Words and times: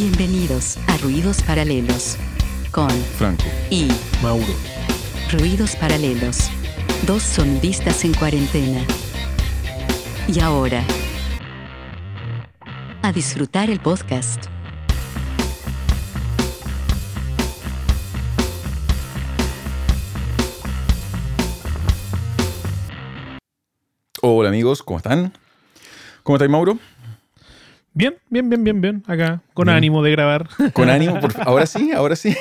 Bienvenidos 0.00 0.78
a 0.86 0.96
Ruidos 0.96 1.42
Paralelos 1.42 2.16
con 2.70 2.88
Franco. 2.88 3.44
y 3.68 3.86
Mauro. 4.22 4.54
Ruidos 5.30 5.76
Paralelos, 5.76 6.48
dos 7.06 7.22
sonidistas 7.22 8.02
en 8.06 8.14
cuarentena. 8.14 8.80
Y 10.26 10.40
ahora, 10.40 10.82
a 13.02 13.12
disfrutar 13.12 13.68
el 13.68 13.78
podcast. 13.80 14.46
Hola 24.22 24.48
amigos, 24.48 24.82
¿cómo 24.82 24.96
están? 24.96 25.34
¿Cómo 26.22 26.36
estáis, 26.36 26.50
Mauro? 26.50 26.78
Bien, 27.92 28.14
bien, 28.28 28.48
bien, 28.48 28.62
bien, 28.64 28.80
bien. 28.80 29.02
Acá, 29.06 29.42
con 29.52 29.66
Bien. 29.66 29.76
ánimo 29.76 30.02
de 30.02 30.10
grabar. 30.12 30.48
Con 30.72 30.88
ánimo, 30.90 31.18
por 31.20 31.32
ahora 31.40 31.66
sí, 31.66 31.90
ahora 31.92 32.14
sí. 32.16 32.36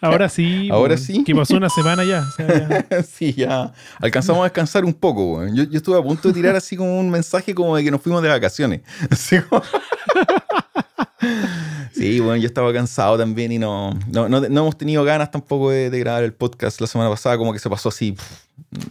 Ahora 0.00 0.28
sí. 0.28 0.68
Ahora 0.70 0.96
sí. 0.96 1.24
Que 1.24 1.34
pasó 1.34 1.56
una 1.56 1.68
semana 1.70 2.04
ya. 2.04 2.20
o 2.28 2.30
sea, 2.36 2.84
ya. 2.90 3.02
sí, 3.02 3.32
ya 3.32 3.72
alcanzamos 3.98 4.40
a 4.42 4.44
descansar 4.44 4.84
un 4.84 4.92
poco. 4.94 5.34
weón. 5.38 5.56
Yo, 5.56 5.64
yo 5.64 5.78
estuve 5.78 5.98
a 5.98 6.02
punto 6.02 6.28
de 6.28 6.34
tirar 6.34 6.54
así 6.54 6.76
como 6.76 7.00
un 7.00 7.10
mensaje 7.10 7.54
como 7.54 7.74
de 7.76 7.82
que 7.82 7.90
nos 7.90 8.00
fuimos 8.02 8.22
de 8.22 8.28
vacaciones. 8.28 8.82
Así 9.10 9.40
como- 9.40 9.62
sí, 11.92 12.20
bueno, 12.20 12.36
yo 12.36 12.46
estaba 12.46 12.72
cansado 12.72 13.16
también 13.18 13.50
y 13.52 13.58
no, 13.58 13.98
no, 14.12 14.28
no, 14.28 14.40
no 14.40 14.60
hemos 14.60 14.76
tenido 14.78 15.02
ganas 15.02 15.30
tampoco 15.30 15.70
de, 15.70 15.90
de 15.90 15.98
grabar 15.98 16.22
el 16.24 16.32
podcast 16.34 16.80
la 16.80 16.86
semana 16.86 17.10
pasada, 17.10 17.36
como 17.38 17.52
que 17.52 17.58
se 17.58 17.70
pasó 17.70 17.88
así 17.88 18.16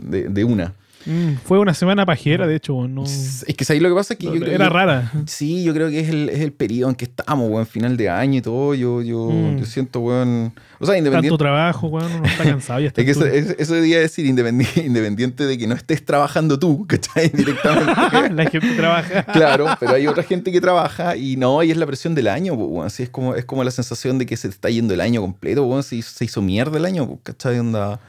de, 0.02 0.28
de 0.28 0.44
una. 0.44 0.74
Mm, 1.06 1.36
fue 1.44 1.60
una 1.60 1.74
semana 1.74 2.06
pajera, 2.06 2.48
de 2.48 2.56
hecho. 2.56 2.88
No, 2.88 3.04
Es 3.04 3.46
que 3.56 3.66
ahí 3.74 3.80
lo 3.80 3.90
que 3.90 3.96
pasa 3.96 4.14
es 4.16 4.20
que 4.20 4.26
yo 4.26 4.32
creo 4.34 4.54
era 4.54 4.66
que- 4.68 4.74
rara. 4.74 5.12
Sí, 5.28 5.64
yo 5.64 5.74
creo 5.74 5.90
que 5.90 6.00
es 6.00 6.10
el, 6.10 6.30
es 6.30 6.40
el 6.42 6.52
periodo 6.52 6.90
en 6.90 6.96
que 6.96 7.06
estamos, 7.06 7.50
weón, 7.50 7.68
final 7.68 7.96
de 7.98 8.10
año 8.10 8.40
y 8.40 8.42
todo. 8.42 8.74
Yo, 8.74 9.02
yo, 9.02 9.30
Mm. 9.30 9.58
yo 9.60 9.66
siento, 9.66 10.00
weón. 10.00 10.54
O 10.80 10.86
sea, 10.86 10.96
Tanto 10.96 10.98
independiente. 10.98 11.38
trabajo, 11.38 11.88
weón, 11.88 12.12
uno 12.12 12.26
está 12.26 12.44
cansado. 12.44 12.80
Ya 12.80 12.88
está 12.88 13.02
Es 13.02 13.06
que 13.06 13.12
eso, 13.12 13.26
es- 13.26 13.56
eso 13.60 13.74
debería 13.76 14.00
decir 14.00 14.26
independiente, 14.26 14.82
independiente 14.86 15.46
de 15.46 15.58
que 15.58 15.68
no 15.68 15.76
estés 15.76 16.04
trabajando 16.04 16.58
tú, 16.60 16.86
¿cachai? 16.90 17.30
Directamente. 17.30 18.34
La 18.34 18.50
gente 18.50 18.76
trabaja. 18.76 19.24
claro, 19.26 19.68
pero 19.80 19.94
hay 19.94 20.08
otra 20.08 20.24
gente 20.24 20.52
que 20.52 20.60
trabaja 20.60 21.16
y 21.16 21.38
no, 21.38 21.62
y 21.64 21.72
es 21.72 21.78
la 21.78 21.86
presión 21.86 22.16
del 22.16 22.28
año, 22.28 22.54
weón. 22.56 22.88
Así 22.88 23.04
es 23.04 23.10
como, 23.10 23.36
es 23.36 23.46
como 23.46 23.64
la 23.64 23.72
sensación 23.72 24.18
de 24.18 24.26
que 24.26 24.36
se 24.38 24.48
está 24.48 24.70
yendo 24.70 24.94
el 24.94 25.02
año 25.02 25.22
completo, 25.22 25.64
weón. 25.66 25.84
Se, 25.84 25.98
hizo- 25.98 26.12
se 26.16 26.26
hizo 26.26 26.42
mierda 26.42 26.78
el 26.78 26.86
año, 26.86 27.20
¿cachai? 27.24 27.60
Onda. 27.60 28.00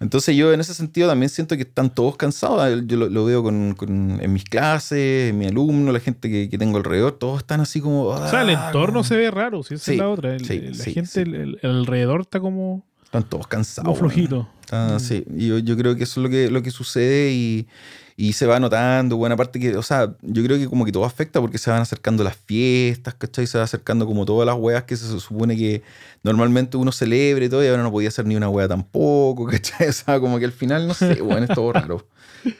Entonces 0.00 0.36
yo 0.36 0.52
en 0.52 0.60
ese 0.60 0.74
sentido 0.74 1.08
también 1.08 1.30
siento 1.30 1.56
que 1.56 1.62
están 1.62 1.88
todos 1.88 2.16
cansados. 2.16 2.82
Yo 2.86 2.96
lo, 2.96 3.08
lo 3.08 3.24
veo 3.24 3.42
con, 3.42 3.74
con- 3.74 4.18
en 4.20 4.32
mis 4.32 4.44
clases, 4.44 5.30
en 5.30 5.38
mi 5.38 5.46
alumno, 5.46 5.92
la 5.92 6.00
gente 6.00 6.28
que, 6.28 6.48
que 6.50 6.58
tengo 6.58 6.76
alrededor, 6.78 7.12
todos 7.12 7.38
están 7.40 7.60
así 7.60 7.80
como... 7.80 8.04
O 8.06 8.28
sea, 8.28 8.42
el 8.42 8.50
"Ah, 8.50 8.66
entorno 8.66 8.94
como-". 9.00 9.04
se 9.04 9.16
ve 9.16 9.30
raro, 9.30 9.62
si 9.62 9.74
esa 9.74 9.84
Sí, 9.84 9.92
es 9.92 9.98
la 9.98 10.08
otra. 10.08 10.34
El- 10.34 10.44
sí, 10.44 10.60
la 10.60 10.74
sí, 10.74 10.92
gente, 10.92 11.22
el, 11.22 11.58
alrededor 11.62 12.22
está 12.22 12.40
como, 12.40 12.84
Están 13.04 13.22
todos 13.24 13.46
cansados. 13.46 13.86
como 13.86 13.96
flojito. 13.96 14.48
Ah, 14.72 14.96
Mm. 14.96 15.00
Sí, 15.00 15.24
yo, 15.36 15.58
yo 15.58 15.76
creo 15.76 15.94
que 15.96 16.04
eso 16.04 16.20
es 16.20 16.24
lo 16.24 16.30
que, 16.30 16.50
lo 16.50 16.62
que 16.62 16.70
sucede 16.70 17.30
y, 17.32 17.66
y 18.16 18.34
se 18.34 18.46
va 18.46 18.60
notando. 18.60 19.16
Buena 19.16 19.36
parte 19.36 19.58
que, 19.58 19.76
o 19.76 19.82
sea, 19.82 20.14
yo 20.22 20.42
creo 20.44 20.58
que 20.58 20.68
como 20.68 20.84
que 20.84 20.92
todo 20.92 21.04
afecta 21.04 21.40
porque 21.40 21.58
se 21.58 21.70
van 21.70 21.80
acercando 21.82 22.22
las 22.22 22.36
fiestas, 22.36 23.14
¿cachai? 23.14 23.46
Se 23.46 23.58
va 23.58 23.64
acercando 23.64 24.06
como 24.06 24.24
todas 24.24 24.46
las 24.46 24.56
weas 24.56 24.84
que 24.84 24.96
se 24.96 25.06
supone 25.20 25.56
que 25.56 25.82
normalmente 26.22 26.76
uno 26.76 26.92
celebre 26.92 27.46
y 27.46 27.48
todo, 27.48 27.64
y 27.64 27.68
ahora 27.68 27.82
no 27.82 27.90
podía 27.90 28.08
hacer 28.08 28.26
ni 28.26 28.36
una 28.36 28.48
wea 28.48 28.68
tampoco, 28.68 29.46
¿cachai? 29.50 29.88
O 29.88 29.92
sea, 29.92 30.20
como 30.20 30.38
que 30.38 30.44
al 30.44 30.52
final, 30.52 30.86
no 30.86 30.94
sé, 30.94 31.20
bueno, 31.22 31.44
es 31.44 31.54
todo 31.54 31.72
raro. 31.72 32.06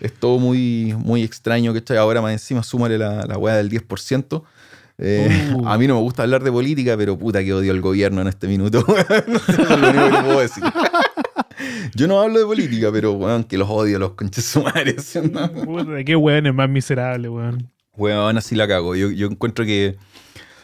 Es 0.00 0.14
todo 0.14 0.38
muy, 0.38 0.94
muy 0.98 1.22
extraño, 1.22 1.74
¿cachai? 1.74 1.98
Ahora 1.98 2.22
más 2.22 2.32
encima 2.32 2.62
súmale 2.62 2.98
la, 2.98 3.26
la 3.26 3.38
wea 3.38 3.56
del 3.56 3.70
10%. 3.70 4.42
Eh, 4.98 5.50
Uh. 5.54 5.66
A 5.66 5.76
mí 5.76 5.86
no 5.86 5.96
me 5.96 6.00
gusta 6.00 6.22
hablar 6.22 6.42
de 6.42 6.52
política, 6.52 6.96
pero 6.96 7.18
puta 7.18 7.42
que 7.42 7.52
odio 7.52 7.72
al 7.72 7.80
gobierno 7.80 8.20
en 8.20 8.28
este 8.28 8.46
minuto. 8.46 8.84
Es 9.08 9.68
lo 9.68 9.90
único 9.90 10.10
que 10.10 10.22
puedo 10.22 10.40
decir. 10.40 10.64
Yo 11.94 12.06
no 12.06 12.20
hablo 12.20 12.38
de 12.38 12.44
política, 12.44 12.90
pero 12.92 13.12
weón, 13.12 13.44
que 13.44 13.58
los 13.58 13.68
odio 13.68 13.98
los 13.98 14.12
conches 14.12 14.44
sumares. 14.44 15.16
¿no? 15.32 15.52
Puta, 15.52 16.04
qué 16.04 16.16
weón 16.16 16.46
es 16.46 16.54
más 16.54 16.68
miserable, 16.68 17.28
weón. 17.28 17.70
Weón, 17.96 18.36
así 18.36 18.54
la 18.54 18.66
cago. 18.66 18.96
Yo, 18.96 19.10
yo 19.10 19.26
encuentro 19.26 19.64
que. 19.64 19.96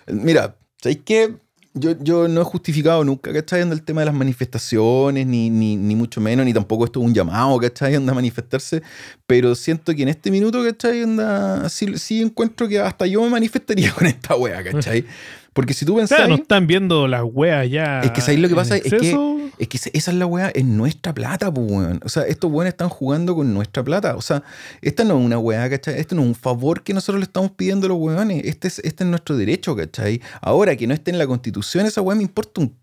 Mira, 0.08 0.56
¿sabéis 0.82 1.00
qué? 1.04 1.34
Yo, 1.72 1.92
yo 2.00 2.26
no 2.26 2.40
he 2.40 2.44
justificado 2.44 3.04
nunca, 3.04 3.32
¿cachai? 3.32 3.62
En 3.62 3.70
el 3.70 3.84
tema 3.84 4.00
de 4.00 4.06
las 4.06 4.14
manifestaciones, 4.14 5.24
ni, 5.24 5.50
ni, 5.50 5.76
ni 5.76 5.94
mucho 5.94 6.20
menos, 6.20 6.44
ni 6.44 6.52
tampoco 6.52 6.84
esto 6.84 6.98
es 6.98 7.06
un 7.06 7.14
llamado, 7.14 7.56
¿cachai? 7.60 7.94
Anda 7.94 8.10
a 8.10 8.16
manifestarse. 8.16 8.82
Pero 9.24 9.54
siento 9.54 9.94
que 9.94 10.02
en 10.02 10.08
este 10.08 10.32
minuto, 10.32 10.64
¿cachai? 10.64 11.02
Anda, 11.02 11.68
sí, 11.68 11.96
sí 11.96 12.22
encuentro 12.22 12.66
que 12.66 12.80
hasta 12.80 13.06
yo 13.06 13.22
me 13.22 13.30
manifestaría 13.30 13.92
con 13.94 14.08
esta 14.08 14.34
wea, 14.34 14.64
¿cachai? 14.64 15.04
Porque 15.52 15.74
si 15.74 15.84
tú 15.84 15.96
pensás. 15.96 16.28
no 16.28 16.36
están 16.36 16.66
viendo 16.66 17.08
las 17.08 17.22
weas 17.24 17.68
ya. 17.68 18.00
Es 18.02 18.12
que 18.12 18.20
¿sabéis 18.20 18.40
lo 18.40 18.48
que 18.48 18.54
pasa? 18.54 18.76
Es 18.76 18.84
que-. 18.84 19.50
Es 19.58 19.68
que 19.68 19.76
esa 19.92 20.10
es 20.10 20.16
la 20.16 20.24
weá, 20.24 20.48
es 20.54 20.64
nuestra 20.64 21.12
plata, 21.12 21.52
pues, 21.52 21.70
weón. 21.70 22.00
O 22.02 22.08
sea, 22.08 22.22
estos 22.22 22.50
weones 22.50 22.72
están 22.72 22.88
jugando 22.88 23.34
con 23.34 23.52
nuestra 23.52 23.82
plata. 23.82 24.16
O 24.16 24.22
sea, 24.22 24.42
esta 24.80 25.04
no 25.04 25.18
es 25.18 25.24
una 25.26 25.38
weá, 25.38 25.68
¿cachai? 25.68 26.00
Esto 26.00 26.14
no 26.14 26.22
es 26.22 26.28
un 26.28 26.34
favor 26.34 26.82
que 26.82 26.94
nosotros 26.94 27.20
le 27.20 27.24
estamos 27.24 27.50
pidiendo 27.50 27.86
a 27.86 27.90
los 27.90 27.98
weones. 27.98 28.42
Este 28.46 28.68
es, 28.68 28.78
este 28.78 29.04
es 29.04 29.10
nuestro 29.10 29.36
derecho, 29.36 29.76
¿cachai? 29.76 30.22
Ahora 30.40 30.76
que 30.76 30.86
no 30.86 30.94
esté 30.94 31.10
en 31.10 31.18
la 31.18 31.26
constitución, 31.26 31.84
esa 31.84 32.00
weá 32.00 32.16
me 32.16 32.22
importa 32.22 32.62
un 32.62 32.74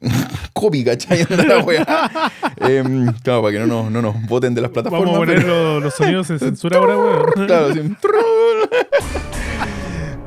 copy, 0.52 0.84
¿cachai? 0.84 1.22
Anda 1.30 1.44
la. 1.44 2.32
Em, 2.68 3.12
claro, 3.22 3.42
para 3.42 3.52
que 3.52 3.58
no 3.60 3.66
nos, 3.66 3.90
no 3.90 4.02
nos 4.02 4.26
voten 4.26 4.54
de 4.54 4.60
las 4.60 4.70
plataformas. 4.72 5.06
Vamos 5.10 5.16
a 5.16 5.26
poner 5.26 5.42
pero- 5.42 5.74
los, 5.74 5.84
los 5.84 5.94
sonidos 5.94 6.28
de 6.28 6.38
censura 6.38 6.78
ahora, 6.78 6.96
weón. 6.98 7.26
Claro, 7.46 7.66
así, 7.66 7.80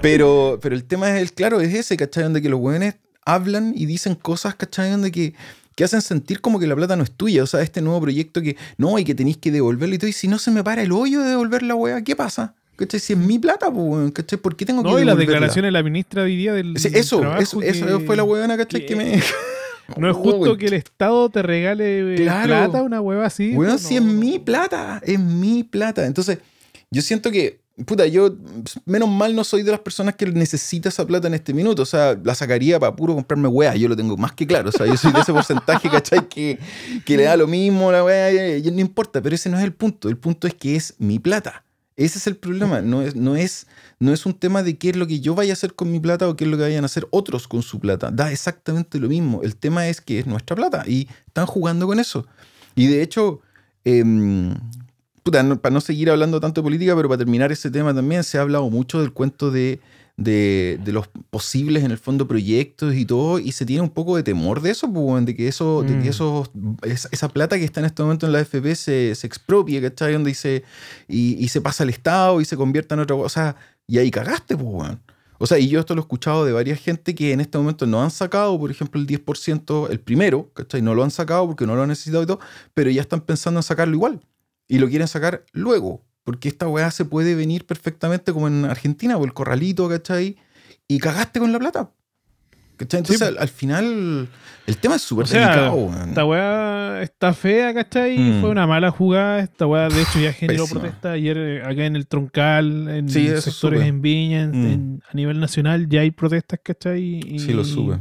pero, 0.02 0.60
pero 0.62 0.76
el 0.76 0.84
tema 0.86 1.10
es 1.16 1.22
el 1.22 1.34
claro, 1.34 1.60
es 1.62 1.74
ese, 1.74 1.98
¿cachai? 1.98 2.24
Donde 2.24 2.42
que 2.42 2.50
los 2.50 2.60
weones 2.60 2.96
hablan 3.26 3.74
y 3.76 3.86
dicen 3.86 4.16
cosas, 4.16 4.56
¿cachai? 4.56 4.92
Donde 4.92 5.12
que, 5.12 5.34
que 5.76 5.84
hacen 5.84 6.02
sentir 6.02 6.42
como 6.42 6.60
que 6.60 6.68
la 6.68 6.76
plata 6.76 6.96
no 6.96 7.04
es 7.04 7.12
tuya. 7.12 7.44
O 7.44 7.48
sea, 7.48 7.62
este 7.62 7.82
nuevo 7.82 8.02
proyecto 8.02 8.42
que 8.42 8.56
no, 8.78 8.98
y 9.00 9.04
que 9.04 9.14
tenéis 9.16 9.38
que 9.38 9.52
devolverlo 9.52 9.96
y 9.96 9.98
todo. 9.98 10.10
Y 10.10 10.14
si 10.14 10.28
no 10.28 10.40
se 10.40 10.52
me 10.52 10.64
para 10.64 10.82
el 10.84 10.92
hoyo 10.92 11.22
de 11.22 11.30
devolver 11.30 11.64
la 11.64 11.76
weá, 11.76 12.02
¿qué 12.04 12.16
pasa? 12.16 12.56
¿Cachai? 12.78 13.00
Si 13.00 13.14
es 13.14 13.20
mi 13.20 13.38
plata, 13.40 13.70
pues, 13.72 14.12
¿cachai? 14.14 14.40
¿Por 14.40 14.56
qué 14.56 14.66
tengo 14.66 14.84
que 14.84 14.90
No, 14.90 15.00
y 15.00 15.06
las 15.06 15.18
declaraciones 15.18 15.68
de 15.68 15.72
la 15.74 15.84
ministra 15.84 16.24
hoy 16.24 16.38
día 16.38 16.54
del. 16.54 16.78
Sí, 16.78 16.90
del 16.90 17.02
eso, 17.02 17.20
trabajo 17.20 17.62
eso, 17.62 18.00
fue 18.06 18.16
la 18.16 18.24
weona, 18.24 18.56
¿cachai? 18.58 18.82
Que, 18.82 18.88
que- 18.88 18.96
me. 18.96 19.22
No 19.98 20.08
es 20.10 20.16
justo 20.18 20.56
que 20.56 20.68
el 20.68 20.74
Estado 20.74 21.30
te 21.32 21.42
regale 21.42 22.14
eh, 22.14 22.18
Claro. 22.18 22.46
plata, 22.48 22.84
una 22.84 23.02
hueva 23.02 23.26
así. 23.26 23.56
Weón, 23.56 23.74
no, 23.74 23.78
si 23.80 23.96
es 23.96 24.02
no. 24.04 24.14
mi 24.14 24.38
plata, 24.38 25.02
es 25.04 25.20
mi 25.20 25.64
plata. 25.64 26.06
Entonces, 26.06 26.38
yo 26.92 27.02
siento 27.02 27.32
que, 27.32 27.60
puta, 27.86 28.06
yo 28.08 28.36
menos 28.86 29.10
mal 29.10 29.36
no 29.36 29.44
soy 29.44 29.64
de 29.64 29.72
las 29.72 29.80
personas 29.80 30.16
que 30.16 30.26
necesita 30.26 30.90
esa 30.90 31.06
plata 31.06 31.28
en 31.28 31.34
este 31.34 31.54
minuto. 31.54 31.82
O 31.84 31.86
sea, 31.86 32.18
la 32.24 32.36
sacaría 32.36 32.80
para 32.80 32.96
puro 32.96 33.16
comprarme 33.16 33.48
weá. 33.48 33.76
Yo 33.76 33.88
lo 33.88 33.96
tengo 33.96 34.18
más 34.18 34.34
que 34.34 34.46
claro. 34.48 34.70
O 34.70 34.72
sea, 34.72 34.86
yo 34.86 34.98
soy 34.98 35.12
de 35.12 35.20
ese 35.22 35.34
porcentaje, 35.34 35.90
¿cachai? 35.92 36.28
Que, 36.28 36.60
que 37.06 37.18
le 37.18 37.24
da 37.24 37.38
lo 37.38 37.48
mismo 37.48 37.92
la 37.92 38.00
y- 38.32 38.68
y 38.68 38.72
no 38.72 38.80
importa, 38.82 39.22
pero 39.22 39.36
ese 39.36 39.50
no 39.50 39.58
es 39.58 39.64
el 39.64 39.74
punto. 39.74 40.10
El 40.10 40.18
punto 40.18 40.48
es 40.48 40.54
que 40.54 40.76
es 40.76 40.96
mi 41.00 41.20
plata. 41.20 41.64
Ese 41.96 42.18
es 42.18 42.28
el 42.28 42.38
problema. 42.38 42.82
No 42.82 43.02
es, 43.02 43.16
no, 43.16 43.36
es, 43.36 43.68
no 44.00 44.14
es 44.14 44.26
un 44.26 44.34
tema 44.34 44.64
de 44.64 44.78
qué 44.78 44.90
es 44.92 44.96
lo 44.96 45.06
que 45.06 45.20
yo 45.20 45.36
vaya 45.36 45.52
a 45.52 45.54
hacer 45.54 45.74
con 45.76 45.92
mi 45.92 46.00
plata 46.00 46.30
o 46.30 46.36
qué 46.38 46.46
es 46.46 46.50
lo 46.50 46.56
que 46.58 46.64
vayan 46.64 46.84
a 46.84 46.86
hacer 46.86 47.08
otros 47.12 47.48
con 47.48 47.62
su 47.62 47.80
plata. 47.80 48.10
Da 48.12 48.32
exactamente 48.32 49.00
lo 49.00 49.10
mismo. 49.10 49.42
El 49.44 49.56
tema 49.58 49.88
es 49.90 50.00
que 50.00 50.20
es 50.20 50.26
nuestra 50.26 50.56
plata 50.56 50.84
y 50.88 51.10
están 51.28 51.46
jugando 51.46 51.88
con 51.88 52.00
eso. 52.00 52.26
Y 52.76 52.88
de 52.88 53.02
hecho, 53.02 53.42
em, 53.84 54.56
puta, 55.24 55.44
no- 55.44 55.60
para 55.62 55.74
no 55.74 55.82
seguir 55.82 56.10
hablando 56.10 56.40
tanto 56.40 56.62
de 56.62 56.64
política, 56.64 56.96
pero 56.96 57.08
para 57.10 57.20
terminar 57.20 57.52
ese 57.52 57.70
tema 57.72 57.94
también, 57.94 58.24
se 58.24 58.38
ha 58.38 58.42
hablado 58.42 58.70
mucho 58.70 59.00
del 59.02 59.12
cuento 59.14 59.52
de, 59.52 59.80
de, 60.18 60.80
de 60.84 60.92
los 60.92 61.08
posibles, 61.30 61.84
en 61.84 61.92
el 61.92 61.98
fondo, 61.98 62.28
proyectos 62.28 62.94
y 62.96 63.06
todo, 63.06 63.40
y 63.40 63.52
se 63.54 63.66
tiene 63.66 63.82
un 63.84 63.90
poco 63.90 64.18
de 64.18 64.24
temor 64.24 64.62
de 64.62 64.72
eso, 64.72 64.92
pues, 64.92 65.26
de 65.26 65.36
que, 65.36 65.48
eso, 65.48 65.82
de 65.84 65.96
Mm. 65.96 66.02
que 66.04 66.10
eso, 66.10 66.52
es- 66.84 67.08
esa 67.12 67.30
plata 67.30 67.58
que 67.58 67.64
está 67.64 67.80
en 67.80 67.86
este 67.86 68.02
momento 68.04 68.26
en 68.26 68.34
la 68.34 68.42
FP 68.42 68.76
se, 68.76 69.16
se 69.16 69.28
expropie, 69.28 69.82
¿cachai? 69.82 70.14
Donde 70.14 70.30
dice, 70.32 70.64
y, 71.08 71.36
y 71.44 71.48
se 71.50 71.62
pasa 71.62 71.84
al 71.84 71.90
Estado 71.90 72.42
y 72.42 72.46
se 72.46 72.58
convierta 72.58 72.96
en 72.96 73.02
otra 73.02 73.16
cosa. 73.16 73.26
O 73.26 73.30
sea, 73.30 73.56
y 73.88 73.98
ahí 73.98 74.12
cagaste, 74.12 74.58
pues, 74.58 74.68
weón. 74.70 75.00
O 75.42 75.48
sea, 75.48 75.58
y 75.58 75.70
yo 75.70 75.80
esto 75.80 75.96
lo 75.96 76.02
he 76.02 76.04
escuchado 76.04 76.44
de 76.44 76.52
varias 76.52 76.80
gente 76.82 77.16
que 77.16 77.32
en 77.32 77.40
este 77.40 77.58
momento 77.58 77.86
no 77.86 78.04
han 78.04 78.12
sacado, 78.12 78.60
por 78.60 78.72
ejemplo, 78.72 79.00
el 79.00 79.08
10%, 79.08 79.88
el 79.90 80.02
primero, 80.02 80.50
¿cachai? 80.54 80.82
No 80.82 80.94
lo 80.96 81.02
han 81.06 81.12
sacado 81.12 81.48
porque 81.48 81.66
no 81.66 81.76
lo 81.76 81.84
han 81.84 81.88
necesitado 81.88 82.24
y 82.24 82.26
todo, 82.26 82.40
pero 82.74 82.90
ya 82.92 83.00
están 83.02 83.22
pensando 83.22 83.60
en 83.62 83.64
sacarlo 83.64 83.94
igual. 83.96 84.20
Y 84.70 84.78
lo 84.80 84.88
quieren 84.88 85.08
sacar 85.10 85.44
luego. 85.52 86.06
Porque 86.24 86.48
esta 86.48 86.68
weá 86.68 86.90
se 86.92 87.04
puede 87.06 87.36
venir 87.36 87.66
perfectamente 87.66 88.32
como 88.32 88.48
en 88.48 88.64
Argentina, 88.66 89.18
o 89.18 89.26
el 89.26 89.34
corralito, 89.34 89.90
¿cachai? 89.90 90.38
Y 90.88 91.00
cagaste 91.00 91.40
con 91.42 91.52
la 91.52 91.60
plata. 91.60 91.90
¿Cachai? 92.78 93.00
Entonces, 93.00 93.28
Sí. 93.28 93.34
al, 93.36 93.38
al 93.42 93.50
final, 93.50 94.30
el 94.68 94.78
tema 94.78 94.96
es 94.96 95.02
súper 95.02 95.26
delicado, 95.26 95.74
weón. 95.74 96.10
esta 96.10 96.24
weá 96.26 97.02
está 97.02 97.34
fea, 97.34 97.74
¿cachai? 97.74 98.18
Mm. 98.18 98.42
Fue 98.42 98.50
una 98.52 98.66
mala 98.68 98.90
jugada. 98.92 99.40
Esta 99.40 99.66
weá, 99.68 99.90
de 99.90 100.02
hecho, 100.02 100.20
ya 100.22 100.32
generó 100.32 100.64
Pésima. 100.64 100.82
protesta 100.82 101.12
ayer 101.12 101.38
eh, 101.38 101.62
acá 101.64 101.86
en 101.86 101.96
el 101.98 102.08
Troncal, 102.08 102.88
en 102.90 103.10
Sí, 103.10 103.28
sectores 103.42 103.82
en 103.84 104.02
Viña, 104.02 104.44
en- 104.44 104.52
Mm. 104.62 104.66
en- 104.72 105.04
a 105.12 105.14
nivel 105.14 105.40
nacional 105.42 105.90
ya 105.90 106.02
hay 106.02 106.12
protestas, 106.12 106.60
¿cachai? 106.64 107.20
Y- 107.26 107.40
Sí, 107.40 107.52
lo 107.54 107.66
sube. 107.66 107.98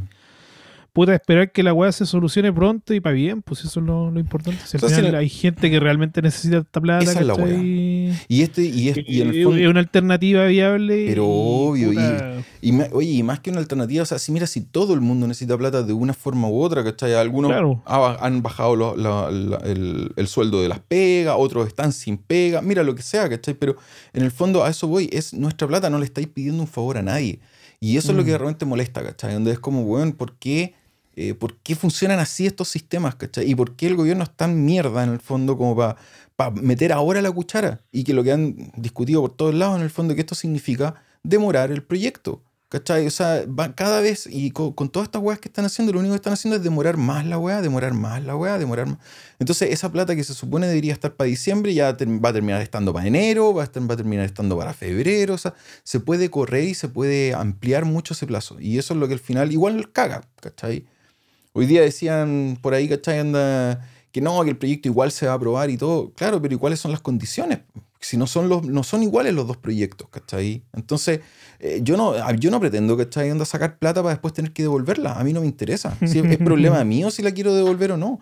Puta, 0.93 1.13
esperar 1.15 1.51
que 1.51 1.63
la 1.63 1.73
weá 1.73 1.91
se 1.91 2.05
solucione 2.05 2.51
pronto 2.51 2.93
y 2.93 2.99
para 2.99 3.13
bien, 3.15 3.41
pues 3.41 3.61
eso 3.63 3.79
es 3.79 3.85
lo, 3.85 4.11
lo 4.11 4.19
importante. 4.19 4.59
Si 4.65 4.75
al 4.75 4.79
Entonces, 4.79 4.97
final 4.99 5.11
la- 5.13 5.17
hay 5.19 5.29
gente 5.29 5.69
que 5.69 5.79
realmente 5.79 6.21
necesita 6.21 6.57
esta 6.57 6.81
plata, 6.81 7.03
Esa 7.11 7.19
es 7.19 7.25
la 7.25 7.35
¿cachai? 7.35 8.13
Y 8.27 8.41
este, 8.41 8.63
y, 8.65 8.89
es- 8.89 8.97
y 9.07 9.21
en 9.21 9.29
el 9.29 9.37
es 9.37 9.45
fondo, 9.45 9.69
una 9.69 9.79
alternativa 9.79 10.45
viable. 10.45 11.05
Pero 11.07 11.23
y, 11.23 11.27
obvio, 11.27 11.91
y- 11.93 11.95
puta, 11.95 12.35
Y 12.61 12.71
ma- 12.73 12.87
oye, 12.91 13.09
y 13.11 13.23
más 13.23 13.39
que 13.39 13.51
una 13.51 13.59
alternativa, 13.59 14.03
o 14.03 14.05
sea, 14.05 14.19
si 14.19 14.31
mira, 14.33 14.45
si 14.47 14.61
todo 14.61 14.93
el 14.93 14.99
mundo 15.01 15.25
necesita 15.27 15.57
plata 15.57 15.81
de 15.83 15.93
una 15.93 16.13
forma 16.13 16.49
u 16.49 16.61
otra, 16.61 16.83
¿cachai? 16.83 17.13
Algunos 17.13 17.51
Claro. 17.51 17.81
han 17.85 18.41
bajado 18.41 18.75
lo- 18.75 18.97
la- 18.97 19.31
la- 19.31 19.57
el, 19.65 20.11
el 20.15 20.27
sueldo 20.27 20.61
de 20.61 20.67
las 20.67 20.79
pegas, 20.79 21.35
otros 21.37 21.67
están 21.67 21.93
sin 21.93 22.17
pega, 22.17 22.61
mira 22.61 22.83
lo 22.83 22.95
que 22.95 23.01
sea, 23.01 23.29
¿cachai? 23.29 23.53
Pero 23.53 23.77
en 24.13 24.23
el 24.23 24.31
fondo 24.31 24.63
a 24.65 24.69
eso 24.69 24.87
voy, 24.87 25.09
es 25.13 25.33
nuestra 25.33 25.67
plata, 25.67 25.89
no 25.89 25.99
le 25.99 26.05
estáis 26.05 26.27
pidiendo 26.27 26.61
un 26.61 26.67
favor 26.67 26.97
a 26.97 27.01
nadie. 27.01 27.39
Y 27.79 27.95
eso 27.95 28.11
es 28.11 28.17
lo 28.17 28.25
que 28.25 28.31
Mm. 28.33 28.35
realmente 28.37 28.65
molesta, 28.65 29.01
¿cachai? 29.01 29.33
Donde 29.35 29.51
es 29.53 29.59
como, 29.59 29.83
weón, 29.83 30.11
¿por 30.11 30.35
qué, 30.37 30.73
eh, 31.15 31.33
¿por 31.33 31.57
qué 31.57 31.75
funcionan 31.75 32.19
así 32.19 32.45
estos 32.45 32.67
sistemas, 32.69 33.15
¿cachai? 33.15 33.49
Y 33.49 33.55
por 33.55 33.75
qué 33.75 33.87
el 33.87 33.95
gobierno 33.95 34.23
es 34.23 34.35
tan 34.35 34.63
mierda 34.65 35.03
en 35.03 35.11
el 35.11 35.19
fondo 35.19 35.57
como 35.57 35.75
para 35.75 36.51
meter 36.53 36.93
ahora 36.93 37.21
la 37.21 37.31
cuchara. 37.31 37.81
Y 37.91 38.03
que 38.03 38.13
lo 38.13 38.23
que 38.23 38.31
han 38.31 38.71
discutido 38.77 39.21
por 39.21 39.35
todos 39.35 39.53
lados, 39.53 39.77
en 39.77 39.83
el 39.83 39.89
fondo, 39.89 40.15
que 40.15 40.21
esto 40.21 40.35
significa 40.35 40.95
demorar 41.23 41.71
el 41.71 41.83
proyecto. 41.83 42.41
¿Cachai? 42.69 43.07
O 43.07 43.09
sea, 43.09 43.43
cada 43.75 43.99
vez, 43.99 44.27
y 44.29 44.51
con, 44.51 44.75
todas 44.89 45.07
estas 45.07 45.23
weas 45.23 45.39
que 45.39 45.47
están 45.47 45.65
haciendo, 45.65 45.91
lo 45.91 45.99
único 45.99 46.13
que 46.13 46.17
están 46.17 46.33
haciendo 46.33 46.55
es 46.57 46.63
demorar 46.63 46.97
más 46.97 47.25
la 47.25 47.39
wea, 47.39 47.63
demorar 47.63 47.95
más 47.95 48.23
la 48.23 48.35
wea, 48.35 48.59
demorar 48.59 48.85
más. 48.85 48.99
Entonces, 49.39 49.71
esa 49.71 49.91
plata 49.91 50.15
que 50.15 50.23
se 50.23 50.35
supone 50.35 50.67
debería 50.67 50.93
estar 50.93 51.15
para 51.15 51.27
diciembre, 51.27 51.73
ya 51.73 51.85
va 51.85 52.29
a 52.29 52.33
terminar 52.33 52.61
estando 52.61 52.93
para 52.93 53.07
enero, 53.07 53.55
va 53.55 53.63
a, 53.63 53.65
estar- 53.65 53.89
va 53.89 53.95
a 53.95 53.97
terminar 53.97 54.23
estando 54.25 54.55
para 54.55 54.73
febrero. 54.73 55.33
O 55.33 55.37
sea, 55.39 55.55
se 55.83 55.99
puede 55.99 56.29
correr 56.29 56.65
y 56.65 56.75
se 56.75 56.87
puede 56.89 57.33
ampliar 57.33 57.85
mucho 57.85 58.13
ese 58.13 58.27
plazo. 58.27 58.59
Y 58.59 58.77
eso 58.77 58.93
es 58.93 58.99
lo 58.99 59.07
que 59.07 59.15
al 59.15 59.19
final 59.19 59.51
igual 59.51 59.91
caga, 59.91 60.21
¿cachai? 60.39 60.85
Hoy 61.53 61.65
día 61.65 61.81
decían 61.81 62.57
por 62.61 62.73
ahí, 62.73 62.87
¿cachai? 62.87 63.19
Anda, 63.19 63.87
que 64.11 64.21
no, 64.21 64.43
que 64.43 64.51
el 64.51 64.57
proyecto 64.57 64.87
igual 64.87 65.11
se 65.11 65.25
va 65.25 65.33
a 65.33 65.35
aprobar 65.35 65.69
y 65.69 65.77
todo. 65.77 66.11
Claro, 66.13 66.41
pero 66.41 66.55
¿y 66.55 66.57
cuáles 66.57 66.79
son 66.79 66.91
las 66.91 67.01
condiciones? 67.01 67.59
Si 67.99 68.15
no 68.15 68.27
son, 68.27 68.47
los, 68.47 68.63
no 68.63 68.83
son 68.83 69.03
iguales 69.03 69.33
los 69.33 69.45
dos 69.45 69.57
proyectos, 69.57 70.07
¿cachai? 70.09 70.63
Entonces, 70.73 71.19
eh, 71.59 71.81
yo, 71.83 71.97
no, 71.97 72.13
yo 72.35 72.49
no 72.49 72.59
pretendo, 72.59 72.95
¿cachai? 72.95 73.29
Anda 73.29 73.43
a 73.43 73.45
sacar 73.45 73.77
plata 73.77 74.01
para 74.01 74.13
después 74.13 74.33
tener 74.33 74.53
que 74.53 74.63
devolverla. 74.63 75.13
A 75.13 75.23
mí 75.23 75.33
no 75.33 75.41
me 75.41 75.47
interesa. 75.47 75.97
Si 76.07 76.19
es, 76.19 76.25
es 76.25 76.37
problema 76.37 76.83
mío 76.85 77.11
si 77.11 77.21
la 77.21 77.31
quiero 77.31 77.53
devolver 77.53 77.91
o 77.91 77.97
no. 77.97 78.21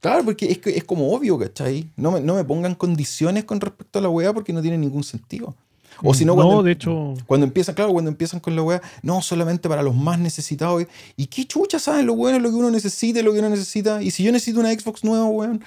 Claro, 0.00 0.24
porque 0.24 0.50
es, 0.50 0.58
que 0.58 0.76
es 0.76 0.84
como 0.84 1.12
obvio, 1.12 1.38
¿cachai? 1.38 1.90
No 1.96 2.12
me, 2.12 2.20
no 2.20 2.34
me 2.34 2.44
pongan 2.44 2.74
condiciones 2.74 3.44
con 3.44 3.60
respecto 3.60 3.98
a 3.98 4.02
la 4.02 4.08
weá 4.08 4.32
porque 4.34 4.52
no 4.52 4.60
tiene 4.60 4.76
ningún 4.76 5.02
sentido. 5.02 5.54
O 6.02 6.14
si 6.14 6.24
no, 6.24 6.34
cuando, 6.34 6.62
de 6.62 6.72
hecho, 6.72 7.14
cuando 7.26 7.46
empiezan, 7.46 7.74
claro, 7.74 7.92
cuando 7.92 8.10
empiezan 8.10 8.40
con 8.40 8.54
la 8.54 8.62
weá, 8.62 8.82
no, 9.02 9.22
solamente 9.22 9.68
para 9.68 9.82
los 9.82 9.94
más 9.94 10.18
necesitados. 10.18 10.84
¿Y 11.16 11.26
qué 11.26 11.46
chucha 11.46 11.78
saben 11.78 12.06
lo 12.06 12.14
bueno, 12.14 12.38
lo 12.38 12.50
que 12.50 12.56
uno 12.56 12.70
necesita 12.70 13.20
y 13.20 13.22
lo 13.22 13.32
que 13.32 13.42
no 13.42 13.48
necesita? 13.48 14.02
Y 14.02 14.10
si 14.10 14.22
yo 14.22 14.32
necesito 14.32 14.60
una 14.60 14.72
Xbox 14.72 15.04
nueva, 15.04 15.24
weón. 15.26 15.64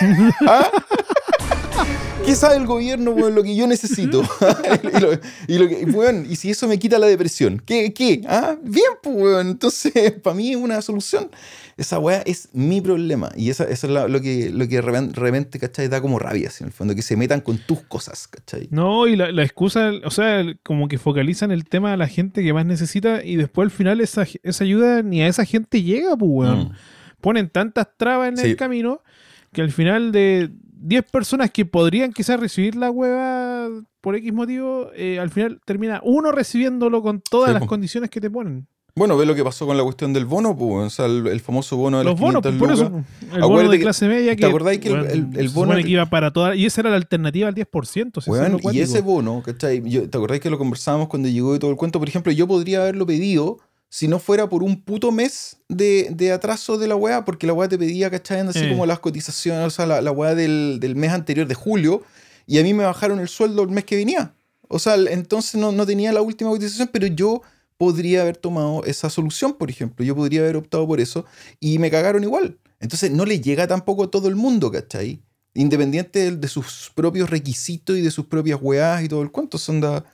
¿Ah? 0.46 0.70
¿Qué 2.24 2.34
sabe 2.34 2.56
el 2.56 2.66
gobierno, 2.66 3.10
weón, 3.10 3.34
lo 3.34 3.42
que 3.42 3.54
yo 3.54 3.66
necesito? 3.66 4.22
y, 4.82 5.00
lo, 5.00 5.10
y 5.46 5.58
lo 5.58 5.68
que, 5.68 5.84
weón, 5.84 6.26
y 6.28 6.36
si 6.36 6.50
eso 6.50 6.66
me 6.66 6.78
quita 6.78 6.98
la 6.98 7.06
depresión, 7.06 7.62
¿qué? 7.64 7.92
¿Qué? 7.92 8.22
¿Ah? 8.26 8.56
Bien, 8.62 8.84
pues, 9.02 9.14
weón. 9.16 9.48
Entonces, 9.48 9.92
para 10.22 10.34
mí 10.34 10.50
es 10.50 10.56
una 10.56 10.80
solución. 10.80 11.30
Esa 11.76 11.98
weá 11.98 12.22
es 12.24 12.48
mi 12.52 12.80
problema. 12.80 13.30
Y 13.36 13.50
esa, 13.50 13.64
eso 13.64 13.86
es 13.88 13.92
la- 13.92 14.08
lo 14.08 14.20
que, 14.20 14.48
lo 14.50 14.66
que 14.68 14.76
de 14.76 14.82
repen- 14.82 15.10
de 15.12 15.20
repente, 15.20 15.58
¿cachai? 15.58 15.88
Da 15.88 16.00
como 16.00 16.18
rabia, 16.18 16.48
así, 16.48 16.62
en 16.64 16.68
el 16.68 16.72
fondo, 16.72 16.94
que 16.94 17.02
se 17.02 17.16
metan 17.16 17.40
con 17.40 17.58
tus 17.58 17.80
cosas, 17.82 18.26
¿cachai? 18.28 18.68
no, 18.70 19.06
y 19.06 19.16
la, 19.16 19.30
la 19.30 19.42
excusa, 19.42 19.90
o 20.04 20.10
sea, 20.10 20.44
como 20.62 20.88
que 20.88 20.98
focalizan 20.98 21.50
el 21.50 21.64
tema 21.66 21.92
a 21.92 21.96
la 21.96 22.06
gente 22.08 22.42
que 22.42 22.52
más 22.52 22.64
necesita 22.64 23.22
y 23.24 23.36
después 23.36 23.66
al 23.66 23.70
final 23.70 24.00
esa, 24.00 24.24
esa 24.42 24.64
ayuda 24.64 25.02
ni 25.02 25.20
a 25.22 25.26
esa 25.28 25.44
gente 25.44 25.82
llega, 25.82 26.16
pues, 26.16 26.30
weón. 26.30 26.58
Mm. 26.68 26.72
Ponen 27.20 27.48
tantas 27.50 27.88
trabas 27.96 28.28
en 28.28 28.36
Sí. 28.38 28.46
el 28.48 28.56
camino 28.56 29.02
que 29.52 29.62
al 29.62 29.70
final 29.72 30.10
de 30.12 30.50
10 30.86 31.04
personas 31.10 31.50
que 31.50 31.64
podrían 31.64 32.12
quizás 32.12 32.38
recibir 32.38 32.76
la 32.76 32.90
hueva 32.90 33.68
por 34.00 34.16
X 34.16 34.32
motivo, 34.32 34.90
eh, 34.94 35.18
al 35.18 35.30
final 35.30 35.60
termina 35.64 36.00
uno 36.04 36.30
recibiéndolo 36.30 37.02
con 37.02 37.20
todas 37.22 37.48
Sí, 37.48 37.54
las 37.54 37.62
po. 37.62 37.68
condiciones 37.68 38.10
que 38.10 38.20
te 38.20 38.28
ponen. 38.30 38.66
Bueno, 38.96 39.16
ve 39.16 39.26
lo 39.26 39.34
que 39.34 39.42
pasó 39.42 39.66
con 39.66 39.76
la 39.76 39.82
cuestión 39.82 40.12
del 40.12 40.24
bono, 40.24 40.56
pues, 40.56 40.86
o 40.86 40.90
sea, 40.90 41.06
el, 41.06 41.26
el 41.26 41.40
famoso 41.40 41.76
bono 41.76 41.98
de 41.98 42.04
Los 42.04 42.20
bonos, 42.20 42.42
500 42.42 42.52
pues, 42.68 42.78
por 42.78 42.86
eso, 43.28 43.34
el 43.34 43.42
bono 43.42 43.70
de 43.70 43.80
clase 43.80 44.06
media 44.06 44.32
¿te 44.32 44.36
que, 44.36 44.46
acordás 44.46 44.78
que 44.78 44.88
el- 44.88 45.48
bono 45.48 45.74
que- 45.74 45.88
iba 45.88 46.06
para 46.06 46.32
todas, 46.32 46.54
y 46.56 46.66
esa 46.66 46.82
era 46.82 46.90
la 46.90 46.96
alternativa 46.96 47.48
al 47.48 47.54
10%. 47.54 48.20
si 48.20 48.30
lo 48.30 48.72
y 48.72 48.80
ese 48.80 49.00
bono, 49.00 49.42
¿cachai? 49.44 49.82
Yo- 49.88 50.08
¿Te 50.08 50.16
acordás 50.16 50.38
que 50.38 50.48
lo 50.50 50.58
conversábamos 50.58 51.08
cuando 51.08 51.28
llegó 51.28 51.56
y 51.56 51.58
todo 51.58 51.72
el 51.72 51.76
cuento? 51.76 51.98
Por 51.98 52.08
ejemplo, 52.08 52.30
yo 52.30 52.46
podría 52.46 52.82
haberlo 52.82 53.04
pedido 53.04 53.58
si 53.94 54.08
no 54.08 54.18
fuera 54.18 54.48
por 54.48 54.64
un 54.64 54.82
puto 54.82 55.12
mes 55.12 55.58
de, 55.68 56.08
de 56.10 56.32
atraso 56.32 56.78
de 56.78 56.88
la 56.88 56.96
weá, 56.96 57.24
porque 57.24 57.46
la 57.46 57.52
weá 57.52 57.68
te 57.68 57.78
pedía, 57.78 58.10
¿cachai? 58.10 58.40
Así 58.40 58.68
como 58.68 58.86
las 58.86 58.98
cotizaciones, 58.98 59.64
o 59.64 59.70
sea, 59.70 59.86
la, 59.86 60.00
la 60.00 60.10
weá 60.10 60.34
del, 60.34 60.78
del 60.80 60.96
mes 60.96 61.12
anterior 61.12 61.46
de 61.46 61.54
julio, 61.54 62.02
y 62.44 62.58
a 62.58 62.64
mí 62.64 62.74
me 62.74 62.82
bajaron 62.82 63.20
el 63.20 63.28
sueldo 63.28 63.62
el 63.62 63.68
mes 63.68 63.84
que 63.84 63.94
venía. 63.94 64.34
O 64.66 64.80
sea, 64.80 64.96
entonces 64.96 65.60
no, 65.60 65.70
no 65.70 65.86
tenía 65.86 66.12
la 66.12 66.22
última 66.22 66.50
cotización, 66.50 66.90
pero 66.92 67.06
yo 67.06 67.42
podría 67.78 68.22
haber 68.22 68.36
tomado 68.36 68.82
esa 68.82 69.08
solución, 69.10 69.52
por 69.54 69.70
ejemplo. 69.70 70.04
Yo 70.04 70.16
podría 70.16 70.40
haber 70.40 70.56
optado 70.56 70.88
por 70.88 71.00
eso 71.00 71.24
y 71.60 71.78
me 71.78 71.88
cagaron 71.88 72.24
igual. 72.24 72.58
Entonces 72.80 73.12
no 73.12 73.24
le 73.24 73.40
llega 73.40 73.68
tampoco 73.68 74.02
a 74.02 74.10
todo 74.10 74.26
el 74.26 74.34
mundo, 74.34 74.72
¿cachai? 74.72 75.20
Independiente 75.54 76.18
de, 76.18 76.36
de 76.36 76.48
sus 76.48 76.90
propios 76.96 77.30
requisitos 77.30 77.96
y 77.96 78.00
de 78.00 78.10
sus 78.10 78.26
propias 78.26 78.58
weás 78.60 79.04
y 79.04 79.08
todo 79.08 79.22
el 79.22 79.30
cuento. 79.30 79.56
Son 79.56 79.80
da... 79.80 80.04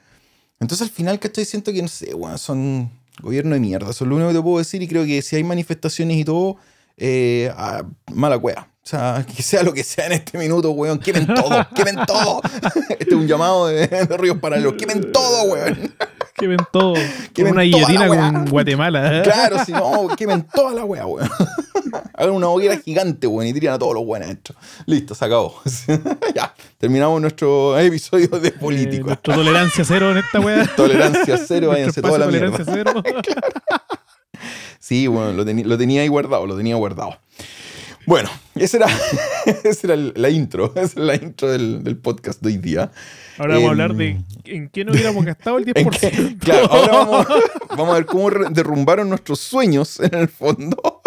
Entonces 0.61 0.87
al 0.87 0.93
final, 0.93 1.19
¿cachai? 1.19 1.47
Siento 1.47 1.73
que, 1.73 1.81
no 1.81 1.89
sé, 1.89 2.13
weón, 2.13 2.37
son 2.37 3.00
gobierno 3.21 3.55
de 3.55 3.61
mierda. 3.61 3.91
Eso 3.91 4.05
es 4.05 4.09
lo 4.09 4.17
único 4.17 4.31
que 4.31 4.37
te 4.37 4.43
puedo 4.43 4.59
decir 4.59 4.83
y 4.83 4.89
creo 4.89 5.05
que 5.05 5.23
si 5.23 5.37
hay 5.37 5.45
manifestaciones 5.45 6.17
y 6.17 6.25
todo, 6.25 6.57
eh, 6.97 7.53
ah, 7.57 7.83
mala 8.13 8.37
wea. 8.37 8.69
O 8.83 8.87
sea, 8.87 9.25
que 9.37 9.43
sea 9.43 9.63
lo 9.63 9.73
que 9.73 9.85
sea 9.85 10.07
en 10.07 10.13
este 10.13 10.39
minuto, 10.39 10.71
weón. 10.71 10.99
Quemen 10.99 11.27
todo, 11.27 11.67
quemen 11.75 11.97
todo. 12.07 12.41
Este 12.91 13.15
es 13.15 13.21
un 13.21 13.27
llamado 13.27 13.69
de, 13.69 13.87
de 13.87 14.17
Ríos 14.17 14.39
Paralelos. 14.39 14.75
Quemen 14.75 15.13
todo, 15.13 15.45
weón. 15.45 15.95
Que 16.41 16.47
ven 16.49 16.59
todo. 16.73 16.95
Que 17.35 17.43
con 17.43 17.45
ven 17.45 17.53
una 17.55 17.63
guillotina 17.63 18.09
weá. 18.11 18.33
con 18.33 18.45
Guatemala. 18.47 19.19
¿eh? 19.19 19.23
Claro, 19.25 19.65
si 19.65 19.73
no, 19.73 20.09
quemen 20.17 20.47
toda 20.53 20.75
la 20.75 20.85
wea, 20.85 21.07
weón. 21.07 21.29
Hagan 22.15 22.35
una 22.35 22.49
hoguera 22.49 22.77
gigante, 22.79 23.27
weón, 23.27 23.47
y 23.49 23.53
tiran 23.53 23.75
a 23.75 23.79
todos 23.79 23.95
los 23.95 24.03
weones 24.05 24.27
adentro. 24.29 24.55
Listo, 24.87 25.15
se 25.15 25.25
acabó. 25.25 25.61
ya, 26.35 26.55
terminamos 26.79 27.21
nuestro 27.21 27.79
episodio 27.79 28.29
de 28.29 28.49
Eh, 28.49 28.53
política. 28.53 29.05
nuestra 29.05 29.35
tolerancia 29.35 29.85
cero 29.85 30.11
en 30.11 30.19
esta 30.19 30.41
weá. 30.41 30.67
Tolerancia 30.77 31.37
cero, 31.47 31.69
váyanse 31.69 32.01
toda 32.03 32.19
la 32.19 32.27
espacio 32.27 32.41
mierda. 32.49 32.65
tolerancia 32.65 33.03
cero. 33.05 33.21
Sí, 34.79 35.07
bueno, 35.07 35.33
lo, 35.33 35.45
lo 35.45 35.79
tenía 35.79 36.03
ahí 36.03 36.09
guardado, 36.09 36.47
lo 36.47 36.57
tenía 36.57 36.75
guardado. 36.77 37.19
Bueno, 38.11 38.29
esa 38.57 38.79
era, 38.79 38.87
esa 39.63 39.87
era 39.87 39.95
la 40.17 40.31
intro, 40.31 40.73
esa 40.75 40.83
es 40.83 40.97
la 40.97 41.15
intro 41.15 41.49
del, 41.49 41.85
del 41.85 41.97
podcast 41.97 42.43
de 42.43 42.49
hoy 42.49 42.57
día. 42.59 42.91
Ahora 43.39 43.55
vamos 43.55 43.69
a 43.69 43.71
hablar 43.71 43.91
Em, 43.93 43.97
de 43.99 44.25
en 44.47 44.69
qué 44.69 44.85
no 44.85 44.91
hubiéramos 44.91 45.25
gastado 45.25 45.59
el 45.59 45.69
En 45.77 45.87
10%. 45.87 46.01
que- 46.01 46.37
claro, 46.39 46.67
ahora 46.73 46.93
vamos, 46.93 47.27
vamos 47.69 47.91
a 47.91 47.95
ver 47.95 48.07
cómo 48.07 48.29
derrumbaron 48.51 49.09
nuestros 49.09 49.39
sueños 49.39 50.01
en 50.01 50.13
el 50.13 50.27
fondo. 50.29 51.03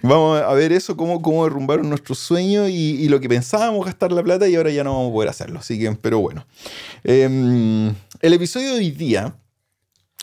Vamos 0.00 0.40
a 0.40 0.54
ver 0.54 0.72
eso, 0.72 0.96
cómo, 0.96 1.20
cómo 1.20 1.44
derrumbaron 1.44 1.86
nuestros 1.90 2.18
sueños 2.18 2.70
y, 2.70 3.02
y 3.02 3.08
lo 3.10 3.20
que 3.20 3.28
pensábamos 3.28 3.84
gastar 3.84 4.12
la 4.12 4.22
plata 4.22 4.48
y 4.48 4.54
ahora 4.56 4.70
ya 4.70 4.84
no 4.84 4.94
vamos 4.94 5.10
a 5.10 5.12
poder 5.12 5.28
hacerlo. 5.28 5.58
Así 5.60 5.78
que, 5.78 5.92
pero 6.00 6.18
bueno. 6.20 6.46
Em, 7.04 7.88
el 8.22 8.32
episodio 8.32 8.70
de 8.70 8.76
hoy 8.78 8.90
día 8.90 9.34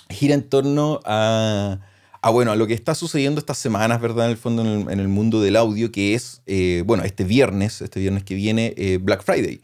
gira 0.09 0.33
en 0.33 0.41
torno 0.49 1.01
a, 1.05 1.77
a, 2.23 2.29
bueno, 2.29 2.51
a 2.51 2.55
lo 2.55 2.65
que 2.67 2.73
está 2.73 2.95
sucediendo 2.95 3.39
estas 3.39 3.57
semanas, 3.57 3.99
¿verdad? 4.01 4.25
En 4.25 4.31
el 4.31 4.37
fondo, 4.37 4.61
en 4.63 4.67
el, 4.87 4.89
en 4.93 4.99
el 4.99 5.07
mundo 5.09 5.41
del 5.41 5.55
audio, 5.57 5.91
que 5.91 6.13
es, 6.15 6.41
eh, 6.45 6.83
bueno, 6.85 7.03
este 7.03 7.23
viernes, 7.25 7.81
este 7.81 7.99
viernes 7.99 8.23
que 8.23 8.33
viene, 8.35 8.73
eh, 8.77 8.97
Black 9.01 9.23
Friday. 9.23 9.61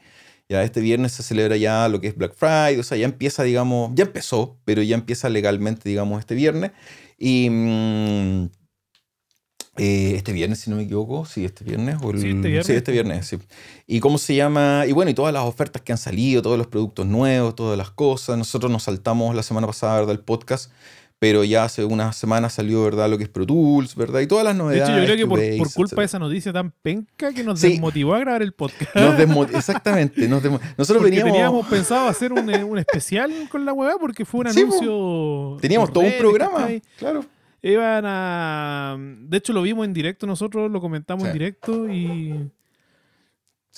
Ya 0.50 0.64
este 0.64 0.82
viernes 0.82 1.12
se 1.14 1.24
celebra 1.24 1.58
ya 1.58 1.88
lo 1.90 2.02
que 2.02 2.08
es 2.08 2.16
Black 2.18 2.34
Friday, 2.36 2.78
o 2.80 2.84
sea, 2.84 2.98
ya 2.98 3.06
empieza, 3.06 3.44
digamos, 3.44 3.92
ya 3.96 4.04
empezó, 4.06 4.58
pero 4.66 4.82
ya 4.82 4.96
empieza 4.96 5.30
legalmente, 5.30 5.88
digamos, 5.88 6.20
este 6.20 6.36
viernes. 6.36 6.72
Y 7.18 7.50
mm, 7.50 8.50
eh, 9.78 10.16
este 10.18 10.34
viernes, 10.34 10.60
si 10.60 10.70
no 10.70 10.76
me 10.76 10.84
equivoco, 10.84 11.26
sí, 11.26 11.46
este 11.46 11.64
viernes. 11.64 11.96
O 12.02 12.12
el- 12.12 12.20
Sí, 12.20 12.28
este 12.30 12.48
viernes. 12.50 12.66
Sí, 12.68 12.74
este 12.74 12.92
viernes, 12.92 13.26
sí. 13.28 13.38
¿Y 13.88 14.00
cómo 14.02 14.18
se 14.18 14.36
llama? 14.36 14.84
Y 14.88 14.92
bueno, 14.92 15.12
y 15.12 15.14
todas 15.14 15.34
las 15.34 15.44
ofertas 15.44 15.82
que 15.82 15.94
han 15.94 15.98
salido, 15.98 16.42
todos 16.42 16.58
los 16.58 16.68
productos 16.68 17.06
nuevos, 17.06 17.56
todas 17.56 17.78
las 17.78 17.92
cosas. 17.92 18.38
Nosotros 18.38 18.70
nos 18.72 18.84
saltamos 18.84 19.34
la 19.36 19.44
semana 19.44 19.68
pasada, 19.68 19.96
¿verdad? 19.96 20.12
El 20.16 20.20
podcast, 20.20 20.72
pero 21.20 21.44
ya 21.44 21.66
hace 21.66 21.84
unas 21.84 22.16
semanas 22.16 22.54
salió, 22.54 22.82
¿verdad? 22.84 23.10
Lo 23.10 23.18
que 23.18 23.26
es 23.26 23.30
Pro 23.30 23.46
Tools, 23.46 23.94
¿verdad? 23.96 24.22
Y 24.22 24.28
todas 24.28 24.46
las 24.46 24.54
De 24.56 24.64
novedades. 24.64 24.90
hecho, 24.90 25.00
yo 25.00 25.04
creo 25.06 25.18
que 25.18 25.58
por, 25.58 25.74
culpa 25.74 26.02
de 26.02 26.06
esa 26.06 26.18
noticia 26.20 26.54
tan 26.54 26.72
penca 26.82 27.34
que 27.34 27.44
nos 27.44 27.60
Sí. 27.60 27.70
desmotivó 27.72 28.16
a 28.16 28.20
grabar 28.20 28.42
el 28.42 28.54
podcast. 28.54 28.96
Nos 28.96 29.18
Exactamente. 29.54 30.28
Nos 30.30 30.42
Nosotros 30.78 31.04
veníamos. 31.04 31.34
teníamos 31.34 31.68
pensado 31.68 32.08
hacer 32.08 32.32
un, 32.32 32.50
eh, 32.50 32.64
un 32.64 32.78
especial 32.80 33.32
con 33.52 33.66
la 33.66 33.74
weá 33.74 33.98
porque 34.00 34.24
fue 34.24 34.42
un 34.46 34.54
Sí, 34.54 34.62
anuncio. 34.62 35.58
Teníamos 35.60 35.92
todo 35.92 36.04
un 36.06 36.14
programa. 36.18 36.68
Claro. 36.98 37.26
Iban 37.62 38.06
a. 38.08 38.96
De 38.98 39.38
hecho, 39.38 39.52
lo 39.52 39.62
vimos 39.62 39.86
en 39.86 39.92
directo 39.94 40.26
nosotros, 40.26 40.72
lo 40.72 40.80
comentamos 40.80 41.26
en 41.28 41.34
directo 41.34 41.90
y. 41.92 42.50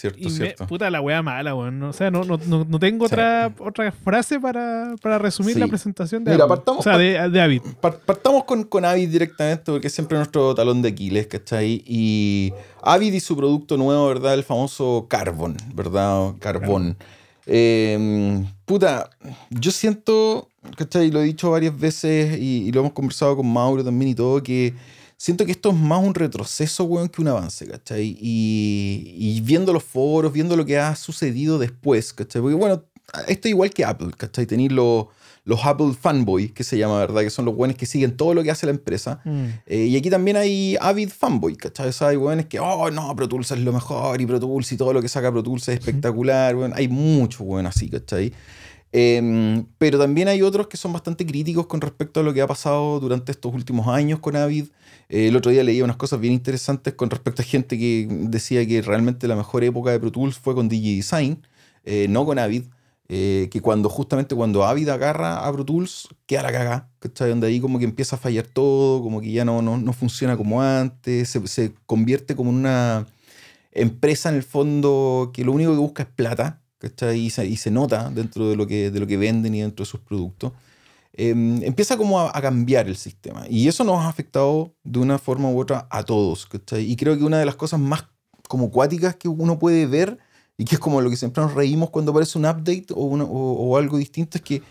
Cierto, 0.01 0.17
Y 0.19 0.23
me- 0.25 0.29
cierto. 0.31 0.65
puta 0.65 0.89
la 0.89 0.99
wea 0.99 1.21
mala, 1.21 1.53
weón. 1.53 1.83
O 1.83 1.93
sea, 1.93 2.09
no, 2.09 2.23
no, 2.23 2.39
no, 2.47 2.65
no 2.67 2.79
tengo 2.79 3.05
otra, 3.05 3.53
otra 3.59 3.91
frase 3.91 4.39
para, 4.39 4.95
para 4.99 5.19
resumir 5.19 5.53
Sí. 5.53 5.59
la 5.59 5.67
presentación 5.67 6.23
de 6.23 6.31
Mira, 6.31 6.47
partamos- 6.47 6.79
O 6.79 6.83
sea, 6.83 6.97
de, 6.97 7.29
de 7.29 7.39
Avid. 7.41 7.61
Par- 7.79 7.99
Partamos 7.99 8.45
con, 8.45 8.63
con 8.63 8.83
Avid 8.83 9.09
directamente 9.09 9.71
porque 9.71 9.87
es 9.87 9.93
siempre 9.93 10.17
nuestro 10.17 10.55
talón 10.55 10.81
de 10.81 10.89
Aquiles, 10.89 11.27
¿cachai? 11.27 11.83
Y 11.85 12.51
Avid 12.81 13.13
y 13.13 13.19
su 13.19 13.37
producto 13.37 13.77
nuevo, 13.77 14.07
¿verdad? 14.07 14.33
El 14.33 14.43
famoso 14.43 15.05
Carbon, 15.07 15.55
¿verdad? 15.75 16.33
Carbón. 16.39 16.97
Eh, 17.45 18.43
puta, 18.65 19.09
yo 19.49 19.71
siento, 19.71 20.47
¿cachai? 20.77 21.11
Lo 21.11 21.19
he 21.21 21.25
dicho 21.25 21.51
varias 21.51 21.77
veces 21.79 22.39
y, 22.39 22.63
y 22.67 22.71
lo 22.71 22.79
hemos 22.81 22.93
conversado 22.93 23.35
con 23.35 23.51
Mauro 23.51 23.83
también 23.83 24.11
y 24.11 24.15
todo, 24.15 24.41
que 24.41 24.73
siento 25.21 25.45
que 25.45 25.51
esto 25.51 25.69
es 25.69 25.75
más 25.77 26.03
un 26.03 26.15
retroceso, 26.15 26.83
weón, 26.85 27.07
que 27.07 27.21
un 27.21 27.27
avance, 27.27 27.67
¿cachai? 27.67 28.17
Y, 28.19 29.13
y 29.15 29.41
viendo 29.41 29.71
los 29.71 29.83
foros, 29.83 30.33
viendo 30.33 30.55
lo 30.55 30.65
que 30.65 30.79
ha 30.79 30.95
sucedido 30.95 31.59
después, 31.59 32.11
¿cachai? 32.11 32.41
Porque 32.41 32.55
bueno, 32.55 32.83
esto 33.27 33.47
es 33.47 33.51
igual 33.51 33.69
que 33.69 33.85
Apple, 33.85 34.09
¿cachai? 34.17 34.47
Tenéis 34.47 34.71
los, 34.71 35.05
los 35.43 35.63
Apple 35.63 35.93
fanboys, 35.93 36.51
que 36.53 36.63
se 36.63 36.75
llama, 36.75 36.97
¿verdad? 36.97 37.21
Que 37.21 37.29
son 37.29 37.45
los 37.45 37.55
buenos 37.55 37.77
que 37.77 37.85
siguen 37.85 38.17
todo 38.17 38.33
lo 38.33 38.41
que 38.41 38.49
hace 38.49 38.65
la 38.65 38.71
empresa. 38.71 39.21
Mm. 39.23 39.45
Eh, 39.67 39.85
y 39.85 39.95
aquí 39.95 40.09
también 40.09 40.37
hay 40.37 40.75
Avid 40.81 41.09
fanboy, 41.09 41.55
¿cachai? 41.55 41.89
O 41.89 41.91
sea, 41.91 42.07
hay 42.07 42.17
weones 42.17 42.47
que, 42.47 42.59
oh, 42.59 42.89
no, 42.89 43.15
Pro 43.15 43.29
Tools 43.29 43.51
es 43.51 43.59
lo 43.59 43.73
mejor 43.73 44.19
y 44.19 44.25
Pro 44.25 44.39
Tools 44.39 44.71
y 44.71 44.77
todo 44.77 44.91
lo 44.91 45.03
que 45.03 45.07
saca 45.07 45.31
Pro 45.31 45.43
Tools 45.43 45.67
es 45.67 45.77
espectacular, 45.77 46.55
weón. 46.55 46.73
Hay 46.75 46.87
muchos 46.87 47.41
weón 47.41 47.67
así, 47.67 47.91
¿cachai? 47.91 48.33
Em, 48.93 49.65
pero 49.77 49.97
también 49.97 50.27
hay 50.27 50.41
otros 50.41 50.67
que 50.67 50.75
son 50.77 50.91
bastante 50.91 51.25
críticos 51.25 51.67
con 51.67 51.79
respecto 51.79 52.19
a 52.19 52.23
lo 52.23 52.33
que 52.33 52.41
ha 52.41 52.47
pasado 52.47 52.99
durante 52.99 53.31
estos 53.31 53.53
últimos 53.53 53.87
años 53.87 54.19
con 54.19 54.35
Avid. 54.35 54.67
Eh, 55.09 55.27
el 55.27 55.35
otro 55.37 55.51
día 55.51 55.63
leía 55.63 55.83
unas 55.85 55.95
cosas 55.97 56.19
bien 56.19 56.33
interesantes 56.33 56.93
con 56.95 57.09
respecto 57.09 57.41
a 57.41 57.45
gente 57.45 57.77
que 57.77 58.07
decía 58.09 58.65
que 58.67 58.81
realmente 58.81 59.27
la 59.27 59.35
mejor 59.35 59.63
época 59.63 59.91
de 59.91 59.99
Pro 59.99 60.11
Tools 60.11 60.37
fue 60.39 60.55
con 60.55 60.67
DigiDesign, 60.69 61.41
eh, 61.85 62.07
no 62.09 62.25
con 62.25 62.39
Avid. 62.39 62.63
eh, 63.13 63.49
que 63.51 63.59
cuando 63.61 63.89
justamente 63.89 64.35
cuando 64.35 64.63
Avid 64.63 64.87
agarra 64.89 65.45
a 65.45 65.51
Pro 65.51 65.65
Tools, 65.65 66.07
queda 66.25 66.43
la 66.43 66.51
cagada, 66.53 66.89
¿cachai? 66.99 67.29
Donde 67.29 67.47
ahí 67.47 67.59
como 67.59 67.77
que 67.77 67.83
empieza 67.85 68.15
a 68.15 68.19
fallar 68.19 68.47
todo, 68.47 69.01
como 69.03 69.19
que 69.19 69.31
ya 69.31 69.43
no, 69.43 69.61
no, 69.61 69.77
no 69.77 69.91
funciona 69.93 70.37
como 70.37 70.61
antes, 70.61 71.27
se, 71.29 71.45
se 71.47 71.73
convierte 71.85 72.35
como 72.37 72.51
en 72.51 72.57
una 72.57 73.07
empresa 73.71 74.29
en 74.29 74.35
el 74.35 74.43
fondo 74.43 75.31
que 75.33 75.43
lo 75.45 75.53
único 75.53 75.71
que 75.71 75.77
busca 75.79 76.03
es 76.03 76.09
plata, 76.09 76.60
¿cachai? 76.81 77.19
Y 77.19 77.29
se, 77.29 77.45
y 77.45 77.55
se 77.57 77.69
nota 77.71 78.09
dentro 78.09 78.49
de 78.49 78.55
lo, 78.55 78.65
que, 78.65 78.89
de 78.91 78.99
lo 78.99 79.05
que 79.07 79.15
venden 79.17 79.53
y 79.55 79.61
dentro 79.61 79.85
de 79.85 79.89
sus 79.89 79.99
productos. 80.01 80.51
Em, 81.13 81.61
empieza 81.63 81.95
como 81.97 82.19
a, 82.19 82.31
a 82.35 82.41
cambiar 82.41 82.87
el 82.87 82.95
sistema. 82.97 83.45
Y 83.49 83.67
eso 83.67 83.83
nos 83.83 83.99
ha 83.99 84.07
afectado 84.07 84.73
de 84.83 84.99
una 84.99 85.19
forma 85.19 85.49
u 85.49 85.59
otra 85.59 85.87
a 85.91 86.03
todos, 86.03 86.45
¿cachai? 86.47 86.89
Y 86.89 86.95
creo 86.95 87.17
que 87.17 87.23
una 87.23 87.37
de 87.39 87.45
las 87.45 87.55
cosas 87.55 87.79
más 87.79 88.05
como 88.47 88.71
cuáticas 88.71 89.15
que 89.15 89.27
uno 89.27 89.59
puede 89.59 89.85
ver 89.85 90.17
y 90.57 90.65
que 90.65 90.75
es 90.75 90.79
como 90.79 90.99
lo 91.01 91.09
que 91.09 91.15
siempre 91.17 91.41
nos 91.43 91.53
reímos 91.53 91.89
cuando 91.89 92.11
aparece 92.11 92.37
un 92.37 92.45
update 92.45 92.87
o, 92.93 93.05
una- 93.05 93.23
o- 93.25 93.53
o 93.69 93.77
algo 93.77 93.97
distinto 93.97 94.37
es 94.37 94.43
que 94.43 94.61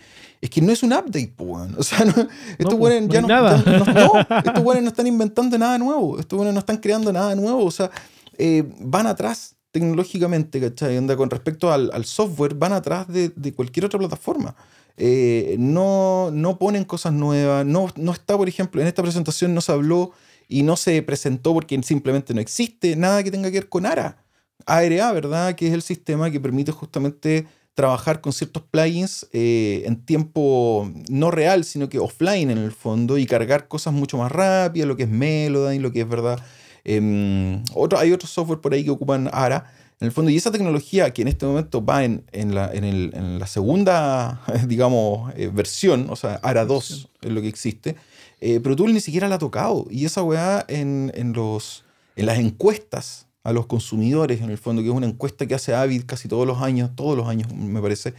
es 0.41 0.49
que 0.49 0.59
no 0.61 0.71
es 0.71 0.81
un 0.81 0.91
update, 0.93 1.35
weón. 1.37 1.75
O 1.77 1.83
sea, 1.83 2.03
no- 2.03 2.27
estos 2.57 2.73
pues, 2.75 3.01
no 3.07 3.13
ya 3.13 3.21
no, 3.21 3.27
nada. 3.27 3.63
ya 3.63 3.71
no- 3.93 4.19
estos 4.45 4.63
no 4.83 4.87
están 4.89 5.05
inventando 5.07 5.55
nada 5.59 5.77
nuevo. 5.77 6.19
Estos 6.19 6.37
weones 6.37 6.53
no 6.55 6.59
están 6.59 6.77
creando 6.77 7.13
nada 7.13 7.35
nuevo. 7.35 7.63
O 7.63 7.69
sea, 7.71 7.91
eh, 8.39 8.63
van 8.79 9.05
atrás 9.05 9.55
tecnológicamente, 9.71 10.59
¿cachai? 10.59 10.97
Onda, 10.97 11.15
con 11.15 11.29
respecto 11.29 11.71
al, 11.71 12.05
software, 12.05 12.55
van 12.55 12.73
atrás 12.73 13.07
de, 13.07 13.29
de 13.29 13.53
cualquier 13.53 13.85
otra 13.85 13.99
plataforma. 13.99 14.55
Eh, 14.97 15.55
no, 15.57 16.29
no 16.31 16.57
ponen 16.59 16.83
cosas 16.83 17.13
nuevas. 17.13 17.65
No, 17.65 17.87
no 17.95 18.11
está, 18.11 18.37
por 18.37 18.47
ejemplo, 18.47 18.81
en 18.81 18.87
esta 18.87 19.01
presentación 19.01 19.53
no 19.53 19.61
se 19.61 19.71
habló 19.71 20.11
y 20.47 20.63
no 20.63 20.75
se 20.75 21.01
presentó 21.01 21.53
porque 21.53 21.81
simplemente 21.83 22.33
no 22.33 22.41
existe 22.41 22.95
nada 22.95 23.23
que 23.23 23.31
tenga 23.31 23.49
que 23.49 23.59
ver 23.59 23.69
con 23.69 23.85
ARA. 23.85 24.23
ARA, 24.65 25.11
¿verdad? 25.11 25.55
Que 25.55 25.67
es 25.67 25.73
el 25.73 25.81
sistema 25.81 26.29
que 26.29 26.39
permite 26.39 26.71
justamente 26.71 27.47
trabajar 27.73 28.21
con 28.21 28.33
ciertos 28.33 28.63
plugins 28.69 29.27
eh, 29.31 29.83
en 29.85 30.05
tiempo 30.05 30.91
no 31.09 31.31
real, 31.31 31.63
sino 31.63 31.89
que 31.89 31.99
offline 31.99 32.51
en 32.51 32.57
el 32.57 32.71
fondo 32.71 33.17
y 33.17 33.25
cargar 33.25 33.67
cosas 33.67 33.93
mucho 33.93 34.17
más 34.17 34.31
rápidas, 34.31 34.87
lo 34.87 34.97
que 34.97 35.03
es 35.03 35.09
Melodyne, 35.09 35.81
lo 35.81 35.91
que 35.91 36.01
es 36.01 36.09
verdad. 36.09 36.39
Em, 36.83 37.63
otro, 37.73 37.97
hay 37.99 38.11
otros 38.11 38.31
software 38.31 38.59
por 38.59 38.73
ahí 38.73 38.83
que 38.83 38.91
ocupan 38.91 39.29
ARA. 39.31 39.71
En 39.99 40.07
el 40.07 40.11
fondo, 40.11 40.31
y 40.31 40.37
esa 40.37 40.51
tecnología 40.51 41.13
que 41.13 41.21
en 41.21 41.27
este 41.27 41.45
momento 41.45 41.85
va 41.85 42.03
en, 42.03 42.23
en 42.31 42.55
la, 42.55 42.71
en 42.73 42.83
el- 42.83 43.11
en 43.13 43.37
la 43.37 43.45
segunda, 43.45 44.41
digamos, 44.67 45.31
eh, 45.35 45.51
versión, 45.53 46.07
o 46.09 46.15
sea, 46.15 46.35
ARA 46.41 46.65
2 46.65 47.09
es 47.21 47.31
lo 47.31 47.39
que 47.41 47.47
existe, 47.47 47.95
eh, 48.39 48.59
Pro 48.59 48.75
ni 48.87 48.99
siquiera 48.99 49.27
la 49.29 49.35
ha 49.35 49.39
tocado. 49.39 49.85
Y 49.91 50.05
esa 50.05 50.23
weá 50.23 50.65
en, 50.67 51.11
en, 51.15 51.33
los, 51.33 51.83
en 52.15 52.25
las 52.25 52.39
encuestas 52.39 53.27
a 53.43 53.53
los 53.53 53.67
consumidores, 53.67 54.41
en 54.41 54.49
el 54.49 54.57
fondo, 54.57 54.81
que 54.81 54.87
es 54.89 54.93
una 54.93 55.05
encuesta 55.05 55.45
que 55.45 55.53
hace 55.53 55.75
Avid 55.75 56.03
casi 56.07 56.27
todos 56.27 56.47
los 56.47 56.61
años, 56.61 56.89
todos 56.95 57.15
los 57.15 57.27
años 57.27 57.53
me 57.53 57.79
parece, 57.79 58.15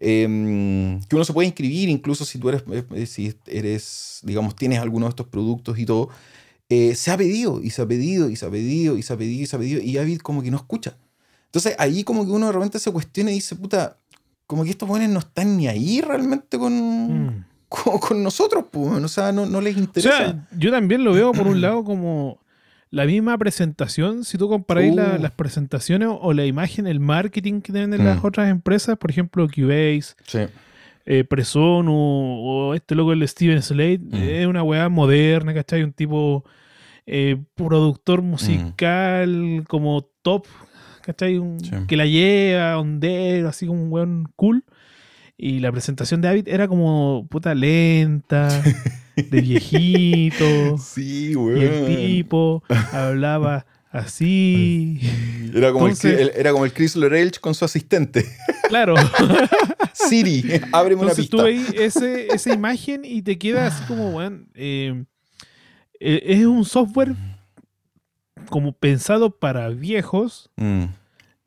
eh, 0.00 0.98
que 1.08 1.16
uno 1.16 1.24
se 1.24 1.32
puede 1.32 1.48
inscribir 1.48 1.88
incluso 1.88 2.24
si 2.24 2.38
tú 2.38 2.48
eres, 2.48 2.62
eh, 2.94 3.06
si 3.06 3.34
eres, 3.46 4.20
digamos, 4.22 4.56
tienes 4.56 4.78
alguno 4.78 5.06
de 5.06 5.10
estos 5.10 5.26
productos 5.26 5.78
y 5.78 5.84
todo, 5.84 6.08
eh, 6.70 6.94
se 6.94 7.10
ha 7.10 7.16
pedido 7.16 7.60
y 7.62 7.70
se 7.70 7.82
ha 7.82 7.86
pedido 7.86 8.28
y 8.30 8.36
se 8.36 8.44
ha 8.46 8.50
pedido 8.50 8.96
y 8.98 9.02
se 9.02 9.12
ha 9.12 9.16
pedido 9.16 9.42
y 9.42 9.46
se 9.46 9.56
ha 9.56 9.58
pedido 9.58 9.80
y 9.82 9.96
Avid 9.98 10.18
como 10.20 10.42
que 10.42 10.50
no 10.50 10.56
escucha. 10.58 10.96
Entonces 11.46 11.74
ahí 11.78 12.04
como 12.04 12.24
que 12.26 12.30
uno 12.32 12.46
de 12.46 12.52
repente 12.52 12.78
se 12.78 12.90
cuestiona 12.92 13.30
y 13.30 13.34
dice, 13.34 13.56
puta, 13.56 13.96
como 14.46 14.64
que 14.64 14.70
estos 14.70 14.88
buenos 14.88 15.08
no 15.08 15.18
están 15.20 15.56
ni 15.56 15.66
ahí 15.68 16.00
realmente 16.00 16.58
con, 16.58 17.26
Mm. 17.26 17.44
con, 17.68 17.98
con 17.98 18.22
nosotros, 18.22 18.64
pues, 18.70 19.02
o 19.02 19.08
sea, 19.08 19.32
no, 19.32 19.46
no 19.46 19.60
les 19.60 19.76
O 19.76 19.80
interesa. 19.80 20.16
sea, 20.16 20.48
yo 20.58 20.70
también 20.70 21.04
lo 21.04 21.12
veo 21.14 21.32
por 21.32 21.46
un 21.46 21.60
lado 21.60 21.84
como 21.84 22.38
la 22.90 23.04
misma 23.04 23.36
presentación. 23.36 24.24
Si 24.24 24.38
tú 24.38 24.48
comparáis 24.48 24.94
la- 24.94 25.16
Uh. 25.18 25.22
las 25.22 25.32
presentaciones 25.32 26.08
o 26.10 26.32
la 26.32 26.46
imagen, 26.46 26.86
el 26.86 27.00
marketing 27.00 27.60
que 27.60 27.72
tienen 27.72 28.04
las 28.04 28.22
Mm. 28.22 28.26
otras 28.26 28.50
empresas, 28.50 28.96
por 28.98 29.10
ejemplo, 29.10 29.46
Cubase, 29.48 30.14
sí. 30.26 30.40
Eh, 31.10 31.24
Presonu 31.24 31.94
o 31.94 32.74
este 32.74 32.94
loco, 32.94 33.12
el 33.14 33.26
Steven 33.26 33.62
Slade, 33.62 34.00
Mm. 34.02 34.14
es 34.14 34.46
una 34.46 34.62
weá 34.62 34.88
moderna, 34.90 35.54
¿cachai? 35.54 35.82
Un 35.82 35.92
tipo 35.94 36.44
eh, 37.10 37.36
productor 37.54 38.20
Mm. 38.20 38.26
musical 38.26 39.64
como 39.66 40.02
top, 40.20 40.44
¿cachai? 41.00 41.38
Un- 41.38 41.58
Sí. 41.60 41.70
Que 41.86 41.96
la 41.96 42.04
lleva, 42.04 42.78
ondero, 42.78 43.48
así 43.48 43.66
como 43.66 43.82
un 43.82 43.90
weón 43.90 44.28
cool. 44.36 44.64
Y 45.38 45.60
la 45.60 45.72
presentación 45.72 46.20
de 46.20 46.28
David 46.28 46.48
era 46.48 46.68
como 46.68 47.26
puta 47.30 47.54
lenta, 47.54 48.48
de 49.16 49.40
viejito. 49.40 50.76
Sí, 50.76 51.28
y 51.28 51.32
el 51.32 51.36
weón. 51.38 51.86
tipo 51.86 52.62
hablaba 52.92 53.64
así. 53.90 55.00
Era 55.54 55.72
como, 55.72 55.86
Entonces- 55.86 56.20
el, 56.20 56.32
era 56.36 56.52
como 56.52 56.64
el 56.66 56.72
Chris 56.72 56.94
Lorelch 56.96 57.40
con 57.40 57.54
su 57.54 57.64
asistente. 57.64 58.24
Claro. 58.68 58.96
Siri, 59.94 60.44
ábreme 60.72 61.00
una 61.00 61.12
Entonces 61.12 61.16
pista. 61.16 61.36
tú 61.38 61.42
veis 61.42 61.72
ese, 61.74 62.26
esa 62.26 62.52
imagen 62.52 63.02
y 63.02 63.22
te 63.22 63.38
queda 63.38 63.66
así 63.68 63.82
como, 63.86 64.10
weón, 64.10 64.50
eh, 64.54 65.04
eh, 66.00 66.20
es 66.26 66.44
un 66.44 66.66
software 66.66 67.14
como 68.50 68.72
pensado 68.72 69.30
para 69.30 69.68
viejos 69.70 70.50
Mm, 70.56 70.84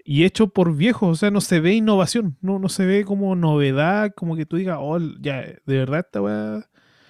y 0.03 0.23
hecho 0.23 0.47
por 0.47 0.75
viejos, 0.75 1.09
o 1.11 1.15
sea, 1.15 1.29
no 1.29 1.41
se 1.41 1.59
ve 1.59 1.73
innovación, 1.75 2.35
no, 2.41 2.57
no 2.57 2.69
se 2.69 2.85
ve 2.87 3.05
como 3.05 3.35
novedad, 3.35 4.11
como 4.15 4.35
que 4.35 4.47
tú 4.47 4.57
digas, 4.57 4.77
oh, 4.81 4.97
ya, 5.19 5.41
de 5.41 5.59
verdad 5.77 5.99
esta 5.99 6.21
weá. 6.23 6.67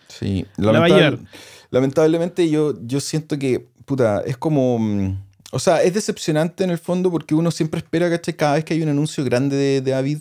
sí, 0.10 0.46
La 0.58 0.74
va 0.74 0.86
a 0.86 0.90
lamentable- 0.90 1.26
lamentablemente 1.70 2.50
yo, 2.50 2.74
yo 2.86 3.00
siento 3.00 3.40
que, 3.40 3.70
puta, 3.92 4.22
es 4.26 4.38
como... 4.38 4.80
mm, 4.80 5.18
O 5.52 5.60
sea, 5.60 5.84
es 5.84 5.94
decepcionante 5.94 6.64
en 6.64 6.70
el 6.70 6.78
fondo 6.78 7.12
porque 7.12 7.36
uno 7.36 7.52
siempre 7.52 7.80
espera, 7.80 8.10
¿cachai? 8.10 8.34
Cada 8.36 8.54
vez 8.56 8.64
que 8.64 8.74
hay 8.74 8.82
un 8.82 8.88
anuncio 8.90 9.24
grande 9.26 9.56
de, 9.58 9.82
de 9.82 9.94
Avid 9.94 10.20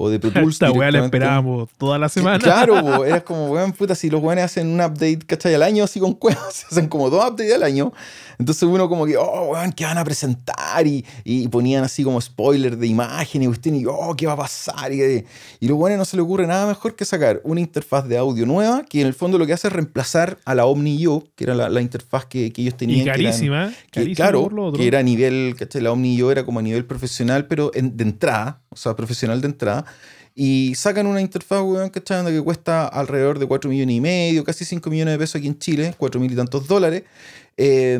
o 0.00 0.08
de 0.10 0.18
Pro 0.20 0.30
Tools. 0.30 0.54
Esta 0.54 0.70
weá 0.70 0.90
la 0.90 1.04
esperábamos 1.04 1.68
toda 1.76 1.98
la 1.98 2.08
semana. 2.08 2.38
Claro, 2.38 2.80
po, 2.80 3.04
era 3.04 3.20
como, 3.22 3.50
weón, 3.50 3.72
puta, 3.72 3.94
si 3.94 4.08
los 4.10 4.22
weones 4.22 4.44
hacen 4.44 4.68
un 4.68 4.80
update, 4.80 5.18
¿cachai? 5.26 5.54
Al 5.54 5.62
año, 5.62 5.84
así 5.84 5.98
con 6.00 6.14
cuevas, 6.14 6.52
se 6.54 6.66
hacen 6.66 6.88
como 6.88 7.10
dos 7.10 7.24
updates 7.24 7.54
al 7.54 7.62
año. 7.64 7.92
Entonces 8.38 8.62
uno 8.62 8.88
como 8.88 9.04
que, 9.04 9.16
oh, 9.16 9.50
weón, 9.52 9.72
¿qué 9.72 9.84
van 9.84 9.98
a 9.98 10.04
presentar? 10.04 10.86
Y, 10.86 11.04
y 11.24 11.48
ponían 11.48 11.82
así 11.82 12.04
como 12.04 12.20
spoiler 12.20 12.76
de 12.76 12.86
imagen 12.86 13.42
y 13.42 13.84
oh, 13.86 14.14
¿qué 14.16 14.26
va 14.28 14.34
a 14.34 14.36
pasar? 14.36 14.92
Y, 14.92 15.24
y 15.58 15.66
los 15.68 15.76
weones 15.76 15.98
no 15.98 16.04
se 16.04 16.16
le 16.16 16.22
ocurre 16.22 16.46
nada 16.46 16.66
mejor 16.68 16.94
que 16.94 17.04
sacar 17.04 17.40
una 17.42 17.60
interfaz 17.60 18.06
de 18.06 18.16
audio 18.16 18.46
nueva, 18.46 18.84
que 18.88 19.00
en 19.00 19.08
el 19.08 19.14
fondo 19.14 19.38
lo 19.38 19.46
que 19.46 19.54
hace 19.54 19.66
es 19.66 19.72
reemplazar 19.72 20.38
a 20.44 20.54
la 20.54 20.66
OmniYo, 20.66 21.24
que 21.34 21.44
era 21.44 21.54
la, 21.56 21.68
la 21.68 21.80
interfaz 21.80 22.26
que, 22.26 22.52
que 22.52 22.62
ellos 22.62 22.76
tenían. 22.76 23.00
Y 23.00 23.04
que 23.04 23.10
eran- 23.10 23.22
carísima, 23.24 23.68
que, 23.90 24.00
carísima 24.00 24.14
claro, 24.14 24.42
por 24.44 24.52
lo 24.52 24.66
otro. 24.66 24.78
que 24.80 24.86
era 24.86 25.00
a 25.00 25.02
nivel, 25.02 25.56
¿cachai? 25.58 25.82
La 25.82 25.90
Omni 25.90 26.16
yo 26.16 26.30
era 26.30 26.44
como 26.44 26.60
a 26.60 26.62
nivel 26.62 26.84
profesional, 26.84 27.46
pero 27.46 27.72
en- 27.74 27.96
de 27.96 28.04
entrada, 28.04 28.60
o 28.70 28.76
sea, 28.76 28.94
profesional 28.96 29.40
de 29.40 29.48
entrada. 29.48 29.84
Y 30.34 30.74
sacan 30.76 31.06
una 31.08 31.20
interfaz, 31.20 31.62
weón. 31.62 31.90
Onda 31.92 32.30
Que 32.30 32.40
cuesta 32.40 32.86
alrededor 32.86 33.40
de 33.40 33.46
4 33.46 33.68
millones 33.68 33.96
y 33.96 34.00
medio, 34.00 34.44
casi 34.44 34.64
5 34.64 34.88
millones 34.88 35.14
de 35.14 35.18
pesos 35.18 35.36
aquí 35.36 35.48
en 35.48 35.58
Chile, 35.58 35.94
4 35.98 36.20
mil 36.20 36.32
y 36.32 36.36
tantos 36.36 36.68
dólares. 36.68 37.02
Eh, 37.56 37.98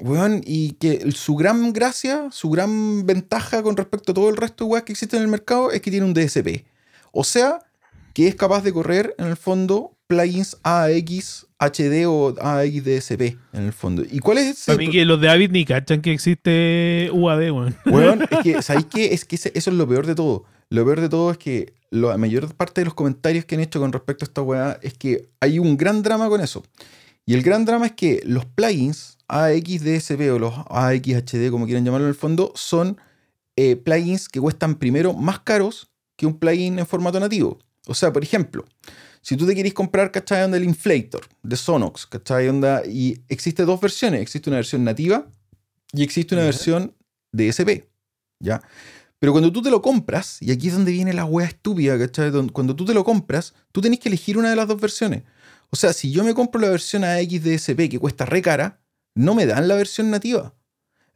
weón, 0.00 0.42
y 0.44 0.72
que 0.72 1.12
su 1.12 1.36
gran 1.36 1.72
gracia, 1.72 2.30
su 2.32 2.50
gran 2.50 3.06
ventaja 3.06 3.62
con 3.62 3.76
respecto 3.76 4.10
a 4.10 4.14
todo 4.14 4.28
el 4.28 4.36
resto 4.36 4.64
de 4.64 4.70
weas 4.72 4.84
que 4.84 4.92
existen 4.92 5.18
en 5.18 5.26
el 5.26 5.30
mercado 5.30 5.70
es 5.70 5.80
que 5.80 5.92
tiene 5.92 6.04
un 6.04 6.14
DSP. 6.14 6.64
O 7.12 7.22
sea, 7.22 7.60
que 8.12 8.26
es 8.26 8.34
capaz 8.34 8.62
de 8.62 8.72
correr 8.72 9.14
en 9.18 9.26
el 9.26 9.36
fondo 9.36 9.96
plugins 10.08 10.56
AX 10.64 11.46
HD 11.58 12.06
o 12.06 12.34
AXDSP 12.40 13.36
en 13.52 13.64
el 13.64 13.72
fondo. 13.72 14.02
¿Y 14.08 14.20
cuál 14.20 14.38
es? 14.38 14.64
Para 14.66 14.78
mí 14.78 14.90
que 14.90 15.04
los 15.04 15.20
de 15.20 15.28
Avid 15.28 15.50
ni 15.50 15.64
cachan 15.64 16.00
que 16.00 16.12
existe 16.12 17.10
UAD, 17.12 17.50
weón. 17.50 17.76
Weón, 17.86 18.22
es 18.30 18.38
que, 18.42 18.62
¿sabéis 18.62 18.86
qué? 18.86 19.12
Es 19.12 19.24
que 19.24 19.36
eso 19.36 19.50
es 19.52 19.66
lo 19.66 19.88
peor 19.88 20.06
de 20.06 20.14
todo. 20.14 20.44
Lo 20.70 20.84
peor 20.84 21.00
de 21.00 21.08
todo 21.08 21.30
es 21.30 21.38
que 21.38 21.72
la 21.90 22.16
mayor 22.16 22.54
parte 22.54 22.80
de 22.80 22.84
los 22.84 22.94
comentarios 22.94 23.44
que 23.44 23.54
han 23.54 23.62
hecho 23.62 23.80
con 23.80 23.92
respecto 23.92 24.24
a 24.24 24.26
esta 24.26 24.42
weá 24.42 24.78
es 24.82 24.94
que 24.94 25.28
hay 25.40 25.58
un 25.58 25.76
gran 25.76 26.02
drama 26.02 26.28
con 26.28 26.40
eso. 26.40 26.62
Y 27.26 27.34
el 27.34 27.42
gran 27.42 27.64
drama 27.64 27.86
es 27.86 27.92
que 27.92 28.22
los 28.24 28.44
plugins 28.44 29.18
AXDSP 29.28 30.32
o 30.32 30.38
los 30.38 30.54
AXHD, 30.70 31.50
como 31.50 31.66
quieran 31.66 31.84
llamarlo 31.84 32.06
en 32.06 32.10
el 32.10 32.14
fondo, 32.14 32.52
son 32.54 32.98
eh, 33.56 33.76
plugins 33.76 34.28
que 34.28 34.40
cuestan 34.40 34.76
primero 34.76 35.12
más 35.12 35.40
caros 35.40 35.90
que 36.16 36.26
un 36.26 36.38
plugin 36.38 36.78
en 36.78 36.86
formato 36.86 37.18
nativo. 37.18 37.58
O 37.86 37.94
sea, 37.94 38.12
por 38.12 38.22
ejemplo, 38.22 38.64
si 39.22 39.36
tú 39.36 39.46
te 39.46 39.54
querés 39.54 39.74
comprar, 39.74 40.10
¿cachai? 40.10 40.44
Onda 40.44 40.56
el 40.56 40.64
Inflator 40.64 41.26
de 41.42 41.56
Sonox, 41.56 42.06
¿cachai? 42.06 42.48
Onda, 42.48 42.82
y 42.86 43.20
existe 43.28 43.64
dos 43.64 43.80
versiones. 43.80 44.22
Existe 44.22 44.50
una 44.50 44.56
versión 44.56 44.84
nativa 44.84 45.26
y 45.92 46.02
existe 46.02 46.34
una 46.34 46.44
versión 46.44 46.94
DSP, 47.32 47.84
¿ya? 48.40 48.62
Pero 49.18 49.32
cuando 49.32 49.52
tú 49.52 49.62
te 49.62 49.70
lo 49.70 49.82
compras, 49.82 50.40
y 50.40 50.52
aquí 50.52 50.68
es 50.68 50.74
donde 50.74 50.92
viene 50.92 51.12
la 51.12 51.24
wea 51.24 51.48
estúpida, 51.48 51.98
¿cachai? 51.98 52.30
Cuando 52.52 52.76
tú 52.76 52.84
te 52.84 52.94
lo 52.94 53.04
compras, 53.04 53.54
tú 53.72 53.80
tenés 53.80 53.98
que 53.98 54.08
elegir 54.08 54.38
una 54.38 54.50
de 54.50 54.56
las 54.56 54.68
dos 54.68 54.80
versiones. 54.80 55.24
O 55.70 55.76
sea, 55.76 55.92
si 55.92 56.10
yo 56.12 56.24
me 56.24 56.34
compro 56.34 56.60
la 56.60 56.70
versión 56.70 57.04
AXDSP 57.04 57.88
que 57.90 57.98
cuesta 57.98 58.24
re 58.24 58.40
cara, 58.40 58.80
no 59.14 59.34
me 59.34 59.46
dan 59.46 59.68
la 59.68 59.74
versión 59.74 60.10
nativa. 60.10 60.54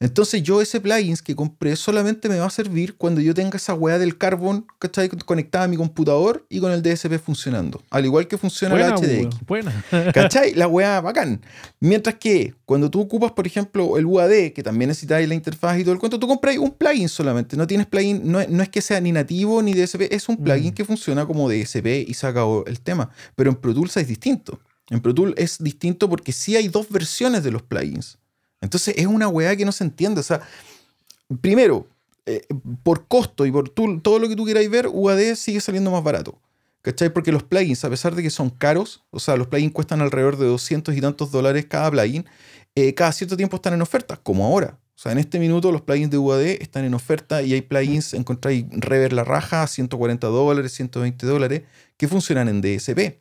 Entonces 0.02 0.42
yo 0.42 0.60
ese 0.60 0.80
plugins 0.80 1.22
que 1.22 1.34
compré 1.34 1.76
solamente 1.76 2.28
me 2.28 2.38
va 2.38 2.46
a 2.46 2.50
servir 2.50 2.96
cuando 2.96 3.20
yo 3.20 3.32
tenga 3.34 3.56
esa 3.56 3.72
weá 3.74 3.98
del 3.98 4.18
Carbon, 4.18 4.66
¿cachai? 4.78 5.08
Conectada 5.08 5.64
a 5.64 5.68
mi 5.68 5.76
computador 5.76 6.44
y 6.48 6.60
con 6.60 6.72
el 6.72 6.82
DSP 6.82 7.18
funcionando. 7.18 7.80
Al 7.90 8.04
igual 8.04 8.26
que 8.28 8.36
funciona 8.36 8.74
Buena, 8.74 8.90
la 8.90 8.96
HDX. 8.96 9.36
buena. 9.46 9.84
¿Cachai? 10.14 10.54
La 10.54 10.66
weá 10.68 11.00
bacán. 11.00 11.40
Mientras 11.80 12.16
que 12.16 12.54
cuando 12.64 12.90
tú 12.90 13.00
ocupas, 13.00 13.32
por 13.32 13.46
ejemplo, 13.46 13.96
el 13.96 14.04
UAD, 14.06 14.52
que 14.54 14.62
también 14.62 14.88
necesitas 14.88 15.26
la 15.26 15.34
interfaz 15.34 15.78
y 15.78 15.82
todo 15.84 15.92
el 15.94 16.00
cuento, 16.00 16.18
tú 16.18 16.26
compras 16.26 16.56
un 16.58 16.72
plugin 16.72 17.08
solamente. 17.08 17.56
No 17.56 17.66
tienes 17.66 17.86
plugin, 17.86 18.22
no, 18.30 18.40
es- 18.40 18.48
no 18.48 18.62
es 18.62 18.68
que 18.68 18.82
sea 18.82 19.00
ni 19.00 19.12
nativo 19.12 19.62
ni 19.62 19.72
DSP, 19.72 20.08
es 20.14 20.28
un 20.28 20.36
plugin 20.36 20.72
Mm. 20.72 20.74
que 20.74 20.84
funciona 20.84 21.26
como 21.26 21.48
DSP 21.48 22.04
y 22.08 22.14
se 22.14 22.26
acabó 22.26 22.64
el 22.66 22.80
tema. 22.80 23.10
Pero 23.36 23.50
en 23.50 23.56
Pro 23.56 23.72
Tools 23.72 23.96
es 23.96 24.08
distinto. 24.08 24.58
En 24.90 25.00
Pro 25.00 25.14
Tools 25.14 25.34
es 25.36 25.58
distinto 25.62 26.08
porque 26.08 26.32
sí 26.32 26.56
hay 26.56 26.68
dos 26.68 26.88
versiones 26.90 27.44
de 27.44 27.50
los 27.52 27.62
plugins. 27.62 28.18
Entonces 28.62 28.94
es 28.96 29.06
una 29.06 29.28
weá 29.28 29.54
que 29.54 29.66
no 29.66 29.72
se 29.72 29.84
entiende. 29.84 30.20
O 30.20 30.24
sea, 30.24 30.40
primero, 31.40 31.86
eh, 32.26 32.46
por 32.82 33.06
costo 33.06 33.44
y 33.46 33.52
por 33.52 33.68
tú- 33.68 34.00
todo 34.00 34.18
lo 34.18 34.28
que 34.28 34.36
tú 34.36 34.44
queráis 34.46 34.70
ver, 34.70 34.88
UAD 34.88 35.34
sigue 35.34 35.60
saliendo 35.60 35.90
más 35.90 36.02
barato. 36.02 36.38
¿Cachai? 36.82 37.12
Porque 37.12 37.30
los 37.30 37.44
plugins, 37.44 37.84
a 37.84 37.90
pesar 37.90 38.14
de 38.16 38.22
que 38.24 38.30
son 38.30 38.50
caros, 38.50 39.04
o 39.10 39.20
sea, 39.20 39.36
los 39.36 39.46
plugins 39.46 39.72
cuestan 39.72 40.00
alrededor 40.00 40.36
de 40.36 40.46
200 40.46 40.96
y 40.96 41.00
tantos 41.00 41.30
dólares 41.30 41.66
cada 41.68 41.90
plugin, 41.92 42.24
eh, 42.74 42.92
cada 42.94 43.12
cierto 43.12 43.36
tiempo 43.36 43.56
están 43.56 43.74
en 43.74 43.82
oferta, 43.82 44.16
como 44.16 44.44
ahora. 44.44 44.78
O 44.96 44.98
sea, 45.02 45.12
en 45.12 45.18
este 45.18 45.38
minuto 45.38 45.70
los 45.70 45.82
plugins 45.82 46.10
de 46.10 46.18
UAD 46.18 46.42
están 46.60 46.84
en 46.84 46.94
oferta 46.94 47.40
y 47.42 47.52
hay 47.52 47.62
plugins, 47.62 48.14
encontráis 48.14 48.64
Rever 48.70 49.12
la 49.12 49.22
raja 49.24 49.62
a 49.62 49.66
140 49.68 50.26
dólares, 50.26 50.72
120 50.72 51.24
dólares, 51.26 51.62
que 51.96 52.08
funcionan 52.08 52.48
en 52.48 52.60
DSP. 52.60 53.20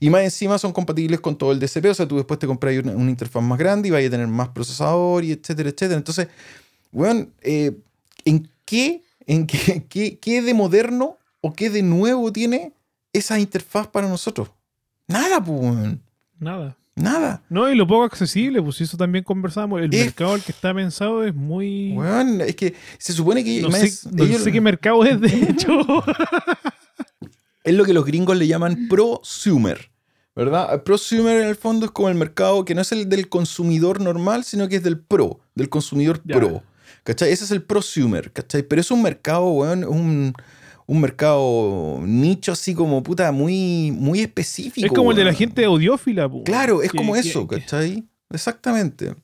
Y 0.00 0.10
más 0.10 0.22
encima 0.22 0.58
son 0.58 0.72
compatibles 0.72 1.20
con 1.20 1.36
todo 1.36 1.52
el 1.52 1.60
DSP, 1.60 1.86
o 1.86 1.94
sea, 1.94 2.06
tú 2.08 2.16
después 2.16 2.38
te 2.38 2.46
compras 2.46 2.76
una, 2.82 2.92
una 2.92 3.10
interfaz 3.10 3.42
más 3.42 3.58
grande 3.58 3.88
y 3.88 3.90
vas 3.90 4.04
a 4.04 4.10
tener 4.10 4.26
más 4.26 4.48
procesador 4.48 5.24
y 5.24 5.32
etcétera, 5.32 5.68
etcétera. 5.70 5.96
Entonces, 5.96 6.28
weón, 6.92 7.32
eh, 7.42 7.72
¿en 8.24 8.48
qué, 8.64 9.02
en 9.26 9.46
qué, 9.46 9.84
qué, 9.88 10.18
qué 10.18 10.42
de 10.42 10.54
moderno 10.54 11.18
o 11.40 11.52
qué 11.52 11.70
de 11.70 11.82
nuevo 11.82 12.32
tiene 12.32 12.72
esa 13.12 13.38
interfaz 13.38 13.86
para 13.88 14.08
nosotros? 14.08 14.48
Nada, 15.06 15.42
pues, 15.42 15.60
weón. 15.60 16.00
Nada. 16.38 16.76
Nada. 16.96 17.42
No, 17.48 17.68
y 17.68 17.74
lo 17.74 17.88
poco 17.88 18.04
accesible, 18.04 18.62
pues 18.62 18.80
eso 18.80 18.96
también 18.96 19.24
conversamos. 19.24 19.82
El 19.82 19.92
Es- 19.92 20.04
mercado 20.04 20.34
al 20.34 20.42
que 20.42 20.52
está 20.52 20.72
pensado 20.72 21.24
es 21.24 21.34
muy. 21.34 21.92
Weón, 21.92 22.40
es 22.40 22.54
que 22.54 22.72
se 22.98 23.12
supone 23.12 23.42
que 23.42 23.62
no 23.62 23.70
sé, 23.72 23.92
no 24.12 24.22
ellos- 24.24 24.42
sé 24.44 24.52
qué 24.52 24.60
mercado 24.60 25.04
es, 25.04 25.20
de 25.20 25.26
hecho. 25.50 25.72
Es 27.64 27.74
lo 27.74 27.84
que 27.84 27.92
los 27.92 28.04
gringos 28.04 28.36
le 28.36 28.46
llaman 28.46 28.86
prosumer. 28.88 29.90
¿Verdad? 30.36 30.82
Prosumer 30.82 31.40
en 31.42 31.48
el 31.48 31.54
fondo 31.56 31.86
es 31.86 31.92
como 31.92 32.08
el 32.08 32.16
mercado 32.16 32.64
que 32.64 32.74
no 32.74 32.80
es 32.82 32.90
el 32.92 33.08
del 33.08 33.28
consumidor 33.28 34.00
normal, 34.00 34.44
sino 34.44 34.68
que 34.68 34.76
es 34.76 34.82
del 34.82 34.98
pro, 34.98 35.40
del 35.54 35.68
consumidor 35.68 36.20
pro. 36.22 36.62
¿Cachai? 37.04 37.30
Ese 37.32 37.44
es 37.44 37.50
el 37.50 37.62
prosumer, 37.62 38.32
¿cachai? 38.32 38.62
Pero 38.62 38.80
es 38.80 38.90
un 38.90 39.02
mercado, 39.02 39.46
weón, 39.50 39.84
un, 39.84 40.32
un 40.86 41.00
mercado 41.00 42.00
nicho 42.02 42.50
así 42.52 42.74
como 42.74 43.02
puta 43.02 43.30
muy, 43.30 43.92
muy 43.92 44.20
específico. 44.20 44.86
es 44.86 44.92
como 44.92 45.10
el 45.12 45.16
de 45.18 45.24
la 45.24 45.34
gente 45.34 45.64
audiófila, 45.64 46.28
pues. 46.28 46.44
Claro, 46.44 46.82
es 46.82 46.90
Que- 46.90 46.96
como 46.98 47.12
que- 47.14 47.20
eso, 47.20 47.46
que- 47.46 47.60
¿cachai? 47.60 48.04
Exactamente. 48.30 49.14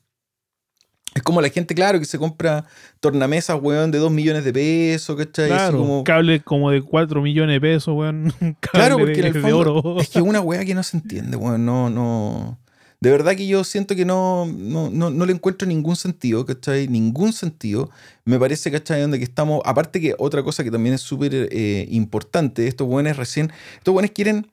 Es 1.14 1.22
como 1.22 1.40
la 1.40 1.48
gente, 1.48 1.74
claro, 1.74 1.98
que 1.98 2.04
se 2.04 2.18
compra 2.18 2.64
tornamesas, 3.00 3.58
weón, 3.60 3.90
de 3.90 3.98
2 3.98 4.12
millones 4.12 4.44
de 4.44 4.52
pesos, 4.52 5.16
¿cachai? 5.16 5.48
Claro, 5.48 5.78
como- 5.78 6.04
cable 6.04 6.40
como 6.40 6.70
de 6.70 6.82
4 6.82 7.20
millones 7.20 7.54
de 7.56 7.60
pesos, 7.60 7.94
weón. 7.96 8.32
Cable 8.40 8.56
Claro, 8.60 8.98
porque 8.98 9.14
en 9.14 9.20
de, 9.22 9.26
el 9.28 9.32
de 9.34 9.40
fondo 9.40 9.58
oro. 9.58 10.00
es 10.00 10.08
que 10.08 10.18
es 10.20 10.24
una 10.26 10.40
weá 10.40 10.64
que 10.64 10.74
no 10.74 10.82
se 10.82 10.96
entiende, 10.98 11.36
weón. 11.36 11.64
No, 11.66 11.90
no. 11.90 12.58
De 13.00 13.10
verdad 13.10 13.34
que 13.34 13.46
yo 13.46 13.64
siento 13.64 13.96
que 13.96 14.04
no, 14.04 14.44
no, 14.46 14.90
no, 14.90 15.08
no 15.10 15.24
le 15.26 15.32
encuentro 15.32 15.66
ningún 15.66 15.96
sentido, 15.96 16.44
¿cachai? 16.44 16.86
Ningún 16.86 17.32
sentido. 17.32 17.90
Me 18.26 18.38
parece, 18.38 18.70
¿cachai? 18.70 19.00
Donde 19.00 19.16
que 19.18 19.24
estamos. 19.24 19.62
Aparte 19.64 20.00
que 20.02 20.14
otra 20.18 20.42
cosa 20.42 20.62
que 20.64 20.70
también 20.70 20.94
es 20.94 21.00
súper 21.00 21.48
eh, 21.50 21.86
importante, 21.90 22.66
estos 22.68 22.86
weones 22.86 23.16
recién. 23.16 23.50
Estos 23.78 23.94
weones 23.94 24.10
quieren 24.10 24.48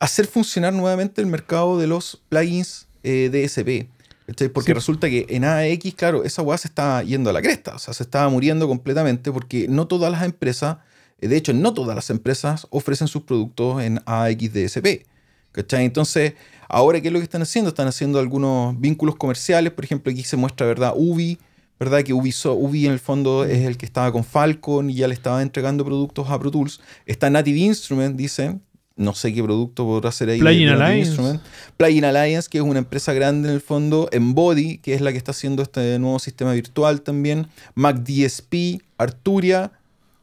hacer 0.00 0.26
funcionar 0.26 0.72
nuevamente 0.72 1.20
el 1.20 1.28
mercado 1.28 1.78
de 1.78 1.86
los 1.86 2.20
plugins 2.28 2.88
eh, 3.04 3.30
DSP. 3.32 3.88
¿Cachai? 4.26 4.48
Porque 4.48 4.70
Sí. 4.70 4.74
resulta 4.74 5.08
que 5.08 5.26
en 5.28 5.44
AX, 5.44 5.94
claro, 5.94 6.24
esa 6.24 6.42
weá 6.42 6.58
se 6.58 6.68
está 6.68 7.02
yendo 7.02 7.30
a 7.30 7.32
la 7.32 7.42
cresta. 7.42 7.74
O 7.74 7.78
sea, 7.78 7.92
se 7.94 8.02
estaba 8.02 8.28
muriendo 8.28 8.68
completamente 8.68 9.30
porque 9.32 9.66
no 9.68 9.86
todas 9.86 10.10
las 10.12 10.22
empresas. 10.24 10.78
eh, 11.20 11.28
De 11.28 11.36
hecho, 11.36 11.52
no 11.52 11.72
todas 11.72 11.94
las 11.94 12.10
empresas 12.10 12.66
ofrecen 12.70 13.06
sus 13.08 13.22
productos 13.22 13.80
en 13.82 14.00
AXDSP. 14.06 15.06
¿Cachai? 15.52 15.84
Entonces, 15.84 16.32
ahora, 16.68 17.00
¿qué 17.00 17.08
es 17.08 17.12
lo 17.12 17.18
que 17.20 17.24
están 17.24 17.42
haciendo? 17.42 17.68
Están 17.68 17.86
haciendo 17.88 18.18
algunos 18.18 18.78
vínculos 18.80 19.16
comerciales. 19.16 19.72
Por 19.72 19.84
ejemplo, 19.84 20.10
aquí 20.10 20.22
se 20.24 20.36
muestra, 20.36 20.66
¿verdad? 20.66 20.94
Ubi, 20.96 21.38
¿verdad? 21.78 22.02
Que 22.02 22.12
Ubi, 22.14 22.32
so- 22.32 22.54
Ubi 22.54 22.86
en 22.86 22.92
el 22.92 22.98
fondo 23.00 23.44
es 23.44 23.66
el 23.66 23.76
que 23.76 23.84
estaba 23.86 24.10
con 24.12 24.24
Falcon 24.24 24.88
y 24.90 24.94
ya 24.94 25.06
le 25.08 25.14
estaba 25.14 25.42
entregando 25.42 25.84
productos 25.84 26.30
a 26.30 26.38
Pro 26.38 26.50
Tools. 26.50 26.80
Está 27.06 27.28
Native 27.28 27.58
Instrument, 27.58 28.16
dicen. 28.16 28.62
No 28.96 29.14
sé 29.14 29.32
qué 29.32 29.42
producto 29.42 29.84
podrá 29.84 30.12
ser 30.12 30.28
ahí. 30.28 30.38
Plugin 30.38 30.68
Alliance. 30.68 31.40
Plugin 31.76 32.04
Alliance, 32.04 32.48
que 32.50 32.58
es 32.58 32.64
una 32.64 32.78
empresa 32.78 33.12
grande 33.12 33.48
en 33.48 33.54
el 33.54 33.60
fondo. 33.60 34.08
Embody, 34.12 34.78
que 34.78 34.94
es 34.94 35.00
la 35.00 35.12
que 35.12 35.18
está 35.18 35.30
haciendo 35.30 35.62
este 35.62 35.98
nuevo 35.98 36.18
sistema 36.18 36.52
virtual 36.52 37.00
también. 37.00 37.46
Mac 37.74 37.96
DSP, 38.02 38.82
Arturia, 38.98 39.72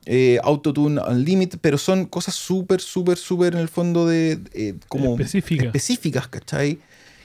eh, 0.06 0.40
Autotune 0.44 1.02
Unlimited, 1.02 1.60
pero 1.62 1.78
son 1.78 2.06
cosas 2.06 2.36
súper, 2.36 2.80
súper, 2.82 3.18
súper 3.18 3.54
en 3.54 3.60
el 3.60 3.70
fondo 3.70 4.08
de 4.08 4.40
eh, 4.54 4.76
como 4.88 5.12
Específica. 5.12 5.64
específicas, 5.66 6.28
¿cachai? 6.28 6.80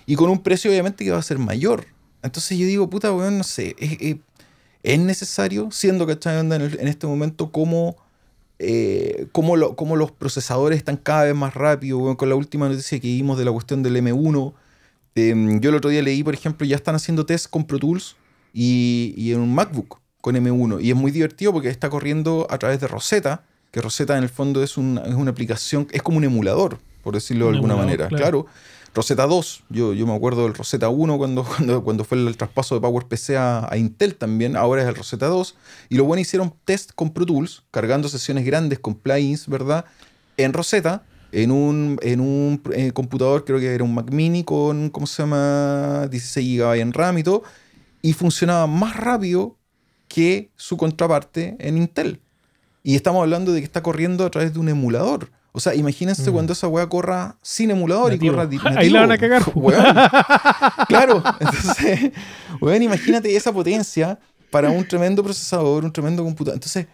Y 0.07 0.17
con 0.17 0.29
un 0.31 0.43
precio 0.43 0.71
obviamente 0.71 1.05
que 1.05 1.11
va 1.11 1.19
a 1.19 1.23
ser 1.23 1.39
mayor. 1.39 1.87
Entonces 2.23 2.59
yo 2.59 2.67
digo, 2.67 2.89
puta, 2.91 3.13
weón, 3.13 3.39
no 3.39 3.45
sé, 3.45 3.77
es, 3.79 3.97
es- 4.01 4.17
es 4.83 4.99
necesario, 4.99 5.71
siendo, 5.71 6.07
¿cachai? 6.07 6.41
En, 6.41 6.53
el- 6.53 6.79
en 6.79 6.89
este 6.89 7.07
momento, 7.07 7.51
como 7.51 7.97
eh, 8.67 9.27
cómo, 9.33 9.57
lo- 9.57 9.77
cómo 9.77 9.97
los 9.97 10.11
procesadores 10.13 10.79
están 10.79 10.97
cada 10.97 11.25
vez 11.25 11.35
más 11.35 11.55
rápidos, 11.55 12.17
con 12.17 12.29
la 12.29 12.35
última 12.35 12.69
noticia 12.69 12.99
que 13.01 13.07
vimos 13.09 13.39
de 13.39 13.45
la 13.45 13.53
cuestión 13.53 13.83
del 13.83 13.97
M1. 13.97 14.55
em, 15.15 15.61
yo 15.61 15.71
el 15.71 15.77
otro 15.77 15.91
día 15.91 16.03
leí, 16.03 16.23
por 16.25 16.35
ejemplo, 16.35 16.67
ya 16.67 16.77
están 16.77 16.95
haciendo 16.95 17.25
test 17.27 17.49
con 17.49 17.65
Pro 17.67 17.79
Tools 17.79 18.17
y, 18.53 19.15
y 19.17 19.33
en 19.33 19.41
un 19.41 19.55
MacBook 19.55 20.01
con 20.21 20.35
M1. 20.37 20.81
Y 20.83 20.91
es 20.91 20.97
muy 20.97 21.11
divertido 21.13 21.53
porque 21.53 21.69
está 21.69 21.89
corriendo 21.91 22.47
a 22.51 22.59
través 22.59 22.81
de 22.81 22.89
Rosetta, 22.89 23.45
que 23.71 23.81
Rosetta 23.81 24.17
en 24.17 24.23
el 24.25 24.29
fondo 24.29 24.63
es 24.63 24.77
una, 24.77 25.03
es 25.03 25.15
una 25.15 25.31
aplicación, 25.31 25.87
es 25.93 26.03
como 26.03 26.19
un 26.19 26.25
emulador, 26.25 26.79
por 27.03 27.15
decirlo 27.15 27.47
de 27.47 27.51
Un 27.51 27.55
alguna 27.57 27.77
manera. 27.77 28.09
claro. 28.09 28.45
Claro. 28.45 28.47
Rosetta 28.95 29.27
2, 29.27 29.65
yo, 29.71 29.93
me 29.95 30.15
acuerdo 30.15 30.45
del 30.45 30.55
Rosetta 30.55 30.89
1 30.89 31.19
cuando, 31.83 32.05
fue 32.05 32.19
el, 32.19 32.37
traspaso 32.37 32.77
de 32.77 32.81
PowerPC 32.81 33.31
a, 33.31 33.73
a 33.73 33.77
Intel 33.77 34.15
también, 34.15 34.57
ahora 34.57 34.83
es 34.83 34.89
el 34.89 34.95
Rosetta 34.95 35.27
2. 35.27 35.57
Y 35.89 35.97
lo 35.97 36.05
bueno 36.05 36.21
hicieron 36.21 36.55
test 36.65 36.93
con 36.95 37.13
Pro 37.13 37.27
Tools, 37.27 37.65
cargando 37.71 38.09
sesiones 38.09 38.45
grandes 38.45 38.79
con 38.79 38.95
plugins, 38.95 39.49
¿verdad? 39.49 39.85
En 40.37 40.53
Rosetta, 40.53 41.05
en 41.35 41.51
un, 41.51 41.99
en 42.03 42.21
un 42.21 42.63
eh, 42.73 42.93
computador, 42.93 43.45
creo 43.45 43.59
que 43.59 43.75
era 43.75 43.83
un 43.83 43.95
Mac 43.95 44.11
Mini 44.13 44.45
con, 44.45 44.91
¿cómo 44.91 45.07
se 45.07 45.23
llama? 45.23 46.07
16 46.09 46.61
GB 46.61 46.81
en 46.81 46.93
RAM 46.93 47.19
y 47.19 47.25
todo. 47.25 47.43
Y 48.03 48.13
funcionaba 48.13 48.67
más 48.69 48.97
rápido 48.97 49.57
que 50.07 50.53
su 50.55 50.77
contraparte 50.77 51.57
en 51.59 51.77
Intel. 51.77 52.21
Y 52.85 52.95
estamos 52.95 53.23
hablando 53.23 53.53
de 53.53 53.61
que 53.61 53.65
está 53.65 53.83
corriendo 53.83 54.25
a 54.25 54.31
través 54.31 54.53
de 54.53 54.61
un 54.61 54.69
emulador. 54.69 55.31
O 55.57 55.61
sea, 55.61 55.73
imagínense 55.75 56.29
Mm. 56.31 56.33
cuando 56.35 56.53
esa 56.53 56.67
weá 56.67 56.89
corra 56.89 57.37
sin 57.41 57.71
emulador 57.71 58.11
Nativo. 58.13 58.33
y 58.33 58.35
corra 58.35 58.47
di- 58.47 58.59
Ahí 58.77 58.91
la 58.91 59.01
van 59.07 59.13
a 59.13 59.17
nativo. 59.17 59.31
cagar. 59.31 59.53
Weón. 59.55 59.85
Claro. 60.89 61.23
Entonces, 61.41 62.11
weón, 62.61 62.83
imagínate 62.83 63.35
esa 63.37 63.53
potencia 63.53 64.19
para 64.51 64.71
un 64.71 64.87
tremendo 64.87 65.23
procesador, 65.23 65.85
un 65.85 65.93
tremendo 65.93 66.25
computador. 66.25 66.57
Entonces, 66.57 66.87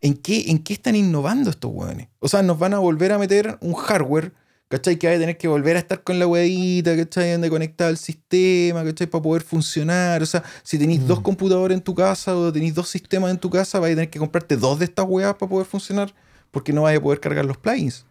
¿en 0.00 0.14
qué, 0.14 0.50
¿en 0.50 0.58
qué 0.58 0.72
están 0.72 0.96
innovando 0.96 1.50
estos 1.50 1.70
weones? 1.72 2.08
O 2.18 2.28
sea, 2.28 2.42
nos 2.42 2.58
van 2.58 2.74
a 2.74 2.78
volver 2.78 3.12
a 3.12 3.18
meter 3.18 3.56
un 3.60 3.74
hardware 3.74 4.32
¿cachai? 4.70 4.96
Que 4.98 5.06
vaya 5.06 5.16
a 5.16 5.20
tener 5.20 5.38
que 5.38 5.48
volver 5.48 5.76
a 5.76 5.78
estar 5.78 6.02
con 6.02 6.18
la 6.18 6.26
huevita, 6.26 6.94
¿cachai? 6.94 7.32
Donde 7.32 7.48
conectar 7.48 7.88
al 7.88 7.96
sistema, 7.96 8.84
¿cachai? 8.84 9.06
Para 9.06 9.22
poder 9.22 9.42
funcionar. 9.42 10.22
O 10.22 10.26
sea, 10.26 10.42
si 10.62 10.76
tenéis 10.78 11.06
dos 11.06 11.20
Mm. 11.20 11.22
computadores 11.22 11.74
en 11.74 11.82
tu 11.82 11.94
casa 11.94 12.36
o 12.36 12.52
tenéis 12.52 12.74
dos 12.74 12.86
sistemas 12.88 13.30
en 13.30 13.38
tu 13.38 13.48
casa, 13.48 13.78
vais 13.80 13.92
a 13.92 13.96
tener 13.96 14.10
que 14.10 14.18
comprarte 14.18 14.56
dos 14.58 14.78
de 14.78 14.84
estas 14.84 15.06
huevas 15.08 15.36
para 15.36 15.48
poder 15.48 15.66
funcionar 15.66 16.12
porque 16.50 16.74
no 16.74 16.82
vais 16.82 16.98
a 16.98 17.02
poder 17.02 17.18
cargar 17.18 17.46
los 17.46 17.56
plugins. 17.56 18.04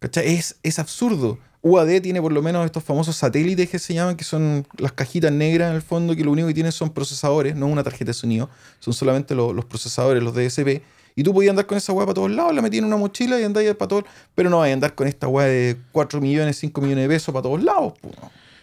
¿Cachai? 0.00 0.34
Es, 0.34 0.56
es 0.62 0.78
absurdo. 0.78 1.38
UAD 1.62 2.00
tiene 2.00 2.20
por 2.22 2.32
lo 2.32 2.40
menos 2.40 2.64
estos 2.64 2.82
famosos 2.82 3.14
satélites 3.16 3.68
que 3.68 3.78
se 3.78 3.92
llaman, 3.92 4.16
que 4.16 4.24
son 4.24 4.66
las 4.78 4.92
cajitas 4.92 5.30
negras 5.30 5.68
en 5.70 5.76
el 5.76 5.82
fondo, 5.82 6.16
que 6.16 6.24
lo 6.24 6.32
único 6.32 6.48
que 6.48 6.54
tienen 6.54 6.72
son 6.72 6.88
procesadores, 6.90 7.54
no 7.54 7.66
una 7.66 7.82
tarjeta 7.82 8.06
de 8.10 8.14
sonido, 8.14 8.48
son 8.78 8.94
solamente 8.94 9.34
lo- 9.34 9.52
los 9.52 9.66
procesadores, 9.66 10.22
los 10.22 10.34
DSP. 10.34 10.82
Y 11.16 11.22
tú 11.22 11.34
podías 11.34 11.50
andar 11.50 11.66
con 11.66 11.76
esa 11.76 11.92
weá 11.92 12.06
para 12.06 12.14
todos 12.14 12.30
lados, 12.30 12.54
la 12.54 12.62
metías 12.62 12.78
en 12.80 12.86
una 12.86 12.96
mochila 12.96 13.38
y 13.38 13.44
andáis 13.44 13.74
para 13.74 13.88
todos, 13.88 14.04
pero 14.34 14.48
no 14.48 14.58
vais 14.60 14.70
a 14.70 14.74
andar 14.74 14.94
con 14.94 15.06
esta 15.06 15.28
weá 15.28 15.44
de 15.46 15.76
4 15.92 16.18
millones, 16.20 16.56
5 16.56 16.80
millones 16.80 17.04
de 17.06 17.08
pesos 17.14 17.30
para 17.32 17.42
todos 17.42 17.62
lados. 17.62 17.92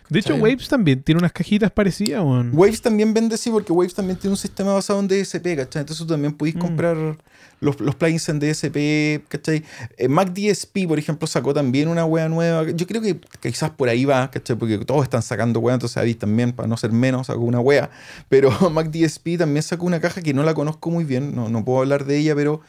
De 0.09 0.19
hecho. 0.19 0.33
Waves 0.35 0.67
también 0.69 1.03
tiene 1.03 1.19
unas 1.19 1.33
cajitas 1.33 1.69
parecidas, 1.69 2.23
weón. 2.23 2.49
Waves 2.53 2.81
también 2.81 3.13
vende, 3.13 3.37
sí, 3.37 3.51
porque 3.51 3.73
Waves 3.73 3.93
también 3.93 4.17
tiene 4.17 4.31
un 4.31 4.37
sistema 4.37 4.73
basado 4.73 4.99
en 5.01 5.07
DSP, 5.07 5.55
¿cachai? 5.55 5.81
Entonces 5.81 5.97
tú 5.97 6.07
también 6.07 6.33
podéis 6.33 6.55
Mm. 6.55 6.59
comprar 6.59 7.17
los, 7.59 7.79
los 7.79 7.95
plugins 7.95 8.29
en 8.29 8.39
DSP, 8.39 9.27
¿cachai? 9.27 9.63
Eh, 9.97 10.07
Mac 10.07 10.31
DSP, 10.33 10.87
por 10.87 10.99
ejemplo, 10.99 11.27
sacó 11.27 11.53
también 11.53 11.87
una 11.87 12.05
wea 12.05 12.29
nueva. 12.29 12.69
Yo 12.71 12.85
creo 12.85 13.01
que 13.01 13.19
quizás 13.41 13.71
por 13.71 13.89
ahí 13.89 14.05
va, 14.05 14.29
¿cachai? 14.29 14.55
Porque 14.55 14.77
todos 14.79 15.03
están 15.03 15.21
sacando 15.21 15.59
wea, 15.59 15.73
entonces 15.73 15.97
Avis 15.97 16.17
también, 16.19 16.51
para 16.53 16.67
no 16.67 16.77
ser 16.77 16.91
menos, 16.91 17.27
sacó 17.27 17.41
una 17.41 17.59
wea. 17.59 17.89
Pero 18.29 18.51
Mac 18.71 18.91
DSP 18.91 19.37
también 19.37 19.63
sacó 19.63 19.85
una 19.85 19.99
caja 19.99 20.21
que 20.21 20.33
no 20.33 20.43
la 20.43 20.53
conozco 20.53 20.89
muy 20.91 21.03
bien, 21.03 21.35
no, 21.35 21.49
no 21.49 21.65
puedo 21.65 21.79
hablar 21.79 22.05
de 22.05 22.17
ella, 22.17 22.35
pero 22.35 22.61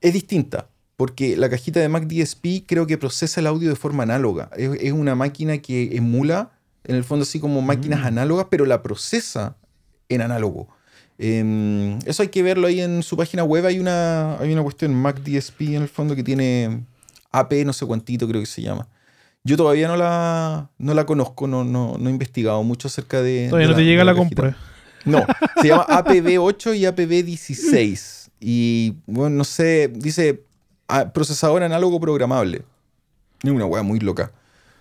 es 0.00 0.12
distinta. 0.12 0.68
Porque 0.96 1.36
la 1.36 1.50
cajita 1.50 1.80
de 1.80 1.88
Mac 1.88 2.04
DSP 2.06 2.66
creo 2.66 2.86
que 2.86 2.96
procesa 2.98 3.40
el 3.40 3.48
audio 3.48 3.68
de 3.68 3.76
forma 3.76 4.04
análoga. 4.04 4.50
Es, 4.56 4.70
es 4.80 4.92
una 4.92 5.14
máquina 5.16 5.58
que 5.58 5.96
emula, 5.96 6.52
en 6.84 6.96
el 6.96 7.02
fondo, 7.04 7.22
así 7.22 7.40
como 7.40 7.62
máquinas 7.62 8.00
Mm. 8.02 8.06
análogas, 8.06 8.46
pero 8.50 8.64
la 8.66 8.82
procesa 8.82 9.56
en 10.08 10.20
análogo. 10.20 10.68
Em, 11.18 11.98
eso 12.06 12.22
hay 12.22 12.28
que 12.28 12.42
verlo 12.42 12.66
ahí 12.66 12.80
en 12.80 13.02
su 13.02 13.16
página 13.16 13.44
web. 13.44 13.66
Hay 13.66 13.78
una, 13.78 14.36
hay 14.38 14.52
una 14.52 14.62
cuestión 14.62 14.94
Mac 14.94 15.20
DSP 15.20 15.60
en 15.74 15.82
el 15.82 15.88
fondo 15.88 16.16
que 16.16 16.24
tiene 16.24 16.84
AP, 17.30 17.52
no 17.64 17.72
sé 17.72 17.86
cuántito 17.86 18.28
creo 18.28 18.40
que 18.40 18.46
se 18.46 18.62
llama. 18.62 18.88
Yo 19.44 19.56
todavía 19.56 19.88
no 19.88 19.96
la, 19.96 20.70
no 20.78 20.94
la 20.94 21.04
conozco, 21.04 21.46
no, 21.46 21.64
no, 21.64 21.96
no 21.98 22.08
he 22.08 22.12
investigado 22.12 22.62
mucho 22.62 22.88
acerca 22.88 23.20
de. 23.20 23.48
Todavía 23.48 23.68
de 23.68 23.72
no 23.72 23.76
te 23.78 23.84
llega 23.84 24.04
la 24.04 24.14
compra. 24.14 24.56
No, 25.04 25.22
se 25.60 25.68
llama 25.68 25.86
APB8 25.86 26.76
y 26.76 26.82
APB16. 26.84 28.30
Y 28.40 28.94
bueno, 29.06 29.36
no 29.36 29.44
sé, 29.44 29.88
dice 29.94 30.44
procesador 31.12 31.62
análogo 31.62 32.00
programable. 32.00 32.62
Es 33.42 33.50
una 33.50 33.66
weá 33.66 33.82
muy 33.82 34.00
loca. 34.00 34.32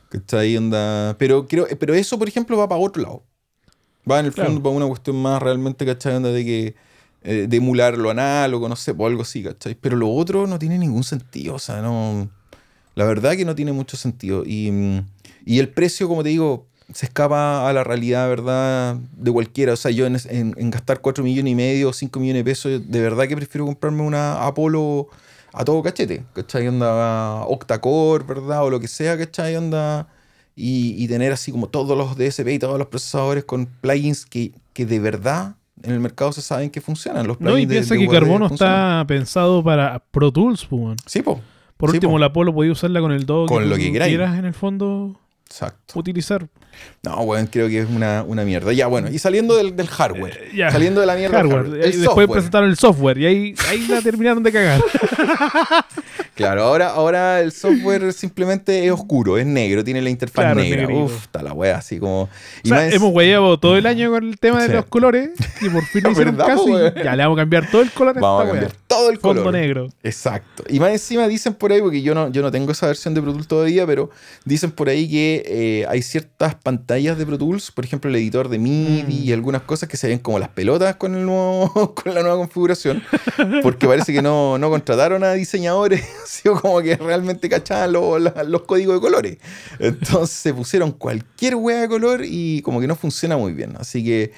Que 0.10 0.17
está 0.17 0.39
ahí 0.39 0.56
onda. 0.56 1.15
Pero, 1.17 1.48
creo, 1.48 1.67
pero 1.80 1.93
eso, 1.93 2.17
por 2.17 2.28
ejemplo, 2.28 2.58
va 2.58 2.69
para 2.69 2.80
otro 2.80 3.02
lado. 3.02 3.24
Va 4.09 4.19
en 4.19 4.25
el 4.27 4.33
Claro. 4.33 4.49
fondo 4.49 4.63
para 4.63 4.75
una 4.75 4.87
cuestión 4.87 5.15
más 5.21 5.41
realmente, 5.41 5.85
¿cachai? 5.85 6.15
Onda 6.15 6.29
de 6.31 6.43
que. 6.45 6.75
eh, 7.25 7.45
de 7.47 7.55
emular 7.57 7.97
lo 7.97 8.09
análogo, 8.09 8.67
no 8.67 8.75
sé, 8.75 8.93
o 8.97 9.07
algo 9.07 9.21
así, 9.21 9.41
¿cachai? 9.43 9.75
Pero 9.79 9.95
lo 9.95 10.09
otro 10.11 10.45
no 10.45 10.59
tiene 10.59 10.77
ningún 10.77 11.05
sentido. 11.05 11.55
O 11.55 11.59
sea, 11.59 11.81
no. 11.81 12.27
La 12.95 13.05
verdad 13.05 13.37
que 13.37 13.45
no 13.45 13.55
tiene 13.55 13.71
mucho 13.71 13.95
sentido. 13.95 14.43
Y, 14.45 14.69
mm, 14.71 15.05
y 15.45 15.59
el 15.59 15.69
precio, 15.69 16.09
como 16.09 16.21
te 16.21 16.29
digo, 16.29 16.65
se 16.93 17.05
escapa 17.05 17.69
a 17.69 17.71
la 17.71 17.85
realidad, 17.85 18.27
¿verdad? 18.27 18.97
De 19.15 19.31
cualquiera. 19.31 19.71
O 19.71 19.77
sea, 19.77 19.89
yo 19.91 20.05
en, 20.05 20.17
en- 20.29 20.53
en 20.57 20.69
gastar 20.69 20.99
4 20.99 21.23
millones 21.23 21.51
y 21.53 21.55
medio 21.55 21.89
o 21.89 21.93
5 21.93 22.19
millones 22.19 22.41
de 22.41 22.51
pesos, 22.51 22.81
de 22.91 23.01
verdad 23.01 23.25
que 23.25 23.37
prefiero 23.37 23.65
comprarme 23.65 24.01
una 24.01 24.45
Apollo 24.45 25.07
a 25.53 25.63
todo 25.63 25.81
cachete. 25.81 26.25
¿Cachai? 26.33 26.67
Onda 26.67 27.45
octa-core, 27.45 28.25
¿verdad? 28.25 28.65
O 28.65 28.69
lo 28.69 28.81
que 28.81 28.89
sea, 28.89 29.17
¿cachai? 29.17 29.55
Onda. 29.55 30.07
Y, 30.55 30.95
y 31.03 31.07
tener 31.07 31.31
así 31.31 31.51
como 31.51 31.67
todos 31.67 31.97
los 31.97 32.15
DSP 32.17 32.47
y 32.49 32.59
todos 32.59 32.77
los 32.77 32.87
procesadores 32.87 33.43
con 33.43 33.65
plugins 33.65 34.25
que, 34.25 34.51
que 34.73 34.85
de 34.85 34.99
verdad 34.99 35.55
en 35.81 35.91
el 35.93 35.99
mercado 35.99 36.31
se 36.31 36.41
saben 36.41 36.69
que 36.69 36.79
funcionan. 36.79 37.25
Los 37.27 37.41
No, 37.41 37.49
y 37.57 37.65
plugins 37.65 37.69
de- 37.69 37.75
piensa 37.75 37.93
de 37.95 37.99
que 38.01 38.07
Carbono 38.07 38.49
funcionan. 38.49 38.75
está 39.01 39.05
pensado 39.07 39.63
para 39.63 39.99
Pro 40.11 40.31
Tools, 40.31 40.65
pues. 40.65 40.97
Sí, 41.07 41.21
po. 41.23 41.41
Por 41.75 41.89
Sí, 41.89 41.97
último, 41.97 42.13
po. 42.13 42.19
la 42.19 42.31
Polo 42.31 42.53
podía 42.53 42.71
usarla 42.71 43.01
con 43.01 43.11
el 43.11 43.25
dock. 43.25 43.47
Con 43.49 43.67
lo 43.69 43.75
que 43.75 43.91
queráis. 43.91 44.11
quieras 44.11 44.37
en 44.37 44.45
el 44.45 44.53
fondo 44.53 45.19
Exacto. 45.47 45.99
utilizar. 45.99 46.47
No, 47.03 47.25
bueno, 47.25 47.47
creo 47.51 47.67
que 47.67 47.79
es 47.79 47.89
una, 47.89 48.23
una 48.23 48.43
mierda. 48.45 48.71
Ya, 48.73 48.87
bueno, 48.87 49.09
y 49.11 49.19
saliendo 49.19 49.55
del, 49.57 49.75
del 49.75 49.87
hardware. 49.87 50.39
Eh, 50.51 50.51
ya. 50.55 50.71
Saliendo 50.71 51.01
de 51.01 51.07
la 51.07 51.15
mierda 51.15 51.37
del 51.39 51.47
Hardware. 51.47 51.63
hardware, 51.65 51.81
el 51.85 51.91
después 51.91 52.05
software. 52.05 52.29
presentaron 52.29 52.69
el 52.69 52.77
software 52.77 53.17
y 53.17 53.25
ahí, 53.25 53.55
ahí 53.69 53.87
la 53.87 54.01
terminaron 54.01 54.41
de 54.43 54.51
cagar. 54.51 54.81
Claro, 56.36 56.63
ahora, 56.63 56.88
ahora 56.89 57.41
el 57.41 57.52
software 57.52 58.12
simplemente 58.12 58.86
es 58.86 58.91
oscuro, 58.91 59.38
es 59.38 59.46
negro, 59.46 59.84
tiene 59.84 60.02
la 60.02 60.10
interfaz 60.10 60.46
Claro, 60.46 60.62
negra. 60.62 60.82
negrito. 60.82 61.04
Uf, 61.04 61.24
está 61.26 61.43
la 61.43 61.54
wea 61.54 61.78
así 61.78 62.00
como. 62.00 62.24
O 62.24 62.30
sea, 62.63 62.78
más- 62.78 62.93
hemos 62.93 63.12
guayado 63.12 63.60
todo 63.60 63.78
el 63.78 63.86
año 63.86 64.10
con 64.10 64.24
el 64.28 64.39
tema 64.39 64.62
de 64.62 64.67
Sí. 64.69 64.74
los 64.74 64.86
colores 64.86 65.30
y 65.62 65.69
por 65.69 65.84
fin 65.86 66.04
le 66.04 66.12
hicieron 66.12 66.36
¿Verdad, 66.36 66.48
caso 66.56 66.69
y 66.69 67.04
ya 67.04 67.15
le 67.15 67.24
vamos 67.24 67.38
a 67.38 67.41
cambiar 67.41 67.69
todo 67.69 67.82
el 67.84 67.91
color 67.91 68.17
a 68.17 68.22
Vamos 68.22 68.41
a 68.41 68.43
esta 68.46 68.52
cambiar 68.52 68.72
wea. 68.72 68.83
Todo 68.93 69.10
el 69.10 69.19
Fondo 69.19 69.43
color. 69.43 69.53
negro. 69.60 69.89
Exacto. 70.03 70.63
Y 70.69 70.79
más 70.79 70.91
encima 70.91 71.27
dicen 71.27 71.53
por 71.53 71.71
ahí, 71.71 71.82
porque 71.82 72.01
yo 72.01 72.13
no, 72.15 72.29
yo 72.32 72.41
no 72.41 72.51
tengo 72.51 72.71
esa 72.71 72.88
versión 72.88 73.13
de 73.13 73.21
Pro 73.21 73.32
Tools 73.34 73.47
todavía, 73.47 73.86
pero 73.88 74.10
dicen 74.45 74.71
por 74.71 74.89
ahí 74.89 75.10
que 75.10 75.43
eh, 75.45 75.86
hay 75.89 76.01
ciertas 76.01 76.56
pantallas 76.56 77.17
de 77.17 77.25
Pro 77.25 77.38
Tools, 77.38 77.71
por 77.71 77.86
ejemplo 77.86 78.10
el 78.10 78.15
editor 78.15 78.49
de 78.49 78.60
MIDI 78.60 79.03
Mm. 79.03 79.12
y 79.12 79.32
algunas 79.34 79.62
cosas 79.63 79.89
que 79.89 79.97
se 79.97 80.08
ven 80.08 80.19
como 80.19 80.39
las 80.39 80.49
pelotas 80.49 80.95
con, 80.97 81.15
el 81.15 81.25
nuevo, 81.25 81.93
con 81.95 82.13
la 82.13 82.21
nueva 82.21 82.38
configuración, 82.38 83.01
porque 83.62 83.88
parece 83.88 84.13
que 84.13 84.21
no, 84.21 84.58
no 84.58 84.69
contrataron 84.69 85.23
a 85.23 85.34
diseñadores, 85.34 86.03
sino 86.25 86.60
como 86.62 86.82
que 86.82 86.95
realmente 86.95 87.49
cachaban 87.49 87.91
lo- 87.93 88.19
la- 88.19 88.43
los 88.43 88.63
códigos 88.63 88.95
de 88.95 89.01
colores. 89.01 89.38
Entonces 89.79 90.53
pusieron 90.53 90.91
cualquier 90.91 91.56
wea 91.56 91.82
de 91.82 91.88
color 91.88 92.21
y 92.25 92.62
como 92.62 92.79
que 92.79 92.88
no 92.88 92.95
funciona 92.95 93.38
muy 93.38 93.53
bien. 93.53 93.75
Así 93.79 94.03
que 94.03 94.32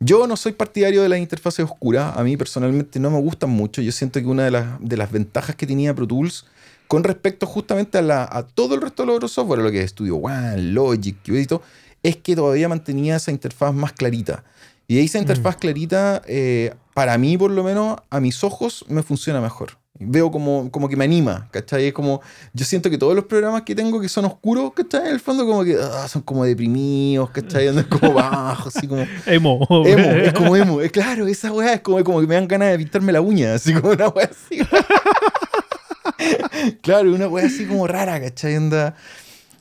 yo 0.00 0.26
no 0.26 0.36
soy 0.36 0.52
partidario 0.52 1.02
de 1.02 1.08
las 1.08 1.18
interfaces 1.18 1.64
oscuras. 1.64 2.16
A 2.16 2.22
mí 2.22 2.36
personalmente 2.36 2.98
no 3.00 3.10
me 3.10 3.20
gustan 3.20 3.50
mucho. 3.50 3.80
Yo 3.82 3.92
siento 3.92 4.20
que 4.20 4.26
una 4.26 4.44
de 4.44 4.50
las, 4.50 4.66
de 4.80 4.96
las 4.96 5.10
ventajas 5.10 5.56
que 5.56 5.66
tenía 5.66 5.94
Pro 5.94 6.06
Tools 6.06 6.44
con 6.86 7.02
respecto 7.04 7.46
justamente 7.46 7.98
a, 7.98 8.02
la- 8.02 8.28
a 8.30 8.46
todo 8.46 8.74
el 8.74 8.80
resto 8.82 9.02
de 9.02 9.06
los 9.08 9.16
otros 9.16 9.32
software, 9.32 9.60
lo 9.60 9.70
que 9.70 9.80
es 9.82 9.90
Studio 9.90 10.16
One, 10.16 10.58
Logic, 10.58 11.16
Cubase 11.24 11.60
es 12.02 12.16
que 12.16 12.36
todavía 12.36 12.68
mantenía 12.68 13.16
esa 13.16 13.30
interfaz 13.32 13.74
más 13.74 13.92
clarita. 13.92 14.44
Y 14.86 14.98
esa 15.00 15.18
interfaz 15.18 15.56
clarita, 15.56 16.22
eh, 16.26 16.74
para 16.94 17.18
mí 17.18 17.36
por 17.36 17.50
lo 17.50 17.64
menos, 17.64 17.96
a 18.10 18.20
mis 18.20 18.44
ojos 18.44 18.84
me 18.88 19.02
funciona 19.02 19.40
mejor. 19.40 19.78
Veo 19.98 20.30
como, 20.30 20.70
como 20.70 20.88
que 20.88 20.96
me 20.96 21.04
anima, 21.04 21.48
¿cachai? 21.50 21.86
Es 21.86 21.92
como, 21.92 22.20
yo 22.52 22.64
siento 22.64 22.90
que 22.90 22.98
todos 22.98 23.14
los 23.14 23.24
programas 23.24 23.62
que 23.62 23.74
tengo 23.74 24.00
que 24.00 24.08
son 24.08 24.24
oscuros, 24.24 24.72
¿cachai? 24.74 25.08
En 25.08 25.14
el 25.14 25.20
fondo 25.20 25.46
como 25.46 25.64
que 25.64 25.76
ah, 25.80 26.06
son 26.08 26.22
como 26.22 26.44
deprimidos, 26.44 27.30
¿cachai? 27.30 27.68
Andan 27.68 27.84
como 27.84 28.12
bajos, 28.14 28.76
así 28.76 28.86
como... 28.86 29.06
Emo. 29.26 29.66
Emo, 29.86 30.10
es 30.10 30.32
como 30.32 30.56
emo. 30.56 30.80
Es 30.80 30.92
claro, 30.92 31.26
esa 31.26 31.52
weá 31.52 31.74
es 31.74 31.80
como, 31.80 32.02
como 32.04 32.20
que 32.20 32.26
me 32.26 32.34
dan 32.34 32.48
ganas 32.48 32.70
de 32.70 32.78
pintarme 32.78 33.12
la 33.12 33.20
uña, 33.20 33.54
así 33.54 33.74
como 33.74 33.92
una 33.92 34.08
weá 34.08 34.30
así. 34.30 34.60
claro, 36.82 37.12
una 37.12 37.28
weá 37.28 37.46
así 37.46 37.66
como 37.66 37.86
rara, 37.86 38.20
¿cachai? 38.20 38.56
Anda. 38.56 38.96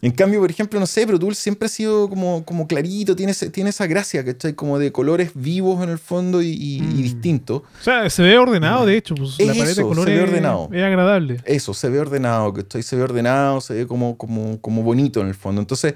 En 0.05 0.11
cambio, 0.11 0.39
por 0.39 0.51
ejemplo, 0.51 0.79
no 0.79 0.85
sé, 0.85 1.07
Pro 1.07 1.17
Tools 1.17 1.37
siempre 1.37 1.65
ha 1.65 1.69
sido 1.69 2.07
como, 2.09 2.45
como 2.45 2.67
clarito, 2.67 3.15
tiene, 3.15 3.31
ese- 3.31 3.49
tiene 3.49 3.71
esa 3.71 3.87
gracia, 3.87 4.23
¿cachai? 4.23 4.53
Como 4.53 4.77
de 4.77 4.91
colores 4.91 5.31
vivos 5.33 5.83
en 5.83 5.89
el 5.89 5.97
fondo 5.97 6.41
y, 6.43 6.49
y- 6.49 6.77
y 6.77 6.99
Mm. 6.99 7.01
distintos. 7.01 7.61
O 7.63 7.83
sea, 7.83 8.07
se 8.09 8.21
ve 8.21 8.37
ordenado, 8.37 8.85
de 8.85 8.97
hecho. 8.97 9.15
Pues, 9.15 9.39
la 9.39 9.45
Eso, 9.53 9.53
paleta 9.53 9.65
de 9.65 9.73
se 9.75 9.81
colores 9.83 10.15
ve 10.15 10.21
ordenado. 10.23 10.69
es 10.71 10.83
agradable. 10.83 11.37
Eso, 11.45 11.73
se 11.73 11.89
ve 11.89 11.99
ordenado, 11.99 12.53
¿cachai? 12.53 12.83
Se 12.83 12.95
ve 12.95 13.01
ordenado, 13.01 13.61
se 13.61 13.73
ve 13.73 13.87
como, 13.87 14.15
como, 14.17 14.61
como 14.61 14.83
bonito 14.83 15.21
en 15.21 15.27
el 15.27 15.33
fondo. 15.35 15.59
Entonces, 15.59 15.95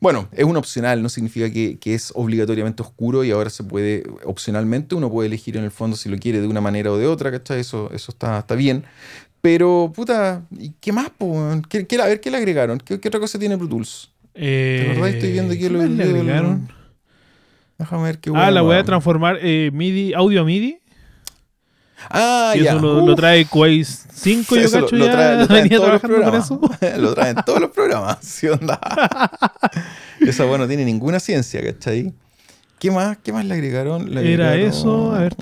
bueno, 0.00 0.28
es 0.32 0.44
un 0.44 0.56
opcional, 0.56 1.00
no 1.02 1.08
significa 1.08 1.48
que, 1.50 1.78
que 1.78 1.94
es 1.94 2.12
obligatoriamente 2.14 2.82
oscuro 2.82 3.24
y 3.24 3.30
ahora 3.30 3.48
se 3.48 3.62
puede, 3.64 4.02
opcionalmente, 4.24 4.94
uno 4.94 5.08
puede 5.10 5.28
elegir 5.28 5.56
en 5.56 5.64
el 5.64 5.70
fondo 5.70 5.96
si 5.96 6.08
lo 6.10 6.18
quiere 6.18 6.40
de 6.42 6.46
una 6.46 6.60
manera 6.60 6.90
o 6.92 6.98
de 6.98 7.06
otra, 7.06 7.30
¿cachai? 7.30 7.60
Eso, 7.60 7.88
eso 7.94 8.12
está, 8.12 8.40
está 8.40 8.54
bien. 8.54 8.84
Pero, 9.44 9.92
puta, 9.94 10.40
¿y 10.58 10.70
qué 10.80 10.90
más? 10.90 11.10
po? 11.10 11.36
¿Qué- 11.68 11.86
qué- 11.86 12.00
a 12.00 12.06
ver, 12.06 12.18
¿qué 12.18 12.30
le 12.30 12.38
agregaron? 12.38 12.78
¿Qué, 12.78 12.98
qué 12.98 13.08
otra 13.08 13.20
cosa 13.20 13.38
tiene 13.38 13.58
Pro 13.58 13.68
Tools? 13.68 14.10
Eh, 14.34 14.98
estoy 15.06 15.32
viendo 15.32 15.52
aquí 15.52 15.64
¿qué 15.64 15.68
lo 15.68 15.84
le 15.84 16.02
agregaron? 16.02 16.66
Déjame 17.76 18.04
ver 18.04 18.18
qué 18.20 18.32
Ah, 18.34 18.50
la 18.50 18.62
voy 18.62 18.76
a 18.76 18.84
transformar 18.84 19.36
eh, 19.42 19.68
MIDI, 19.70 20.14
audio 20.14 20.40
a 20.40 20.44
MIDI. 20.44 20.78
Ah, 22.08 22.54
y 22.56 22.62
ya. 22.62 22.70
eso 22.72 22.80
lo, 23.02 23.14
trae 23.14 23.44
Quace 23.44 23.84
5, 24.14 24.56
yo 24.56 24.62
cacho, 24.70 24.96
lo, 24.96 24.96
lo 24.96 25.04
ya 25.04 25.12
trae, 25.12 25.36
lo 25.36 25.46
trae 25.46 25.58
en 25.58 25.62
venía 25.64 25.76
todos 25.78 25.92
los 25.92 26.00
programas. 26.00 26.50
lo 26.98 27.14
traen 27.14 27.36
todos 27.44 27.60
los 27.60 27.70
programas. 27.70 28.18
¿sí 28.22 28.48
onda? 28.48 28.80
Esa 30.20 30.46
bueno, 30.46 30.64
no 30.64 30.68
tiene 30.68 30.86
ninguna 30.86 31.20
ciencia, 31.20 31.62
¿cachai? 31.62 32.14
¿Qué 32.78 32.90
más? 32.90 33.18
¿Qué 33.18 33.30
más 33.30 33.44
le 33.44 33.52
agregaron? 33.52 34.10
Le 34.14 34.32
Era 34.32 34.52
agregaron- 34.54 34.68
eso. 34.70 35.14
A 35.14 35.18
ver, 35.20 35.36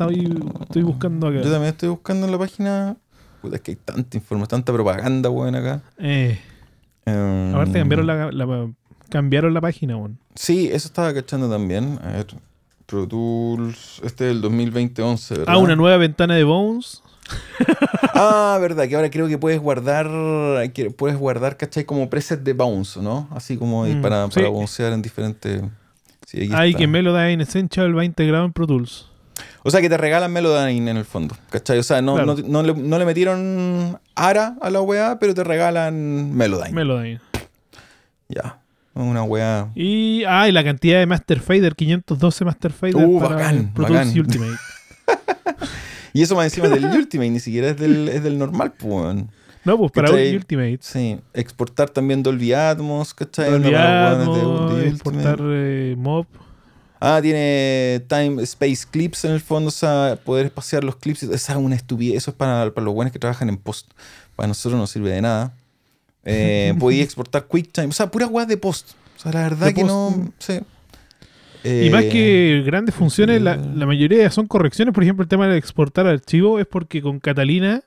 estoy 0.60 0.82
buscando 0.82 1.28
acá. 1.28 1.36
Yo 1.36 1.52
también 1.52 1.70
estoy 1.70 1.88
buscando 1.90 2.26
en 2.26 2.32
la 2.32 2.38
página. 2.38 2.96
Puta, 3.42 3.56
es 3.56 3.62
que 3.62 3.72
hay 3.72 3.76
tanta 3.84 4.16
información, 4.16 4.48
tanta 4.48 4.72
propaganda, 4.72 5.28
weón, 5.30 5.54
acá. 5.56 5.82
Eh, 5.98 6.38
Em, 7.04 7.52
aparte 7.52 7.80
cambiaron 7.80 8.06
la, 8.06 8.30
la- 8.30 8.70
cambiaron 9.10 9.52
la 9.52 9.60
página, 9.60 9.96
weón. 9.96 10.18
Sí, 10.36 10.68
eso 10.72 10.86
estaba 10.86 11.12
cachando 11.12 11.50
también. 11.50 11.98
A 12.04 12.12
ver. 12.12 12.26
Pro 12.86 13.08
Tools. 13.08 14.00
Este 14.04 14.26
es 14.30 14.36
el 14.36 14.42
2020-11, 14.42 15.30
¿verdad? 15.30 15.44
Ah, 15.48 15.58
una 15.58 15.74
nueva 15.74 15.96
ventana 15.96 16.34
de 16.36 16.44
Bones. 16.44 17.02
ah, 18.14 18.58
verdad, 18.60 18.86
que 18.88 18.94
ahora 18.96 19.10
creo 19.10 19.26
que 19.28 19.38
puedes 19.38 19.60
guardar, 19.60 20.06
que 20.72 20.90
puedes 20.90 21.16
guardar, 21.18 21.56
¿cachai? 21.56 21.84
Como 21.84 22.08
preset 22.10 22.40
de 22.42 22.52
bounce, 22.52 23.00
¿no? 23.00 23.28
Así 23.32 23.56
como 23.56 23.84
ahí 23.84 23.94
Mm, 23.94 24.02
para, 24.02 24.26
sí. 24.26 24.34
para 24.34 24.48
bouncear 24.48 24.92
en 24.92 25.02
diferentes... 25.02 25.62
Sí, 26.26 26.38
aquí 26.44 26.50
Ay, 26.54 26.70
está. 26.70 26.78
que 26.80 26.86
Melodyne 26.86 27.42
Essential 27.42 27.96
va 27.96 28.04
integrado 28.04 28.44
en 28.44 28.52
Pro 28.52 28.66
Tools. 28.66 29.08
O 29.64 29.70
sea, 29.70 29.80
que 29.80 29.88
te 29.88 29.96
regalan 29.96 30.32
Melodyne 30.32 30.90
en 30.90 30.96
el 30.96 31.04
fondo, 31.04 31.36
¿cachai? 31.50 31.78
O 31.78 31.82
sea, 31.82 32.02
no, 32.02 32.14
Claro. 32.14 32.34
no, 32.36 32.42
no 32.48 32.62
le, 32.62 32.74
no 32.74 32.98
le 32.98 33.04
metieron 33.04 33.98
ARA 34.16 34.56
a 34.60 34.70
la 34.70 34.80
weá, 34.80 35.18
pero 35.20 35.34
te 35.34 35.44
regalan 35.44 36.34
Melodyne. 36.34 36.72
Melodyne. 36.74 37.20
ya, 38.28 38.58
una 38.94 39.22
weá... 39.22 39.68
Y, 39.74 40.24
ah, 40.26 40.48
y 40.48 40.52
la 40.52 40.64
cantidad 40.64 40.98
de 40.98 41.06
Master 41.06 41.38
Fader, 41.40 41.74
512 41.76 42.44
Master 42.44 42.72
Fader 42.72 42.96
Uh, 43.06 43.20
para 43.20 43.36
bacán, 43.36 43.72
Pro 43.72 43.84
bacán. 43.84 44.08
Ultimate. 44.18 44.52
Y 46.14 46.20
eso 46.22 46.36
más 46.36 46.44
encima 46.44 46.68
del 46.68 46.84
Ultimate, 46.84 47.30
ni 47.30 47.40
siquiera 47.40 47.68
es 47.68 47.76
del, 47.78 48.06
es 48.08 48.22
del 48.22 48.38
normal, 48.38 48.72
pues. 48.78 49.24
No, 49.64 49.78
pues 49.78 49.92
para 49.92 50.08
¿Cachai? 50.08 50.36
Ultimate. 50.36 50.78
Sí, 50.82 51.18
exportar 51.32 51.88
también 51.88 52.22
Dolby 52.22 52.52
Atmos, 52.52 53.14
¿cachai? 53.14 53.50
Dolby 53.50 53.74
Atmos, 53.74 54.74
de- 54.74 54.82
de 54.82 54.88
exportar 54.88 55.38
eh, 55.40 55.94
Mob. 55.96 56.26
Ah, 57.04 57.18
tiene 57.20 58.00
Time 58.06 58.40
Space 58.44 58.86
Clips 58.88 59.24
en 59.24 59.32
el 59.32 59.40
fondo, 59.40 59.68
o 59.68 59.72
sea, 59.72 60.16
poder 60.24 60.46
espaciar 60.46 60.84
los 60.84 60.94
clips. 60.94 61.24
Esa 61.24 61.52
es 61.54 61.58
una 61.58 61.74
estupidez. 61.74 62.18
Eso 62.18 62.30
es 62.30 62.36
para, 62.36 62.70
para 62.72 62.84
los 62.84 62.94
buenos 62.94 63.12
que 63.12 63.18
trabajan 63.18 63.48
en 63.48 63.56
post. 63.56 63.90
Para 64.36 64.46
nosotros 64.46 64.78
no 64.80 64.86
sirve 64.86 65.10
de 65.10 65.20
nada. 65.20 65.52
Eh, 66.24 66.74
podía 66.78 67.02
exportar 67.02 67.46
QuickTime. 67.48 67.88
O 67.88 67.92
sea, 67.92 68.08
pura 68.08 68.28
weá 68.28 68.46
de 68.46 68.56
post. 68.56 68.92
O 69.16 69.20
sea, 69.20 69.32
la 69.32 69.42
verdad 69.42 69.66
De 69.66 69.74
que 69.74 69.80
post. 69.80 69.92
no. 70.16 70.32
Sí. 70.38 70.60
Y 71.64 71.90
más 71.90 72.04
Eh, 72.04 72.08
que 72.08 72.62
grandes 72.64 72.94
funciones, 72.94 73.42
la, 73.42 73.56
la 73.56 73.86
mayoría 73.86 74.30
son 74.30 74.46
correcciones. 74.46 74.94
Por 74.94 75.02
ejemplo, 75.02 75.24
el 75.24 75.28
tema 75.28 75.48
de 75.48 75.56
exportar 75.58 76.06
archivos 76.06 76.60
es 76.60 76.66
porque 76.68 77.02
con 77.02 77.18
Catalina 77.18 77.82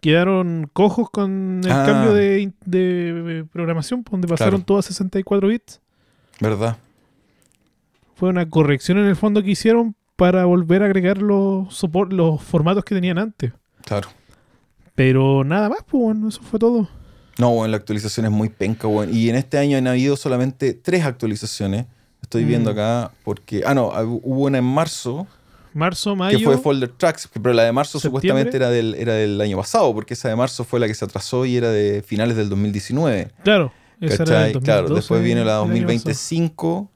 quedaron 0.00 0.68
cojos 0.72 1.10
con 1.10 1.60
el 1.64 1.70
Ah. 1.72 1.84
cambio 1.86 2.12
de, 2.14 2.52
de 2.66 3.44
programación, 3.52 4.04
donde 4.08 4.26
pasaron 4.28 4.54
Claro. 4.60 4.64
todo 4.64 4.78
a 4.78 4.82
64 4.82 5.48
bits. 5.48 5.80
¿Verdad? 6.40 6.76
Fue 8.22 8.28
una 8.28 8.48
corrección 8.48 8.98
en 8.98 9.06
el 9.06 9.16
fondo 9.16 9.42
que 9.42 9.50
hicieron 9.50 9.96
para 10.14 10.44
volver 10.44 10.84
a 10.84 10.84
agregar 10.86 11.18
los, 11.20 11.66
sopor- 11.82 12.12
los 12.12 12.40
formatos 12.40 12.84
que 12.84 12.94
tenían 12.94 13.18
antes. 13.18 13.50
Claro. 13.84 14.10
Pero 14.94 15.42
nada 15.42 15.68
más, 15.68 15.80
pues 15.90 16.00
bueno, 16.04 16.28
eso 16.28 16.40
fue 16.40 16.60
todo. 16.60 16.88
No, 17.36 17.50
bueno, 17.50 17.72
la 17.72 17.78
actualización 17.78 18.26
es 18.26 18.30
muy 18.30 18.48
penca, 18.48 18.86
bueno. 18.86 19.12
Y 19.12 19.28
en 19.28 19.34
este 19.34 19.58
año 19.58 19.76
han 19.76 19.88
habido 19.88 20.14
solamente 20.16 20.72
tres 20.72 21.04
actualizaciones. 21.04 21.86
Estoy 22.22 22.44
viendo 22.44 22.70
Mm. 22.70 22.74
acá 22.74 23.10
porque. 23.24 23.64
Ah, 23.66 23.74
no, 23.74 23.88
hubo 24.22 24.44
una 24.44 24.58
en 24.58 24.64
marzo 24.66 25.26
Marzo, 25.74 26.14
mayo. 26.14 26.38
que 26.38 26.44
fue 26.44 26.58
Folder 26.58 26.90
Tracks, 26.90 27.28
pero 27.42 27.52
la 27.52 27.64
de 27.64 27.72
marzo 27.72 27.98
¿Septiembre? 27.98 28.20
supuestamente 28.20 28.56
era 28.56 28.70
del, 28.70 28.94
era 28.94 29.14
del 29.14 29.40
año 29.40 29.56
pasado, 29.56 29.92
porque 29.92 30.14
esa 30.14 30.28
de 30.28 30.36
marzo 30.36 30.62
fue 30.62 30.78
la 30.78 30.86
que 30.86 30.94
se 30.94 31.04
atrasó 31.04 31.44
y 31.44 31.56
era 31.56 31.70
de 31.72 32.04
finales 32.06 32.36
del 32.36 32.48
2019. 32.50 33.32
Claro, 33.42 33.72
esa 34.00 34.22
era 34.22 34.42
del 34.44 34.52
Claro, 34.60 34.82
2012, 34.82 34.94
después 34.94 35.24
viene 35.24 35.40
la 35.44 35.54
el 35.54 35.58
año 35.62 35.66
2025, 35.70 36.91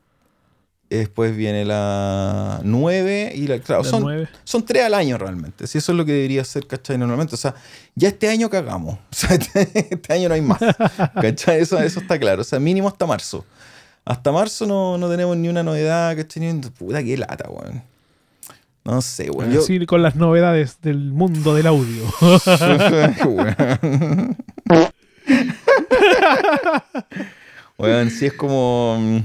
después 0.91 1.37
viene 1.37 1.65
la 1.65 2.61
9 2.63 3.33
y 3.35 3.47
la. 3.47 3.59
Claro, 3.59 3.85
son, 3.85 4.29
son 4.45 4.65
tres 4.65 4.85
al 4.85 4.95
año 4.95 5.19
realmente. 5.19 5.67
Si 5.67 5.79
eso 5.79 5.93
es 5.93 5.99
lo 5.99 6.05
que 6.05 6.13
debería 6.13 6.45
ser, 6.45 6.67
¿cachai? 6.67 6.99
Normalmente. 6.99 7.35
O 7.35 7.39
sea, 7.39 7.55
ya 7.95 8.09
este 8.09 8.29
año 8.29 8.49
cagamos. 8.51 8.99
O 9.11 9.15
sea, 9.15 9.35
este, 9.37 9.89
este 9.95 10.13
año 10.13 10.29
no 10.29 10.35
hay 10.35 10.43
más. 10.43 10.61
¿Cachai? 11.21 11.61
Eso, 11.61 11.79
eso 11.79 12.01
está 12.01 12.19
claro. 12.19 12.43
O 12.43 12.45
sea, 12.45 12.59
mínimo 12.61 12.89
hasta 12.89 13.07
marzo. 13.07 13.45
Hasta 14.05 14.31
marzo 14.31 14.67
no, 14.67 14.97
no 14.99 15.09
tenemos 15.11 15.37
ni 15.37 15.49
una 15.49 15.63
novedad, 15.63 16.17
¿cachai? 16.17 16.53
Ni 16.53 16.61
Puta, 16.71 17.03
qué 17.03 17.17
lata, 17.17 17.49
weón. 17.51 17.83
No 18.85 19.03
sé, 19.03 19.31
weón. 19.31 19.53
Yo- 19.53 19.61
Así 19.61 19.85
con 19.85 20.03
las 20.03 20.15
novedades 20.15 20.81
del 20.81 21.11
mundo 21.11 21.55
del 21.57 21.67
audio. 21.67 22.05
Weón. 23.27 24.37
Weón, 27.79 28.11
sí 28.11 28.27
es 28.27 28.33
como. 28.33 29.23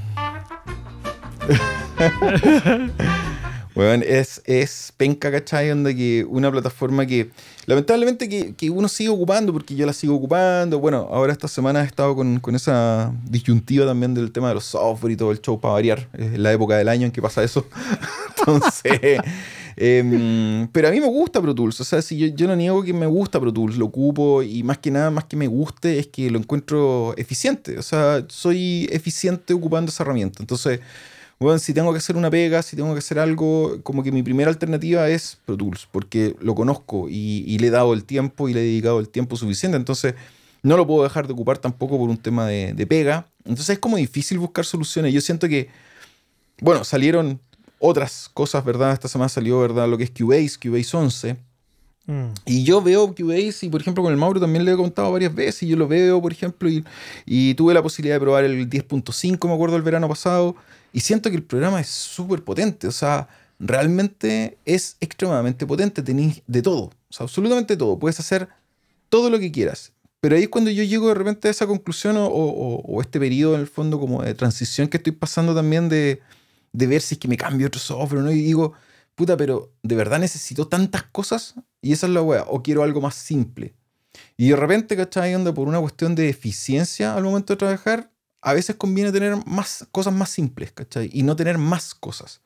Weón, 3.74 4.04
es, 4.06 4.42
es 4.46 4.92
penca, 4.98 5.32
¿cachai? 5.32 5.72
Onda 5.72 5.94
que 5.94 6.26
una 6.28 6.52
plataforma 6.52 7.06
que 7.06 7.30
lamentablemente 7.68 8.28
que, 8.28 8.54
que 8.54 8.70
uno 8.70 8.90
sigue 8.90 9.10
ocupando, 9.10 9.54
porque 9.54 9.76
yo 9.76 9.86
la 9.86 9.94
sigo 9.94 10.16
ocupando. 10.16 10.80
Bueno, 10.80 11.08
ahora 11.10 11.32
esta 11.32 11.48
semana 11.48 11.82
he 11.82 11.86
estado 11.86 12.14
con, 12.16 12.40
con 12.42 12.56
esa 12.56 13.14
disyuntiva 13.24 13.86
también 13.86 14.14
del 14.14 14.32
tema 14.32 14.50
de 14.50 14.56
los 14.56 14.66
software 14.66 15.14
y 15.14 15.16
todo 15.16 15.32
el 15.32 15.40
show 15.42 15.60
para 15.60 15.76
variar. 15.76 16.10
Es 16.18 16.38
la 16.38 16.52
época 16.52 16.76
del 16.76 16.90
año 16.90 17.06
en 17.06 17.12
que 17.14 17.22
pasa 17.22 17.44
eso. 17.44 17.66
Entonces. 18.38 19.22
em, 19.78 20.68
pero 20.68 20.90
a 20.90 20.92
mí 20.92 21.00
me 21.00 21.08
gusta 21.08 21.42
Pro 21.42 21.56
Tools. 21.56 21.80
O 21.80 21.86
sea, 21.86 22.02
si 22.02 22.18
yo, 22.18 22.28
yo 22.28 22.48
no 22.48 22.58
niego 22.58 22.84
que 22.84 22.92
me 22.92 23.06
gusta 23.06 23.40
Pro 23.40 23.54
Tools, 23.54 23.78
lo 23.78 23.86
ocupo 23.86 24.44
y 24.44 24.64
más 24.64 24.80
que 24.80 24.92
nada, 24.92 25.12
más 25.12 25.24
que 25.24 25.38
me 25.38 25.48
guste, 25.48 25.98
es 25.98 26.08
que 26.08 26.30
lo 26.30 26.40
encuentro 26.40 27.14
eficiente. 27.16 27.78
O 27.78 27.84
sea, 27.84 28.26
soy 28.28 28.90
eficiente 28.92 29.54
ocupando 29.54 29.90
esa 29.90 30.04
herramienta. 30.04 30.44
Entonces, 30.44 30.82
bueno, 31.46 31.58
si 31.60 31.74
tengo 31.74 31.92
que 31.92 31.98
hacer 31.98 32.16
una 32.16 32.30
pega, 32.30 32.62
si 32.62 32.76
tengo 32.76 32.94
que 32.94 33.00
hacer 33.00 33.18
algo, 33.18 33.80
como 33.82 34.04
que 34.04 34.12
mi 34.12 34.22
primera 34.22 34.50
alternativa 34.50 35.10
es 35.10 35.40
Pro 35.46 35.58
Tools, 35.58 35.88
porque 35.92 36.36
lo 36.40 36.54
conozco 36.54 37.08
y, 37.10 37.44
y 37.48 37.58
le 37.58 37.68
he 37.68 37.72
dado 37.72 37.94
el 37.94 38.04
tiempo 38.04 38.48
y 38.48 38.54
le 38.54 38.62
he 38.62 38.64
dedicado 38.64 39.00
el 39.00 39.10
tiempo 39.10 39.36
suficiente. 39.36 39.76
Entonces, 39.76 40.14
no 40.62 40.78
lo 40.78 40.86
puedo 40.86 41.04
dejar 41.04 41.26
de 41.26 41.34
ocupar 41.34 41.58
tampoco 41.58 41.98
por 41.98 42.10
un 42.10 42.18
tema 42.18 42.46
de, 42.46 42.74
de 42.74 42.86
pega. 42.86 43.26
Entonces, 43.40 43.72
es 43.72 43.80
como 43.80 43.98
difícil 43.98 44.38
buscar 44.38 44.66
soluciones. 44.66 45.14
Yo 45.14 45.22
siento 45.22 45.48
que, 45.48 45.70
bueno, 46.60 46.84
salieron 46.84 47.40
otras 47.80 48.30
cosas, 48.32 48.64
¿verdad? 48.64 48.94
Esta 48.94 49.08
semana 49.08 49.28
salió, 49.28 49.60
¿verdad? 49.60 49.90
Lo 49.90 49.98
que 49.98 50.04
es 50.04 50.12
Cubase, 50.12 50.60
Cubase 50.62 50.96
11. 50.96 51.38
Mm. 52.06 52.26
Y 52.46 52.64
yo 52.64 52.84
veo 52.84 53.16
Cubase 53.16 53.66
y, 53.66 53.70
por 53.70 53.82
ejemplo, 53.82 54.04
con 54.04 54.12
el 54.12 54.20
Mauro 54.20 54.40
también 54.40 54.64
le 54.64 54.74
he 54.74 54.78
contado 54.78 55.12
varias 55.12 55.34
veces 55.34 55.64
y 55.64 55.70
yo 55.70 55.76
lo 55.76 55.88
veo, 55.88 56.22
por 56.22 56.32
ejemplo, 56.32 56.70
y, 56.70 56.86
y 57.26 57.56
tuve 57.56 57.74
la 57.74 57.82
posibilidad 57.82 58.16
de 58.16 58.20
probar 58.20 58.44
el 58.44 58.70
10.5, 58.70 59.48
me 59.48 59.56
acuerdo, 59.56 59.76
el 59.76 59.82
verano 59.82 60.08
pasado, 60.08 60.56
y 60.94 61.00
siento 61.02 61.30
que 61.30 61.36
el 61.38 61.44
programa 61.44 61.80
es 61.82 61.88
súper 61.88 62.44
potente, 62.44 62.88
o 62.88 62.92
sea, 62.92 63.28
realmente 63.60 64.58
es 64.66 64.98
extremadamente 65.00 65.66
potente, 65.66 66.02
tenéis 66.02 66.42
de 66.48 66.62
todo, 66.62 66.84
o 66.86 66.92
sea, 67.14 67.26
absolutamente 67.26 67.78
todo, 67.78 67.98
puedes 68.00 68.20
hacer 68.20 68.50
todo 69.10 69.30
lo 69.30 69.40
que 69.40 69.52
quieras. 69.52 69.94
Pero 70.20 70.36
ahí 70.36 70.44
es 70.44 70.50
cuando 70.50 70.70
yo 70.70 70.84
llego 70.84 71.08
de 71.08 71.16
repente 71.16 71.48
a 71.48 71.52
esa 71.52 71.66
conclusión 71.66 72.16
o, 72.18 72.26
o- 72.28 72.82
o 72.84 73.02
este 73.02 73.20
periodo 73.20 73.56
en 73.56 73.62
el 73.62 73.68
fondo 73.68 74.00
como 74.00 74.22
de 74.24 74.34
transición 74.36 74.88
que 74.88 74.98
estoy 74.98 75.14
pasando 75.14 75.56
también 75.56 75.90
de, 75.90 76.22
de 76.74 76.88
ver 76.88 77.02
si 77.02 77.16
es 77.16 77.20
que 77.20 77.28
me 77.28 77.38
cambio 77.38 77.68
otro 77.68 77.80
software, 77.80 78.22
¿no? 78.24 78.32
Y 78.32 78.42
digo, 78.44 78.74
puta, 79.16 79.36
pero 79.36 79.74
¿de 79.82 79.96
verdad 79.96 80.20
necesito 80.20 80.68
tantas 80.68 81.04
cosas? 81.04 81.56
Y 81.82 81.92
esa 81.94 82.06
es 82.08 82.14
la 82.14 82.22
wea, 82.22 82.44
o 82.48 82.62
quiero 82.62 82.84
algo 82.84 83.02
más 83.02 83.16
simple. 83.16 83.74
Y 84.38 84.50
de 84.50 84.56
repente, 84.56 84.96
¿cachai? 84.96 85.34
Onda 85.36 85.54
por 85.54 85.68
una 85.68 85.80
cuestión 85.80 86.14
de 86.16 86.30
eficiencia 86.30 87.16
al 87.16 87.24
momento 87.24 87.54
de 87.54 87.58
trabajar, 87.58 88.11
a 88.42 88.54
veces 88.54 88.76
conviene 88.76 89.12
tener 89.12 89.36
más 89.46 89.86
cosas 89.92 90.14
más 90.14 90.30
simples, 90.30 90.72
¿cachai? 90.72 91.10
Y 91.14 91.24
no 91.24 91.36
tener 91.36 91.58
más 91.58 91.94
cosas. 91.96 92.42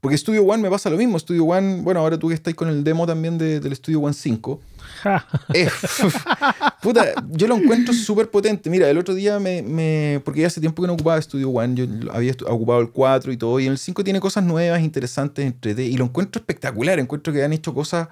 Porque 0.00 0.18
Studio 0.18 0.42
One 0.42 0.60
me 0.60 0.68
pasa 0.68 0.90
lo 0.90 0.96
mismo. 0.96 1.16
Studio 1.16 1.44
One, 1.44 1.82
bueno, 1.82 2.00
ahora 2.00 2.18
tú 2.18 2.26
que 2.26 2.34
estáis 2.34 2.56
con 2.56 2.68
el 2.68 2.82
demo 2.82 3.06
también 3.06 3.38
de- 3.38 3.60
del 3.60 3.76
Studio 3.76 4.00
One 4.00 4.12
5. 4.14 4.60
Ja. 5.02 5.24
Eh, 5.54 5.68
puta, 6.82 7.06
yo 7.30 7.46
lo 7.46 7.56
encuentro 7.56 7.94
súper 7.94 8.28
potente. 8.28 8.68
Mira, 8.68 8.88
el 8.90 8.98
otro 8.98 9.14
día 9.14 9.38
me, 9.38 9.62
me- 9.62 10.20
Porque 10.24 10.40
ya 10.40 10.48
hace 10.48 10.60
tiempo 10.60 10.82
que 10.82 10.88
no 10.88 10.94
ocupaba 10.94 11.22
Studio 11.22 11.50
One. 11.50 11.74
Yo 11.76 11.86
había 12.12 12.34
ocupado 12.48 12.80
el 12.80 12.90
4 12.90 13.30
y 13.32 13.36
todo. 13.36 13.60
Y 13.60 13.66
en 13.66 13.72
el 13.72 13.78
5 13.78 14.02
tiene 14.02 14.18
cosas 14.20 14.42
nuevas, 14.44 14.80
interesantes, 14.82 15.44
entre 15.46 15.70
Y 15.84 15.96
lo 15.96 16.04
encuentro 16.06 16.40
espectacular. 16.40 16.98
Encuentro 16.98 17.32
que 17.32 17.44
han 17.44 17.52
hecho 17.52 17.72
cosas. 17.72 18.08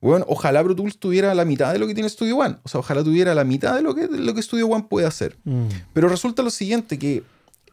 Bueno, 0.00 0.24
ojalá 0.28 0.62
Pro 0.62 0.76
Tools 0.76 0.98
tuviera 0.98 1.34
la 1.34 1.44
mitad 1.44 1.72
de 1.72 1.78
lo 1.78 1.86
que 1.86 1.94
tiene 1.94 2.08
Studio 2.08 2.36
One. 2.36 2.56
O 2.62 2.68
sea, 2.68 2.80
ojalá 2.80 3.02
tuviera 3.02 3.34
la 3.34 3.44
mitad 3.44 3.74
de 3.74 3.82
lo 3.82 3.94
que, 3.94 4.06
de 4.06 4.18
lo 4.18 4.34
que 4.34 4.42
Studio 4.42 4.68
One 4.68 4.86
puede 4.88 5.06
hacer. 5.06 5.36
Mm. 5.44 5.66
Pero 5.92 6.08
resulta 6.08 6.42
lo 6.42 6.50
siguiente, 6.50 6.98
que 6.98 7.24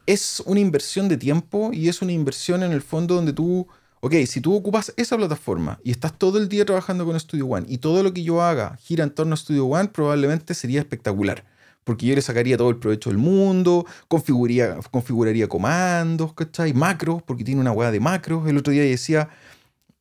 es 0.06 0.42
una 0.46 0.60
inversión 0.60 1.08
de 1.08 1.16
tiempo 1.16 1.70
y 1.72 1.88
es 1.88 2.02
una 2.02 2.12
inversión 2.12 2.62
en 2.62 2.72
el 2.72 2.82
fondo 2.82 3.14
donde 3.14 3.32
tú, 3.32 3.66
ok, 4.00 4.14
si 4.26 4.40
tú 4.40 4.54
ocupas 4.54 4.92
esa 4.96 5.16
plataforma 5.16 5.78
y 5.84 5.92
estás 5.92 6.18
todo 6.18 6.38
el 6.38 6.48
día 6.48 6.64
trabajando 6.64 7.04
con 7.04 7.18
Studio 7.18 7.46
One 7.46 7.66
y 7.68 7.78
todo 7.78 8.02
lo 8.02 8.12
que 8.12 8.24
yo 8.24 8.42
haga 8.42 8.76
gira 8.82 9.04
en 9.04 9.10
torno 9.10 9.34
a 9.34 9.36
Studio 9.36 9.66
One, 9.66 9.88
probablemente 9.88 10.54
sería 10.54 10.80
espectacular. 10.80 11.44
Porque 11.84 12.06
yo 12.06 12.16
le 12.16 12.22
sacaría 12.22 12.56
todo 12.56 12.70
el 12.70 12.78
provecho 12.78 13.10
del 13.10 13.18
mundo, 13.18 13.86
configuraría, 14.08 14.76
configuraría 14.90 15.48
comandos, 15.48 16.32
¿cachai? 16.32 16.72
Macros, 16.72 17.22
porque 17.22 17.44
tiene 17.44 17.60
una 17.60 17.70
hueá 17.70 17.92
de 17.92 18.00
macros. 18.00 18.48
El 18.48 18.58
otro 18.58 18.72
día 18.72 18.82
decía 18.82 19.28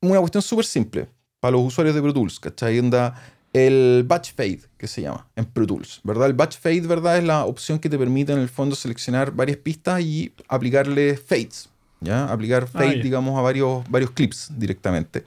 una 0.01 0.19
cuestión 0.19 0.41
súper 0.41 0.65
simple 0.65 1.09
para 1.39 1.53
los 1.53 1.61
usuarios 1.61 1.95
de 1.95 2.01
Pro 2.01 2.13
Tools, 2.13 2.39
¿cachai? 2.39 2.79
Onda 2.79 3.13
el 3.53 4.03
batch 4.05 4.33
fade, 4.35 4.61
que 4.77 4.85
se 4.87 5.01
llama 5.01 5.27
en 5.35 5.45
Pro 5.45 5.65
Tools, 5.65 6.01
¿verdad? 6.03 6.27
El 6.27 6.33
batch 6.33 6.57
fade, 6.57 6.81
¿verdad? 6.81 7.17
Es 7.17 7.23
la 7.23 7.45
opción 7.45 7.79
que 7.79 7.89
te 7.89 7.97
permite 7.97 8.33
en 8.33 8.39
el 8.39 8.49
fondo 8.49 8.75
seleccionar 8.75 9.31
varias 9.31 9.57
pistas 9.57 10.01
y 10.01 10.33
aplicarle 10.49 11.15
fades, 11.15 11.69
¿ya? 12.01 12.25
Aplicar 12.25 12.63
Ah, 12.63 12.79
fade, 12.79 13.01
digamos, 13.01 13.37
a 13.39 13.41
varios, 13.41 13.89
varios 13.89 14.11
clips 14.11 14.51
directamente. 14.57 15.23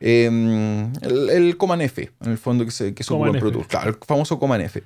Eh, 0.00 0.26
el, 1.02 1.30
el 1.30 1.56
Command 1.56 1.82
F, 1.82 2.12
en 2.20 2.30
el 2.30 2.38
fondo 2.38 2.64
que 2.64 2.70
se, 2.70 2.94
que 2.94 3.02
se 3.02 3.12
ocupa 3.12 3.30
en 3.30 3.40
Pro. 3.40 3.50
Tools, 3.50 3.66
claro, 3.66 3.90
el 3.90 3.96
famoso 4.06 4.38
Command 4.38 4.62
F. 4.62 4.82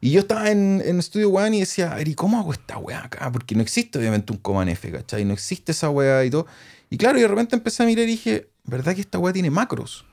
Y 0.00 0.12
yo 0.12 0.20
estaba 0.20 0.50
en, 0.50 0.82
en 0.84 1.02
Studio 1.02 1.30
One 1.30 1.56
y 1.56 1.60
decía, 1.60 1.92
"Ari, 1.92 2.14
¿cómo 2.14 2.38
hago 2.38 2.52
esta 2.52 2.78
weá 2.78 3.04
acá? 3.04 3.30
Porque 3.32 3.54
no 3.54 3.62
existe 3.62 3.98
obviamente 3.98 4.32
un 4.32 4.38
Command 4.38 4.70
F, 4.70 4.90
¿cachai? 4.92 5.24
No 5.24 5.34
existe 5.34 5.72
esa 5.72 5.90
weá 5.90 6.24
y 6.24 6.30
todo. 6.30 6.46
Y 6.90 6.96
claro, 6.96 7.18
y 7.18 7.22
de 7.22 7.28
repente 7.28 7.56
empecé 7.56 7.82
a 7.82 7.86
mirar 7.86 8.04
y 8.04 8.12
dije, 8.12 8.48
¿verdad 8.64 8.94
que 8.94 9.00
esta 9.00 9.18
weá 9.18 9.32
tiene 9.32 9.50
macros? 9.50 10.04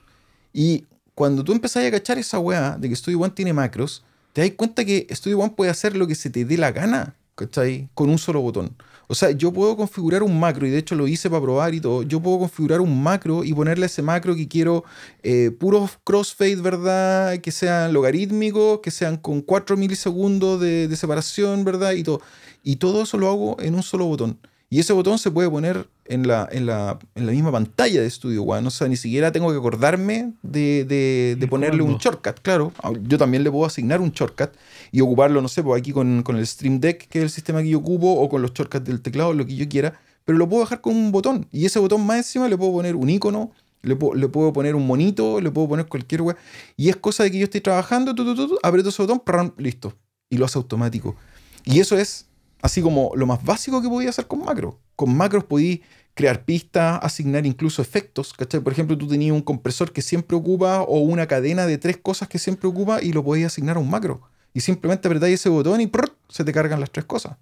Y 0.54 0.86
cuando 1.13 1.43
tú 1.43 1.52
empezás 1.54 1.86
a 1.86 1.91
cachar 1.91 2.17
esa 2.17 2.39
weá 2.39 2.78
de 2.78 2.89
que 2.89 2.95
Studio 2.95 3.19
One 3.19 3.34
tiene 3.34 3.54
macros, 3.54 4.04
te 4.34 4.41
das 4.41 4.52
cuenta 4.58 4.84
que 4.84 5.08
Studio 5.12 5.39
One 5.39 5.54
puede 5.56 5.71
hacer 5.71 5.95
lo 5.95 6.08
que 6.08 6.15
se 6.15 6.30
te 6.30 6.43
dé 6.45 6.58
la 6.58 6.71
gana, 6.71 7.15
¿cachai? 7.36 7.88
Con 7.93 8.10
un 8.10 8.17
solo 8.17 8.41
botón. 8.41 8.76
O 9.08 9.15
sea, 9.15 9.32
yo 9.32 9.52
puedo 9.52 9.76
configurar 9.78 10.24
un 10.24 10.39
macro, 10.39 10.65
y 10.65 10.70
de 10.70 10.78
hecho 10.78 10.96
lo 10.96 11.08
hice 11.08 11.30
para 11.30 11.41
probar 11.41 11.74
y 11.74 11.82
todo. 11.82 12.04
Yo 12.04 12.20
puedo 12.20 12.39
configurar 12.39 12.82
un 12.82 13.04
macro 13.04 13.44
y 13.44 13.54
ponerle 13.54 13.86
ese 13.86 14.02
macro 14.02 14.36
que 14.36 14.48
quiero 14.48 14.84
eh, 15.24 15.52
puros 15.52 15.91
crossfade, 16.04 16.56
¿verdad? 16.58 17.38
Que 17.39 17.52
sean 17.52 17.94
logarítmicos, 17.94 18.80
que 18.80 18.91
sean 18.91 19.18
con 19.18 19.41
4 19.41 19.78
milisegundos 19.78 20.60
de, 20.60 20.88
de 20.88 20.96
separación, 20.96 21.63
¿verdad? 21.63 21.94
Y 21.94 22.04
todo. 22.04 22.22
Y 22.63 22.78
todo 22.78 23.04
eso 23.04 23.18
lo 23.18 23.30
hago 23.30 23.58
en 23.60 23.76
un 23.76 23.84
solo 23.84 24.06
botón. 24.06 24.39
Y 24.70 24.80
ese 24.80 24.94
botón 24.94 25.20
se 25.20 25.30
puede 25.30 25.50
poner 25.50 25.88
en 26.06 26.28
la, 26.28 26.50
en 26.52 26.65
la, 26.65 26.98
en 27.13 27.26
la 27.26 27.32
misma 27.32 27.52
pantalla 27.52 28.02
de 28.02 28.10
Studio 28.10 28.44
One. 28.44 28.68
O 28.68 28.72
sea, 28.72 28.88
ni 28.88 28.98
siquiera 28.98 29.32
tengo 29.32 29.52
que 29.52 29.58
acordarme 29.58 30.34
de, 30.41 30.84
de, 30.86 31.38
de 31.39 31.48
ponerle 31.48 31.84
un 31.84 31.98
shortcut, 31.98 32.39
claro. 32.41 32.74
Yo 33.04 33.18
también 33.18 33.44
le 33.44 33.52
puedo 33.52 33.65
asignar 33.65 34.02
un 34.02 34.12
shortcut 34.12 34.50
y 34.91 35.02
ocuparlo, 35.02 35.41
no 35.41 35.48
sé, 35.48 35.63
pues 35.63 35.80
aquí 35.80 35.91
con, 35.91 36.24
con 36.24 36.38
el 36.38 36.45
Stream 36.48 36.80
Deck, 36.80 37.08
que 37.08 37.19
es 37.19 37.24
el 37.24 37.30
sistema 37.30 37.62
que 37.62 37.69
yo 37.69 37.80
ocupo, 37.80 38.12
o 38.13 38.30
con 38.30 38.41
los 38.41 38.54
shortcuts 38.54 38.86
del 38.86 39.02
teclado, 39.02 39.34
lo 39.34 39.45
que 39.45 39.56
yo 39.56 39.67
quiera. 39.67 40.00
Pero 40.24 40.38
lo 40.38 40.50
puedo 40.50 40.63
dejar 40.63 40.82
con 40.82 40.95
un 40.95 41.12
botón. 41.12 41.48
Y 41.52 41.65
ese 41.65 41.80
botón 41.80 42.06
más 42.06 42.17
encima 42.17 42.48
le 42.50 42.58
puedo 42.58 42.71
poner 42.74 42.95
un 42.95 43.10
icono, 43.10 43.52
le, 43.84 43.95
puedo- 43.95 44.15
le 44.15 44.28
puedo 44.28 44.52
poner 44.54 44.76
un 44.76 44.88
monito, 44.88 45.39
le 45.39 45.52
puedo 45.52 45.67
poner 45.67 45.86
cualquier 45.86 46.21
web. 46.24 46.36
Y 46.76 46.89
es 46.89 46.95
cosa 46.95 47.24
de 47.24 47.32
que 47.32 47.38
yo 47.38 47.43
estoy 47.43 47.62
trabajando, 47.62 48.15
tu, 48.15 48.26
tu, 48.26 48.48
tu, 48.48 48.58
aprieto 48.63 48.89
ese 48.89 49.02
botón, 49.04 49.19
prrrm, 49.19 49.54
listo. 49.58 49.93
Y 50.30 50.38
lo 50.38 50.45
hace 50.45 50.58
automático. 50.58 51.15
Y 51.63 51.80
eso 51.80 51.98
es 51.98 52.28
así 52.62 52.82
como 52.82 53.12
lo 53.15 53.28
más 53.28 53.43
básico 53.43 53.82
que 53.82 53.88
podía 53.89 54.10
hacer 54.10 54.26
con 54.26 54.39
macros. 54.43 54.76
Con 54.95 55.15
macros 55.15 55.43
podí 55.43 55.84
crear 56.15 56.45
pistas, 56.45 57.00
asignar 57.04 57.45
incluso 57.45 57.82
efectos. 57.84 58.34
¿cachai? 58.34 58.62
Por 58.62 58.74
ejemplo, 58.74 58.98
tú 58.98 59.08
tenías 59.08 59.34
un 59.34 59.41
compresor 59.41 59.91
que 59.91 60.02
siempre 60.02 60.36
ocupa 60.36 60.82
o 60.82 61.00
una 61.02 61.28
cadena 61.28 61.67
de 61.67 61.78
tres 61.78 61.98
cosas 61.98 62.28
que 62.28 62.39
siempre 62.39 62.67
ocupa 62.67 63.04
y 63.04 63.12
lo 63.13 63.24
podías 63.24 63.52
asignar 63.54 63.78
a 63.78 63.80
un 63.80 63.89
macro. 63.91 64.21
Y 64.56 64.62
simplemente 64.62 65.08
apretáis 65.08 65.36
ese 65.36 65.50
botón 65.50 65.82
y 65.82 65.88
prrr, 65.88 66.12
se 66.30 66.44
te 66.44 66.52
cargan 66.52 66.80
las 66.80 66.89
tres 66.89 67.06
cosas. 67.06 67.38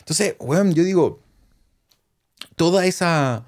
Entonces, 0.00 0.34
weón, 0.38 0.74
yo 0.74 0.82
digo, 0.84 1.20
toda 2.56 2.84
esa 2.86 3.46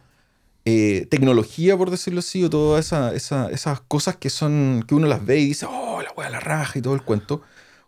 eh, 0.65 1.07
tecnología, 1.11 1.77
por 1.77 1.91
decirlo 1.91 2.21
así, 2.21 2.45
o 2.45 2.51
todas 2.51 2.87
esa- 2.87 3.13
esa- 3.15 3.51
esas 3.51 3.81
cosas 3.81 4.17
que 4.17 4.31
son, 4.31 4.85
que 4.87 4.95
uno 4.95 5.09
las 5.09 5.25
ve 5.27 5.41
y 5.41 5.47
dice, 5.47 5.67
oh, 5.69 6.01
la 6.01 6.13
weá, 6.13 6.31
la 6.31 6.39
raja 6.39 6.79
y 6.79 6.83
todo 6.83 6.95
el 6.95 7.03
cuento. 7.03 7.43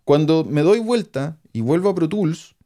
Cuando 0.04 0.44
me 0.44 0.62
doy 0.62 0.80
vuelta 0.80 1.36
y 1.52 1.60
vuelvo 1.60 1.90
a 1.90 1.94
Pro 1.94 2.08
Tools, 2.08 2.56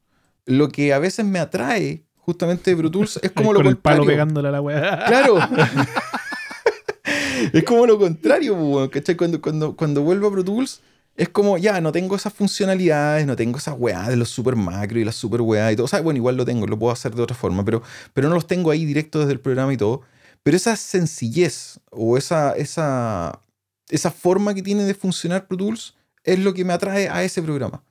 lo 0.47 0.71
que 0.71 0.95
a 0.95 0.99
veces 0.99 1.27
me 1.27 1.39
atrae 1.41 2.05
justamente 2.17 2.71
de 2.71 2.77
Pro 2.79 2.91
Tools 2.91 3.21
es 3.23 3.33
como 3.33 3.51
Ahí 3.51 3.53
lo 3.55 3.59
con 3.61 3.67
el 3.67 3.77
palo 3.77 4.07
pegándole 4.07 4.49
a 4.49 4.53
la 4.53 4.61
weá. 4.63 5.05
Claro. 5.07 5.39
es 7.53 7.65
como 7.65 7.87
lo 7.87 7.99
contrario, 7.99 8.55
po, 8.55 8.63
weón, 8.77 8.89
¿cachai? 8.89 9.15
Cuando, 9.17 9.41
cuando, 9.43 9.77
cuando 9.77 10.01
vuelvo 10.03 10.29
a 10.29 10.33
Pro 10.33 10.45
Tools, 10.45 10.81
es 11.19 11.29
como, 11.29 11.59
ya, 11.59 11.81
no 11.81 11.91
tengo 11.91 12.15
esas 12.15 12.33
funcionalidades, 12.33 13.27
no 13.27 13.35
tengo 13.35 13.59
esas 13.59 13.75
weá 13.77 14.09
de 14.09 14.15
los 14.15 14.31
super 14.31 14.55
macro 14.55 15.01
y 15.01 15.05
las 15.05 15.17
super 15.17 15.41
weá 15.41 15.73
y 15.73 15.75
todo. 15.75 15.87
O 15.87 15.89
sea, 15.89 16.01
bueno, 16.01 16.17
igual 16.17 16.37
lo 16.37 16.45
tengo, 16.45 16.65
lo 16.69 16.79
puedo 16.79 16.93
hacer 16.93 17.13
de 17.13 17.21
otra 17.21 17.37
forma, 17.37 17.65
pero, 17.65 17.83
pero 18.15 18.29
no 18.29 18.37
los 18.37 18.47
tengo 18.47 18.71
ahí 18.71 18.85
directo 18.85 19.19
desde 19.19 19.33
el 19.33 19.41
programa 19.41 19.75
y 19.75 19.77
todo. 19.77 20.03
Pero 20.45 20.57
esa 20.57 20.77
sencillez 20.77 21.81
o 21.91 22.17
esa, 22.17 22.53
esa, 22.53 23.43
esa 23.89 24.13
forma 24.13 24.55
que 24.55 24.63
tiene 24.63 24.85
de 24.85 24.95
funcionar 24.95 25.49
Pro 25.49 25.57
Tools 25.57 25.97
es 26.23 26.39
lo 26.39 26.55
que 26.55 26.65
me 26.65 26.73
atrae 26.73 27.09
a 27.09 27.25
ese 27.25 27.43
programa. 27.43 27.83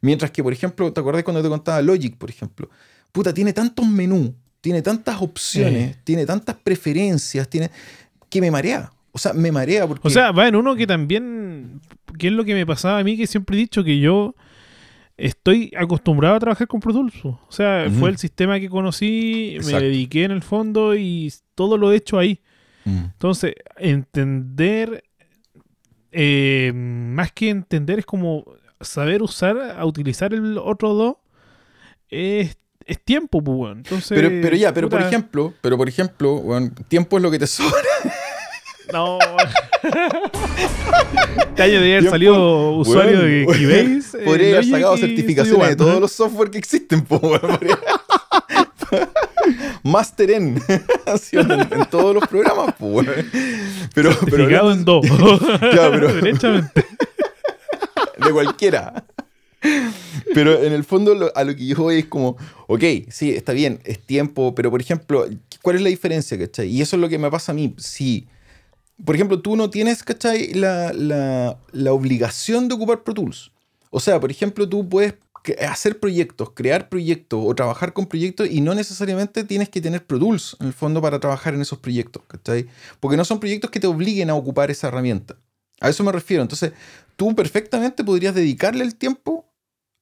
Mientras 0.00 0.30
que, 0.30 0.44
por 0.44 0.52
ejemplo, 0.52 0.92
¿te 0.92 1.00
acuerdas 1.00 1.24
cuando 1.24 1.42
te 1.42 1.48
contaba 1.48 1.82
Logic, 1.82 2.16
por 2.16 2.30
ejemplo? 2.30 2.70
Puta, 3.10 3.34
tiene 3.34 3.52
tantos 3.52 3.84
menús, 3.84 4.30
tiene 4.60 4.80
tantas 4.80 5.20
opciones, 5.20 5.96
tiene 6.04 6.24
tantas 6.24 6.54
preferencias, 6.54 7.48
tiene 7.48 7.68
que 8.30 8.40
me 8.40 8.52
marea. 8.52 8.92
O 9.16 9.18
sea, 9.18 9.32
me 9.32 9.50
marea 9.50 9.86
porque... 9.86 10.06
O 10.06 10.10
sea, 10.10 10.30
va 10.30 10.46
en 10.46 10.56
uno 10.56 10.76
que 10.76 10.86
también, 10.86 11.80
que 12.18 12.26
es 12.26 12.34
lo 12.34 12.44
que 12.44 12.52
me 12.52 12.66
pasaba 12.66 12.98
a 12.98 13.02
mí, 13.02 13.16
que 13.16 13.26
siempre 13.26 13.56
he 13.56 13.60
dicho 13.60 13.82
que 13.82 13.98
yo 13.98 14.34
estoy 15.16 15.72
acostumbrado 15.74 16.34
a 16.34 16.38
trabajar 16.38 16.68
con 16.68 16.80
Pro 16.80 16.92
Tools. 16.92 17.24
O 17.24 17.40
sea, 17.48 17.88
fue 17.98 18.10
el 18.10 18.18
sistema 18.18 18.60
que 18.60 18.68
conocí, 18.68 19.56
me 19.64 19.80
dediqué 19.80 20.24
en 20.24 20.32
el 20.32 20.42
fondo 20.42 20.94
y 20.94 21.32
todo 21.54 21.78
lo 21.78 21.92
he 21.92 21.96
hecho 21.96 22.18
ahí. 22.18 22.42
Mm, 22.84 23.04
Entonces, 23.14 23.54
entender, 23.78 25.02
eh, 26.12 26.72
más 26.74 27.32
que 27.32 27.48
entender, 27.48 28.00
es 28.00 28.04
como 28.04 28.44
saber 28.82 29.22
usar, 29.22 29.56
a 29.78 29.86
utilizar 29.86 30.34
el 30.34 30.58
otro 30.58 30.92
dos, 30.92 31.16
es, 32.10 32.58
es 32.84 33.02
tiempo, 33.02 33.42
pues, 33.42 33.56
weón. 33.56 33.78
Entonces, 33.78 34.08
Pero, 34.14 34.28
pero 34.42 34.56
ya, 34.56 34.74
pero 34.74 34.90
por 34.90 35.00
ejemplo, 35.00 35.54
pero 35.62 35.78
por 35.78 35.88
ejemplo, 35.88 36.42
tiempo 36.88 37.16
es 37.16 37.22
lo 37.22 37.30
que 37.30 37.38
te 37.38 37.46
sobra. 37.46 37.72
No. 38.92 39.18
este 41.48 41.62
año 41.62 41.80
debe 41.80 41.98
haber 41.98 42.10
salido 42.10 42.70
usuario 42.72 43.20
de 43.20 43.46
Keybase. 43.46 44.18
eh, 44.18 44.24
Podría 44.24 44.48
haber 44.58 44.64
sacado 44.70 44.96
certificaciones 44.96 45.68
de 45.70 45.76
todos 45.76 45.94
¿no? 45.94 46.00
los 46.00 46.12
software 46.12 46.50
que 46.50 46.58
existen, 46.58 47.02
po, 47.02 47.20
Master 49.82 50.30
en, 50.32 50.60
todos 51.90 52.14
los 52.14 52.26
programas, 52.28 52.74
po, 52.74 52.86
weón. 52.86 53.06
Pero, 53.94 54.10
pero 54.30 54.72
en 54.72 54.84
dos. 54.84 55.06
Claro, 55.60 56.08
pero- 56.20 56.62
de 58.24 58.30
cualquiera. 58.32 59.04
Pero 60.34 60.62
en 60.62 60.72
el 60.72 60.84
fondo 60.84 61.14
lo- 61.14 61.32
a 61.34 61.44
lo 61.44 61.54
que 61.54 61.66
yo 61.66 61.76
voy 61.76 61.98
es 62.00 62.06
como, 62.06 62.36
ok, 62.66 62.82
sí, 63.08 63.30
está 63.30 63.52
bien, 63.52 63.80
es 63.84 63.98
tiempo, 64.00 64.54
pero 64.54 64.70
por 64.70 64.80
ejemplo, 64.80 65.26
¿cuál 65.62 65.76
es 65.76 65.82
la 65.82 65.88
diferencia, 65.88 66.38
cachai? 66.38 66.68
Y 66.68 66.82
eso 66.82 66.96
es 66.96 67.02
lo 67.02 67.08
que 67.08 67.18
me 67.18 67.30
pasa 67.30 67.52
a 67.52 67.54
mí. 67.54 67.74
Si, 67.78 68.26
por 69.04 69.14
ejemplo, 69.14 69.40
tú 69.40 69.56
no 69.56 69.70
tienes, 69.70 70.02
cachai, 70.02 70.54
la, 70.54 70.92
la, 70.92 71.92
obligación 71.92 72.68
de 72.68 72.74
ocupar 72.74 73.02
Pro 73.02 73.14
Tools. 73.14 73.52
O 73.90 74.00
sea, 74.00 74.18
por 74.18 74.30
ejemplo, 74.30 74.68
tú 74.68 74.88
puedes 74.88 75.14
hacer 75.68 76.00
proyectos, 76.00 76.50
crear 76.54 76.88
proyectos 76.88 77.40
o 77.44 77.54
trabajar 77.54 77.92
con 77.92 78.06
proyectos 78.06 78.48
y 78.50 78.60
no 78.60 78.74
necesariamente 78.74 79.44
tienes 79.44 79.68
que 79.68 79.80
tener 79.80 80.04
Pro 80.04 80.18
Tools 80.18 80.56
en 80.60 80.68
el 80.68 80.72
fondo 80.72 81.00
para 81.02 81.20
trabajar 81.20 81.54
en 81.54 81.60
esos 81.60 81.78
proyectos, 81.78 82.22
¿cachai? 82.26 82.66
Porque 83.00 83.16
no 83.16 83.24
son 83.24 83.38
proyectos 83.38 83.70
que 83.70 83.80
te 83.80 83.86
obliguen 83.86 84.30
a 84.30 84.34
ocupar 84.34 84.70
esa 84.70 84.88
herramienta. 84.88 85.36
A 85.80 85.90
eso 85.90 86.02
me 86.02 86.10
refiero. 86.10 86.42
Entonces, 86.42 86.72
tú 87.16 87.34
perfectamente 87.34 88.02
podrías 88.02 88.34
dedicarle 88.34 88.82
el 88.82 88.96
tiempo 88.96 89.52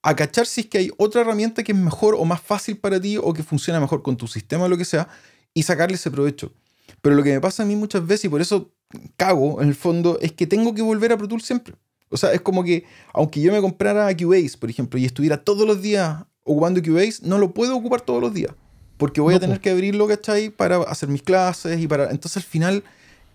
a 0.03 0.15
cachar 0.15 0.47
si 0.47 0.63
es 0.63 0.67
que 0.69 0.79
hay 0.79 0.91
otra 0.99 1.23
herramienta 1.23 1.63
que 1.63 1.73
es 1.73 1.79
mejor 1.79 2.15
o 2.15 2.25
más 2.25 2.41
fácil 2.41 2.77
para 2.79 3.01
ti 3.01 3.17
o 3.17 3.33
que 3.33 3.43
funciona 3.43 3.81
mejor 3.81 4.03
con 4.03 4.17
tu 4.17 4.27
sistema 4.29 4.65
o 4.65 4.69
lo 4.69 4.77
que 4.77 4.85
sea 4.85 5.09
y 5.53 5.63
sacarle 5.63 5.97
ese 5.97 6.11
provecho. 6.11 6.53
Pero 7.01 7.17
lo 7.17 7.23
que 7.23 7.33
me 7.33 7.41
pasa 7.41 7.63
a 7.63 7.67
mí 7.67 7.75
muchas 7.77 8.07
veces 8.07 8.27
y 8.27 8.29
por 8.29 8.41
eso 8.41 8.74
cago 9.17 9.61
en 9.63 9.69
el 9.69 9.75
fondo 9.75 10.19
es 10.21 10.33
que 10.33 10.47
tengo 10.47 10.75
que 10.75 10.83
volver 10.83 11.13
a 11.13 11.17
Pro 11.19 11.29
Tools 11.29 11.45
siempre. 11.45 11.75
O 12.11 12.17
sea, 12.17 12.33
es 12.33 12.41
como 12.41 12.63
que 12.65 12.85
aunque 13.13 13.41
yo 13.41 13.53
me 13.53 13.61
comprara 13.61 14.15
Cubase, 14.17 14.57
por 14.59 14.71
ejemplo, 14.71 14.99
y 14.99 15.05
estuviera 15.05 15.43
todos 15.43 15.67
los 15.67 15.83
días 15.83 16.25
ocupando 16.45 16.83
Cubase, 16.83 17.21
no 17.23 17.39
lo 17.39 17.53
puedo 17.55 17.77
ocupar 17.77 18.01
todos 18.03 18.21
los 18.21 18.33
días. 18.35 18.53
Porque 18.97 19.21
voy 19.21 19.35
No, 19.35 19.39
a 19.39 19.41
tener 19.41 19.61
que 19.61 19.71
abrirlo, 19.71 20.07
¿cachai? 20.07 20.51
Para 20.51 20.77
hacer 20.83 21.09
mis 21.09 21.23
clases 21.23 21.81
y 21.81 21.87
para... 21.89 22.11
Entonces 22.11 22.37
al 22.39 22.43
final 22.45 22.85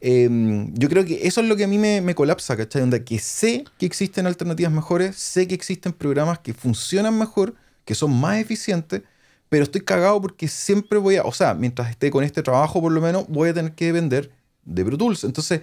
eh, 0.02 0.30
yo 0.74 0.88
creo 0.90 1.04
que 1.06 1.28
eso 1.28 1.42
es 1.42 1.48
lo 1.48 1.56
que 1.58 1.66
a 1.66 1.68
mí 1.68 1.78
me, 1.78 2.02
me 2.02 2.16
colapsa, 2.16 2.56
¿cachai? 2.56 2.82
Onda 2.82 3.04
que 3.04 3.20
sé 3.20 3.66
que 3.78 3.86
existen 3.86 4.26
alternativas 4.28 4.72
mejores, 4.72 5.16
sé 5.18 5.48
que 5.48 5.56
existen 5.56 5.92
programas 5.94 6.40
que 6.40 6.54
funcionan 6.54 7.18
mejor, 7.18 7.56
que 7.86 7.96
son 7.96 8.18
más 8.20 8.38
eficientes, 8.38 9.02
pero 9.50 9.64
estoy 9.64 9.82
cagado 9.82 10.22
porque 10.22 10.48
siempre 10.48 11.00
voy 11.00 11.18
a, 11.18 11.24
o 11.24 11.32
sea, 11.34 11.54
mientras 11.54 11.90
esté 11.90 12.12
con 12.12 12.24
este 12.24 12.44
trabajo 12.44 12.82
por 12.82 12.92
lo 12.92 13.02
menos, 13.02 13.26
voy 13.28 13.50
a 13.50 13.54
tener 13.54 13.74
que 13.74 13.88
depender 13.88 14.32
de 14.70 14.86
Pro 14.86 14.98
Tools. 14.98 15.24
Entonces, 15.24 15.62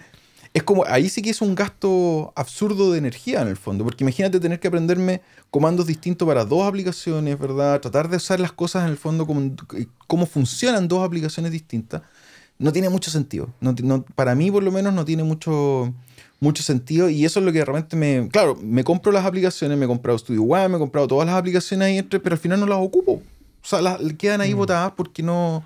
es 0.54 0.62
como, 0.62 0.84
ahí 0.86 1.08
sí 1.08 1.22
que 1.22 1.30
es 1.30 1.40
un 1.40 1.54
gasto 1.54 2.32
absurdo 2.36 2.92
de 2.92 2.98
energía 2.98 3.42
en 3.42 3.48
el 3.48 3.56
fondo, 3.56 3.84
porque 3.84 4.04
imagínate 4.04 4.40
tener 4.40 4.58
que 4.60 4.68
aprenderme 4.68 5.20
comandos 5.50 5.86
distintos 5.86 6.26
para 6.26 6.44
dos 6.44 6.66
aplicaciones, 6.66 7.38
¿verdad? 7.38 7.80
Tratar 7.80 8.08
de 8.08 8.16
usar 8.16 8.40
las 8.40 8.52
cosas 8.52 8.84
en 8.84 8.90
el 8.90 8.96
fondo 8.96 9.26
como 9.26 9.52
cómo 10.06 10.26
funcionan 10.26 10.88
dos 10.88 11.04
aplicaciones 11.04 11.52
distintas 11.52 12.02
no 12.58 12.72
tiene 12.72 12.88
mucho 12.88 13.10
sentido. 13.10 13.50
No, 13.60 13.74
no- 13.82 14.02
para 14.14 14.34
mí, 14.34 14.50
por 14.50 14.62
lo 14.62 14.72
menos, 14.72 14.94
no 14.94 15.04
tiene 15.04 15.22
mucho, 15.24 15.92
mucho 16.40 16.62
sentido. 16.62 17.10
Y 17.10 17.26
eso 17.26 17.40
es 17.40 17.44
lo 17.44 17.52
que 17.52 17.62
realmente 17.62 17.96
me. 17.96 18.30
Claro, 18.32 18.56
me 18.56 18.82
compro 18.82 19.12
las 19.12 19.26
aplicaciones, 19.26 19.76
me 19.76 19.84
he 19.84 19.88
comprado 19.88 20.16
Studio 20.18 20.42
One, 20.42 20.68
me 20.70 20.76
he 20.76 20.78
comprado 20.78 21.06
todas 21.06 21.26
las 21.26 21.36
aplicaciones 21.36 21.84
ahí, 21.86 21.98
entre, 21.98 22.18
pero 22.18 22.34
al 22.34 22.38
final 22.40 22.58
no 22.60 22.66
las 22.66 22.78
ocupo. 22.78 23.12
O 23.12 23.22
sea, 23.68 23.82
las, 23.82 24.00
quedan 24.16 24.40
ahí 24.40 24.54
Mm. 24.54 24.56
botadas 24.56 24.92
porque 24.96 25.22
no. 25.22 25.64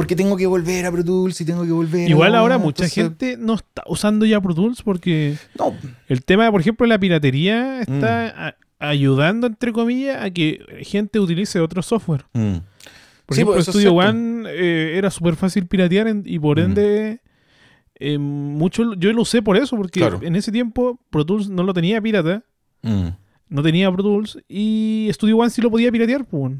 Porque 0.00 0.16
tengo 0.16 0.34
que 0.36 0.46
volver 0.46 0.86
a 0.86 0.90
Pro 0.90 1.04
Tools 1.04 1.38
y 1.42 1.44
tengo 1.44 1.62
que 1.64 1.72
volver 1.72 2.06
a- 2.06 2.10
Igual 2.10 2.34
ahora 2.34 2.56
mucha 2.56 2.84
entonces, 2.84 2.94
gente 2.94 3.36
no 3.38 3.54
está 3.54 3.82
usando 3.86 4.24
ya 4.24 4.40
Pro 4.40 4.54
Tools 4.54 4.80
porque 4.82 5.36
No, 5.58 5.74
el 6.08 6.24
tema, 6.24 6.50
por 6.50 6.62
ejemplo, 6.62 6.86
la 6.86 6.98
piratería 6.98 7.82
Mm. 7.86 7.92
está 7.92 8.48
a- 8.48 8.56
ayudando, 8.78 9.46
entre 9.46 9.72
comillas, 9.72 10.22
a 10.24 10.30
que 10.30 10.58
gente 10.84 11.20
utilice 11.20 11.60
otro 11.60 11.82
software. 11.82 12.24
mm, 12.32 12.54
Por 13.26 13.34
Sí, 13.36 13.42
ejemplo, 13.42 13.54
pues, 13.56 13.66
Studio. 13.66 13.92
One 13.94 14.48
eh, 14.48 14.94
era 14.96 15.10
súper 15.10 15.36
fácil 15.36 15.66
piratear 15.66 16.08
en- 16.08 16.22
y 16.24 16.38
por 16.38 16.58
Mm. 16.58 16.62
ende 16.64 17.20
eh, 18.02 18.16
mucho 18.16 18.94
yo 18.94 19.12
lo 19.12 19.20
usé 19.22 19.42
por 19.42 19.58
eso, 19.58 19.76
porque 19.76 20.00
Claro. 20.00 20.20
en 20.22 20.34
ese 20.34 20.50
tiempo 20.50 20.98
Pro 21.10 21.26
Tools 21.26 21.50
no 21.50 21.62
lo 21.62 21.74
tenía 21.74 22.00
pirata, 22.00 22.42
mm. 22.82 23.08
no 23.50 23.62
tenía 23.62 23.92
Pro 23.92 24.02
Tools 24.02 24.38
y 24.48 25.08
Studio 25.12 25.36
One 25.36 25.50
sí 25.50 25.60
lo 25.60 25.70
podía 25.70 25.92
piratear. 25.92 26.24
pues. 26.24 26.52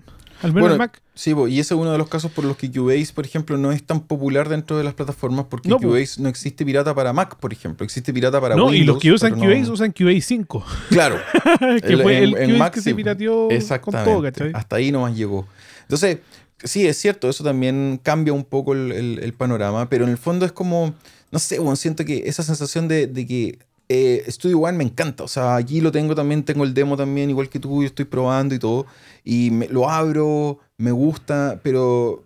Al 0.42 0.52
menos 0.52 0.60
Bueno, 0.62 0.74
en 0.74 0.78
Mac. 0.78 1.02
Sí, 1.14 1.34
y 1.48 1.60
ese 1.60 1.74
es 1.74 1.80
uno 1.80 1.92
de 1.92 1.98
los 1.98 2.08
casos 2.08 2.30
por 2.32 2.44
los 2.44 2.56
que 2.56 2.70
Cubase, 2.70 3.12
por 3.14 3.26
ejemplo, 3.26 3.58
no 3.58 3.72
es 3.72 3.82
tan 3.82 4.00
popular 4.00 4.48
dentro 4.48 4.78
de 4.78 4.84
las 4.84 4.94
plataformas 4.94 5.46
porque 5.50 5.68
No. 5.68 5.78
Cubase 5.78 6.20
no 6.22 6.28
existe 6.28 6.64
pirata 6.64 6.94
para 6.94 7.12
Mac, 7.12 7.36
por 7.38 7.52
ejemplo. 7.52 7.84
Existe 7.84 8.12
pirata 8.12 8.40
para 8.40 8.56
No, 8.56 8.66
Windows. 8.66 8.82
y 8.82 8.84
los 8.86 8.98
que 8.98 9.12
usan 9.12 9.32
pero 9.34 9.44
no- 9.44 9.52
Cubase 9.54 9.70
usan 9.70 9.92
Cubase 9.92 10.20
5. 10.22 10.64
Claro. 10.88 11.16
que 11.82 11.92
El- 11.92 12.02
fue 12.02 12.16
en- 12.18 12.22
el 12.24 12.28
en 12.30 12.34
Cubase 12.46 12.58
Mac 12.58 12.74
que 12.74 12.80
se 12.80 12.94
pirateó 12.94 13.48
con 13.82 13.94
todo, 14.04 14.22
¿cachai? 14.22 14.50
Hasta 14.54 14.76
ahí 14.76 14.90
nomás 14.90 15.14
llegó. 15.16 15.46
Entonces, 15.82 16.18
sí, 16.64 16.86
es 16.86 16.96
cierto, 16.98 17.28
eso 17.28 17.44
también 17.44 18.00
cambia 18.02 18.32
un 18.32 18.44
poco 18.44 18.72
el, 18.72 18.92
el- 18.92 19.18
el 19.22 19.32
panorama, 19.34 19.88
pero 19.90 20.04
en 20.04 20.10
el 20.10 20.18
fondo 20.18 20.46
es 20.46 20.52
como, 20.52 20.94
no 21.30 21.38
sé, 21.38 21.58
bueno, 21.58 21.76
siento 21.76 22.04
que 22.04 22.22
esa 22.26 22.42
sensación 22.42 22.88
de, 22.88 23.06
de 23.06 23.26
que 23.26 23.58
eh, 23.92 24.24
Studio 24.28 24.60
One 24.60 24.78
me 24.78 24.84
encanta. 24.84 25.24
O 25.24 25.28
sea, 25.28 25.56
aquí 25.56 25.80
lo 25.80 25.90
tengo 25.90 26.14
también, 26.14 26.44
tengo 26.44 26.62
el 26.62 26.72
demo 26.74 26.96
también, 26.96 27.28
igual 27.28 27.48
que 27.48 27.58
tú, 27.58 27.82
yo 27.82 27.86
estoy 27.88 28.04
probando 28.04 28.54
y 28.54 28.58
todo. 28.60 28.86
Y 29.24 29.50
me- 29.50 29.68
lo 29.68 29.90
abro, 29.90 30.60
me 30.78 30.92
gusta, 30.92 31.58
pero 31.64 32.22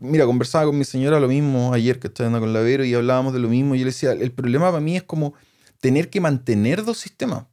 mira, 0.00 0.26
conversaba 0.26 0.66
con 0.66 0.76
mi 0.76 0.84
señora 0.84 1.18
lo 1.18 1.26
mismo 1.28 1.72
ayer 1.72 1.98
que 1.98 2.08
estaba 2.08 2.26
andando 2.26 2.44
con 2.46 2.52
la 2.52 2.60
Vero 2.60 2.84
y 2.84 2.92
hablábamos 2.92 3.32
de 3.32 3.38
lo 3.38 3.48
mismo. 3.48 3.74
Y 3.74 3.78
yo 3.78 3.84
le 3.86 3.92
decía, 3.92 4.12
el 4.12 4.30
problema 4.30 4.66
para 4.70 4.80
mí 4.80 4.94
es 4.96 5.02
como 5.04 5.32
tener 5.80 6.10
que 6.10 6.20
mantener 6.20 6.84
dos 6.84 6.98
sistemas 6.98 7.44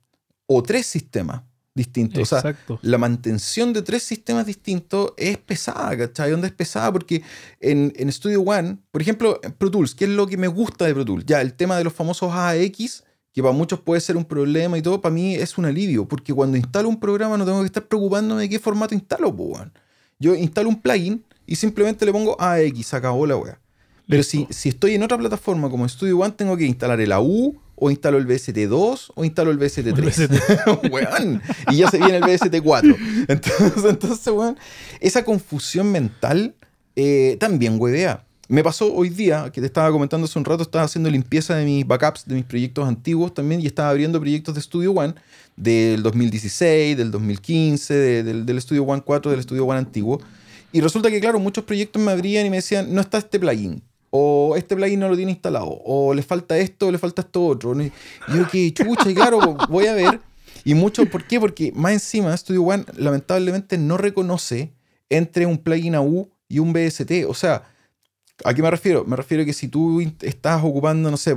o 0.46 0.62
tres 0.62 0.86
sistemas 0.86 1.44
distintos. 1.76 2.22
O 2.22 2.26
sea, 2.26 2.42
la 2.82 2.98
mantención 2.98 3.72
de 3.72 3.82
tres 3.82 4.04
sistemas 4.04 4.46
distintos 4.46 5.14
es 5.16 5.38
pesada, 5.38 5.98
¿cachai? 5.98 6.32
¿Dónde 6.32 6.48
es 6.48 6.54
pesada? 6.54 6.92
Porque 6.92 7.24
en, 7.62 7.94
en 7.96 8.12
Studio 8.12 8.42
One, 8.42 8.78
por 8.92 9.02
ejemplo, 9.02 9.40
Pro 9.58 9.72
Tools, 9.72 9.96
¿qué 9.96 10.04
es 10.06 10.12
lo 10.12 10.28
que 10.28 10.36
me 10.38 10.48
gusta 10.48 10.86
de 10.86 10.94
Pro 10.94 11.06
Tools? 11.06 11.26
Ya, 11.26 11.40
el 11.42 11.54
tema 11.54 11.78
de 11.78 11.84
los 11.86 11.94
famosos 11.94 12.30
AX, 12.34 13.04
que 13.34 13.42
para 13.42 13.54
muchos 13.54 13.80
puede 13.80 14.00
ser 14.00 14.16
un 14.16 14.26
problema 14.26 14.78
y 14.78 14.82
todo, 14.82 15.02
para 15.02 15.14
mí 15.14 15.36
es 15.36 15.58
un 15.58 15.66
alivio, 15.66 16.08
porque 16.08 16.34
cuando 16.34 16.56
instalo 16.56 16.88
un 16.88 17.00
programa 17.00 17.38
no 17.38 17.46
tengo 17.46 17.60
que 17.62 17.66
estar 17.66 17.84
preocupándome 17.84 18.44
de 18.44 18.50
qué 18.50 18.60
formato 18.60 18.94
instalo, 18.94 19.36
po, 19.36 19.44
weón. 19.44 19.74
Yo 20.20 20.36
instalo 20.36 20.70
un 20.70 20.80
plugin 20.80 21.24
y 21.48 21.56
simplemente 21.56 22.06
le 22.06 22.12
pongo 22.12 22.40
AX, 22.40 22.94
acabó 22.94 23.26
la 23.26 23.36
wea. 23.36 23.60
Pero 24.08 24.22
si, 24.22 24.48
si 24.50 24.70
estoy 24.70 24.96
en 24.96 25.04
otra 25.04 25.18
plataforma 25.18 25.70
como 25.70 25.88
Studio 25.88 26.20
One, 26.20 26.34
tengo 26.38 26.56
que 26.56 26.66
instalar 26.66 27.02
el 27.02 27.12
AU, 27.12 27.56
o 27.76 27.90
instalo 27.90 28.18
el 28.18 28.28
VST2, 28.28 29.12
o 29.16 29.26
instalo 29.26 29.52
el 29.52 29.60
VST3. 29.60 30.92
weón. 30.92 31.42
Y 31.72 31.78
ya 31.78 31.90
se 31.90 31.98
viene 31.98 32.18
el 32.18 32.24
VST4. 32.24 32.98
Entonces, 33.28 33.86
entonces 33.86 34.28
weón, 34.28 34.58
esa 35.00 35.26
confusión 35.26 35.92
mental 35.92 36.56
eh, 36.96 37.38
también 37.40 37.78
huevea. 37.80 38.26
Me 38.54 38.64
pasó 38.64 38.94
hoy 38.94 39.10
día, 39.10 39.50
que 39.52 39.62
te 39.62 39.66
estaba 39.66 39.92
comentando 39.92 40.26
hace 40.26 40.38
un 40.38 40.46
rato, 40.46 40.62
estaba 40.62 40.86
haciendo 40.86 41.10
limpieza 41.10 41.56
de 41.56 41.66
mis 41.66 41.88
backups, 41.88 42.28
de 42.28 42.36
mis 42.36 42.44
proyectos 42.46 42.88
antiguos 42.88 43.34
también, 43.34 43.60
y 43.62 43.66
estaba 43.66 43.90
abriendo 43.90 44.20
proyectos 44.20 44.54
de 44.54 44.62
Studio 44.62 44.92
One 44.92 45.16
del 45.58 46.04
2016, 46.04 46.96
del 46.96 47.10
2015, 47.10 47.96
de- 47.96 48.22
del, 48.22 48.46
del 48.46 48.62
Studio 48.62 48.84
One 48.84 49.02
4, 49.04 49.32
del 49.32 49.42
Studio 49.42 49.66
One 49.66 49.80
antiguo. 49.80 50.22
Y 50.72 50.82
resulta 50.82 51.10
que, 51.10 51.20
claro, 51.20 51.40
muchos 51.40 51.64
proyectos 51.64 52.00
me 52.00 52.12
abrían 52.12 52.46
y 52.46 52.52
me 52.52 52.58
decían, 52.58 52.94
no 52.94 53.02
está 53.02 53.18
este 53.18 53.40
plugin, 53.40 53.82
o 54.12 54.54
este 54.56 54.76
plugin 54.76 55.00
no 55.00 55.10
lo 55.10 55.16
tiene 55.16 55.32
instalado, 55.32 55.82
o 55.84 56.14
le 56.14 56.22
falta 56.22 56.56
esto, 56.56 56.92
le 56.92 57.00
falta 57.00 57.24
esto 57.24 57.44
otro. 57.48 57.74
Y 57.82 57.92
yo, 58.36 58.48
que 58.52 58.72
chucha, 58.72 59.10
y 59.10 59.16
claro, 59.16 59.40
voy 59.68 59.88
a 59.88 59.96
ver. 59.96 60.20
Y 60.64 60.76
mucho, 60.76 61.04
¿por 61.08 61.26
qué? 61.26 61.40
Porque 61.40 61.72
más 61.74 61.94
encima, 61.94 62.38
Studio 62.38 62.62
One 62.62 62.86
lamentablemente 62.98 63.80
no 63.80 63.98
reconoce 63.98 64.74
entre 65.10 65.48
un 65.48 65.58
plugin 65.58 65.96
AU 65.96 66.30
y 66.48 66.60
un 66.60 66.72
BST. 66.72 67.26
O 67.28 67.34
sea, 67.34 67.64
¿a 68.44 68.54
qué 68.54 68.62
me 68.62 68.70
refiero? 68.72 69.06
Me 69.06 69.16
refiero 69.16 69.44
a 69.44 69.46
que 69.46 69.54
si 69.54 69.68
tú 69.68 70.02
estás 70.22 70.64
ocupando, 70.64 71.10
no 71.12 71.18
sé, 71.18 71.32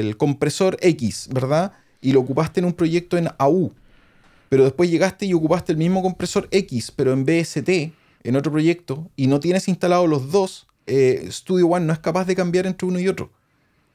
el 0.00 0.16
compresor 0.16 0.76
X, 0.80 1.28
¿verdad? 1.32 1.72
Y 2.00 2.12
lo 2.12 2.20
ocupaste 2.20 2.60
en 2.60 2.66
un 2.66 2.72
proyecto 2.72 3.16
en 3.16 3.28
AU, 3.38 3.72
pero 4.48 4.64
después 4.64 4.90
llegaste 4.90 5.26
y 5.26 5.32
ocupaste 5.34 5.72
el 5.72 5.78
mismo 5.78 6.02
compresor 6.02 6.48
X, 6.50 6.92
pero 6.94 7.12
en 7.12 7.24
BST, 7.24 7.68
en 8.24 8.36
otro 8.36 8.52
proyecto, 8.52 9.08
y 9.16 9.26
no 9.26 9.40
tienes 9.40 9.68
instalado 9.68 10.06
los 10.06 10.30
dos, 10.30 10.66
eh, 10.86 11.26
Studio 11.30 11.66
One 11.68 11.86
no 11.86 11.92
es 11.92 11.98
capaz 11.98 12.26
de 12.26 12.34
cambiar 12.36 12.66
entre 12.66 12.86
uno 12.86 12.98
y 13.00 13.08
otro. 13.08 13.30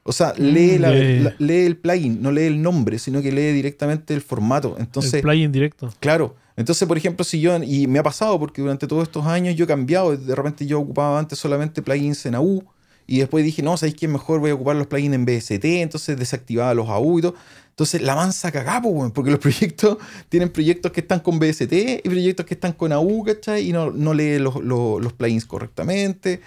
O 0.02 0.12
sea, 0.12 0.32
lee, 0.36 0.78
la- 0.78 0.90
Mm, 0.90 1.22
la- 1.24 1.34
lee 1.38 1.66
el 1.66 1.76
plugin, 1.76 2.22
no 2.22 2.32
lee 2.32 2.44
el 2.44 2.60
nombre, 2.62 2.98
sino 2.98 3.20
que 3.22 3.30
lee 3.32 3.52
directamente 3.52 4.14
el 4.14 4.22
formato. 4.22 4.76
Entonces, 4.78 5.14
el 5.14 5.20
plugin 5.22 5.52
directo. 5.52 5.92
Claro. 6.00 6.34
Entonces, 6.60 6.86
por 6.86 6.96
ejemplo, 6.96 7.24
si 7.24 7.40
yo, 7.40 7.56
y 7.62 7.86
me 7.86 7.98
ha 7.98 8.02
pasado 8.02 8.38
porque 8.38 8.60
durante 8.62 8.86
todos 8.86 9.04
estos 9.04 9.26
años 9.26 9.56
yo 9.56 9.64
he 9.64 9.68
cambiado, 9.68 10.16
de 10.16 10.34
repente 10.34 10.66
yo 10.66 10.80
ocupaba 10.80 11.18
antes 11.18 11.38
solamente 11.38 11.82
plugins 11.82 12.24
en 12.26 12.34
AU 12.36 12.62
y 13.06 13.18
después 13.18 13.44
dije, 13.44 13.62
no, 13.62 13.76
¿sabéis 13.76 13.96
qué? 13.96 14.06
Mejor 14.06 14.38
voy 14.40 14.50
a 14.50 14.54
ocupar 14.54 14.76
los 14.76 14.86
plugins 14.86 15.14
en 15.14 15.24
BST, 15.24 15.64
entonces 15.64 16.16
desactivaba 16.18 16.74
los 16.74 16.88
AU 16.88 17.18
y 17.18 17.22
todo. 17.22 17.34
Entonces, 17.70 18.02
la 18.02 18.14
mansa 18.14 18.52
cagá, 18.52 18.80
po, 18.82 18.90
weón, 18.90 19.10
porque 19.10 19.30
los 19.30 19.40
proyectos 19.46 19.96
tienen 20.28 20.50
proyectos 20.50 20.92
que 20.92 21.00
están 21.00 21.20
con 21.20 21.38
BST 21.38 21.72
y 21.72 22.08
proyectos 22.08 22.44
que 22.46 22.54
están 22.54 22.72
con 22.74 22.92
AU, 22.92 23.24
¿cachai? 23.24 23.68
Y 23.68 23.72
no, 23.72 23.90
no 23.90 24.12
lee 24.14 24.38
los, 24.38 24.56
los- 24.62 25.00
los 25.02 25.12
plugins 25.14 25.46
correctamente. 25.46 26.40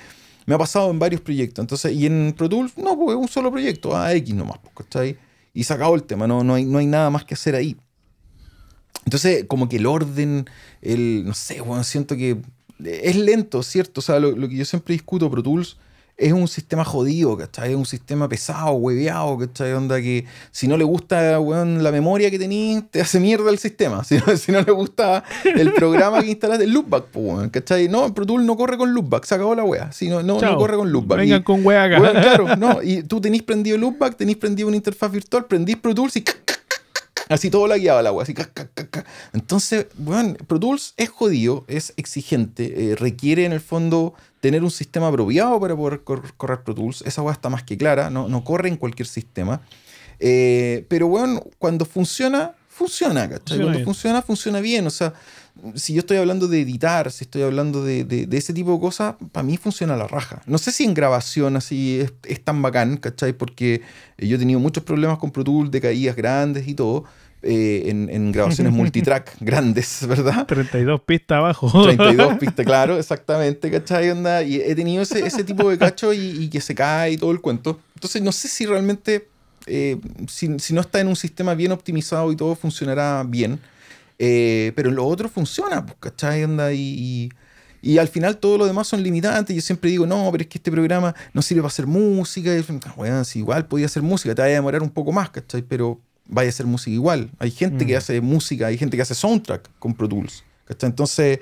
Me 0.46 0.56
ha 0.56 0.58
pasado 0.58 0.92
en 0.92 1.00
varios 1.00 1.22
proyectos. 1.22 1.64
Entonces, 1.64 1.92
y 1.94 2.06
en 2.06 2.34
Pro 2.38 2.48
Tools, 2.50 2.78
no, 2.78 2.96
pues 2.98 3.16
es 3.18 3.22
un 3.22 3.28
solo 3.28 3.52
proyecto, 3.52 3.96
AX 3.96 4.34
nomás, 4.34 4.60
¿cachai? 4.76 5.18
Y 5.54 5.64
se 5.64 5.74
acabó 5.74 5.96
el 5.96 6.04
tema, 6.04 6.28
no, 6.28 6.44
no, 6.44 6.54
hay, 6.56 6.66
no 6.66 6.78
hay 6.78 6.86
nada 6.86 7.10
más 7.10 7.26
que 7.26 7.34
hacer 7.34 7.56
ahí. 7.56 7.78
Entonces, 9.06 9.46
como 9.48 9.68
que 9.70 9.78
el 9.78 9.86
orden, 9.86 10.50
el, 10.82 11.24
no 11.26 11.34
sé, 11.34 11.62
bueno, 11.62 11.84
siento 11.84 12.16
que 12.16 12.38
es 12.84 13.16
lento, 13.16 13.62
¿cierto? 13.64 14.00
O 14.00 14.04
sea, 14.04 14.20
lo, 14.20 14.32
lo 14.32 14.48
que 14.48 14.56
yo 14.56 14.66
siempre 14.66 14.94
discuto, 14.94 15.30
Pro 15.30 15.44
Tools, 15.44 15.78
es 16.16 16.32
un 16.32 16.48
sistema 16.48 16.86
jodido, 16.86 17.36
¿cachai? 17.36 17.72
Es 17.72 17.76
un 17.76 17.88
sistema 17.88 18.30
pesado, 18.30 18.74
hueveado, 18.74 19.36
¿cachai? 19.40 19.74
Onda 19.74 20.00
que 20.00 20.26
si 20.52 20.68
no 20.68 20.78
le 20.78 20.84
gusta, 20.84 21.40
weón, 21.40 21.82
la 21.84 21.92
memoria 21.92 22.30
que 22.30 22.38
tenés, 22.38 22.84
te 22.92 23.02
hace 23.02 23.20
mierda 23.20 23.50
el 23.50 23.58
sistema. 23.58 24.04
Si 24.06 24.18
no, 24.18 24.38
si 24.38 24.52
no 24.52 24.62
le 24.62 24.72
gusta 24.72 25.24
el 25.44 25.74
programa 25.74 26.22
que 26.22 26.28
instalaste, 26.30 26.66
el 26.66 26.72
loopback, 26.72 27.06
weón, 27.16 27.50
¿cachai? 27.50 27.90
No, 27.90 28.14
Pro 28.14 28.26
Tools 28.28 28.46
no 28.46 28.56
corre 28.56 28.78
con 28.78 28.94
loopback, 28.94 29.26
se 29.26 29.36
acabó 29.36 29.56
la 29.56 29.64
wea. 29.64 29.92
Si 29.92 30.08
no, 30.08 30.22
no, 30.22 30.40
no 30.40 30.58
corre 30.58 30.78
con 30.78 30.92
loopback. 30.92 31.18
Vengan 31.20 31.42
Y- 31.42 31.44
con 31.44 31.66
wea 31.66 31.84
acá. 31.86 32.00
Weón, 32.00 32.14
claro, 32.14 32.56
no. 32.58 32.84
Y 32.84 33.02
tú 33.04 33.20
tenés 33.20 33.42
prendido 33.42 33.78
Loopback, 33.78 34.16
tenés 34.16 34.38
prendido 34.38 34.68
una 34.68 34.78
interfaz 34.78 35.12
virtual, 35.12 35.46
prendís 35.46 35.78
Pro 35.78 35.96
Tools 35.96 36.16
y 36.18 36.24
así 37.30 37.50
todo 37.50 37.68
la 37.68 37.78
guiaba 37.78 38.02
la 38.02 38.10
agua, 38.10 38.24
así. 38.24 38.34
ca, 38.34 38.46
ca, 38.54 38.68
ca. 38.74 39.06
Entonces, 39.34 39.88
bueno, 39.98 40.36
Pro 40.48 40.60
Tools 40.60 40.94
es 40.98 41.10
jodido, 41.10 41.66
es 41.68 41.94
exigente, 41.98 42.92
eh, 42.92 42.96
requiere 42.96 43.46
en 43.46 43.52
el 43.54 43.60
fondo 43.62 44.14
tener 44.40 44.64
un 44.64 44.72
sistema 44.72 45.08
apropiado 45.08 45.60
para 45.60 45.76
poder 45.76 46.02
cor- 46.04 46.34
correr 46.36 46.64
Pro 46.64 46.76
Tools. 46.76 47.02
Esa 47.06 47.22
weá 47.22 47.34
está 47.34 47.50
más 47.50 47.64
que 47.64 47.78
clara, 47.78 48.10
no, 48.10 48.28
no 48.28 48.44
corre 48.44 48.70
en 48.70 48.78
cualquier 48.78 49.08
sistema. 49.08 49.62
Eh, 50.20 50.86
pero 50.90 51.08
bueno, 51.08 51.44
cuando 51.60 51.86
funciona, 51.86 52.54
funciona, 52.70 53.22
¿cachai? 53.30 53.40
Funciona 53.40 53.64
cuando 53.64 53.78
bien. 53.80 53.86
funciona, 53.86 54.22
funciona 54.22 54.60
bien. 54.62 54.88
O 54.88 54.90
sea, 54.90 55.14
si 55.76 55.94
yo 55.94 56.00
estoy 56.00 56.18
hablando 56.18 56.48
de 56.48 56.62
editar, 56.62 57.12
si 57.12 57.26
estoy 57.26 57.44
hablando 57.44 57.84
de, 57.84 58.04
de- 58.04 58.26
de 58.26 58.38
ese 58.38 58.54
tipo 58.54 58.74
de 58.74 58.80
cosas, 58.80 59.16
para 59.32 59.44
mí 59.44 59.58
funciona 59.58 59.96
la 59.96 60.08
raja. 60.08 60.42
No 60.46 60.58
sé 60.58 60.72
si 60.72 60.84
en 60.84 60.94
grabación 60.94 61.56
así 61.56 62.00
es, 62.02 62.14
es 62.24 62.44
tan 62.44 62.62
bacán, 62.62 62.98
¿cachai? 62.98 63.34
Porque 63.34 63.82
eh, 64.18 64.28
yo 64.28 64.36
he 64.36 64.40
tenido 64.40 64.60
muchos 64.60 64.84
problemas 64.84 65.18
con 65.20 65.32
Pro 65.32 65.44
Tools 65.44 65.70
de 65.72 65.80
caídas 65.80 66.16
grandes 66.16 66.68
y 66.68 66.74
todo, 66.74 67.04
eh, 67.44 67.84
en, 67.88 68.10
en 68.10 68.32
grabaciones 68.32 68.74
multitrack 68.78 69.36
grandes, 69.42 70.06
¿verdad? 70.08 70.46
32 70.48 71.02
pistas 71.02 71.38
abajo. 71.38 71.70
32 71.84 72.38
pistas, 72.40 72.66
claro, 72.66 72.98
exactamente, 72.98 73.70
¿cachai? 73.70 74.10
Onda? 74.10 74.42
Y 74.44 74.56
he 74.56 74.74
tenido 74.76 75.04
ese, 75.04 75.26
ese 75.26 75.44
tipo 75.44 75.70
de 75.70 75.78
cacho 75.78 76.14
y, 76.14 76.20
y 76.20 76.50
que 76.50 76.62
se 76.62 76.74
cae 76.74 77.12
y 77.12 77.18
todo 77.18 77.32
el 77.32 77.42
cuento. 77.42 77.80
Entonces 77.96 78.22
no 78.22 78.32
sé 78.32 78.48
si 78.48 78.66
realmente, 78.66 79.28
eh, 79.68 79.98
si, 80.28 80.58
si 80.60 80.74
no 80.74 80.82
está 80.82 81.00
en 81.00 81.08
un 81.10 81.16
sistema 81.16 81.54
bien 81.54 81.72
optimizado 81.72 82.32
y 82.32 82.36
todo 82.36 82.56
funcionará 82.56 83.24
bien. 83.28 83.60
Eh, 84.20 84.72
pero 84.76 84.92
lo 84.92 85.06
otro 85.06 85.30
funciona, 85.30 85.86
pues, 85.86 85.98
¿cachai? 86.00 86.44
Onda? 86.44 86.72
Y, 86.74 86.80
y, 86.80 87.30
y 87.82 87.98
al 87.98 88.08
final 88.08 88.38
todo 88.38 88.58
lo 88.58 88.66
demás 88.66 88.88
son 88.88 89.04
limitantes. 89.04 89.56
Yo 89.56 89.62
siempre 89.62 89.90
digo, 89.90 90.06
no, 90.06 90.30
pero 90.32 90.44
es 90.44 90.48
que 90.48 90.58
este 90.58 90.72
programa 90.72 91.14
no 91.34 91.42
sirve 91.42 91.62
para 91.62 91.68
hacer 91.70 91.88
música. 91.88 92.56
Y, 92.56 92.64
bueno, 92.96 93.24
si 93.26 93.40
igual 93.40 93.66
podía 93.68 93.88
hacer 93.88 94.04
música, 94.04 94.34
te 94.36 94.42
vaya 94.42 94.54
a 94.54 94.56
demorar 94.56 94.82
un 94.84 94.90
poco 94.92 95.12
más, 95.12 95.30
¿cachai? 95.30 95.62
Pero 95.64 96.00
vaya 96.28 96.48
a 96.48 96.50
hacer 96.50 96.66
música 96.66 96.92
igual. 96.92 97.30
Hay 97.40 97.52
gente 97.52 97.86
que 97.86 97.96
Mm. 97.96 97.98
hace 97.98 98.22
música, 98.22 98.68
hay 98.68 98.78
gente 98.78 98.96
que 98.96 99.02
hace 99.04 99.16
soundtrack 99.16 99.70
con 99.80 99.94
Pro 99.94 100.08
Tools, 100.08 100.44
¿cachai? 100.66 100.90
Entonces, 100.90 101.40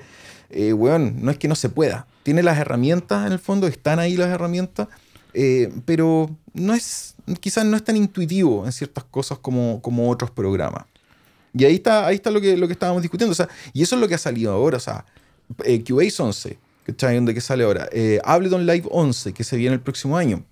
eh, 0.50 0.72
weón, 0.72 1.16
no 1.22 1.30
es 1.30 1.38
que 1.38 1.46
no 1.48 1.54
se 1.54 1.68
pueda. 1.68 2.06
Tiene 2.24 2.42
las 2.42 2.58
herramientas 2.58 3.26
en 3.26 3.32
el 3.32 3.38
fondo, 3.38 3.66
están 3.68 3.98
ahí 4.00 4.16
las 4.16 4.28
herramientas, 4.28 4.88
eh, 5.34 5.72
pero 5.84 6.28
no 6.52 6.74
es, 6.74 7.14
quizás 7.40 7.64
no 7.64 7.76
es 7.76 7.84
tan 7.84 7.96
intuitivo 7.96 8.66
en 8.66 8.72
ciertas 8.72 9.04
cosas 9.04 9.38
como, 9.38 9.80
como 9.80 10.10
otros 10.10 10.30
programas. 10.30 10.84
Y 11.54 11.64
ahí 11.64 11.74
está, 11.74 12.06
ahí 12.06 12.16
está 12.16 12.30
lo 12.30 12.40
que, 12.40 12.56
lo 12.56 12.66
que 12.66 12.72
estábamos 12.72 13.02
discutiendo. 13.02 13.32
O 13.32 13.34
sea, 13.34 13.48
y 13.72 13.82
eso 13.82 13.96
es 13.96 14.00
lo 14.00 14.08
que 14.08 14.14
ha 14.14 14.18
salido 14.18 14.52
ahora. 14.52 14.78
O 14.78 14.80
sea, 14.80 15.04
eh, 15.64 15.82
Cubase 15.84 16.22
11, 16.22 16.58
¿cachai? 16.86 17.16
Donde 17.16 17.34
que 17.34 17.40
sale 17.40 17.64
ahora. 17.64 17.88
Eh, 17.92 18.20
Ableton 18.24 18.66
Live 18.66 18.88
11, 18.90 19.32
que 19.32 19.44
se 19.44 19.56
viene 19.56 19.74
el 19.74 19.80
próximo 19.80 20.16
año. 20.16 20.44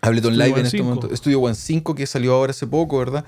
Ableton 0.00 0.32
Studio 0.32 0.44
Live 0.46 0.52
One 0.52 0.60
en 0.60 0.66
este 0.66 0.78
5. 0.78 0.88
momento. 0.88 1.16
Studio 1.16 1.40
One 1.40 1.54
5, 1.54 1.94
que 1.94 2.06
salió 2.06 2.34
ahora 2.34 2.50
hace 2.50 2.66
poco, 2.66 2.98
¿verdad? 2.98 3.24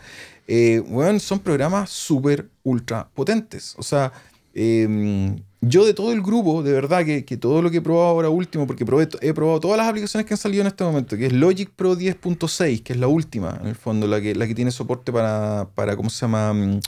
Eh, 0.46 0.80
weón, 0.86 1.20
son 1.20 1.40
programas 1.40 1.90
súper 1.90 2.48
ultra 2.62 3.08
potentes. 3.14 3.74
O 3.76 3.82
sea, 3.82 4.12
eh, 4.54 5.36
yo 5.62 5.86
de 5.86 5.94
todo 5.94 6.12
el 6.12 6.20
grupo, 6.22 6.62
de 6.62 6.72
verdad, 6.72 7.04
que, 7.04 7.24
que 7.24 7.36
todo 7.36 7.62
lo 7.62 7.70
que 7.70 7.78
he 7.78 7.80
probado 7.80 8.08
ahora 8.08 8.28
último, 8.28 8.66
porque 8.66 8.84
probé, 8.84 9.08
he 9.20 9.32
probado 9.32 9.60
todas 9.60 9.78
las 9.78 9.88
aplicaciones 9.88 10.26
que 10.26 10.34
han 10.34 10.38
salido 10.38 10.60
en 10.60 10.66
este 10.66 10.82
momento, 10.84 11.16
que 11.16 11.26
es 11.26 11.32
Logic 11.32 11.70
Pro 11.70 11.96
10.6, 11.96 12.82
que 12.82 12.92
es 12.92 12.98
la 12.98 13.06
última, 13.06 13.58
en 13.62 13.68
el 13.68 13.76
fondo, 13.76 14.06
la 14.08 14.20
que, 14.20 14.34
la 14.34 14.46
que 14.46 14.54
tiene 14.54 14.72
soporte 14.72 15.12
para, 15.12 15.68
para 15.74 15.96
¿cómo 15.96 16.10
se 16.10 16.20
llama? 16.20 16.52
Mm, 16.52 16.80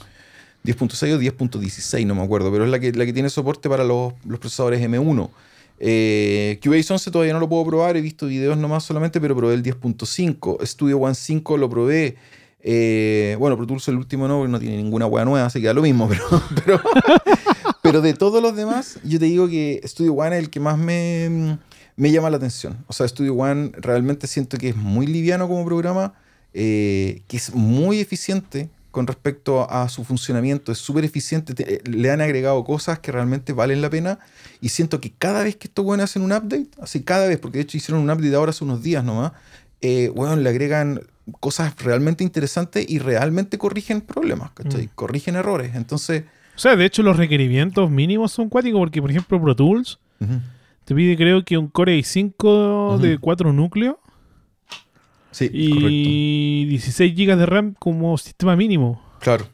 10.6 0.65 1.13
o 1.13 1.19
10.16, 1.19 2.05
no 2.05 2.15
me 2.15 2.23
acuerdo, 2.23 2.51
pero 2.51 2.65
es 2.65 2.69
la 2.69 2.79
que, 2.79 2.91
la 2.91 3.05
que 3.05 3.13
tiene 3.13 3.29
soporte 3.29 3.69
para 3.69 3.83
los, 3.83 4.13
los 4.25 4.39
procesadores 4.39 4.81
M1. 4.81 5.29
Eh, 5.79 6.59
Cubase 6.63 6.91
11 6.93 7.11
todavía 7.11 7.33
no 7.33 7.39
lo 7.39 7.49
puedo 7.49 7.65
probar, 7.65 7.95
he 7.97 8.01
visto 8.01 8.27
videos 8.27 8.57
nomás 8.57 8.83
solamente, 8.83 9.21
pero 9.21 9.35
probé 9.35 9.53
el 9.53 9.63
10.5. 9.63 10.65
Studio 10.65 10.97
One 10.97 11.15
5 11.15 11.57
lo 11.57 11.69
probé. 11.69 12.17
Eh, 12.61 13.35
bueno, 13.39 13.55
Pro 13.57 13.67
Tools 13.67 13.87
el 13.89 13.95
último 13.95 14.27
no, 14.27 14.39
porque 14.39 14.51
no 14.51 14.59
tiene 14.59 14.77
ninguna 14.77 15.05
hueá 15.05 15.23
nueva, 15.23 15.45
así 15.45 15.61
que 15.61 15.67
da 15.67 15.73
lo 15.73 15.83
mismo, 15.83 16.09
pero, 16.65 16.81
pero 17.85 18.01
de 18.01 18.13
todos 18.13 18.41
los 18.41 18.55
demás, 18.55 18.99
yo 19.03 19.19
te 19.19 19.25
digo 19.25 19.47
que 19.47 19.81
Studio 19.85 20.13
One 20.13 20.35
es 20.37 20.43
el 20.43 20.49
que 20.49 20.59
más 20.59 20.77
me, 20.77 21.57
me 21.95 22.11
llama 22.11 22.29
la 22.29 22.37
atención. 22.37 22.83
O 22.87 22.93
sea, 22.93 23.07
Studio 23.07 23.33
One 23.35 23.71
realmente 23.77 24.27
siento 24.27 24.57
que 24.57 24.69
es 24.69 24.75
muy 24.75 25.07
liviano 25.07 25.47
como 25.47 25.63
programa, 25.65 26.13
eh, 26.53 27.21
que 27.27 27.37
es 27.37 27.53
muy 27.53 27.99
eficiente 27.99 28.69
con 28.91 29.07
respecto 29.07 29.69
a 29.69 29.89
su 29.89 30.05
funcionamiento, 30.05 30.71
es 30.71 30.77
súper 30.77 31.03
eficiente, 31.03 31.53
te- 31.53 31.75
eh, 31.75 31.81
le 31.83 32.11
han 32.11 32.21
agregado 32.21 32.63
cosas 32.63 32.99
que 32.99 33.11
realmente 33.11 33.51
valen 33.51 33.81
la 33.81 33.89
pena 33.89 34.19
y 34.61 34.69
siento 34.69 35.01
que 35.01 35.11
cada 35.11 35.43
vez 35.43 35.57
que 35.57 35.67
estos 35.67 35.83
buenos 35.83 36.05
hacen 36.05 36.21
un 36.21 36.31
update, 36.31 36.67
así 36.81 37.01
cada 37.03 37.27
vez, 37.27 37.37
porque 37.37 37.57
de 37.57 37.63
hecho 37.63 37.75
hicieron 37.77 38.01
un 38.03 38.09
update 38.09 38.33
ahora 38.35 38.51
hace 38.51 38.63
unos 38.63 38.81
días 38.81 39.03
nomás, 39.03 39.33
eh, 39.81 40.09
bueno, 40.15 40.37
le 40.37 40.49
agregan 40.49 41.01
cosas 41.41 41.75
realmente 41.83 42.23
interesantes 42.23 42.85
y 42.87 42.99
realmente 42.99 43.57
corrigen 43.57 43.99
problemas, 43.99 44.51
¿cachai? 44.51 44.85
Mm. 44.85 44.89
Corrigen 44.95 45.35
errores. 45.35 45.75
Entonces, 45.75 46.23
O 46.55 46.59
sea, 46.59 46.75
de 46.75 46.85
hecho, 46.85 47.03
los 47.03 47.17
requerimientos 47.17 47.89
mínimos 47.91 48.31
son 48.31 48.49
cuáticos 48.49 48.79
porque, 48.79 49.01
por 49.01 49.11
ejemplo, 49.11 49.41
Pro 49.41 49.55
Tools 49.55 49.99
te 50.85 50.95
pide, 50.95 51.17
creo 51.17 51.43
que 51.43 51.57
un 51.57 51.67
Core 51.67 51.97
i5 51.99 52.97
de 52.99 53.13
Ujú. 53.15 53.21
4 53.21 53.51
núcleos 53.53 53.95
sí, 55.31 55.49
y 55.51 56.65
16 56.65 57.13
GB 57.15 57.35
de 57.37 57.45
RAM 57.45 57.73
como 57.77 58.17
sistema 58.17 58.55
mínimo. 58.55 58.93
correcto. 58.93 59.19
Claro. 59.19 59.45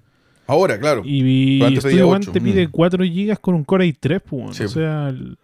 Ahora, 0.48 0.78
claro. 0.80 1.02
Y 1.06 1.64
antes 1.64 1.84
Studio 1.84 2.10
One 2.10 2.26
te 2.26 2.42
pide 2.42 2.68
mm. 2.68 2.72
4 2.72 3.04
GB 3.06 3.40
con 3.40 3.56
un 3.56 3.64
Core 3.64 3.86
i3, 3.88 4.22
pues. 4.22 4.58
Sí, 4.58 4.64
o 4.66 4.68
sea, 4.68 5.08
el- 5.10 5.38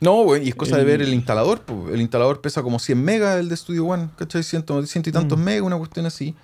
No, 0.00 0.22
güey, 0.22 0.44
y 0.46 0.48
es 0.50 0.54
cosa 0.54 0.76
de 0.76 0.84
ver 0.84 1.02
el 1.02 1.12
instalador. 1.12 1.62
pues. 1.62 1.92
El 1.92 2.00
instalador 2.00 2.40
pesa 2.40 2.62
como 2.62 2.78
100 2.78 3.02
megas, 3.02 3.40
el 3.40 3.48
de 3.48 3.56
Studio 3.56 3.86
One, 3.86 4.10
¿cachai? 4.16 4.42
Ciento, 4.44 4.80
ciento 4.86 5.10
y 5.10 5.12
tantos 5.12 5.38
Mm. 5.38 5.42
megas, 5.42 5.62
una 5.62 5.76
cuestión 5.76 6.06
así. 6.06 6.34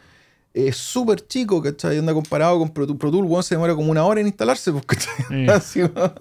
Es 0.53 0.76
súper 0.76 1.26
chico, 1.26 1.62
¿cachai? 1.62 1.98
Anda 1.98 2.12
comparado 2.12 2.59
con 2.59 2.70
Pro, 2.70 2.86
Pro 2.98 3.11
Tools, 3.11 3.30
weón, 3.30 3.42
se 3.42 3.55
demora 3.55 3.74
como 3.74 3.90
una 3.90 4.05
hora 4.05 4.20
en 4.20 4.26
instalarse, 4.26 4.72
¿cachai? 4.84 5.48
Así, 5.48 5.82
weón. 5.82 6.12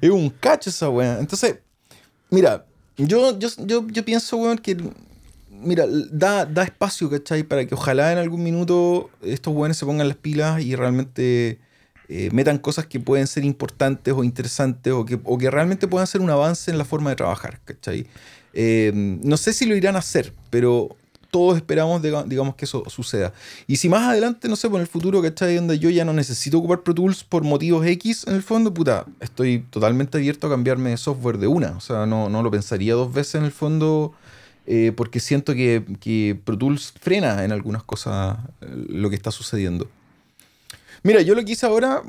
es 0.00 0.10
un 0.10 0.28
cacho 0.30 0.68
esa 0.70 0.90
weá. 0.90 1.18
Entonces, 1.18 1.58
mira, 2.30 2.66
yo, 2.96 3.38
yo, 3.38 3.48
yo, 3.64 3.86
yo 3.88 4.04
pienso, 4.04 4.36
weón, 4.36 4.58
que 4.58 4.76
mira, 5.50 5.86
da, 6.10 6.44
da 6.44 6.62
espacio, 6.62 7.10
¿cachai? 7.10 7.42
Para 7.42 7.66
que 7.66 7.74
ojalá 7.74 8.12
en 8.12 8.18
algún 8.18 8.42
minuto 8.42 9.10
estos 9.22 9.54
weones 9.54 9.76
se 9.76 9.86
pongan 9.86 10.08
las 10.08 10.16
pilas 10.16 10.60
y 10.62 10.76
realmente 10.76 11.58
eh, 12.08 12.30
metan 12.32 12.58
cosas 12.58 12.86
que 12.86 13.00
pueden 13.00 13.26
ser 13.26 13.44
importantes 13.44 14.14
o 14.14 14.24
interesantes 14.24 14.92
o 14.92 15.04
que, 15.04 15.18
o 15.22 15.38
que 15.38 15.50
realmente 15.50 15.86
puedan 15.88 16.06
ser 16.06 16.20
un 16.20 16.30
avance 16.30 16.70
en 16.70 16.78
la 16.78 16.84
forma 16.84 17.10
de 17.10 17.16
trabajar, 17.16 17.60
¿cachai? 17.64 18.06
Eh, 18.54 18.92
no 18.94 19.36
sé 19.36 19.52
si 19.52 19.66
lo 19.66 19.76
irán 19.76 19.96
a 19.96 20.00
hacer, 20.00 20.32
pero 20.50 20.96
todos 21.30 21.56
esperamos, 21.56 22.00
diga- 22.02 22.24
digamos, 22.26 22.54
que 22.54 22.64
eso 22.64 22.84
suceda. 22.88 23.32
Y 23.66 23.76
si 23.76 23.88
más 23.88 24.02
adelante, 24.08 24.48
no 24.48 24.56
sé, 24.56 24.68
por 24.70 24.80
el 24.80 24.86
futuro, 24.86 25.20
¿cachai? 25.22 25.56
Donde 25.56 25.78
yo 25.78 25.90
ya 25.90 26.04
no 26.04 26.12
necesito 26.12 26.58
ocupar 26.58 26.82
Pro 26.82 26.94
Tools 26.94 27.24
por 27.24 27.44
motivos 27.44 27.86
X, 27.86 28.24
en 28.26 28.34
el 28.34 28.42
fondo, 28.42 28.72
puta, 28.72 29.04
estoy 29.20 29.60
totalmente 29.70 30.18
abierto 30.18 30.46
a 30.46 30.50
cambiarme 30.50 30.90
de 30.90 30.96
software 30.96 31.38
de 31.38 31.46
una. 31.46 31.72
O 31.76 31.80
sea, 31.80 32.06
no, 32.06 32.28
no 32.28 32.42
lo 32.42 32.50
pensaría 32.50 32.94
dos 32.94 33.12
veces 33.12 33.36
en 33.36 33.44
el 33.44 33.52
fondo, 33.52 34.12
eh, 34.66 34.92
porque 34.96 35.20
siento 35.20 35.54
que, 35.54 35.84
que 36.00 36.38
Pro 36.44 36.56
Tools 36.58 36.92
frena 37.00 37.44
en 37.44 37.52
algunas 37.52 37.82
cosas 37.82 38.38
eh, 38.60 38.66
lo 38.88 39.10
que 39.10 39.16
está 39.16 39.30
sucediendo. 39.30 39.88
Mira, 41.04 41.22
yo 41.22 41.34
lo 41.36 41.44
que 41.44 41.52
hice 41.52 41.64
ahora, 41.64 42.02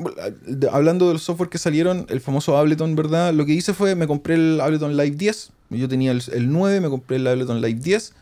hablando 0.71 1.07
de 1.07 1.13
los 1.13 1.23
software 1.23 1.49
que 1.49 1.59
salieron, 1.59 2.07
el 2.09 2.21
famoso 2.21 2.57
Ableton, 2.57 2.95
¿verdad? 2.95 3.33
Lo 3.33 3.45
que 3.45 3.53
hice 3.53 3.73
fue, 3.73 3.93
me 3.95 4.07
compré 4.07 4.33
el 4.35 4.59
Ableton 4.61 4.97
Live 4.97 5.15
10. 5.15 5.51
Yo 5.69 5.87
tenía 5.87 6.11
el, 6.11 6.23
el 6.33 6.51
9, 6.51 6.81
me 6.81 6.89
compré 6.89 7.17
el 7.17 7.27
Ableton 7.27 7.61
Live 7.61 7.79
10. 7.81 8.13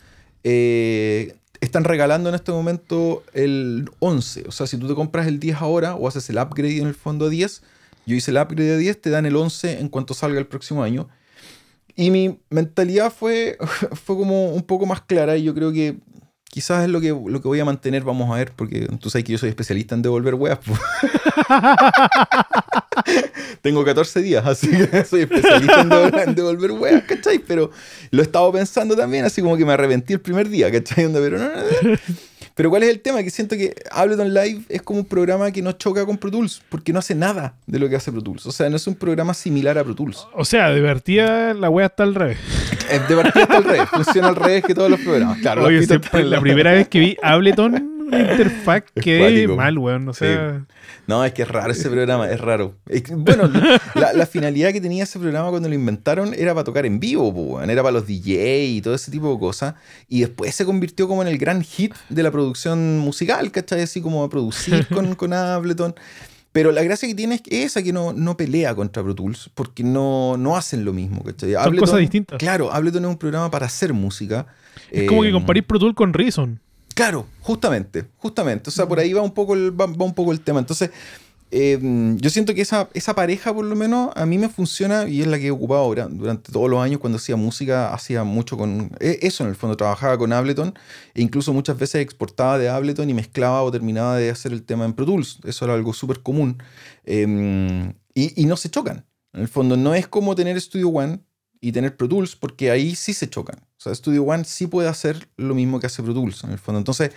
Eh, 0.44 1.36
están 1.62 1.84
regalando 1.84 2.30
en 2.30 2.36
este 2.36 2.52
momento 2.52 3.24
el 3.34 3.90
11. 4.00 4.46
O 4.48 4.52
sea, 4.52 4.68
si 4.68 4.78
tú 4.78 4.88
te 4.88 4.96
compras 4.96 5.28
el 5.28 5.40
10 5.40 5.58
ahora 5.58 5.96
o 5.96 6.08
haces 6.08 6.30
el 6.30 6.38
upgrade 6.38 6.78
en 6.78 6.88
el 6.88 6.96
fondo 6.96 7.26
a 7.26 7.30
10, 7.30 7.64
yo 8.06 8.16
hice 8.16 8.32
el 8.32 8.38
upgrade 8.38 8.74
a 8.74 8.78
10, 8.78 9.02
te 9.02 9.10
dan 9.10 9.26
el 9.26 9.36
11 9.36 9.80
en 9.80 9.90
cuanto 9.90 10.14
salga 10.14 10.40
el 10.40 10.48
próximo 10.48 10.84
año. 10.84 11.10
Y 11.96 12.12
mi 12.12 12.40
mentalidad 12.50 13.12
fue, 13.12 13.58
fue 14.06 14.16
como 14.16 14.52
un 14.52 14.64
poco 14.64 14.86
más 14.86 15.02
clara 15.02 15.36
y 15.36 15.44
yo 15.44 15.54
creo 15.54 15.72
que 15.72 15.98
quizás 16.44 16.84
es 16.84 16.90
lo 16.90 17.02
que, 17.02 17.10
lo 17.10 17.42
que 17.42 17.48
voy 17.48 17.60
a 17.60 17.66
mantener, 17.66 18.04
vamos 18.04 18.32
a 18.32 18.36
ver, 18.36 18.54
porque 18.56 18.88
tú 19.00 19.10
sabes 19.10 19.26
que 19.26 19.34
yo 19.34 19.38
soy 19.38 19.50
especialista 19.50 19.96
en 19.96 20.02
devolver 20.02 20.36
weas. 20.36 20.60
Tengo 23.62 23.84
14 23.84 24.22
días, 24.22 24.46
así 24.46 24.70
que 24.70 25.06
soy 25.06 25.22
especialista 25.22 26.24
en 26.24 26.36
devolver, 26.36 26.72
weas, 26.72 27.04
¿cachai? 27.04 27.40
Pero 27.40 27.72
lo 28.12 28.22
he 28.22 28.24
estado 28.26 28.52
pensando 28.52 28.96
también, 28.96 29.26
así 29.26 29.42
como 29.42 29.58
que 29.58 29.66
me 29.66 29.74
arrepentí 29.74 30.14
el 30.14 30.20
primer 30.22 30.50
día, 30.50 30.72
¿cachai? 30.72 31.08
Pero, 31.12 31.38
no, 31.38 31.46
no, 31.46 31.56
no. 31.92 31.98
Pero 32.56 32.72
¿cuál 32.72 32.82
es 32.82 32.90
el 32.90 33.02
tema? 33.02 33.22
Que 33.22 33.30
siento 33.30 33.56
que 33.56 33.76
Ableton 33.92 34.34
Live 34.34 34.64
es 34.70 34.82
como 34.82 35.02
un 35.02 35.06
programa 35.06 35.52
que 35.52 35.62
no 35.62 35.74
choca 35.74 36.06
con 36.08 36.18
Pro 36.18 36.32
Tools, 36.32 36.64
porque 36.70 36.92
no 36.92 36.98
hace 37.00 37.14
nada 37.14 37.54
de 37.68 37.78
lo 37.78 37.88
que 37.88 37.96
hace 37.96 38.12
Pro 38.12 38.24
Tools. 38.24 38.48
O 38.48 38.52
sea, 38.52 38.68
no 38.70 38.78
es 38.78 38.88
un 38.88 38.96
programa 38.96 39.36
similar 39.36 39.78
a 39.78 39.84
Pro 39.84 39.94
Tools. 39.94 40.28
o 40.34 40.44
sea, 40.44 40.72
divertida 40.74 41.54
la 41.54 41.70
wea 41.70 41.86
está 41.86 42.02
al 42.02 42.16
revés. 42.16 42.40
Eh, 42.90 43.00
De 43.08 43.16
partida 43.16 43.44
está 43.44 43.58
al 43.58 43.64
revés, 43.64 43.90
funciona 43.90 44.28
al 44.30 44.36
revés 44.36 44.64
que 44.64 44.74
todos 44.74 44.90
los 44.90 45.00
programas. 45.02 45.38
Claro, 45.40 45.70
la 45.70 46.42
primera 46.42 46.72
vez 46.72 46.88
que 46.88 47.00
vi 47.00 47.18
Ableton, 47.22 47.97
una 48.08 48.20
interfaz 48.32 48.84
Es 48.96 49.04
cuático. 49.20 49.56
mal, 49.56 49.78
weón. 49.78 50.08
O 50.10 50.14
sea, 50.14 50.66
No, 51.06 51.24
es 51.24 51.34
que 51.34 51.44
es 51.44 51.48
raro 51.48 51.72
ese 51.72 51.90
programa, 51.90 52.30
es 52.30 52.40
raro. 52.42 52.76
Es 52.88 53.04
que, 53.04 53.16
bueno, 53.16 53.50
la, 53.96 54.14
la 54.14 54.26
finalidad 54.26 54.72
que 54.74 54.82
tenía 54.82 55.04
ese 55.04 55.20
programa 55.20 55.50
cuando 55.50 55.70
lo 55.70 55.76
inventaron 55.76 56.34
era 56.34 56.54
para 56.54 56.64
tocar 56.64 56.86
en 56.86 57.00
vivo, 57.00 57.30
weón. 57.30 57.70
era 57.70 57.82
para 57.84 57.94
los 57.94 58.08
DJ 58.08 58.66
y 58.66 58.82
todo 58.82 58.96
ese 58.96 59.12
tipo 59.12 59.32
de 59.34 59.40
cosas. 59.40 59.76
Y 60.08 60.22
después 60.22 60.56
se 60.56 60.66
convirtió 60.66 61.08
como 61.08 61.22
en 61.22 61.28
el 61.28 61.38
gran 61.38 61.62
hit 61.64 61.94
de 62.10 62.24
la 62.24 62.32
producción 62.32 62.98
musical, 63.00 63.52
¿cachai? 63.52 63.82
Así 63.82 64.02
como 64.02 64.24
a 64.24 64.30
producir 64.30 64.88
con, 64.94 65.16
con 65.16 65.34
Ableton. 65.34 65.94
Pero 66.54 66.72
la 66.72 66.82
gracia 66.82 67.08
que 67.08 67.14
tiene 67.14 67.36
es 67.36 67.42
que 67.42 67.64
esa 67.64 67.84
que 67.84 67.94
no, 67.94 68.14
no 68.14 68.36
pelea 68.36 68.74
contra 68.74 69.04
Pro 69.04 69.14
Tools, 69.14 69.52
porque 69.54 69.84
no, 69.84 70.38
no 70.38 70.58
hacen 70.58 70.86
lo 70.86 70.92
mismo, 70.94 71.24
¿cachai? 71.24 71.54
son 71.54 71.76
cosas 71.78 72.00
distintas. 72.00 72.40
Claro, 72.40 72.74
Ableton 72.74 73.04
es 73.06 73.10
un 73.12 73.18
programa 73.18 73.52
para 73.52 73.68
hacer 73.68 73.94
música. 73.94 74.48
Es 74.90 75.08
como 75.08 75.22
que 75.22 75.30
Eh, 75.30 75.34
comparís 75.34 75.64
Pro 75.66 75.78
Tool 75.78 75.94
con 75.94 76.14
Reason. 76.14 76.60
Claro, 76.98 77.28
justamente, 77.42 78.06
justamente. 78.18 78.70
O 78.72 78.74
sea, 78.74 78.88
por 78.88 78.98
ahí 78.98 79.14
va 79.14 79.22
un 79.22 79.32
poco 79.32 79.54
el, 79.54 79.70
va, 79.80 79.86
va 79.86 80.04
un 80.04 80.16
poco 80.16 80.32
el 80.32 80.42
tema. 80.42 80.58
Entonces, 80.60 80.90
eh, 81.52 81.78
yo 82.18 82.30
siento 82.32 82.56
que 82.56 82.62
esa, 82.62 82.90
esa 82.96 83.14
pareja, 83.14 83.54
por 83.54 83.66
lo 83.66 83.76
menos, 83.76 84.12
a 84.16 84.26
mí 84.26 84.40
me 84.40 84.50
funciona 84.50 85.08
y 85.08 85.22
es 85.22 85.28
la 85.28 85.38
que 85.38 85.46
he 85.48 85.52
ocupado 85.52 85.82
ahora. 85.82 86.08
Durante 86.08 86.52
todos 86.52 86.68
los 86.72 86.82
años, 86.82 87.00
cuando 87.00 87.18
hacía 87.18 87.36
música, 87.36 87.94
hacía 87.94 88.24
mucho 88.24 88.58
con. 88.58 88.92
e- 89.00 89.20
Eso 89.22 89.44
en 89.44 89.52
el 89.52 89.56
fondo, 89.56 89.78
trabajaba 89.78 90.18
con 90.18 90.34
Ableton 90.34 90.74
e 91.14 91.22
incluso 91.22 91.54
muchas 91.54 91.78
veces 91.78 92.02
exportaba 92.02 92.58
de 92.58 92.68
Ableton 92.70 93.08
y 93.10 93.14
mezclaba 93.14 93.62
o 93.62 93.72
terminaba 93.72 94.18
de 94.18 94.32
hacer 94.32 94.52
el 94.52 94.64
tema 94.64 94.86
en 94.86 94.94
Pro 94.94 95.06
Tools. 95.06 95.40
Eso 95.46 95.66
era 95.66 95.76
algo 95.76 95.94
súper 95.94 96.24
común. 96.24 96.58
Eh, 97.06 97.94
y, 98.16 98.42
y 98.42 98.46
no 98.46 98.58
se 98.58 98.70
chocan. 98.72 99.06
En 99.34 99.42
el 99.42 99.48
fondo, 99.48 99.78
no 99.78 99.94
es 99.94 100.08
como 100.08 100.34
tener 100.34 100.60
Studio 100.60 100.90
One 100.90 101.20
y 101.62 101.72
tener 101.72 101.96
Pro 101.96 102.08
Tools, 102.08 102.36
porque 102.36 102.72
ahí 102.72 102.96
sí 102.96 103.14
se 103.14 103.30
chocan. 103.30 103.60
O 103.60 103.82
sea, 103.82 103.94
Studio 103.94 104.24
One 104.24 104.44
sí 104.44 104.68
puede 104.68 104.90
hacer 104.90 105.28
lo 105.38 105.56
mismo 105.56 105.80
que 105.80 105.88
hace 105.88 106.04
Pro 106.04 106.14
Tools, 106.14 106.44
en 106.44 106.52
el 106.52 106.60
fondo. 106.60 106.80
Entonces, 106.80 107.12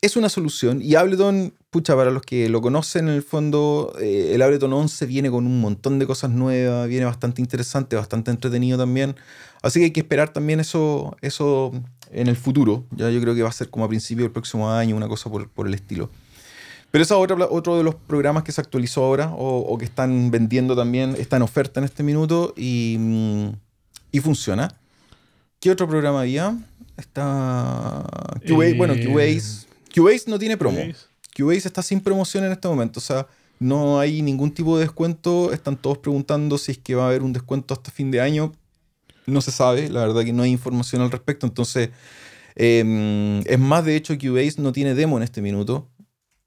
es 0.00 0.16
una 0.16 0.28
solución. 0.28 0.80
Y 0.82 0.94
Ableton, 0.94 1.54
pucha, 1.70 1.96
para 1.96 2.10
los 2.10 2.22
que 2.22 2.48
lo 2.48 2.60
conocen, 2.60 3.08
en 3.08 3.14
el 3.14 3.22
fondo, 3.22 3.94
eh, 4.00 4.32
el 4.34 4.42
Ableton 4.42 4.72
11 4.72 5.06
viene 5.06 5.30
con 5.30 5.46
un 5.46 5.60
montón 5.60 5.98
de 5.98 6.06
cosas 6.06 6.30
nuevas, 6.30 6.88
viene 6.88 7.04
bastante 7.04 7.40
interesante, 7.40 7.96
bastante 7.96 8.30
entretenido 8.30 8.78
también. 8.78 9.16
Así 9.62 9.80
que 9.80 9.86
hay 9.86 9.90
que 9.90 10.00
esperar 10.00 10.32
también 10.32 10.60
eso, 10.60 11.16
eso 11.22 11.72
en 12.10 12.28
el 12.28 12.36
futuro. 12.36 12.84
Ya 12.92 13.10
yo 13.10 13.20
creo 13.20 13.34
que 13.34 13.42
va 13.42 13.48
a 13.48 13.52
ser 13.52 13.70
como 13.70 13.84
a 13.84 13.88
principio 13.88 14.24
del 14.24 14.32
próximo 14.32 14.70
año, 14.70 14.96
una 14.96 15.08
cosa 15.08 15.30
por, 15.30 15.48
por 15.48 15.66
el 15.66 15.74
estilo. 15.74 16.10
Pero 16.90 17.02
ese 17.02 17.14
es 17.14 17.20
otro, 17.20 17.76
de 17.76 17.84
los 17.84 17.94
programas 17.94 18.44
que 18.44 18.52
se 18.52 18.60
actualizó 18.60 19.04
ahora 19.04 19.30
o, 19.34 19.58
o 19.58 19.76
que 19.76 19.84
están 19.84 20.30
vendiendo 20.30 20.76
también, 20.76 21.14
está 21.18 21.36
en 21.36 21.42
oferta 21.42 21.80
en 21.80 21.84
este 21.84 22.02
minuto 22.02 22.54
y, 22.56 22.96
mm, 22.98 23.48
y 24.16 24.20
funciona. 24.20 24.74
¿Qué 25.60 25.70
otro 25.70 25.86
programa 25.86 26.22
había? 26.22 26.56
Está 26.96 28.02
Cubase, 28.46 28.70
Eh, 28.70 28.74
bueno, 28.74 28.94
Cubase. 28.94 29.66
Cubase 29.94 30.24
no 30.30 30.38
tiene 30.38 30.56
promo. 30.56 30.78
Cubase 31.36 31.68
está 31.68 31.82
sin 31.82 32.00
promoción 32.00 32.44
en 32.44 32.52
este 32.52 32.66
momento. 32.66 32.98
O 32.98 33.02
sea, 33.02 33.26
no 33.60 34.00
hay 34.00 34.22
ningún 34.22 34.50
tipo 34.52 34.78
de 34.78 34.84
descuento. 34.84 35.52
Están 35.52 35.76
todos 35.76 35.98
preguntando 35.98 36.56
si 36.56 36.72
es 36.72 36.78
que 36.78 36.94
va 36.94 37.04
a 37.04 37.08
haber 37.08 37.22
un 37.22 37.34
descuento 37.34 37.74
hasta 37.74 37.90
fin 37.90 38.10
de 38.10 38.22
año. 38.22 38.52
No 39.26 39.42
se 39.42 39.50
sabe, 39.50 39.90
la 39.90 40.00
verdad 40.00 40.24
que 40.24 40.32
no 40.32 40.44
hay 40.44 40.52
información 40.52 41.02
al 41.02 41.10
respecto. 41.10 41.46
Entonces, 41.46 41.90
eh, 42.54 43.42
es 43.44 43.58
más, 43.58 43.84
de 43.84 43.96
hecho, 43.96 44.16
Cubase 44.16 44.62
no 44.62 44.72
tiene 44.72 44.94
demo 44.94 45.18
en 45.18 45.24
este 45.24 45.42
minuto. 45.42 45.88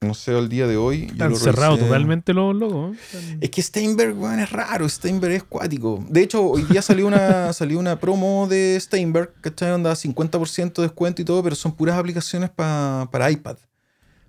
No 0.02 0.14
sé, 0.14 0.32
al 0.32 0.48
día 0.48 0.66
de 0.66 0.78
hoy. 0.78 1.08
Están 1.12 1.36
cerrados 1.36 1.76
revisé. 1.78 1.88
totalmente 1.90 2.34
los 2.34 2.56
logos. 2.56 2.96
¿eh? 3.14 3.38
Es 3.42 3.50
que 3.50 3.62
Steinberg, 3.62 4.18
weón, 4.18 4.40
es 4.40 4.50
raro. 4.50 4.88
Steinberg 4.88 5.34
es 5.34 5.44
cuático. 5.44 6.02
De 6.08 6.22
hecho, 6.22 6.42
hoy 6.42 6.62
día 6.64 6.82
salió 6.82 7.06
una, 7.06 7.52
salió 7.54 7.78
una 7.80 8.00
promo 8.00 8.48
de 8.48 8.78
Steinberg, 8.80 9.34
¿cachai? 9.42 9.72
Onda 9.72 9.92
50% 9.94 10.74
de 10.76 10.84
descuento 10.84 11.22
y 11.22 11.26
todo, 11.26 11.44
pero 11.44 11.54
son 11.54 11.74
puras 11.76 11.98
aplicaciones 11.98 12.50
pa- 12.50 13.10
para 13.12 13.30
iPad. 13.30 13.58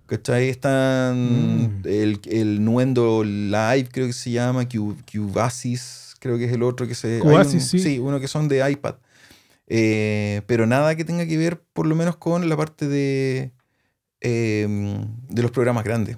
¿Cachai? 0.07 0.49
Están 0.49 1.77
Mm. 1.83 1.83
el, 1.87 2.21
el 2.25 2.65
Nuendo 2.65 3.23
Live, 3.23 3.91
creo 3.93 4.09
que 4.09 4.13
se 4.13 4.33
llama, 4.33 4.69
Cu- 4.69 4.97
Cubasis, 5.13 6.17
creo 6.19 6.37
que 6.37 6.47
es 6.47 6.53
el 6.53 6.65
otro 6.65 6.89
que 6.89 6.97
se... 6.97 7.15
hay 7.15 7.21
Cubasis, 7.21 7.73
un- 7.75 7.79
sí. 7.81 7.99
uno 8.01 8.19
que 8.19 8.27
son 8.27 8.49
de 8.49 8.69
iPad. 8.69 8.97
Eh, 9.69 10.43
pero 10.49 10.67
nada 10.67 10.97
que 10.97 11.05
tenga 11.05 11.27
que 11.27 11.37
ver, 11.39 11.63
por 11.73 11.87
lo 11.87 11.95
menos, 11.95 12.17
con 12.17 12.49
la 12.49 12.57
parte 12.57 12.89
de, 12.89 13.53
eh, 14.21 14.67
de 15.29 15.43
los 15.43 15.51
programas 15.51 15.85
grandes. 15.85 16.17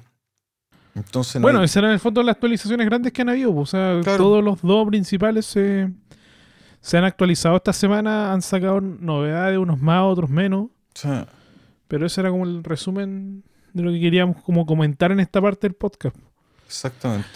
Entonces, 0.94 1.36
no 1.36 1.42
Bueno, 1.42 1.60
hay- 1.60 1.64
esas 1.64 1.76
eran 1.78 1.90
en 1.90 1.94
el 1.94 2.00
fondo 2.00 2.22
las 2.22 2.34
actualizaciones 2.34 2.86
grandes 2.86 3.12
que 3.12 3.22
han 3.22 3.28
habido. 3.30 3.54
pues, 3.54 3.68
O 3.68 3.70
sea, 3.70 4.00
Claro. 4.02 4.18
todos 4.18 4.44
los 4.44 4.60
dos 4.62 4.86
principales 4.88 5.46
se, 5.46 5.90
se 6.80 6.98
han 6.98 7.04
actualizado 7.04 7.56
esta 7.56 7.72
semana. 7.72 8.32
Han 8.32 8.42
sacado 8.42 8.80
novedades, 8.80 9.58
unos 9.58 9.80
más, 9.80 10.02
otros 10.02 10.28
menos. 10.28 10.66
sea, 10.94 11.26
Pero 11.88 12.06
ese 12.06 12.20
era 12.20 12.30
como 12.30 12.44
el 12.44 12.62
resumen 12.64 13.42
de 13.72 13.82
lo 13.82 13.90
que 13.90 14.00
queríamos 14.00 14.42
como 14.42 14.66
comentar 14.66 15.12
en 15.12 15.20
esta 15.20 15.40
parte 15.40 15.66
del 15.66 15.74
podcast. 15.74 16.16
exactamente. 16.66 17.26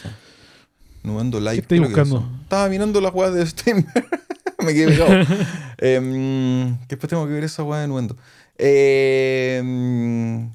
Nuendo 1.03 1.39
Live. 1.39 1.53
¿Qué 1.55 1.61
estáis 1.61 1.81
creo 1.83 1.95
que 1.95 2.01
es 2.03 2.11
buscando? 2.11 2.39
Estaba 2.43 2.69
mirando 2.69 3.01
las 3.01 3.15
weas 3.15 3.33
de 3.33 3.47
Steam. 3.47 3.87
Me 4.65 4.75
quedé 4.75 4.89
pegado. 4.89 5.25
Em, 5.79 6.77
que 6.79 6.87
después 6.97 7.09
tengo 7.11 7.27
que 7.27 7.33
ver 7.35 7.45
esa 7.45 7.63
wea 7.63 7.81
de 7.81 7.87
Nuendo. 7.89 8.17
Em, 8.59 10.51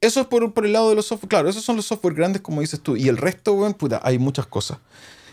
eso 0.00 0.20
es 0.20 0.26
por, 0.26 0.52
por 0.54 0.64
el 0.66 0.72
lado 0.72 0.90
de 0.90 0.94
los 0.96 1.06
software. 1.06 1.28
Claro, 1.28 1.48
esos 1.48 1.64
son 1.64 1.76
los 1.76 1.86
software 1.86 2.14
grandes, 2.14 2.40
como 2.42 2.60
dices 2.60 2.80
tú. 2.80 2.96
Y 2.96 3.08
el 3.08 3.16
resto, 3.16 3.52
weón, 3.54 3.74
puta, 3.74 4.00
hay 4.02 4.18
muchas 4.18 4.46
cosas. 4.46 4.78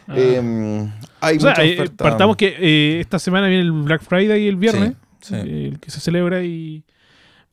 Ah. 0.08 0.16
Em, 0.18 0.92
hay 1.20 1.38
o 1.38 1.40
sea, 1.42 1.56
eh, 1.64 1.90
partamos 1.96 2.36
que 2.38 2.56
eh, 2.60 3.00
esta 3.00 3.18
semana 3.20 3.48
viene 3.48 3.64
el 3.64 3.72
Black 3.72 4.04
Friday 4.04 4.44
y 4.44 4.48
el 4.48 4.56
viernes, 4.56 4.94
Sí, 5.22 5.30
sí. 5.30 5.36
eh, 5.36 5.68
el 5.74 5.80
que 5.80 5.90
se 5.92 6.00
celebra 6.00 6.44
y 6.44 6.84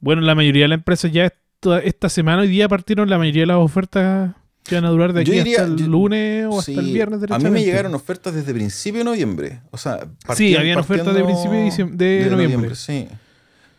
bueno, 0.00 0.20
la 0.22 0.34
mayoría 0.34 0.64
de 0.64 0.68
las 0.68 0.78
empresas 0.78 1.10
ya 1.12 1.26
esta, 1.26 1.78
esta 1.78 2.08
semana, 2.10 2.42
hoy 2.42 2.48
día 2.48 2.68
partieron 2.68 3.08
la 3.08 3.16
mayoría 3.18 3.42
de 3.42 3.46
las 3.46 3.56
ofertas 3.56 4.32
que 4.64 4.74
van 4.74 4.84
a 4.84 4.90
durar 4.90 5.12
de 5.14 5.22
aquí 5.22 5.30
diría- 5.32 5.60
hasta 5.62 5.72
el 5.72 5.76
yo- 5.78 5.86
lunes 5.86 6.46
o 6.50 6.58
hasta 6.58 6.72
Sí, 6.72 6.78
el 6.78 6.92
viernes. 6.92 7.20
A 7.30 7.38
mí 7.38 7.50
me 7.50 7.64
llegaron 7.64 7.94
ofertas 7.94 8.34
desde 8.34 8.52
principio 8.52 8.98
de 9.00 9.04
noviembre. 9.04 9.60
O 9.70 9.78
sea, 9.78 10.00
Sí, 10.00 10.08
partien- 10.26 10.58
habían 10.58 10.78
ofertas 10.78 11.14
de 11.14 11.20
partiendo 11.22 11.26
principio 11.26 11.58
de, 11.58 11.64
diciembre- 11.64 11.96
de 12.24 12.30
noviembre. 12.30 12.74
Sí. 12.74 13.08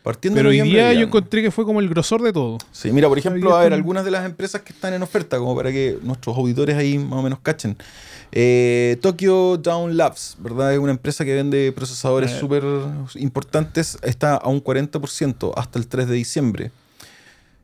Partiendo 0.04 0.36
Pero 0.36 0.50
de 0.50 0.60
hoy 0.60 0.68
día 0.68 0.92
yo 0.92 1.00
encontré 1.06 1.40
que 1.40 1.50
fue 1.50 1.64
como 1.64 1.80
el 1.80 1.88
grosor 1.88 2.20
de 2.22 2.30
todo. 2.30 2.58
Sí, 2.70 2.92
mira, 2.92 3.08
por 3.08 3.18
ejemplo, 3.18 3.56
a 3.56 3.62
ver, 3.62 3.72
algunas 3.72 4.04
de 4.04 4.10
las 4.10 4.26
empresas 4.26 4.60
que 4.60 4.74
están 4.74 4.92
en 4.92 5.02
oferta, 5.02 5.38
como 5.38 5.56
para 5.56 5.72
que 5.72 5.98
nuestros 6.02 6.36
auditores 6.36 6.76
ahí 6.76 6.98
más 6.98 7.18
o 7.20 7.22
menos 7.22 7.38
cachen. 7.40 7.74
Eh, 8.30 8.98
Tokyo 9.00 9.56
Down 9.56 9.96
Labs, 9.96 10.36
¿verdad? 10.40 10.74
Es 10.74 10.78
una 10.78 10.92
empresa 10.92 11.24
que 11.24 11.34
vende 11.34 11.72
procesadores 11.72 12.32
Eh. 12.32 12.38
súper 12.38 12.62
importantes. 13.14 13.96
Está 14.02 14.36
a 14.36 14.48
un 14.50 14.60
40% 14.62 15.52
hasta 15.56 15.78
el 15.78 15.86
3 15.86 16.06
de 16.06 16.14
diciembre. 16.14 16.70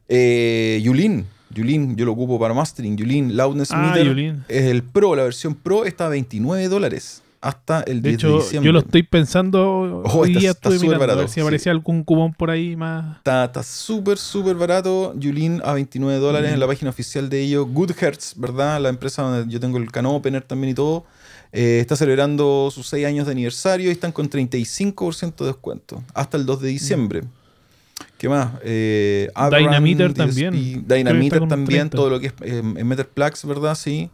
Eh, 0.08 0.80
Yulin, 0.82 1.26
Yulin, 1.50 1.94
yo 1.96 2.06
lo 2.06 2.12
ocupo 2.12 2.38
para 2.40 2.54
mastering. 2.54 2.96
Yulin 2.96 3.36
Loudness 3.36 3.70
Ah, 3.72 3.90
Meter 3.92 4.06
Yulin. 4.06 4.44
es 4.48 4.64
el 4.64 4.82
Pro, 4.82 5.14
la 5.14 5.24
versión 5.24 5.54
Pro 5.54 5.84
está 5.84 6.06
a 6.06 6.08
29 6.08 6.68
dólares 6.68 7.22
hasta 7.42 7.80
el 7.82 8.02
10 8.02 8.02
De 8.02 8.08
de, 8.10 8.14
hecho, 8.14 8.36
diciembre. 8.38 8.66
yo 8.66 8.72
lo 8.72 8.78
estoy 8.80 9.02
pensando. 9.02 10.02
Ojo, 10.04 10.18
hoy 10.20 10.30
está- 10.36 10.40
día 10.40 10.52
súper 10.52 10.80
mirando 10.98 11.12
a 11.12 11.16
ver 11.16 11.28
si 11.28 11.34
sí. 11.34 11.40
aparecía 11.40 11.72
algún 11.72 12.04
cupón 12.04 12.34
por 12.34 12.50
ahí 12.50 12.76
más. 12.76 13.16
Está 13.18 13.62
súper, 13.62 14.18
súper 14.18 14.56
barato. 14.56 15.14
Yulin 15.16 15.62
a 15.64 15.72
29 15.72 16.18
dólares 16.20 16.50
Mm. 16.50 16.54
en 16.54 16.60
la 16.60 16.66
página 16.66 16.90
oficial 16.90 17.28
de 17.30 17.40
ellos. 17.40 17.66
Good 17.70 17.92
Hertz, 17.98 18.34
¿verdad? 18.36 18.80
La 18.80 18.88
empresa 18.90 19.22
donde 19.22 19.50
yo 19.52 19.58
tengo 19.58 19.78
el 19.78 19.90
Can 19.90 20.06
Opener 20.06 20.42
también 20.42 20.72
y 20.72 20.74
todo. 20.74 21.04
eh, 21.52 21.78
está 21.80 21.96
celebrando 21.96 22.70
sus 22.72 22.86
6 22.86 23.04
años 23.06 23.26
de 23.26 23.32
aniversario 23.32 23.88
y 23.88 23.92
están 23.92 24.12
con 24.12 24.28
35% 24.30 25.42
de 25.44 25.50
descuento 25.50 26.00
hasta 26.14 26.36
el 26.36 26.46
2 26.46 26.60
de 26.60 26.68
diciembre. 26.68 27.22
¿Qué 28.18 28.28
más? 28.28 28.52
Eh, 28.62 29.28
Dynamiter 29.50 30.12
DSP, 30.14 30.16
también. 30.16 30.84
Dynamiter 30.86 31.48
también, 31.48 31.88
30. 31.90 31.96
todo 31.96 32.08
lo 32.10 32.20
que 32.20 32.28
es 32.28 32.34
eh, 32.42 32.58
Emitter 32.76 33.08
Plugs, 33.08 33.44
¿verdad? 33.44 33.74
Sí. 33.74 34.10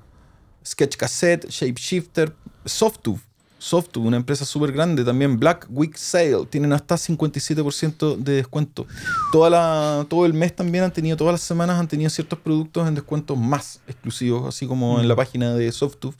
Sketch 0.64 0.96
Cassette, 0.96 1.46
Shapeshifter, 1.50 2.32
Softube. 2.66 3.20
Softube, 3.58 4.06
una 4.06 4.18
empresa 4.18 4.44
súper 4.44 4.70
grande 4.70 5.02
también. 5.02 5.38
Black 5.40 5.66
Week 5.70 5.96
Sale, 5.96 6.44
tienen 6.50 6.72
hasta 6.74 6.96
57% 6.96 8.16
de 8.18 8.32
descuento. 8.34 8.86
Toda 9.32 9.48
la, 9.50 10.06
todo 10.08 10.26
el 10.26 10.34
mes 10.34 10.54
también 10.54 10.84
han 10.84 10.92
tenido, 10.92 11.16
todas 11.16 11.32
las 11.32 11.40
semanas 11.40 11.80
han 11.80 11.88
tenido 11.88 12.10
ciertos 12.10 12.38
productos 12.38 12.86
en 12.86 12.94
descuentos 12.94 13.36
más 13.38 13.80
exclusivos, 13.88 14.46
así 14.46 14.66
como 14.66 14.98
en 15.00 15.06
Mm. 15.06 15.08
la 15.08 15.16
página 15.16 15.54
de 15.54 15.72
Softube. 15.72 16.14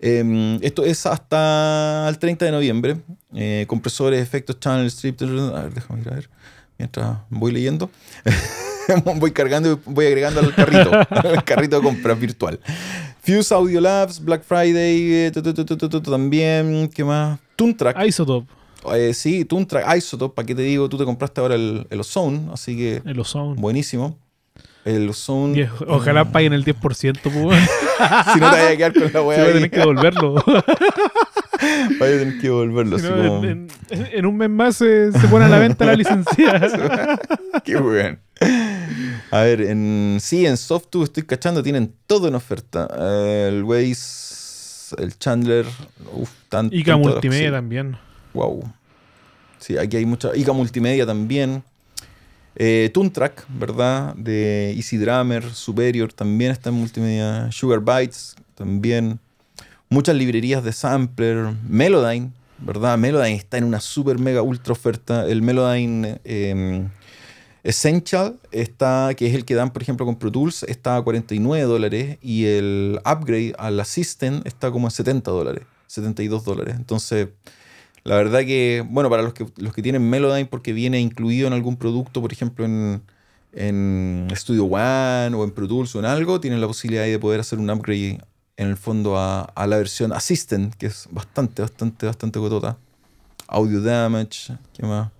Eh, 0.00 0.58
esto 0.62 0.84
es 0.84 1.04
hasta 1.06 2.06
el 2.08 2.18
30 2.18 2.44
de 2.46 2.50
noviembre. 2.52 2.96
Eh, 3.34 3.64
compresores, 3.68 4.20
efectos, 4.22 4.58
channel, 4.58 4.86
strip. 4.86 5.20
A 5.22 5.26
ver, 5.62 5.74
déjame 5.74 6.00
ir 6.00 6.08
a 6.08 6.14
ver. 6.14 6.30
Mientras 6.78 7.18
voy 7.30 7.52
leyendo. 7.52 7.90
voy 9.16 9.30
cargando 9.32 9.72
y 9.72 9.78
voy 9.86 10.06
agregando 10.06 10.40
al 10.40 10.54
carrito. 10.54 10.90
al 11.10 11.44
carrito 11.44 11.76
de 11.76 11.82
compras 11.82 12.18
virtual. 12.18 12.58
Fuse 13.24 13.54
Audio 13.54 13.80
Labs, 13.80 14.22
Black 14.22 14.42
Friday, 14.42 15.26
eh, 15.26 15.30
tu, 15.32 15.42
tu, 15.42 15.64
tu, 15.88 16.00
también. 16.00 16.88
¿Qué 16.94 17.02
más? 17.04 17.38
Toontrack. 17.56 18.04
Isotope, 18.06 18.46
Eh, 18.94 19.14
sí, 19.14 19.44
Toontrack, 19.44 19.96
Isotope. 19.96 20.34
¿Para 20.34 20.46
qué 20.46 20.54
te 20.54 20.62
digo? 20.62 20.88
Tú 20.88 20.98
te 20.98 21.04
compraste 21.04 21.40
ahora 21.40 21.54
el, 21.54 21.86
el 21.88 22.00
Ozone, 22.00 22.48
así 22.52 22.76
que 22.76 23.02
el 23.04 23.18
Ozone. 23.18 23.54
buenísimo. 23.60 24.18
El 24.84 25.08
Ozone. 25.08 25.54
Diez- 25.54 25.70
Ojalá 25.88 26.26
paguen 26.30 26.52
el 26.52 26.64
10%, 26.64 27.18
pues. 27.22 27.32
si 28.34 28.40
no 28.40 28.50
te 28.50 28.56
vayas 28.56 28.72
a 28.72 28.76
quedar 28.76 28.92
con 28.92 29.02
la 29.04 29.08
Si 29.12 29.18
weá. 29.18 29.52
tener 29.52 29.70
que 29.70 29.78
devolverlo. 29.78 30.34
Vaya 32.00 32.16
a 32.16 32.18
tener 32.18 32.34
que 32.38 32.46
devolverlo. 32.48 32.98
No, 32.98 33.08
como- 33.08 33.44
en, 33.44 33.68
en- 33.90 34.08
en 34.12 34.26
un 34.26 34.36
mes 34.36 34.50
más 34.50 34.76
se, 34.76 35.12
se 35.12 35.28
pone 35.28 35.44
a 35.44 35.48
la 35.48 35.58
venta 35.58 35.84
la 35.84 35.94
licencia. 35.94 36.60
Qué 37.64 37.76
bueno. 37.76 38.18
A 39.30 39.40
ver, 39.42 39.60
en, 39.62 40.18
sí, 40.20 40.46
en 40.46 40.56
Softube 40.56 41.04
estoy 41.04 41.22
cachando, 41.24 41.62
tienen 41.62 41.92
todo 42.06 42.28
en 42.28 42.34
oferta. 42.34 42.88
Eh, 42.98 43.46
el 43.52 43.64
Waze, 43.64 44.94
el 44.98 45.18
Chandler, 45.18 45.66
uff, 46.12 46.30
tanto. 46.48 46.74
Ica 46.74 46.96
Multimedia 46.96 47.50
también. 47.52 47.96
Wow. 48.32 48.70
Sí, 49.58 49.78
aquí 49.78 49.96
hay 49.96 50.06
mucha. 50.06 50.34
Ica 50.36 50.52
Multimedia 50.52 51.06
también. 51.06 51.62
Eh, 52.56 52.90
Toontrack, 52.94 53.44
¿verdad? 53.48 54.14
De 54.14 54.72
Easy 54.76 54.96
Drummer, 54.96 55.42
Superior 55.52 56.12
también 56.12 56.52
está 56.52 56.68
en 56.70 56.76
multimedia. 56.76 57.50
Sugar 57.50 57.80
Bytes 57.80 58.36
también. 58.54 59.18
Muchas 59.94 60.16
librerías 60.16 60.64
de 60.64 60.72
sampler. 60.72 61.54
Melodyne, 61.68 62.32
¿verdad? 62.58 62.98
Melodyne 62.98 63.36
está 63.36 63.58
en 63.58 63.62
una 63.62 63.78
super 63.78 64.18
mega 64.18 64.42
ultra 64.42 64.72
oferta. 64.72 65.24
El 65.24 65.40
Melodyne 65.40 66.18
eh, 66.24 66.88
Essential 67.62 68.40
está, 68.50 69.14
que 69.16 69.28
es 69.28 69.34
el 69.36 69.44
que 69.44 69.54
dan, 69.54 69.72
por 69.72 69.82
ejemplo, 69.82 70.04
con 70.04 70.16
Pro 70.16 70.32
Tools, 70.32 70.64
está 70.64 70.96
a 70.96 71.02
49 71.02 71.62
dólares. 71.62 72.18
Y 72.22 72.46
el 72.46 72.98
upgrade 73.06 73.54
al 73.56 73.78
Assistant 73.78 74.44
está 74.48 74.72
como 74.72 74.88
a 74.88 74.90
70 74.90 75.30
dólares, 75.30 75.62
72 75.86 76.44
dólares. 76.44 76.74
Entonces. 76.76 77.28
La 78.02 78.16
verdad 78.16 78.40
que, 78.40 78.84
bueno, 78.90 79.08
para 79.08 79.22
los 79.22 79.32
que, 79.32 79.46
los 79.58 79.72
que 79.72 79.80
tienen 79.80 80.10
Melodyne 80.10 80.46
porque 80.46 80.72
viene 80.72 81.00
incluido 81.00 81.46
en 81.46 81.52
algún 81.52 81.76
producto, 81.76 82.20
por 82.20 82.32
ejemplo 82.32 82.64
en, 82.64 83.00
en 83.52 84.26
Studio 84.34 84.64
One 84.64 85.36
o 85.36 85.44
en 85.44 85.52
Pro 85.52 85.68
Tools 85.68 85.94
o 85.94 86.00
en 86.00 86.04
algo, 86.04 86.40
tienen 86.40 86.60
la 86.60 86.66
posibilidad 86.66 87.04
de 87.04 87.18
poder 87.20 87.38
hacer 87.40 87.60
un 87.60 87.70
upgrade 87.70 88.18
en 88.56 88.68
el 88.68 88.76
fondo 88.76 89.16
a, 89.18 89.42
a 89.42 89.66
la 89.66 89.76
versión 89.78 90.12
Assistant, 90.12 90.74
que 90.74 90.86
es 90.86 91.08
bastante, 91.10 91.62
bastante, 91.62 92.06
bastante 92.06 92.38
cotota. 92.38 92.78
Audio 93.48 93.80
Damage, 93.82 94.54
¿qué 94.72 94.86
más? 94.86 95.10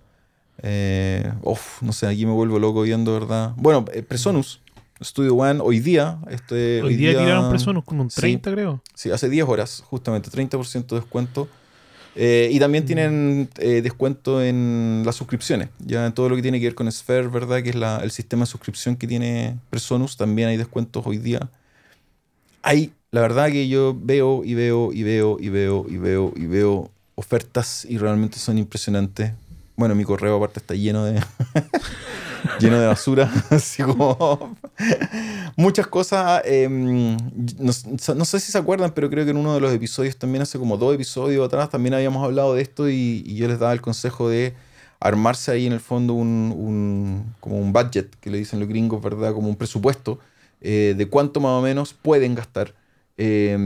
Eh, 0.63 1.31
uf, 1.43 1.81
no 1.81 1.91
sé, 1.93 2.07
aquí 2.07 2.25
me 2.25 2.31
vuelvo 2.31 2.59
loco 2.59 2.81
viendo, 2.83 3.13
¿verdad? 3.13 3.53
Bueno, 3.57 3.85
eh, 3.93 4.01
Presonus, 4.03 4.61
Studio 5.03 5.35
One, 5.35 5.59
hoy 5.61 5.79
día. 5.79 6.17
Este, 6.29 6.81
Hoy 6.81 6.95
día 6.95 7.11
tiraron 7.11 7.49
Presonus 7.49 7.83
con 7.83 7.99
un 7.99 8.07
30, 8.07 8.51
creo. 8.51 8.81
Sí, 8.93 9.11
hace 9.11 9.29
10 9.29 9.45
horas, 9.47 9.83
justamente, 9.85 10.29
30% 10.31 10.95
de 10.95 11.01
descuento. 11.01 11.47
Eh, 12.17 12.49
y 12.51 12.59
también 12.59 12.85
tienen 12.85 13.49
eh, 13.57 13.81
descuento 13.81 14.41
en 14.41 15.03
las 15.05 15.15
suscripciones. 15.15 15.67
Ya 15.79 16.05
en 16.05 16.13
todo 16.13 16.29
lo 16.29 16.37
que 16.37 16.41
tiene 16.41 16.59
que 16.61 16.67
ver 16.67 16.75
con 16.75 16.89
Sphere, 16.89 17.27
¿verdad? 17.27 17.61
Que 17.61 17.71
es 17.71 17.75
la- 17.75 17.97
el 17.97 18.11
sistema 18.11 18.43
de 18.43 18.47
suscripción 18.47 18.95
que 18.95 19.05
tiene 19.05 19.59
Presonus. 19.69 20.15
También 20.15 20.47
hay 20.47 20.55
descuentos 20.57 21.05
hoy 21.05 21.17
día. 21.17 21.49
Hay, 22.61 22.93
la 23.15 23.21
verdad 23.21 23.47
que 23.49 23.67
yo 23.69 23.95
veo 23.97 24.43
y 24.43 24.53
veo 24.55 24.91
y 24.93 25.03
veo 25.03 25.37
y 25.39 25.49
veo 25.49 25.85
y 25.89 25.97
veo 25.97 26.33
y 26.35 26.45
veo 26.47 26.91
ofertas 27.15 27.85
y 27.89 27.97
realmente 27.97 28.39
son 28.39 28.57
impresionantes. 28.57 29.31
Bueno, 29.77 29.95
mi 29.95 30.03
correo 30.03 30.35
aparte 30.37 30.59
está 30.59 30.73
lleno 30.75 31.05
de 31.05 31.21
lleno 32.59 32.79
de 32.79 32.87
basura, 32.87 33.31
así 33.49 33.83
como 33.83 34.55
muchas 35.55 35.87
cosas. 35.87 36.41
eh, 36.45 36.67
no, 36.69 37.71
no 38.15 38.25
sé 38.25 38.39
si 38.39 38.51
se 38.51 38.57
acuerdan, 38.57 38.91
pero 38.93 39.09
creo 39.09 39.25
que 39.25 39.31
en 39.31 39.37
uno 39.37 39.53
de 39.53 39.61
los 39.61 39.73
episodios, 39.73 40.17
también 40.17 40.41
hace 40.41 40.59
como 40.59 40.77
dos 40.77 40.93
episodios 40.95 41.45
atrás, 41.45 41.69
también 41.69 41.93
habíamos 41.93 42.23
hablado 42.23 42.53
de 42.53 42.61
esto 42.61 42.89
y, 42.89 43.23
y 43.25 43.35
yo 43.35 43.47
les 43.47 43.59
daba 43.59 43.73
el 43.73 43.81
consejo 43.81 44.29
de 44.29 44.53
armarse 44.99 45.51
ahí 45.51 45.65
en 45.67 45.73
el 45.73 45.79
fondo 45.79 46.13
un, 46.13 46.53
un- 46.57 47.35
como 47.39 47.59
un 47.59 47.71
budget, 47.73 48.15
que 48.21 48.29
le 48.29 48.37
dicen 48.37 48.59
los 48.59 48.67
gringos, 48.69 49.01
¿verdad? 49.01 49.33
Como 49.33 49.47
un 49.49 49.55
presupuesto 49.55 50.19
eh, 50.61 50.95
de 50.97 51.07
cuánto 51.09 51.39
más 51.39 51.51
o 51.51 51.61
menos 51.61 51.93
pueden 51.93 52.35
gastar 52.35 52.73
eh, 53.17 53.57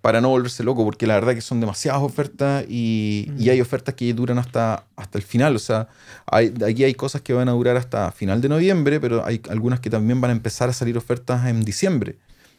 para 0.00 0.20
no 0.20 0.30
volverse 0.30 0.62
loco, 0.64 0.84
porque 0.84 1.06
la 1.06 1.14
verdad 1.14 1.34
que 1.34 1.40
son 1.40 1.60
demasiadas 1.60 2.02
ofertas 2.02 2.64
y, 2.68 3.30
y 3.38 3.50
hay 3.50 3.60
ofertas 3.60 3.94
que 3.94 4.12
duran 4.14 4.38
hasta, 4.38 4.84
hasta 4.96 5.18
el 5.18 5.24
final. 5.24 5.54
O 5.56 5.58
sea, 5.58 5.88
hay, 6.26 6.54
aquí 6.66 6.84
hay 6.84 6.94
cosas 6.94 7.20
que 7.20 7.32
van 7.32 7.48
a 7.48 7.52
durar 7.52 7.76
hasta 7.76 8.10
final 8.12 8.40
de 8.40 8.48
noviembre, 8.48 8.98
pero 9.00 9.24
hay 9.24 9.42
algunas 9.50 9.80
que 9.80 9.90
también 9.90 10.20
van 10.20 10.30
a 10.30 10.32
empezar 10.32 10.68
a 10.68 10.72
salir 10.72 10.96
ofertas 10.96 11.46
en 11.46 11.64
diciembre. 11.64 12.16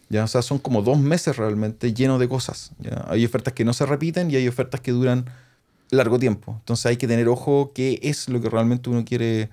¿ya? 0.09 0.23
O 0.23 0.27
sea, 0.27 0.41
son 0.41 0.59
como 0.59 0.83
dos 0.83 0.99
meses 0.99 1.37
realmente 1.37 1.93
llenos 1.93 2.19
de 2.19 2.29
cosas. 2.29 2.71
¿ya? 2.79 3.05
Hay 3.07 3.25
ofertas 3.25 3.53
que 3.53 3.65
no 3.65 3.73
se 3.73 3.85
repiten 3.85 4.29
y 4.29 4.35
hay 4.35 4.47
ofertas 4.47 4.81
que 4.81 4.91
duran 4.91 5.25
largo 5.89 6.19
tiempo. 6.19 6.55
Entonces 6.59 6.85
hay 6.85 6.97
que 6.97 7.07
tener 7.07 7.27
ojo 7.29 7.71
qué 7.73 7.99
es 8.03 8.29
lo 8.29 8.41
que 8.41 8.49
realmente 8.49 8.89
uno 8.89 9.03
quiere, 9.05 9.49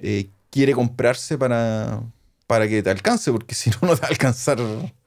eh, 0.00 0.28
quiere 0.50 0.72
comprarse 0.72 1.38
para, 1.38 2.02
para 2.48 2.66
que 2.66 2.82
te 2.82 2.90
alcance, 2.90 3.30
porque 3.30 3.54
si 3.56 3.70
no, 3.70 3.76
no 3.82 3.94
te 3.94 4.02
va 4.02 4.08
a 4.08 4.10
alcanzar 4.10 4.58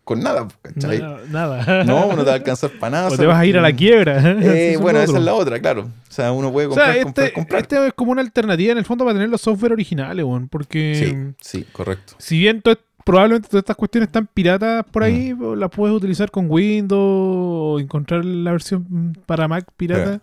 con 0.04 0.20
nada, 0.22 0.48
¿cachai? 0.62 1.00
No, 1.00 1.18
nada. 1.32 1.84
No, 1.86 2.08
no 2.14 2.18
te 2.18 2.24
va 2.26 2.32
a 2.32 2.36
alcanzar 2.36 2.72
para 2.80 2.92
nada. 2.92 3.10
O 3.14 3.18
te 3.18 3.26
vas 3.26 3.38
a 3.38 3.46
ir 3.46 3.58
a 3.58 3.62
la 3.62 3.72
quiebra. 3.74 4.22
Eh, 4.42 4.78
bueno, 4.82 5.00
esa 5.00 5.18
es 5.18 5.24
la 5.24 5.34
otra, 5.34 5.60
claro. 5.60 5.84
O 5.84 6.12
sea, 6.12 6.32
uno 6.32 6.52
puede 6.52 6.68
O 6.68 6.74
sea, 6.74 6.84
comprar, 6.86 7.04
comprar, 7.04 7.26
este, 7.28 7.34
comprar. 7.36 7.62
este 7.62 7.88
es 7.88 7.94
como 7.94 8.12
una 8.12 8.22
alternativa 8.22 8.72
en 8.74 8.78
el 8.78 8.86
fondo 8.86 9.06
para 9.06 9.16
tener 9.16 9.30
los 9.30 9.42
software 9.42 9.72
originales, 9.74 10.26
weón. 10.26 10.48
Porque 10.50 11.34
Sí, 11.40 11.60
sí, 11.60 11.66
correcto. 11.72 12.14
si 12.18 12.38
bien 12.40 12.62
to- 12.62 12.78
probablemente 13.06 13.50
todas 13.50 13.64
estas 13.64 13.76
cuestiones 13.76 14.08
están 14.08 14.28
piratas 14.34 14.86
por 14.92 15.04
ahí, 15.04 15.34
Mm. 15.34 15.56
las 15.56 15.70
puedes 15.70 15.96
utilizar 15.96 16.32
con 16.32 16.48
Windows 16.50 16.98
o 17.02 17.80
encontrar 17.80 18.24
la 18.24 18.52
versión 18.52 19.14
para 19.26 19.48
Mac 19.48 19.66
pirata. 19.76 20.22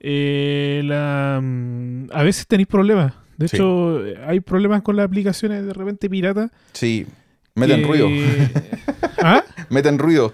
Eh, 0.00 0.82
la, 0.84 1.40
mm, 1.42 2.06
a 2.12 2.22
veces 2.22 2.46
tenéis 2.46 2.66
problemas. 2.68 3.12
De 3.36 3.48
Sí. 3.48 3.56
hecho, 3.56 4.04
eh, 4.06 4.16
hay 4.26 4.40
problemas 4.40 4.82
con 4.82 4.96
las 4.96 5.06
aplicaciones 5.06 5.64
de 5.66 5.72
repente 5.72 6.08
piratas. 6.10 6.50
Sí, 6.72 7.06
meten 7.54 7.80
que- 7.80 7.86
ruido. 7.86 8.08
¿Ah? 9.22 9.44
Meten 9.68 9.98
ruido. 9.98 10.32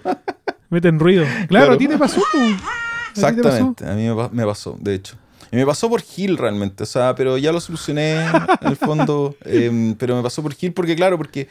Meten 0.71 0.99
ruido. 0.99 1.25
Claro, 1.25 1.47
Claro. 1.49 1.73
a 1.73 1.79
ti 1.79 1.89
te 1.89 1.99
pasó. 1.99 2.21
po. 2.21 2.39
¿A 2.39 3.31
ti 3.31 3.37
te 3.37 3.43
pasó? 3.43 3.57
Exactamente, 3.71 3.87
a 3.87 3.95
mí 3.95 4.07
me, 4.09 4.14
pa- 4.14 4.29
me 4.33 4.45
pasó, 4.45 4.77
de 4.81 4.95
hecho. 4.95 5.16
Y 5.51 5.57
me 5.57 5.64
pasó 5.66 5.89
por 5.89 6.03
Gil 6.03 6.37
realmente, 6.37 6.83
o 6.83 6.87
sea, 6.87 7.14
pero 7.14 7.39
ya 7.39 7.53
lo 7.53 7.61
solucioné 7.61 8.16
en 8.61 8.69
el 8.69 8.77
fondo, 8.77 9.35
em, 9.45 9.95
pero 9.95 10.14
me 10.16 10.23
pasó 10.23 10.43
por 10.43 10.55
Gil 10.55 10.73
porque, 10.73 10.95
claro, 10.95 11.16
porque 11.16 11.49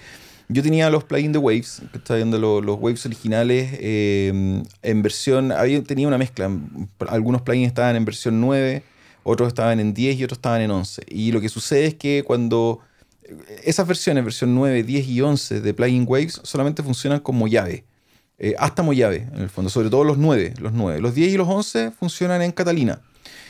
yo 0.50 0.62
tenía 0.64 0.90
los 0.90 1.04
plugins 1.04 1.34
de 1.34 1.40
Waves, 1.40 1.82
que 1.92 1.98
está 1.98 2.16
viendo 2.16 2.38
lo- 2.38 2.62
los 2.62 2.78
Waves 2.80 3.06
originales, 3.08 3.70
em, 3.82 4.64
en 4.84 5.02
versión, 5.02 5.52
había, 5.52 5.84
tenía 5.84 6.08
una 6.08 6.18
mezcla, 6.20 6.50
algunos 7.10 7.42
plugins 7.42 7.68
estaban 7.70 7.96
en 7.96 8.06
versión 8.06 8.40
9, 8.40 8.84
otros 9.24 9.48
estaban 9.50 9.80
en 9.80 9.94
10 9.94 10.16
y 10.18 10.24
otros 10.24 10.38
estaban 10.38 10.62
en 10.62 10.72
11. 10.72 11.02
Y 11.10 11.32
lo 11.32 11.42
que 11.42 11.50
sucede 11.50 11.88
es 11.88 11.96
que 11.96 12.24
cuando 12.26 12.80
esas 13.64 13.88
versiones, 13.88 14.24
versión 14.24 14.56
9, 14.56 14.84
10 14.84 15.08
y 15.08 15.22
11 15.22 15.62
de 15.62 15.74
plugin 15.74 16.06
Waves, 16.08 16.42
solamente 16.44 16.84
funcionan 16.84 17.20
con 17.20 17.36
Mojave. 17.38 17.86
Eh, 18.40 18.56
hasta 18.60 18.84
Mojave, 18.84 19.28
en 19.34 19.42
el 19.42 19.50
fondo, 19.50 19.70
sobre 19.70 19.90
todo 19.90 20.04
los 20.04 20.18
9, 20.18 20.56
los 20.60 20.74
9. 20.74 21.02
Los 21.02 21.16
10 21.16 21.34
y 21.34 21.38
los 21.38 21.48
11 21.48 21.92
funcionan 21.92 22.42
en 22.42 22.52
Catalina. 22.52 23.02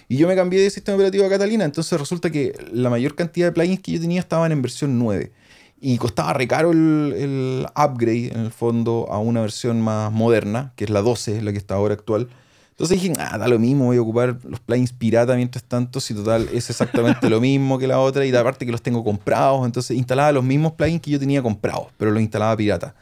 Y 0.07 0.17
yo 0.17 0.27
me 0.27 0.35
cambié 0.35 0.61
de 0.61 0.69
sistema 0.69 0.95
operativo 0.95 1.25
a 1.25 1.29
Catalina, 1.29 1.65
entonces 1.65 1.99
resulta 1.99 2.29
que 2.29 2.53
la 2.71 2.89
mayor 2.89 3.15
cantidad 3.15 3.47
de 3.47 3.51
plugins 3.51 3.81
que 3.81 3.91
yo 3.91 3.99
tenía 3.99 4.21
estaban 4.21 4.51
en 4.51 4.61
versión 4.61 4.97
9. 4.97 5.31
Y 5.79 5.97
costaba 5.97 6.33
recaro 6.33 6.71
el, 6.71 7.13
el 7.15 7.65
upgrade, 7.75 8.31
en 8.33 8.39
el 8.39 8.51
fondo, 8.51 9.07
a 9.11 9.19
una 9.19 9.41
versión 9.41 9.81
más 9.81 10.11
moderna, 10.11 10.73
que 10.75 10.85
es 10.85 10.89
la 10.89 11.01
12, 11.01 11.41
la 11.41 11.51
que 11.51 11.57
está 11.57 11.75
ahora 11.75 11.93
actual. 11.93 12.29
Entonces 12.77 13.01
dije, 13.01 13.13
ah, 13.17 13.39
da 13.39 13.47
lo 13.47 13.57
mismo, 13.57 13.85
voy 13.85 13.97
a 13.97 14.01
ocupar 14.03 14.37
los 14.47 14.59
plugins 14.59 14.93
pirata 14.93 15.35
mientras 15.35 15.63
tanto, 15.63 15.99
si 15.99 16.13
total 16.13 16.47
es 16.53 16.69
exactamente 16.69 17.27
lo 17.27 17.41
mismo 17.41 17.79
que 17.79 17.87
la 17.87 17.97
otra, 17.97 18.23
y 18.23 18.35
aparte 18.35 18.67
que 18.67 18.71
los 18.71 18.83
tengo 18.83 19.03
comprados, 19.03 19.65
entonces 19.65 19.97
instalaba 19.97 20.31
los 20.31 20.43
mismos 20.43 20.73
plugins 20.73 21.01
que 21.01 21.09
yo 21.09 21.19
tenía 21.19 21.41
comprados, 21.41 21.87
pero 21.97 22.11
los 22.11 22.21
instalaba 22.21 22.55
pirata. 22.55 22.93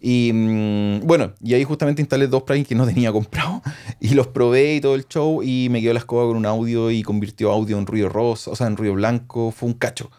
Y 0.00 0.30
mm, 0.32 1.06
bueno, 1.06 1.32
y 1.42 1.52
ahí 1.52 1.62
justamente 1.62 2.00
instalé 2.00 2.26
dos 2.26 2.44
plugins 2.44 2.66
que 2.66 2.74
no 2.74 2.86
tenía 2.86 3.12
comprado 3.12 3.60
y 4.00 4.14
los 4.14 4.28
probé 4.28 4.76
y 4.76 4.80
todo 4.80 4.94
el 4.94 5.06
show 5.06 5.42
y 5.42 5.68
me 5.70 5.82
quedó 5.82 5.92
la 5.92 5.98
escoba 5.98 6.26
con 6.26 6.38
un 6.38 6.46
audio 6.46 6.90
y 6.90 7.02
convirtió 7.02 7.52
audio 7.52 7.76
en 7.76 7.84
ruido 7.84 8.08
rosa, 8.08 8.50
o 8.50 8.56
sea, 8.56 8.66
en 8.66 8.78
ruido 8.78 8.94
blanco, 8.94 9.50
fue 9.50 9.68
un 9.68 9.74
cacho. 9.74 10.10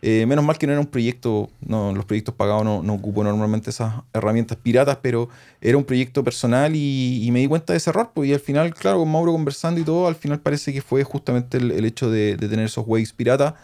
Eh, 0.00 0.26
menos 0.26 0.44
mal 0.44 0.56
que 0.58 0.66
no 0.66 0.72
era 0.72 0.80
un 0.80 0.86
proyecto, 0.86 1.50
no, 1.60 1.92
los 1.92 2.04
proyectos 2.04 2.34
pagados 2.34 2.64
no, 2.64 2.82
no 2.84 2.94
ocupo 2.94 3.24
normalmente 3.24 3.70
esas 3.70 3.94
herramientas 4.12 4.56
piratas, 4.56 4.98
pero 5.02 5.28
era 5.60 5.76
un 5.76 5.84
proyecto 5.84 6.22
personal 6.22 6.76
y, 6.76 7.24
y 7.24 7.30
me 7.32 7.40
di 7.40 7.48
cuenta 7.48 7.72
de 7.72 7.78
ese 7.78 7.90
error, 7.90 8.12
pues, 8.14 8.30
y 8.30 8.32
al 8.32 8.40
final, 8.40 8.72
claro, 8.74 8.98
con 8.98 9.10
Mauro 9.10 9.32
conversando 9.32 9.80
y 9.80 9.84
todo, 9.84 10.06
al 10.06 10.14
final 10.14 10.38
parece 10.38 10.72
que 10.72 10.82
fue 10.82 11.02
justamente 11.02 11.58
el, 11.58 11.72
el 11.72 11.84
hecho 11.84 12.10
de, 12.10 12.36
de 12.36 12.48
tener 12.48 12.66
esos 12.66 12.84
waves 12.86 13.12
piratas. 13.12 13.54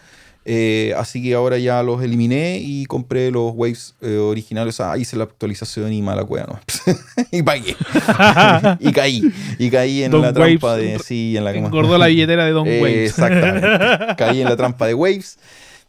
Eh, 0.47 0.93
así 0.95 1.23
que 1.23 1.33
ahora 1.33 1.57
ya 1.57 1.81
los 1.81 2.03
eliminé 2.03 2.59
y 2.61 2.85
compré 2.85 3.31
los 3.31 3.51
waves 3.55 3.95
eh, 4.01 4.17
originales. 4.17 4.75
O 4.75 4.83
sea, 4.83 4.97
hice 4.97 5.17
la 5.17 5.23
actualización 5.23 5.91
y 5.91 6.03
mala 6.03 6.23
cueva, 6.23 6.45
¿no? 6.47 6.59
y 7.31 7.41
pagué. 7.41 7.75
y 8.79 8.91
caí. 8.91 9.23
Y 9.57 9.71
caí 9.71 10.03
en 10.03 10.11
Don 10.11 10.21
la 10.21 10.31
trampa 10.31 10.77
de. 10.77 10.99
Sí, 10.99 11.35
en 11.35 11.45
la 11.45 11.51
Engordó 11.51 11.97
la 11.97 12.07
billetera 12.07 12.45
de 12.45 12.51
Don 12.51 12.67
Waves. 12.81 13.09
Exactamente. 13.09 14.15
Caí 14.17 14.41
en 14.41 14.49
la 14.49 14.55
trampa 14.55 14.85
de 14.85 14.93
Waves. 14.93 15.39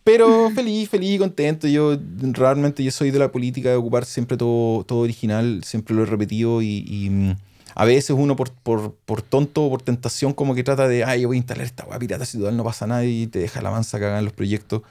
Pero 0.06 0.50
feliz, 0.50 0.88
feliz 0.88 1.16
y 1.16 1.18
contento. 1.18 1.66
Yo 1.66 1.96
realmente 2.32 2.84
yo 2.84 2.92
soy 2.92 3.10
de 3.10 3.18
la 3.18 3.32
política 3.32 3.70
de 3.70 3.74
ocupar 3.74 4.04
siempre 4.04 4.36
todo, 4.36 4.84
todo 4.84 5.00
original. 5.00 5.64
Siempre 5.64 5.96
lo 5.96 6.04
he 6.04 6.06
repetido 6.06 6.62
y, 6.62 6.84
y, 6.86 7.10
mm, 7.10 7.34
a 7.74 7.84
veces 7.84 8.10
uno 8.16 8.36
por, 8.36 8.52
por, 8.52 8.94
por 9.04 9.22
tonto 9.22 9.64
o 9.64 9.70
por 9.70 9.82
tentación 9.82 10.32
como 10.32 10.54
que 10.54 10.62
trata 10.62 10.86
de, 10.86 11.02
ay, 11.02 11.22
yo 11.22 11.28
voy 11.28 11.36
a 11.36 11.38
instalar 11.38 11.64
esta 11.64 11.84
weá 11.86 11.98
pirata 11.98 12.24
si 12.24 12.38
total 12.38 12.56
no 12.56 12.62
pasa 12.62 12.86
nada 12.86 13.04
y 13.04 13.26
te 13.26 13.40
deja 13.40 13.60
la 13.60 13.72
mansa 13.72 13.98
cagada 13.98 14.20
en 14.20 14.26
los 14.26 14.32
proyectos. 14.32 14.82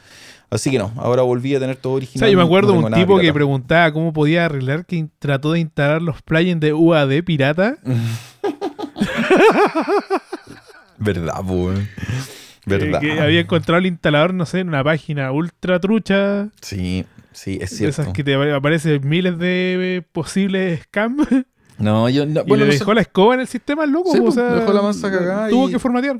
Así 0.49 0.69
que 0.69 0.79
no, 0.79 0.91
ahora 0.97 1.21
volví 1.21 1.55
a 1.55 1.61
tener 1.61 1.77
todo 1.77 1.93
O 1.93 1.95
original. 1.95 2.19
sea, 2.19 2.29
yo 2.29 2.37
me 2.37 2.43
no 2.43 2.47
acuerdo 2.47 2.73
de 2.73 2.79
tengo 2.79 2.87
un 2.87 2.93
tipo 2.93 3.15
que 3.15 3.21
pirata. 3.21 3.33
preguntaba 3.35 3.93
cómo 3.93 4.11
podía 4.11 4.43
arreglar 4.43 4.85
que 4.85 5.07
trató 5.19 5.53
de 5.53 5.61
instalar 5.61 6.01
los 6.01 6.21
plugins 6.23 6.59
de 6.59 6.73
UAD 6.73 7.23
pirata. 7.23 7.77
Verdad, 10.97 11.41
eh, 11.49 11.87
Verdad. 12.65 12.99
que 12.99 13.19
había 13.19 13.39
encontrado 13.41 13.79
el 13.79 13.85
instalador, 13.85 14.33
no 14.33 14.45
sé, 14.45 14.59
en 14.59 14.69
una 14.69 14.83
página 14.83 15.31
ultra 15.31 15.79
trucha. 15.79 16.49
Sí, 16.61 17.05
sí, 17.31 17.59
es 17.61 17.69
cierto. 17.69 18.01
esas 18.01 18.13
que 18.13 18.23
te 18.23 18.35
apare- 18.35 18.55
aparecen 18.55 19.07
miles 19.07 19.37
de 19.37 20.03
posibles 20.11 20.81
scams. 20.83 21.27
No, 21.77 22.07
yo. 22.09 22.25
no- 22.25 22.41
y 22.41 22.47
bueno, 22.47 22.63
le 22.63 22.67
no 22.67 22.71
sé- 22.73 22.79
dejó 22.79 22.93
la 22.93 23.01
escoba 23.01 23.33
en 23.35 23.41
el 23.41 23.47
sistema, 23.47 23.85
loco. 23.85 24.11
Sí, 24.13 24.19
o 24.19 24.25
po, 24.25 24.31
sea, 24.31 24.45
dejó 24.55 24.71
la 24.73 24.81
mansa 24.81 25.11
cagada 25.11 25.49
Tuvo 25.49 25.67
y- 25.69 25.73
que 25.73 25.79
formatear. 25.79 26.19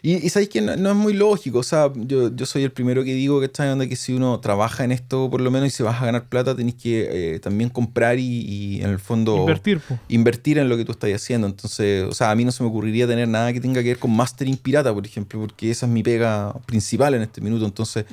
Y, 0.00 0.24
y 0.24 0.28
sabéis 0.30 0.48
que 0.48 0.60
no, 0.60 0.76
no 0.76 0.90
es 0.90 0.96
muy 0.96 1.12
lógico, 1.12 1.58
o 1.58 1.62
sea, 1.62 1.90
yo, 1.94 2.34
yo 2.34 2.46
soy 2.46 2.62
el 2.62 2.72
primero 2.72 3.04
que 3.04 3.12
digo 3.14 3.40
que 3.40 3.46
está 3.46 3.66
donde 3.66 3.88
que 3.88 3.96
si 3.96 4.12
uno 4.12 4.40
trabaja 4.40 4.84
en 4.84 4.92
esto 4.92 5.28
por 5.30 5.40
lo 5.40 5.50
menos 5.50 5.68
y 5.68 5.70
se 5.70 5.82
vas 5.82 6.00
a 6.00 6.06
ganar 6.06 6.28
plata, 6.28 6.54
tenés 6.56 6.74
que 6.76 7.34
eh, 7.34 7.40
también 7.40 7.68
comprar 7.68 8.18
y, 8.18 8.22
y 8.40 8.82
en 8.82 8.90
el 8.90 8.98
fondo 8.98 9.36
Invertir, 9.38 9.80
po. 9.80 9.98
invertir 10.08 10.58
en 10.58 10.68
lo 10.68 10.76
que 10.76 10.84
tú 10.84 10.92
estás 10.92 11.10
haciendo. 11.12 11.46
Entonces, 11.46 12.04
o 12.08 12.12
sea, 12.12 12.30
a 12.30 12.34
mí 12.34 12.44
no 12.44 12.52
se 12.52 12.62
me 12.62 12.68
ocurriría 12.68 13.06
tener 13.06 13.28
nada 13.28 13.52
que 13.52 13.60
tenga 13.60 13.82
que 13.82 13.88
ver 13.88 13.98
con 13.98 14.10
mastering 14.14 14.56
pirata, 14.56 14.92
por 14.94 15.04
ejemplo, 15.06 15.40
porque 15.40 15.70
esa 15.70 15.86
es 15.86 15.92
mi 15.92 16.02
pega 16.02 16.54
principal 16.66 17.14
en 17.14 17.22
este 17.22 17.40
minuto. 17.40 17.64
Entonces, 17.64 18.04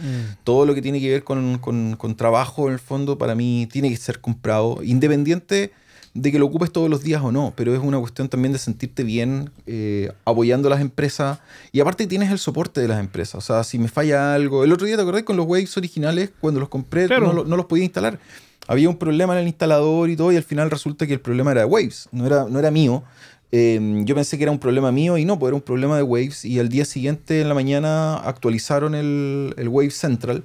todo 0.43 0.65
lo 0.65 0.73
que 0.75 0.81
tiene 0.81 0.99
que 0.99 1.09
ver 1.09 1.23
con, 1.23 1.57
con- 1.59 1.95
con 1.95 2.15
trabajo, 2.15 2.67
en 2.67 2.73
el 2.73 2.79
fondo, 2.79 3.17
para 3.17 3.35
mí 3.35 3.67
tiene 3.71 3.89
que 3.89 3.97
ser 3.97 4.19
comprado, 4.19 4.79
independiente 4.83 5.71
de 6.13 6.31
que 6.31 6.39
lo 6.39 6.45
ocupes 6.47 6.71
todos 6.71 6.89
los 6.89 7.03
días 7.03 7.21
o 7.23 7.31
no, 7.31 7.53
pero 7.55 7.73
es 7.73 7.79
una 7.81 7.99
cuestión 7.99 8.29
también 8.29 8.51
de 8.51 8.59
sentirte 8.59 9.03
bien 9.03 9.51
eh, 9.67 10.11
apoyando 10.25 10.67
a 10.67 10.71
las 10.71 10.81
empresas. 10.81 11.39
Y 11.71 11.79
aparte 11.79 12.07
tienes 12.07 12.31
el 12.31 12.39
soporte 12.39 12.81
de 12.81 12.87
las 12.87 12.99
empresas, 12.99 13.35
o 13.35 13.41
sea, 13.41 13.63
si 13.63 13.77
me 13.79 13.87
falla 13.87 14.33
algo, 14.33 14.63
el 14.63 14.71
otro 14.73 14.87
día 14.87 14.95
te 14.95 15.01
acordás 15.03 15.23
con 15.23 15.37
los 15.37 15.45
Waves 15.45 15.77
originales, 15.77 16.31
cuando 16.41 16.59
los 16.59 16.69
compré 16.69 17.05
Claro. 17.07 17.27
no, 17.27 17.33
lo- 17.33 17.45
no 17.45 17.55
los 17.55 17.65
podía 17.67 17.83
instalar, 17.83 18.19
había 18.67 18.89
un 18.89 18.97
problema 18.97 19.33
en 19.33 19.39
el 19.41 19.47
instalador 19.47 20.09
y 20.09 20.15
todo 20.15 20.31
y 20.31 20.35
al 20.35 20.43
final 20.43 20.69
resulta 20.71 21.05
que 21.07 21.13
el 21.13 21.21
problema 21.21 21.51
era 21.51 21.61
de 21.61 21.65
Waves, 21.67 22.09
no 22.11 22.25
era, 22.25 22.45
no 22.49 22.59
era 22.59 22.71
mío. 22.71 23.03
Eh, 23.51 24.03
yo 24.05 24.13
pensé 24.13 24.37
que 24.37 24.43
era 24.43 24.51
un 24.51 24.59
problema 24.59 24.91
mío 24.91 25.17
y 25.17 25.25
no, 25.25 25.39
pues 25.39 25.49
era 25.49 25.55
un 25.55 25.61
problema 25.63 25.97
de 25.97 26.03
Waves. 26.03 26.45
Y 26.45 26.59
al 26.59 26.69
día 26.69 26.85
siguiente 26.85 27.41
en 27.41 27.47
la 27.49 27.55
mañana 27.55 28.17
actualizaron 28.17 28.93
el, 28.93 29.55
el 29.57 29.67
Wave 29.69 29.89
Central 29.89 30.43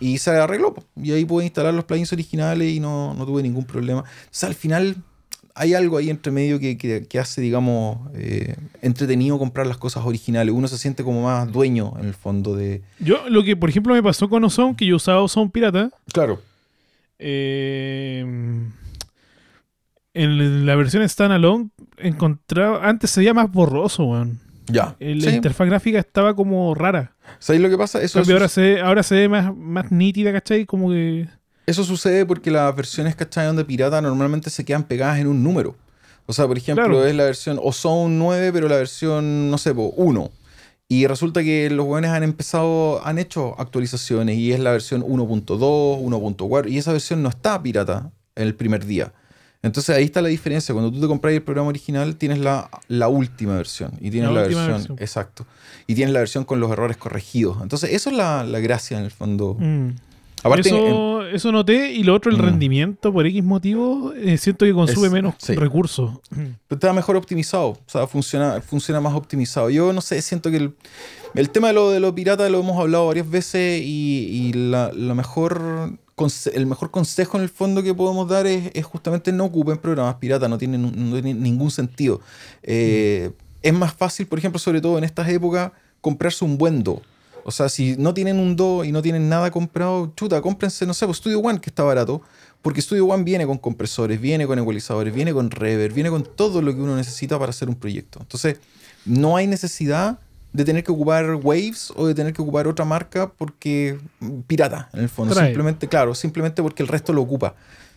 y 0.00 0.18
se 0.18 0.30
arregló. 0.30 0.74
Y 0.96 1.12
ahí 1.12 1.24
pude 1.24 1.44
instalar 1.44 1.72
los 1.74 1.84
plugins 1.84 2.12
originales 2.12 2.72
y 2.72 2.80
no, 2.80 3.14
no 3.14 3.24
tuve 3.26 3.42
ningún 3.42 3.64
problema. 3.64 4.00
O 4.02 4.04
sea, 4.30 4.48
al 4.48 4.54
final 4.54 4.96
hay 5.56 5.72
algo 5.74 5.96
ahí 5.98 6.10
entre 6.10 6.32
medio 6.32 6.58
que, 6.58 6.76
que- 6.76 7.06
que 7.06 7.18
hace, 7.20 7.40
digamos, 7.40 7.98
eh, 8.14 8.56
entretenido 8.82 9.38
comprar 9.38 9.66
las 9.68 9.76
cosas 9.76 10.04
originales. 10.04 10.52
Uno 10.52 10.66
se 10.68 10.78
siente 10.78 11.04
como 11.04 11.22
más 11.22 11.50
dueño 11.52 11.94
en 12.00 12.06
el 12.06 12.14
fondo 12.14 12.56
de... 12.56 12.82
Yo, 12.98 13.28
lo 13.28 13.44
que 13.44 13.56
por 13.56 13.68
ejemplo 13.70 13.94
me 13.94 14.02
pasó 14.02 14.28
con 14.28 14.42
Ozone, 14.44 14.74
que 14.76 14.86
yo 14.86 14.96
usaba 14.96 15.22
Ozone 15.22 15.50
pirata, 15.50 15.90
Claro. 16.12 16.42
eh, 17.20 18.24
en 20.14 20.66
la 20.66 20.76
versión 20.76 21.08
standalone 21.08 21.70
encontraba, 21.98 22.88
antes 22.88 23.10
se 23.10 23.20
veía 23.20 23.34
más 23.34 23.50
borroso, 23.50 24.04
weón. 24.04 24.40
Ya. 24.66 24.96
Eh, 25.00 25.14
La 25.16 25.30
interfaz 25.30 25.66
gráfica 25.66 25.98
estaba 25.98 26.34
como 26.34 26.74
rara. 26.74 27.14
¿Sabéis 27.38 27.62
lo 27.62 27.68
que 27.70 27.76
pasa? 27.78 28.00
Eso, 28.00 28.20
ahora 28.20 28.48
se, 28.48 28.80
ahora 28.80 29.02
se 29.02 29.14
ve 29.14 29.28
más, 29.28 29.54
más 29.56 29.92
nítida, 29.92 30.32
¿cachai? 30.32 30.64
Como 30.66 30.90
que... 30.90 31.28
eso 31.66 31.84
sucede 31.84 32.24
porque 32.24 32.50
las 32.50 32.74
versiones, 32.74 33.14
¿cachai? 33.14 33.54
De 33.54 33.64
pirata 33.64 34.00
normalmente 34.00 34.48
se 34.50 34.64
quedan 34.64 34.84
pegadas 34.84 35.18
en 35.18 35.26
un 35.26 35.42
número. 35.42 35.76
O 36.26 36.32
sea, 36.32 36.46
por 36.46 36.56
ejemplo, 36.56 36.84
Claro. 36.84 37.06
es 37.06 37.14
la 37.14 37.24
versión 37.24 37.58
Ozone 37.62 38.14
9, 38.16 38.50
pero 38.52 38.68
la 38.68 38.76
versión, 38.76 39.50
no 39.50 39.58
sé, 39.58 39.74
po, 39.74 39.92
1. 39.96 40.30
Y 40.88 41.06
resulta 41.06 41.42
que 41.42 41.68
los 41.70 41.86
jóvenes 41.86 42.10
han 42.10 42.22
empezado, 42.22 43.04
han 43.06 43.18
hecho 43.18 43.58
actualizaciones 43.60 44.36
y 44.36 44.52
es 44.52 44.60
la 44.60 44.70
versión 44.72 45.02
1.2, 45.02 46.00
1.4 46.00 46.70
y 46.70 46.78
esa 46.78 46.92
versión 46.92 47.22
no 47.22 47.28
está 47.28 47.62
pirata 47.62 48.10
en 48.36 48.44
el 48.46 48.54
primer 48.54 48.84
día. 48.86 49.12
Entonces 49.64 49.96
ahí 49.96 50.04
está 50.04 50.22
la 50.22 50.28
diferencia. 50.28 50.72
Cuando 50.74 50.92
tú 50.92 51.00
te 51.00 51.06
compras 51.06 51.34
el 51.34 51.42
programa 51.42 51.68
original, 51.70 52.16
tienes 52.16 52.38
la, 52.38 52.68
la 52.88 53.08
última 53.08 53.56
versión. 53.56 53.92
Y 54.00 54.10
tienes 54.10 54.30
La 54.30 54.42
versión, 54.42 54.66
versión. 54.68 54.96
Exacto. 55.00 55.46
Y 55.86 55.94
tienes 55.94 56.12
la 56.12 56.20
versión 56.20 56.44
con 56.44 56.60
los 56.60 56.70
errores 56.70 56.96
corregidos. 56.96 57.58
Entonces, 57.62 57.92
eso 57.92 58.10
es 58.10 58.16
la, 58.16 58.44
la 58.44 58.60
gracia 58.60 58.98
en 58.98 59.04
el 59.04 59.10
fondo. 59.10 59.56
Mm. 59.58 59.88
Aparte, 60.42 60.68
en- 60.68 61.34
eso, 61.34 61.50
noté. 61.52 61.92
Y 61.92 62.02
lo 62.04 62.14
otro, 62.14 62.30
el 62.30 62.36
Mm. 62.36 62.42
rendimiento, 62.42 63.12
por 63.12 63.26
X 63.26 63.42
motivo, 63.42 64.12
eh, 64.14 64.36
siento 64.36 64.66
que 64.66 64.74
consume 64.74 65.06
Es- 65.06 65.12
menos 65.12 65.34
sí. 65.38 65.54
recursos. 65.54 66.10
está 66.68 66.92
mejor 66.92 67.16
optimizado. 67.16 67.68
O 67.68 67.78
sea, 67.86 68.06
funciona, 68.06 68.60
funciona 68.60 69.00
más 69.00 69.14
optimizado. 69.14 69.70
Yo 69.70 69.92
no 69.94 70.02
sé, 70.02 70.20
siento 70.20 70.50
que 70.50 70.58
el, 70.58 70.74
el 71.34 71.48
tema 71.48 71.68
de 71.68 71.72
lo 71.74 71.90
de 71.90 71.98
los 72.00 72.12
piratas 72.12 72.50
lo 72.50 72.60
hemos 72.60 72.78
hablado 72.78 73.06
varias 73.06 73.30
veces 73.30 73.80
y, 73.82 74.28
y 74.30 74.52
la, 74.52 74.92
la 74.92 75.14
mejor 75.14 75.92
el 76.52 76.66
mejor 76.66 76.90
consejo 76.90 77.36
en 77.36 77.42
el 77.42 77.48
fondo 77.48 77.82
que 77.82 77.92
podemos 77.94 78.28
dar 78.28 78.46
es, 78.46 78.70
es 78.74 78.84
justamente 78.84 79.32
no 79.32 79.44
ocupen 79.46 79.78
programas 79.78 80.16
piratas, 80.16 80.48
no 80.48 80.58
tienen, 80.58 80.82
no 80.82 81.20
tienen 81.20 81.42
ningún 81.42 81.70
sentido. 81.70 82.20
Eh, 82.62 83.32
Es 83.62 83.72
más 83.72 83.94
fácil, 83.94 84.26
por 84.26 84.38
ejemplo, 84.38 84.58
sobre 84.58 84.80
todo 84.80 84.98
en 84.98 85.04
estas 85.04 85.26
épocas, 85.28 85.72
comprarse 86.02 86.44
un 86.44 86.58
buen 86.58 86.82
do. 86.82 87.00
O 87.44 87.50
sea, 87.50 87.68
si 87.68 87.96
no 87.96 88.12
tienen 88.12 88.38
un 88.38 88.56
do 88.56 88.84
y 88.84 88.92
no 88.92 89.00
tienen 89.00 89.28
nada 89.28 89.50
comprado, 89.50 90.12
chuta, 90.16 90.40
cómprense, 90.40 90.86
no 90.86 90.92
sé, 90.94 91.06
pues 91.06 91.18
Studio 91.18 91.40
One, 91.40 91.60
que 91.60 91.70
está 91.70 91.82
barato. 91.82 92.20
Porque 92.60 92.80
Studio 92.80 93.06
One 93.06 93.24
viene 93.24 93.46
con 93.46 93.58
compresores, 93.58 94.20
viene 94.20 94.46
con 94.46 94.58
ecualizadores, 94.58 95.14
viene 95.14 95.32
con 95.32 95.50
reverb, 95.50 95.94
viene 95.94 96.10
con 96.10 96.24
todo 96.24 96.62
lo 96.62 96.74
que 96.74 96.80
uno 96.80 96.94
necesita 96.96 97.38
para 97.38 97.50
hacer 97.50 97.68
un 97.68 97.74
proyecto. 97.74 98.18
Entonces, 98.20 98.58
no 99.06 99.36
hay 99.36 99.46
necesidad 99.46 100.18
de 100.54 100.64
tener 100.64 100.82
que 100.84 100.92
ocupar 100.92 101.34
Waves 101.34 101.92
o 101.96 102.06
de 102.06 102.14
tener 102.14 102.32
que 102.32 102.40
ocupar 102.40 102.66
otra 102.66 102.86
marca 102.86 103.30
porque 103.30 103.98
mm, 104.20 104.40
pirata, 104.46 104.88
en 104.94 105.00
el 105.00 105.08
fondo. 105.10 105.34
Trae. 105.34 105.48
Simplemente, 105.48 105.88
claro, 105.88 106.14
simplemente 106.14 106.62
porque 106.62 106.82
el 106.82 106.88
resto 106.88 107.12
lo 107.12 107.20
ocupa. 107.20 107.54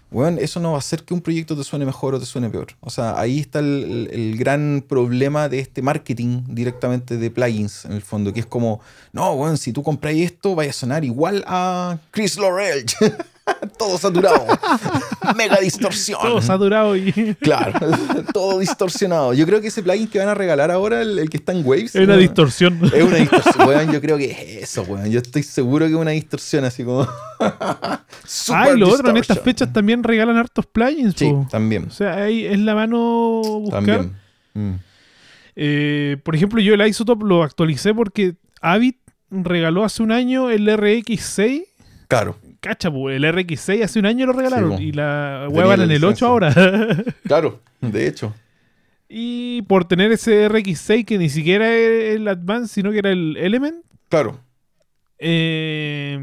Bueno, 0.10 0.38
eso 0.40 0.60
no 0.62 0.70
va 0.72 0.76
a 0.76 0.80
hacer 0.80 1.04
que 1.04 1.14
un 1.14 1.20
proyecto 1.22 1.56
te 1.56 1.64
suene 1.66 1.86
mejor 1.86 2.16
o 2.16 2.20
te 2.20 2.26
suene 2.26 2.50
peor. 2.50 2.68
O 2.80 2.90
sea, 2.90 3.20
ahí 3.20 3.40
está 3.40 3.60
el, 3.60 4.10
el- 4.12 4.38
gran 4.38 4.84
problema 4.88 5.50
de 5.50 5.60
este 5.60 5.82
marketing 5.82 6.44
directamente 6.48 7.18
de 7.18 7.30
plugins, 7.30 7.84
en 7.86 7.92
el 7.92 8.02
fondo, 8.02 8.32
que 8.34 8.40
es 8.40 8.46
como, 8.46 8.80
no, 9.12 9.36
bueno, 9.36 9.56
si 9.58 9.74
tú 9.74 9.84
compras 9.84 10.16
esto, 10.16 10.56
vaya 10.56 10.70
a 10.70 10.74
sonar 10.74 11.04
igual 11.04 11.44
a 11.46 11.98
Chris 12.12 12.38
Laurel. 12.38 12.86
Todo 13.78 13.98
saturado. 13.98 14.46
Mega 15.36 15.58
distorsión. 15.60 16.20
Todo 16.22 16.42
saturado 16.42 16.96
y 16.96 17.36
Claro, 17.42 17.80
todo 18.34 18.60
distorsionado. 18.60 19.34
Yo 19.34 19.46
creo 19.46 19.62
que 19.62 19.68
ese 19.68 19.84
plugin 19.84 20.08
que 20.08 20.20
van 20.20 20.30
a 20.30 20.34
regalar 20.34 20.72
ahora, 20.72 21.02
el, 21.02 21.20
el 21.20 21.30
que 21.30 21.38
está 21.38 21.52
en 21.52 21.66
Waves, 21.66 21.96
es 21.96 22.04
una 22.04 22.16
¿no? 22.16 22.20
distorsión. 22.20 22.80
Es 22.94 23.04
una 23.04 23.18
distorsión, 23.18 23.68
weón. 23.68 23.92
Yo 23.92 24.02
creo 24.02 24.18
que 24.18 24.32
es 24.32 24.64
eso, 24.64 24.84
weón. 24.84 25.10
Yo 25.12 25.20
estoy 25.20 25.44
seguro 25.44 25.86
que 25.86 25.92
es 25.92 25.98
una 25.98 26.12
distorsión 26.12 26.66
así 26.66 26.84
como. 26.84 27.08
Ah, 27.40 28.02
Super 28.26 28.76
y 28.76 28.80
lo 28.80 28.90
otro, 28.90 29.10
en 29.10 29.18
estas 29.18 29.38
distortion. 29.38 29.44
fechas 29.46 29.74
también 29.74 30.04
regalan 30.04 30.38
hartos 30.38 30.66
plugins. 30.66 31.14
Sí, 31.16 31.30
po. 31.30 31.48
también. 31.50 31.86
O 31.86 31.92
sea, 31.92 32.16
ahí 32.16 32.46
es 32.46 32.60
la 32.60 32.74
mano 32.76 33.42
buscar. 33.44 33.86
También. 33.86 34.16
Mm. 34.54 34.74
Eh, 35.56 36.18
por 36.24 36.36
ejemplo, 36.36 36.60
yo 36.60 36.74
el 36.74 36.86
Isotope 36.88 37.24
lo 37.26 37.44
actualicé 37.44 37.94
porque 37.94 38.36
Avid 38.62 38.96
regaló 39.30 39.84
hace 39.84 40.04
un 40.04 40.12
año 40.12 40.50
el 40.50 40.68
RX6. 40.68 41.66
Claro, 42.08 42.38
Cacha, 42.68 42.92
po, 42.92 43.10
el 43.10 43.24
RX6 43.24 43.84
hace 43.84 44.00
un 44.00 44.06
año 44.06 44.26
lo 44.26 44.34
regalaron. 44.34 44.78
Sí, 44.78 44.86
y 44.86 44.92
la 44.92 45.48
la 45.50 45.74
en 45.76 45.92
el 45.92 46.04
8 46.04 46.08
licencia. 46.10 46.28
ahora. 46.28 46.54
claro, 47.24 47.62
de 47.82 48.08
hecho. 48.08 48.34
y 49.10 49.62
por 49.64 49.86
tener 49.86 50.12
ese 50.12 50.50
RX6 50.50 51.06
que 51.06 51.18
ni 51.18 51.30
siquiera 51.30 51.68
era 51.74 52.14
el 52.16 52.28
Advance, 52.28 52.74
sino 52.74 52.92
que 52.92 53.00
era 53.00 53.12
el 53.12 53.38
Element, 53.38 53.78
Claro, 54.10 54.40
eh, 55.20 56.20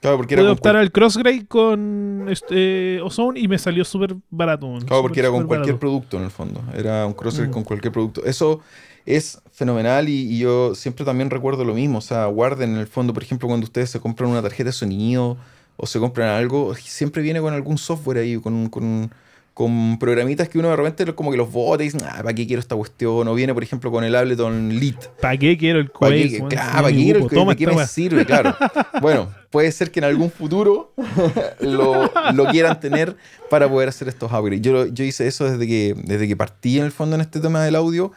claro, 0.00 0.16
porque 0.16 0.34
era 0.34 0.42
pude 0.42 0.52
optar 0.52 0.76
al 0.76 0.90
Crossgrade 0.92 1.46
con 1.46 2.26
este, 2.28 3.00
Ozone 3.02 3.38
y 3.40 3.48
me 3.48 3.58
salió 3.58 3.84
súper 3.84 4.16
barato. 4.30 4.78
claro, 4.86 5.02
porque 5.02 5.20
era 5.20 5.30
con 5.30 5.46
cualquier 5.46 5.74
barato. 5.74 5.80
producto 5.80 6.16
en 6.18 6.24
el 6.24 6.30
fondo. 6.30 6.62
Era 6.74 7.06
un 7.06 7.12
crossover 7.12 7.48
Mm. 7.48 7.52
con 7.52 7.64
cualquier 7.64 7.92
producto. 7.92 8.24
Eso 8.24 8.60
es 9.06 9.40
fenomenal 9.52 10.08
y, 10.08 10.12
y 10.34 10.38
yo 10.38 10.74
siempre 10.74 11.04
también 11.04 11.30
recuerdo 11.30 11.64
lo 11.64 11.74
mismo. 11.74 11.98
O 11.98 12.02
sea, 12.02 12.26
guarden 12.26 12.70
en 12.74 12.80
el 12.80 12.86
fondo, 12.86 13.12
por 13.12 13.22
ejemplo, 13.22 13.48
cuando 13.48 13.64
ustedes 13.64 13.90
se 13.90 14.00
compran 14.00 14.30
una 14.30 14.42
tarjeta 14.42 14.68
de 14.68 14.72
sonido 14.72 15.36
o 15.80 15.86
se 15.86 15.98
compran 15.98 16.28
algo, 16.28 16.74
siempre 16.74 17.22
viene 17.22 17.40
con 17.40 17.54
algún 17.54 17.78
software 17.78 18.18
ahí, 18.18 18.36
con, 18.38 18.68
con, 18.68 19.10
con 19.54 19.98
programitas 19.98 20.48
que 20.48 20.58
uno 20.58 20.68
de 20.68 20.76
repente 20.76 21.12
como 21.14 21.30
que 21.30 21.36
los 21.36 21.50
bota 21.50 21.82
y 21.82 21.86
dicen, 21.86 22.02
ah, 22.04 22.16
¿para 22.18 22.34
qué 22.34 22.46
quiero 22.46 22.60
esta 22.60 22.76
cuestión? 22.76 23.26
O 23.26 23.34
viene, 23.34 23.54
por 23.54 23.62
ejemplo, 23.62 23.90
con 23.90 24.04
el 24.04 24.14
Ableton 24.14 24.78
Lead. 24.78 24.96
¿Para 25.20 25.36
qué 25.38 25.56
quiero 25.56 25.78
el 25.80 25.88
¿Para 25.88 26.12
Quake? 26.14 26.28
qué, 26.28 26.36
weón? 26.38 26.48
claro, 26.50 26.68
Si 26.70 26.76
¿para 26.82 26.88
qué 26.88 26.94
quiero 27.02 27.20
el 27.20 27.28
toma 27.28 27.52
¿De 27.52 27.56
qué 27.56 27.66
me 27.66 27.86
sirve? 27.86 28.24
Claro. 28.26 28.54
Bueno, 29.00 29.30
puede 29.50 29.72
ser 29.72 29.90
que 29.90 30.00
en 30.00 30.04
algún 30.04 30.30
futuro 30.30 30.92
lo, 31.60 32.10
lo 32.34 32.46
quieran 32.48 32.78
tener 32.78 33.16
para 33.48 33.68
poder 33.68 33.88
hacer 33.88 34.08
estos 34.08 34.30
upgrades. 34.30 34.60
Yo, 34.60 34.86
yo 34.86 35.04
hice 35.04 35.26
eso 35.26 35.50
desde 35.50 35.66
que, 35.66 35.94
desde 36.04 36.28
que 36.28 36.36
partí 36.36 36.78
en 36.78 36.84
el 36.84 36.92
fondo 36.92 37.14
en 37.16 37.22
este 37.22 37.40
tema 37.40 37.64
del 37.64 37.76
audio. 37.76 38.12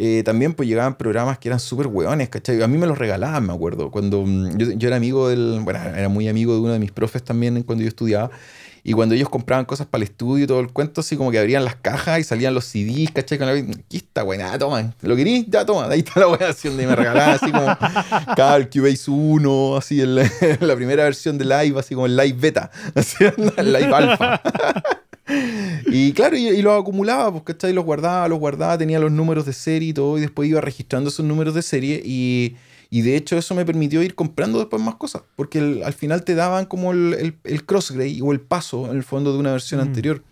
Eh, 0.00 0.22
también 0.22 0.54
pues 0.54 0.68
llegaban 0.68 0.96
programas 0.96 1.38
que 1.38 1.48
eran 1.48 1.58
súper 1.58 1.88
hueones, 1.88 2.28
¿cachai? 2.28 2.62
A 2.62 2.68
mí 2.68 2.78
me 2.78 2.86
los 2.86 2.96
regalaban, 2.96 3.44
me 3.44 3.52
acuerdo. 3.52 3.90
Cuando 3.90 4.22
mm, 4.24 4.56
yo, 4.56 4.70
yo 4.70 4.86
era 4.86 4.96
amigo 4.96 5.28
del, 5.28 5.58
bueno, 5.64 5.80
era 5.80 6.08
muy 6.08 6.28
amigo 6.28 6.54
de 6.54 6.60
uno 6.60 6.72
de 6.72 6.78
mis 6.78 6.92
profes 6.92 7.24
también 7.24 7.64
cuando 7.64 7.82
yo 7.82 7.88
estudiaba. 7.88 8.30
Y 8.84 8.92
cuando 8.92 9.16
ellos 9.16 9.28
compraban 9.28 9.64
cosas 9.64 9.88
para 9.88 10.04
el 10.04 10.10
estudio 10.10 10.44
y 10.44 10.46
todo 10.46 10.60
el 10.60 10.68
cuento, 10.72 11.00
así 11.00 11.16
como 11.16 11.32
que 11.32 11.40
abrían 11.40 11.64
las 11.64 11.74
cajas 11.74 12.20
y 12.20 12.24
salían 12.24 12.54
los 12.54 12.64
CDs, 12.64 13.10
¿cachai? 13.12 13.38
Con 13.38 13.48
la, 13.48 13.54
aquí 13.54 13.96
está 13.96 14.22
buena, 14.22 14.56
toma, 14.56 14.94
¿lo 15.02 15.16
querías? 15.16 15.46
Ya 15.48 15.66
toma, 15.66 15.88
ahí 15.88 15.98
está 15.98 16.20
la 16.20 16.26
buena 16.26 16.46
versión 16.46 16.76
de 16.76 16.86
me 16.86 16.94
regalaban 16.94 17.34
así 17.34 17.50
como 17.50 17.66
cada 18.36 18.56
el 18.56 18.70
Cubase 18.70 19.10
1, 19.10 19.76
así 19.76 20.00
en 20.00 20.14
la 20.14 20.76
primera 20.76 21.02
versión 21.02 21.38
de 21.38 21.44
Live, 21.44 21.76
así 21.76 21.96
como 21.96 22.06
el 22.06 22.16
Live 22.16 22.38
Beta, 22.38 22.70
así 22.94 23.16
el 23.24 23.72
Live 23.72 23.92
Alpha. 23.92 24.40
Y 25.86 26.12
claro, 26.12 26.36
y, 26.36 26.48
y 26.48 26.62
los 26.62 26.80
acumulaba, 26.80 27.30
pues, 27.30 27.44
¿cachai? 27.44 27.72
Los 27.72 27.84
guardaba, 27.84 28.28
los 28.28 28.38
guardaba, 28.38 28.78
tenía 28.78 28.98
los 28.98 29.10
números 29.12 29.46
de 29.46 29.52
serie 29.52 29.88
y 29.90 29.92
todo, 29.92 30.18
y 30.18 30.20
después 30.22 30.48
iba 30.48 30.60
registrando 30.60 31.08
esos 31.10 31.24
números 31.24 31.54
de 31.54 31.62
serie, 31.62 32.02
y, 32.04 32.56
y 32.90 33.02
de 33.02 33.16
hecho 33.16 33.36
eso 33.36 33.54
me 33.54 33.64
permitió 33.64 34.02
ir 34.02 34.14
comprando 34.14 34.58
después 34.58 34.82
más 34.82 34.94
cosas, 34.96 35.22
porque 35.36 35.58
el- 35.58 35.82
al 35.84 35.92
final 35.92 36.24
te 36.24 36.34
daban 36.34 36.64
como 36.66 36.92
el, 36.92 37.14
el, 37.14 37.34
el 37.44 37.64
crossgrade 37.64 38.20
o 38.22 38.32
el 38.32 38.40
paso, 38.40 38.90
en 38.90 38.96
el 38.96 39.02
fondo, 39.04 39.32
de 39.32 39.38
una 39.38 39.52
versión 39.52 39.80
Mm. 39.80 39.84
anterior. 39.84 40.22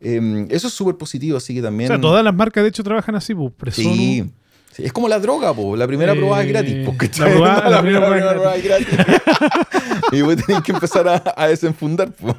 Eh, 0.00 0.46
eso 0.50 0.68
es 0.68 0.74
súper 0.74 0.96
positivo, 0.96 1.36
así 1.38 1.54
que 1.54 1.60
O 1.60 1.64
también... 1.64 1.88
sea, 1.88 2.00
todas 2.00 2.22
las 2.22 2.34
marcas 2.34 2.62
de 2.62 2.68
hecho 2.68 2.84
trabajan 2.84 3.14
así, 3.14 3.34
pues. 3.34 3.52
Presonu, 3.56 3.94
Sí. 3.94 4.24
Sí, 4.72 4.82
Es 4.84 4.92
como 4.92 5.06
la 5.08 5.20
droga, 5.20 5.54
po. 5.54 5.76
La 5.76 5.86
primera 5.86 6.14
Eh, 6.14 6.16
probada 6.16 6.42
es 6.42 6.48
gratis, 6.48 6.84
po, 6.84 6.94
la 7.20 7.26
probada- 7.30 7.70
la 7.70 7.80
primera 7.80 8.08
primera 8.10 8.32
probada 8.32 8.56
es 8.56 8.64
gratis. 8.64 8.88
y 10.12 10.16
después 10.16 10.44
tenés 10.44 10.62
que 10.62 10.72
empezar 10.72 11.06
a, 11.08 11.22
a 11.36 11.46
desenfundar, 11.46 12.10
po. 12.12 12.36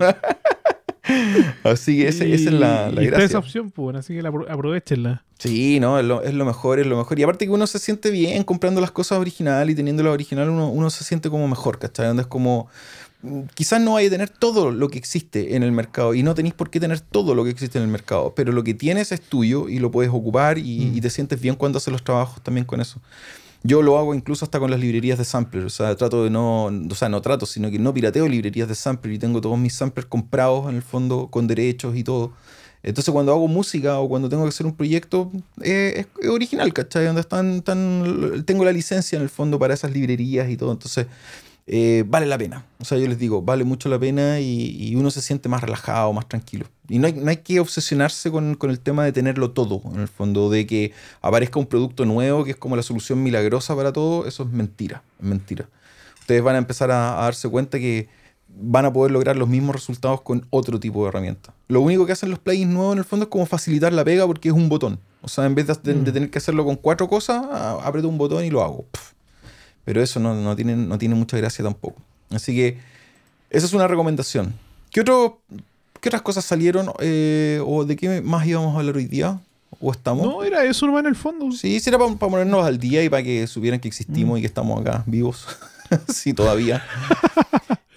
Así 1.63 1.97
que 1.97 2.07
ese- 2.07 2.33
esa 2.33 2.49
es 2.49 2.53
la, 2.53 2.91
la 2.91 3.01
y 3.01 3.05
está 3.05 3.17
esa 3.17 3.23
gracia. 3.23 3.39
opción, 3.39 3.71
pues, 3.71 3.95
así 3.95 4.13
que 4.15 4.21
la 4.21 4.31
apro- 4.31 4.49
aprovechenla. 4.49 5.23
Sí, 5.37 5.79
no, 5.79 5.99
es 5.99 6.05
lo, 6.05 6.21
es 6.23 6.33
lo 6.33 6.45
mejor, 6.45 6.79
es 6.79 6.87
lo 6.87 6.97
mejor. 6.97 7.19
Y 7.19 7.23
aparte 7.23 7.45
que 7.45 7.51
uno 7.51 7.67
se 7.67 7.79
siente 7.79 8.09
bien 8.11 8.43
comprando 8.43 8.81
las 8.81 8.91
cosas 8.91 9.19
originales 9.19 9.73
y 9.73 9.75
teniendo 9.75 10.01
la 10.03 10.11
original, 10.11 10.49
uno, 10.49 10.69
uno 10.69 10.89
se 10.89 11.03
siente 11.03 11.29
como 11.29 11.47
mejor, 11.47 11.77
¿cachai? 11.79 12.07
Donde 12.07 12.21
es 12.21 12.27
como. 12.27 12.67
mm, 13.21 13.41
Quizás 13.53 13.81
no 13.81 13.93
vaya 13.93 14.07
a 14.07 14.11
tener 14.11 14.29
todo 14.29 14.71
lo 14.71 14.87
que 14.87 14.97
existe 14.97 15.55
en 15.55 15.63
el 15.63 15.71
mercado 15.71 16.13
y 16.13 16.23
no 16.23 16.33
tenéis 16.35 16.53
por 16.55 16.69
qué 16.69 16.79
tener 16.79 16.99
todo 17.01 17.35
lo 17.35 17.43
que 17.43 17.49
existe 17.49 17.77
en 17.77 17.83
el 17.83 17.89
mercado, 17.91 18.33
pero 18.35 18.51
lo 18.51 18.63
que 18.63 18.73
tienes 18.73 19.11
es 19.11 19.21
tuyo 19.21 19.67
y 19.69 19.79
lo 19.79 19.91
puedes 19.91 20.11
ocupar 20.11 20.57
y, 20.57 20.91
Mm. 20.91 20.97
y 20.97 21.01
te 21.01 21.09
sientes 21.09 21.39
bien 21.41 21.55
cuando 21.55 21.77
haces 21.77 21.91
los 21.91 22.03
trabajos 22.03 22.41
también 22.41 22.65
con 22.65 22.79
eso. 22.81 22.99
Yo 23.65 23.81
lo 23.81 23.97
hago 23.97 24.13
incluso 24.13 24.45
hasta 24.45 24.59
con 24.59 24.69
las 24.69 24.79
librerías 24.79 25.17
de 25.17 25.25
sampler, 25.25 25.65
o 25.65 25.69
sea, 25.71 25.95
trato 25.95 26.23
de 26.23 26.29
no, 26.29 26.65
o 26.65 26.95
sea, 26.95 27.09
no 27.09 27.19
trato, 27.21 27.47
sino 27.47 27.71
que 27.71 27.79
no 27.79 27.95
pirateo 27.95 28.27
librerías 28.27 28.67
de 28.67 28.75
sampler 28.75 29.15
y 29.15 29.17
tengo 29.17 29.41
todos 29.41 29.57
mis 29.57 29.73
samplers 29.73 30.07
comprados 30.07 30.69
en 30.69 30.75
el 30.75 30.83
fondo 30.83 31.29
con 31.31 31.47
derechos 31.47 31.95
y 31.95 32.03
todo. 32.03 32.31
Entonces 32.83 33.11
cuando 33.11 33.31
hago 33.31 33.47
música 33.47 33.97
o 33.97 34.07
cuando 34.07 34.29
tengo 34.29 34.43
que 34.43 34.49
hacer 34.49 34.67
un 34.67 34.75
proyecto, 34.75 35.31
eh, 35.63 36.05
es, 36.21 36.29
original, 36.29 36.71
¿cachai? 36.73 37.05
Donde 37.05 37.21
están, 37.21 37.63
tan, 37.63 38.43
tengo 38.45 38.63
la 38.63 38.71
licencia 38.71 39.15
en 39.15 39.23
el 39.23 39.29
fondo 39.29 39.57
para 39.57 39.73
esas 39.73 39.91
librerías 39.91 40.47
y 40.47 40.57
todo. 40.57 40.71
Entonces 40.71 41.07
eh, 41.67 42.03
vale 42.07 42.25
la 42.27 42.37
pena. 42.37 42.65
O 42.79 42.85
sea, 42.85 42.97
yo 42.97 43.07
les 43.07 43.17
digo, 43.17 43.41
vale 43.41 43.63
mucho 43.63 43.89
la 43.89 43.97
pena 43.99 44.39
y, 44.39 44.75
y 44.79 44.95
uno 44.95 45.09
se 45.11 45.21
siente 45.21 45.49
más 45.49 45.61
relajado, 45.61 46.13
más 46.13 46.27
tranquilo. 46.27 46.65
Y 46.87 46.99
no 46.99 47.07
hay, 47.07 47.13
no 47.13 47.29
hay 47.29 47.37
que 47.37 47.59
obsesionarse 47.59 48.29
con, 48.31 48.55
con 48.55 48.69
el 48.69 48.79
tema 48.79 49.03
de 49.03 49.11
tenerlo 49.11 49.51
todo, 49.51 49.81
en 49.93 49.99
el 50.01 50.07
fondo, 50.07 50.49
de 50.49 50.67
que 50.67 50.91
aparezca 51.21 51.59
un 51.59 51.65
producto 51.65 52.05
nuevo 52.05 52.43
que 52.43 52.51
es 52.51 52.57
como 52.57 52.75
la 52.75 52.83
solución 52.83 53.23
milagrosa 53.23 53.75
para 53.75 53.91
todo. 53.91 54.27
Eso 54.27 54.43
es 54.43 54.49
mentira, 54.49 55.01
es 55.19 55.25
mentira. 55.25 55.67
Ustedes 56.19 56.43
van 56.43 56.55
a 56.55 56.59
empezar 56.59 56.91
a, 56.91 57.19
a 57.21 57.23
darse 57.23 57.49
cuenta 57.49 57.79
que 57.79 58.07
van 58.57 58.85
a 58.85 58.93
poder 58.93 59.11
lograr 59.11 59.35
los 59.35 59.49
mismos 59.49 59.75
resultados 59.75 60.21
con 60.21 60.45
otro 60.49 60.79
tipo 60.79 61.01
de 61.03 61.09
herramienta. 61.09 61.53
Lo 61.67 61.81
único 61.81 62.05
que 62.05 62.11
hacen 62.13 62.29
los 62.29 62.39
plugins 62.39 62.71
nuevos 62.71 62.93
en 62.93 62.99
el 62.99 63.03
fondo 63.05 63.23
es 63.25 63.29
como 63.29 63.45
facilitar 63.45 63.91
la 63.91 64.05
pega 64.05 64.25
porque 64.27 64.49
es 64.49 64.55
un 64.55 64.69
botón. 64.69 64.99
O 65.21 65.27
sea, 65.27 65.45
en 65.45 65.55
vez 65.55 65.65
de, 65.67 65.73
de- 65.83 65.95
Mm. 65.95 66.03
de 66.03 66.11
tener 66.11 66.29
que 66.29 66.37
hacerlo 66.37 66.63
con 66.63 66.75
cuatro 66.75 67.07
cosas, 67.07 67.43
aprieto 67.83 68.07
un 68.07 68.17
botón 68.19 68.45
y 68.45 68.49
lo 68.51 68.63
hago. 68.63 68.85
Pf. 68.91 69.14
Pero 69.85 70.01
eso 70.01 70.19
no, 70.19 70.33
no, 70.35 70.55
tiene, 70.55 70.75
no 70.75 70.97
tiene 70.97 71.15
mucha 71.15 71.37
gracia 71.37 71.63
tampoco. 71.63 72.01
Así 72.31 72.55
que 72.55 72.77
esa 73.49 73.65
es 73.65 73.73
una 73.73 73.87
recomendación. 73.87 74.53
¿Qué, 74.91 75.01
otro, 75.01 75.39
qué 76.01 76.09
otras 76.09 76.21
cosas 76.23 76.43
salieron? 76.43 76.89
eh, 76.99 77.61
¿O 77.65 77.85
de 77.85 77.95
qué 77.95 78.21
más 78.21 78.45
íbamos 78.47 78.75
a 78.75 78.79
hablar 78.79 78.95
hoy 78.97 79.05
día? 79.05 79.39
¿O 79.79 79.91
estamos? 79.91 80.25
No, 80.25 80.43
era 80.43 80.63
eso 80.63 80.85
nomás 80.87 81.01
en 81.01 81.07
el 81.07 81.15
fondo. 81.15 81.51
Sí, 81.51 81.79
sí 81.79 81.89
era 81.89 81.97
para 81.99 82.13
ponernos 82.15 82.65
al 82.65 82.79
día 82.79 83.03
y 83.03 83.09
para 83.09 83.21
que 83.23 83.45
supieran 83.45 83.79
que 83.79 83.87
existimos 83.87 84.37
y 84.39 84.41
que 84.41 84.47
estamos 84.47 84.79
acá 84.81 85.03
vivos. 85.05 85.45
sí, 86.07 86.33
todavía. 86.33 86.81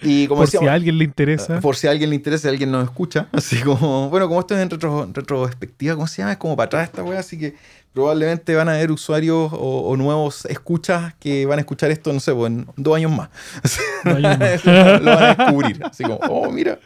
Y 0.01 0.27
como 0.27 0.41
Por 0.41 0.47
si 0.47 0.51
decíamos, 0.53 0.69
a 0.69 0.73
alguien 0.73 0.97
le 0.97 1.03
interesa. 1.03 1.59
por 1.59 1.75
si 1.75 1.87
a 1.87 1.91
alguien 1.91 2.09
le 2.09 2.15
interesa, 2.15 2.43
si 2.43 2.47
alguien 2.47 2.71
nos 2.71 2.83
escucha. 2.85 3.27
Así 3.33 3.57
como, 3.61 4.09
bueno, 4.09 4.27
como 4.29 4.39
esto 4.39 4.55
es 4.55 4.61
en 4.61 4.69
retro- 4.69 5.09
retrospectiva, 5.13 5.95
¿cómo 5.95 6.07
se 6.07 6.21
llama? 6.21 6.31
Es 6.33 6.37
como 6.37 6.55
para 6.55 6.67
atrás 6.67 6.83
esta 6.89 7.03
wea, 7.03 7.19
así 7.19 7.37
que 7.37 7.55
probablemente 7.93 8.55
van 8.55 8.69
a 8.69 8.73
haber 8.73 8.91
usuarios 8.91 9.51
o, 9.53 9.89
o 9.89 9.97
nuevos 9.97 10.45
escuchas 10.45 11.13
que 11.19 11.45
van 11.45 11.59
a 11.59 11.61
escuchar 11.61 11.91
esto, 11.91 12.13
no 12.13 12.19
sé, 12.19 12.33
pues, 12.33 12.51
en 12.51 12.67
dos 12.75 12.95
años 12.95 13.11
más. 13.11 13.29
Dos 14.05 14.15
años 14.15 14.39
más. 14.39 14.65
lo 15.01 15.15
van 15.15 15.23
a 15.23 15.35
descubrir. 15.35 15.83
Así 15.83 16.03
como, 16.03 16.15
oh, 16.29 16.49
mira, 16.51 16.79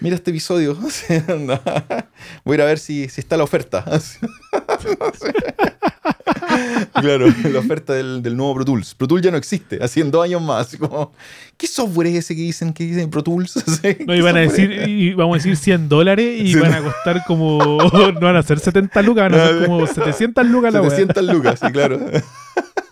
mira 0.00 0.16
este 0.16 0.30
episodio. 0.30 0.74
Voy 2.44 2.52
a 2.52 2.54
ir 2.54 2.62
a 2.62 2.64
ver 2.64 2.78
si, 2.78 3.08
si 3.08 3.20
está 3.20 3.36
la 3.36 3.44
oferta. 3.44 3.84
Claro, 7.00 7.26
la 7.52 7.58
oferta 7.58 7.92
del, 7.94 8.22
del 8.22 8.36
nuevo 8.36 8.54
Pro 8.54 8.64
Tools. 8.64 8.94
Pro 8.94 9.08
Tools 9.08 9.22
ya 9.22 9.30
no 9.30 9.36
existe, 9.36 9.78
así 9.82 10.00
en 10.00 10.10
dos 10.10 10.24
años 10.24 10.40
más. 10.40 10.76
Como, 10.76 11.12
¿qué 11.56 11.66
software 11.66 12.08
es 12.08 12.16
ese 12.16 12.36
que 12.36 12.42
dicen 12.42 12.72
que 12.72 12.84
dicen 12.84 13.10
Pro 13.10 13.22
Tools? 13.22 13.54
No, 13.66 14.12
¿qué 14.12 14.16
y 14.16 14.20
van 14.20 14.36
a 14.36 14.40
decir, 14.40 14.70
y 14.88 15.14
vamos 15.14 15.34
a 15.34 15.38
decir 15.38 15.56
100 15.56 15.88
dólares 15.88 16.40
y 16.40 16.52
Sí, 16.52 16.60
van 16.60 16.74
a 16.74 16.82
costar 16.82 17.24
como. 17.26 17.78
No 17.92 18.20
van 18.20 18.36
a 18.36 18.42
ser 18.42 18.60
70 18.60 19.02
lucas, 19.02 19.30
van 19.30 19.40
a 19.40 19.46
ser 19.46 19.66
como 19.66 19.86
700 19.86 20.46
lucas 20.46 20.72
la 20.72 20.80
wea. 20.80 20.90
700 20.90 21.24
lucas, 21.24 21.60
sí, 21.60 21.72
claro. 21.72 22.00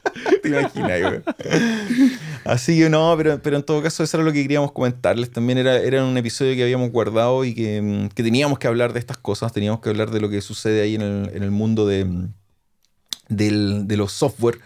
Te 0.43 0.49
imaginas, 0.49 1.01
güey. 1.01 1.21
Así 2.45 2.79
que 2.79 2.91
no, 2.91 3.15
pero, 3.17 3.41
pero 3.41 3.57
en 3.57 3.63
todo 3.63 3.83
caso 3.83 4.03
eso 4.03 4.17
era 4.17 4.25
lo 4.25 4.33
que 4.33 4.43
queríamos 4.43 4.73
comentarles. 4.73 5.31
También 5.31 5.59
era, 5.59 5.77
era 5.77 6.05
un 6.05 6.17
episodio 6.19 6.55
que 6.55 6.63
habíamos 6.63 6.91
guardado 6.91 7.45
y 7.45 7.55
que, 7.55 7.81
mm, 7.81 8.09
que 8.09 8.23
teníamos 8.23 8.59
que 8.59 8.67
hablar 8.67 8.93
de 8.93 8.99
estas 8.99 9.17
cosas, 9.17 9.53
teníamos 9.53 9.81
que 9.81 9.89
hablar 9.91 10.11
de 10.11 10.21
lo 10.21 10.29
que 10.29 10.41
sucede 10.41 10.83
ahí 10.83 10.95
en 10.97 11.03
el, 11.03 11.31
en 11.35 11.43
el 11.43 11.51
mundo 11.51 11.87
de, 11.87 12.05
mm, 12.05 12.29
del- 13.29 13.87
de 13.87 13.97
los 13.97 14.13
software. 14.13 14.59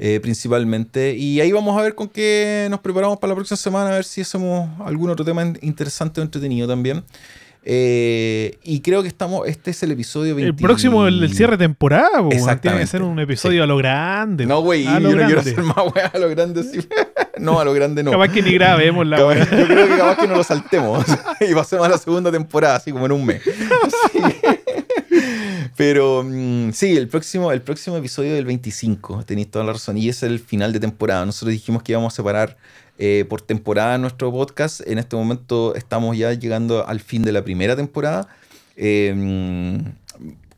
eh, 0.00 0.20
principalmente 0.20 1.16
y 1.16 1.40
ahí 1.40 1.50
vamos 1.50 1.76
a 1.76 1.82
ver 1.82 1.96
con 1.96 2.08
qué 2.08 2.68
nos 2.70 2.78
preparamos 2.78 3.18
para 3.18 3.30
la 3.32 3.34
próxima 3.34 3.56
semana 3.56 3.90
a 3.90 3.94
ver 3.94 4.04
si 4.04 4.20
hacemos 4.20 4.70
algún 4.86 5.10
otro 5.10 5.24
tema 5.24 5.42
in- 5.44 5.58
interesante 5.60 6.20
o 6.20 6.22
entretenido 6.22 6.68
también 6.68 7.02
Eh, 7.64 8.56
y 8.62 8.80
creo 8.80 9.02
que 9.02 9.08
estamos 9.08 9.46
este 9.46 9.72
es 9.72 9.82
el 9.82 9.90
episodio 9.92 10.34
20 10.34 10.48
El 10.48 10.54
próximo, 10.54 11.06
el, 11.06 11.22
el 11.22 11.34
cierre 11.34 11.56
de 11.56 11.64
temporada, 11.64 12.18
po, 12.18 12.28
weón. 12.28 12.60
tiene 12.60 12.78
que 12.78 12.86
ser 12.86 13.02
un 13.02 13.18
episodio 13.18 13.62
a 13.62 13.66
lo 13.66 13.76
grande. 13.76 14.46
No, 14.46 14.60
güey, 14.62 14.84
yo 14.84 14.92
lo 15.00 15.00
no 15.00 15.08
quiero 15.16 15.28
grande. 15.28 15.50
hacer 15.50 15.64
más 15.64 15.76
weá 15.94 16.06
a 16.06 16.18
lo 16.18 16.28
grande 16.30 16.60
así. 16.60 16.78
No, 17.38 17.60
a 17.60 17.64
lo 17.64 17.72
grande 17.72 18.02
no. 18.02 18.10
Capaz 18.10 18.30
que 18.32 18.42
ni 18.42 18.52
grabemos 18.54 19.06
la 19.06 19.18
yo 19.18 19.28
creo 19.28 19.86
que 19.86 19.96
capaz 19.96 20.16
que 20.16 20.26
no 20.26 20.34
lo 20.34 20.42
saltemos 20.42 21.04
y 21.40 21.54
pasemos 21.54 21.86
a 21.86 21.90
la 21.90 21.98
segunda 21.98 22.32
temporada, 22.32 22.74
así 22.76 22.90
como 22.90 23.06
en 23.06 23.12
un 23.12 23.24
mes. 23.24 23.42
Sí. 24.12 24.18
Pero 25.76 26.24
mm, 26.24 26.72
sí, 26.72 26.96
el 26.96 27.06
próximo, 27.08 27.52
el 27.52 27.62
próximo 27.62 27.96
episodio 27.96 28.34
del 28.34 28.44
25, 28.44 29.22
tenéis 29.24 29.50
toda 29.50 29.64
la 29.64 29.72
razón, 29.72 29.96
y 29.96 30.08
es 30.08 30.22
el 30.24 30.40
final 30.40 30.72
de 30.72 30.80
temporada. 30.80 31.24
Nosotros 31.24 31.52
dijimos 31.52 31.82
que 31.84 31.92
íbamos 31.92 32.12
a 32.12 32.16
separar 32.16 32.56
eh, 32.98 33.24
por 33.28 33.40
temporada 33.40 33.96
nuestro 33.98 34.30
podcast. 34.32 34.80
En 34.86 34.98
este 34.98 35.16
momento 35.16 35.74
estamos 35.74 36.16
ya 36.16 36.32
llegando 36.32 36.86
al 36.86 37.00
fin 37.00 37.22
de 37.22 37.32
la 37.32 37.42
primera 37.42 37.76
temporada. 37.76 38.28
Eh, 38.76 39.14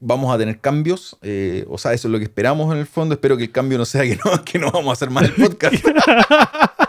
vamos 0.00 0.34
a 0.34 0.38
tener 0.38 0.58
cambios, 0.58 1.16
eh, 1.22 1.64
o 1.68 1.78
sea, 1.78 1.92
eso 1.92 2.08
es 2.08 2.12
lo 2.12 2.18
que 2.18 2.24
esperamos 2.24 2.72
en 2.72 2.80
el 2.80 2.86
fondo. 2.86 3.14
Espero 3.14 3.36
que 3.36 3.44
el 3.44 3.52
cambio 3.52 3.78
no 3.78 3.84
sea 3.84 4.02
que 4.02 4.16
no, 4.16 4.44
que 4.44 4.58
no 4.58 4.70
vamos 4.70 4.88
a 4.88 4.92
hacer 4.92 5.10
más 5.10 5.24
el 5.24 5.32
podcast. 5.32 5.84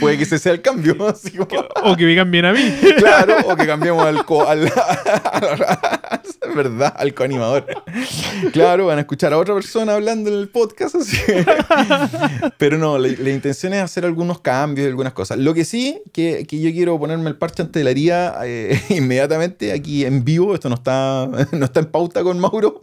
Puede 0.00 0.16
que 0.16 0.24
ese 0.24 0.38
sea 0.38 0.52
el 0.52 0.62
cambio. 0.62 0.96
así 1.08 1.30
como- 1.32 1.48
O 1.84 1.96
que 1.96 2.04
vengan 2.04 2.30
bien 2.30 2.44
a 2.44 2.52
mí. 2.52 2.60
Claro, 2.98 3.36
o 3.46 3.56
que 3.56 3.66
cambiemos 3.66 4.04
al 4.04 4.24
co 4.24 4.46
al, 4.46 4.64
es 6.42 6.54
verdad, 6.54 6.94
al 6.96 7.14
coanimador. 7.14 7.64
Claro, 8.52 8.86
van 8.86 8.98
a 8.98 9.00
escuchar 9.02 9.32
a 9.32 9.38
otra 9.38 9.54
persona 9.54 9.94
hablando 9.94 10.30
en 10.30 10.38
el 10.38 10.48
podcast, 10.48 10.94
así. 10.96 11.16
Pero 12.58 12.78
no, 12.78 12.98
la, 12.98 13.08
la 13.18 13.30
intención 13.30 13.72
es 13.74 13.82
hacer 13.82 14.04
algunos 14.04 14.40
cambios 14.40 14.84
y 14.86 14.88
algunas 14.88 15.12
cosas. 15.12 15.38
Lo 15.38 15.54
que 15.54 15.64
sí, 15.64 16.02
que, 16.12 16.46
que 16.46 16.60
yo 16.60 16.70
quiero 16.72 16.98
ponerme 16.98 17.28
el 17.30 17.36
parche 17.36 17.62
ante 17.62 17.82
la 17.84 17.90
herida 17.90 18.38
eh, 18.44 18.80
inmediatamente 18.90 19.72
aquí 19.72 20.04
en 20.04 20.24
vivo, 20.24 20.54
esto 20.54 20.68
no 20.68 20.74
está, 20.76 21.28
no 21.52 21.64
está 21.64 21.80
en 21.80 21.86
pauta 21.86 22.22
con 22.22 22.38
Mauro, 22.38 22.80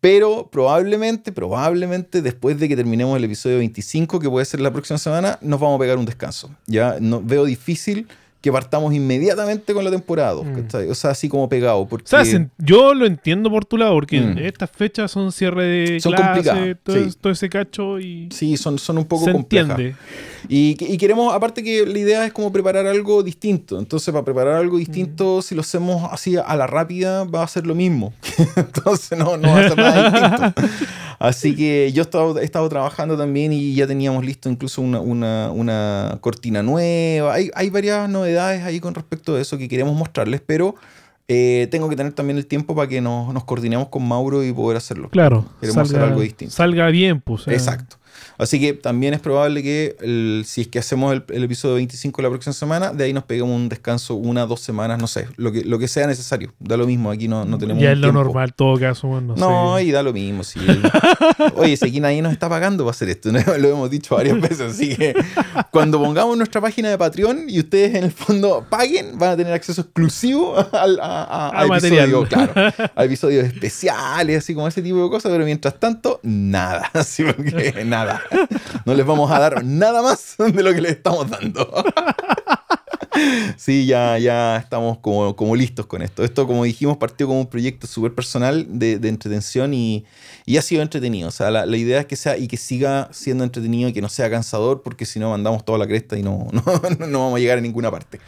pero 0.00 0.48
probablemente, 0.50 1.32
probablemente 1.32 2.22
después 2.22 2.58
de 2.58 2.68
que 2.68 2.76
terminemos 2.76 3.16
el 3.16 3.24
episodio 3.24 3.58
25, 3.58 4.18
que 4.18 4.28
puede 4.28 4.44
ser 4.46 4.60
la 4.60 4.70
próxima 4.72 4.98
semana, 4.98 5.38
nos 5.42 5.60
vamos 5.60 5.76
a 5.76 5.80
pegar 5.80 5.98
un 5.98 6.04
descanso. 6.06 6.21
Ya 6.66 6.96
no, 7.00 7.20
veo 7.22 7.44
difícil 7.44 8.06
que 8.40 8.50
partamos 8.50 8.92
inmediatamente 8.92 9.72
con 9.72 9.84
la 9.84 9.90
temporada 9.92 10.32
2, 10.32 10.46
Mm. 10.46 10.54
¿cachai? 10.62 10.88
O 10.90 10.94
sea, 10.96 11.10
así 11.10 11.28
como 11.28 11.48
pegado. 11.48 11.86
Porque 11.86 12.06
O 12.06 12.08
sea, 12.08 12.24
se- 12.24 12.48
yo 12.58 12.92
lo 12.92 13.06
entiendo 13.06 13.48
por 13.50 13.64
tu 13.64 13.76
lado, 13.78 13.94
porque 13.94 14.20
Mm. 14.20 14.38
estas 14.38 14.68
fechas 14.70 15.12
son 15.12 15.30
cierre 15.30 15.64
de 15.64 16.00
Son 16.00 16.12
clase, 16.12 16.32
complicadas, 16.42 16.76
todo, 16.82 16.96
sí. 17.10 17.16
todo 17.20 17.32
ese 17.32 17.48
cacho 17.48 18.00
y 18.00 18.28
sí, 18.32 18.56
son, 18.56 18.80
son 18.80 18.98
un 18.98 19.04
poco 19.04 19.26
se 19.26 19.32
complejas. 19.32 19.70
entiende. 19.70 19.96
Y, 20.48 20.76
y 20.80 20.96
queremos, 20.98 21.34
aparte 21.34 21.62
que 21.62 21.86
la 21.86 21.98
idea 21.98 22.26
es 22.26 22.32
como 22.32 22.52
preparar 22.52 22.86
algo 22.86 23.22
distinto. 23.22 23.78
Entonces, 23.78 24.12
para 24.12 24.24
preparar 24.24 24.54
algo 24.56 24.78
distinto, 24.78 25.42
si 25.42 25.54
lo 25.54 25.60
hacemos 25.60 26.08
así 26.10 26.36
a 26.36 26.56
la 26.56 26.66
rápida, 26.66 27.24
va 27.24 27.42
a 27.42 27.48
ser 27.48 27.66
lo 27.66 27.74
mismo. 27.74 28.12
Entonces, 28.56 29.18
no, 29.18 29.36
no 29.36 29.48
va 29.48 29.60
a 29.60 29.68
ser 29.68 29.76
nada 29.78 30.10
distinto. 30.52 30.62
Así 31.18 31.54
que 31.54 31.92
yo 31.92 32.02
he 32.02 32.04
estado, 32.04 32.38
he 32.38 32.44
estado 32.44 32.68
trabajando 32.68 33.16
también 33.16 33.52
y 33.52 33.74
ya 33.74 33.86
teníamos 33.86 34.24
listo 34.24 34.48
incluso 34.48 34.82
una, 34.82 35.00
una, 35.00 35.52
una 35.52 36.18
cortina 36.20 36.64
nueva. 36.64 37.34
Hay, 37.34 37.50
hay 37.54 37.70
varias 37.70 38.08
novedades 38.08 38.64
ahí 38.64 38.80
con 38.80 38.94
respecto 38.94 39.36
a 39.36 39.40
eso 39.40 39.56
que 39.56 39.68
queremos 39.68 39.94
mostrarles, 39.96 40.40
pero 40.44 40.74
eh, 41.28 41.68
tengo 41.70 41.88
que 41.88 41.96
tener 41.96 42.12
también 42.12 42.36
el 42.38 42.46
tiempo 42.46 42.74
para 42.74 42.88
que 42.88 43.00
nos, 43.00 43.32
nos 43.32 43.44
coordinemos 43.44 43.88
con 43.88 44.06
Mauro 44.06 44.42
y 44.42 44.52
poder 44.52 44.76
hacerlo. 44.76 45.08
Claro, 45.10 45.46
Queremos 45.60 45.88
hacer 45.88 46.00
algo 46.00 46.20
distinto. 46.20 46.52
salga 46.52 46.88
bien, 46.88 47.20
pues. 47.20 47.42
sea, 47.42 47.54
Exacto. 47.54 47.96
Así 48.38 48.60
que 48.60 48.72
también 48.72 49.14
es 49.14 49.20
probable 49.20 49.62
que 49.62 49.96
el- 50.00 50.44
si 50.46 50.62
es 50.62 50.68
que 50.68 50.78
hacemos 50.78 51.12
el, 51.12 51.24
el 51.28 51.44
episodio 51.44 51.76
25 51.76 52.22
la 52.22 52.28
próxima 52.28 52.52
semana, 52.52 52.92
de 52.92 53.04
ahí 53.04 53.12
nos 53.12 53.24
peguemos 53.24 53.54
un 53.54 53.68
descanso 53.68 54.14
una, 54.14 54.46
dos 54.46 54.60
semanas, 54.60 55.00
no 55.00 55.06
sé, 55.06 55.26
lo 55.36 55.52
que, 55.52 55.62
lo 55.64 55.78
que 55.78 55.88
sea 55.88 56.06
necesario. 56.06 56.52
Da 56.58 56.76
lo 56.76 56.86
mismo, 56.86 57.10
aquí 57.10 57.28
no, 57.28 57.44
no 57.44 57.58
tenemos 57.58 57.82
Ya 57.82 57.92
es 57.92 57.98
lo 57.98 58.08
tiempo. 58.08 58.24
normal, 58.24 58.54
todo 58.54 58.78
caso, 58.78 59.08
bueno, 59.08 59.34
no, 59.36 59.50
No, 59.72 59.76
sé. 59.78 59.84
y 59.84 59.90
da 59.90 60.02
lo 60.02 60.12
mismo. 60.12 60.44
sí. 60.44 60.60
Oye, 61.56 61.76
si 61.76 61.86
aquí 61.86 62.00
nadie 62.00 62.22
nos 62.22 62.32
está 62.32 62.48
pagando 62.48 62.84
para 62.84 62.90
hacer 62.92 63.08
esto, 63.08 63.30
¿no? 63.32 63.38
lo 63.58 63.68
hemos 63.68 63.90
dicho 63.90 64.14
varias 64.14 64.40
veces. 64.40 64.60
Así 64.72 64.96
que 64.96 65.14
cuando 65.70 66.00
pongamos 66.02 66.36
nuestra 66.36 66.60
página 66.60 66.90
de 66.90 66.98
Patreon 66.98 67.48
y 67.48 67.58
ustedes 67.60 67.94
en 67.94 68.04
el 68.04 68.12
fondo 68.12 68.66
paguen, 68.68 69.18
van 69.18 69.30
a 69.30 69.36
tener 69.36 69.52
acceso 69.52 69.80
exclusivo 69.82 70.56
al, 70.72 70.98
a, 71.00 71.22
a- 71.24 71.48
A 71.48 71.60
a 71.62 71.66
material. 71.66 72.04
episodios, 72.10 72.28
claro, 72.28 72.52
a 72.96 73.04
episodios 73.04 73.44
especiales, 73.46 74.38
así 74.38 74.54
como 74.54 74.68
ese 74.68 74.82
tipo 74.82 75.02
de 75.02 75.10
cosas, 75.10 75.30
pero 75.32 75.44
mientras 75.44 75.78
tanto, 75.78 76.20
nada. 76.22 76.90
Así 76.92 77.22
porque 77.24 77.84
nada. 77.84 78.11
No 78.84 78.94
les 78.94 79.06
vamos 79.06 79.30
a 79.30 79.38
dar 79.38 79.64
nada 79.64 80.02
más 80.02 80.36
de 80.38 80.62
lo 80.62 80.72
que 80.74 80.80
les 80.80 80.92
estamos 80.92 81.30
dando. 81.30 81.84
Sí, 83.56 83.86
ya, 83.86 84.18
ya 84.18 84.56
estamos 84.56 84.98
como, 84.98 85.36
como 85.36 85.54
listos 85.54 85.86
con 85.86 86.02
esto. 86.02 86.24
Esto, 86.24 86.46
como 86.46 86.64
dijimos, 86.64 86.96
partió 86.96 87.26
como 87.26 87.40
un 87.40 87.46
proyecto 87.46 87.86
súper 87.86 88.14
personal 88.14 88.66
de, 88.68 88.98
de 88.98 89.08
entretención 89.08 89.74
y, 89.74 90.04
y 90.46 90.56
ha 90.56 90.62
sido 90.62 90.82
entretenido. 90.82 91.28
O 91.28 91.30
sea, 91.30 91.50
la, 91.50 91.66
la 91.66 91.76
idea 91.76 92.00
es 92.00 92.06
que 92.06 92.16
sea 92.16 92.36
y 92.36 92.48
que 92.48 92.56
siga 92.56 93.08
siendo 93.12 93.44
entretenido 93.44 93.88
y 93.88 93.92
que 93.92 94.00
no 94.00 94.08
sea 94.08 94.30
cansador, 94.30 94.82
porque 94.82 95.04
si 95.04 95.18
no 95.18 95.30
mandamos 95.30 95.64
toda 95.64 95.78
la 95.78 95.86
cresta 95.86 96.18
y 96.18 96.22
no, 96.22 96.48
no, 96.52 96.62
no 97.06 97.20
vamos 97.20 97.36
a 97.36 97.40
llegar 97.40 97.58
a 97.58 97.60
ninguna 97.60 97.90
parte. 97.90 98.18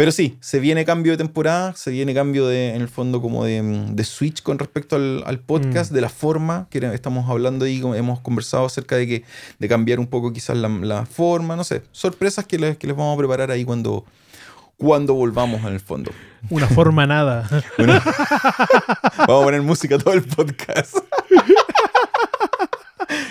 Pero 0.00 0.12
sí, 0.12 0.38
se 0.40 0.60
viene 0.60 0.86
cambio 0.86 1.12
de 1.12 1.18
temporada, 1.18 1.74
se 1.76 1.90
viene 1.90 2.14
cambio 2.14 2.46
de, 2.46 2.74
en 2.74 2.80
el 2.80 2.88
fondo, 2.88 3.20
como 3.20 3.44
de, 3.44 3.60
de 3.90 4.04
switch 4.04 4.42
con 4.42 4.58
respecto 4.58 4.96
al, 4.96 5.22
al 5.26 5.40
podcast, 5.40 5.90
Mm. 5.90 5.94
de 5.94 6.00
la 6.00 6.08
forma 6.08 6.68
que 6.70 6.78
estamos 6.94 7.28
hablando 7.28 7.66
como 7.82 7.94
hemos 7.94 8.18
conversado 8.20 8.64
acerca 8.64 8.96
de 8.96 9.06
que 9.06 9.24
de 9.58 9.68
cambiar 9.68 10.00
un 10.00 10.06
poco 10.06 10.32
quizás 10.32 10.56
la, 10.56 10.70
la 10.70 11.04
forma, 11.04 11.54
no 11.54 11.64
sé, 11.64 11.82
sorpresas 11.92 12.46
que 12.46 12.58
les, 12.58 12.78
que 12.78 12.86
les 12.86 12.96
vamos 12.96 13.14
a 13.14 13.18
preparar 13.18 13.50
ahí 13.50 13.62
cuando, 13.66 14.06
cuando 14.78 15.12
volvamos 15.12 15.60
en 15.66 15.74
el 15.74 15.80
fondo. 15.80 16.10
Una 16.48 16.66
forma 16.66 17.06
nada. 17.06 17.46
Bueno, 17.76 18.00
vamos 19.28 19.42
a 19.42 19.44
poner 19.44 19.60
música 19.60 19.98
todo 19.98 20.14
el 20.14 20.22
podcast. 20.22 20.96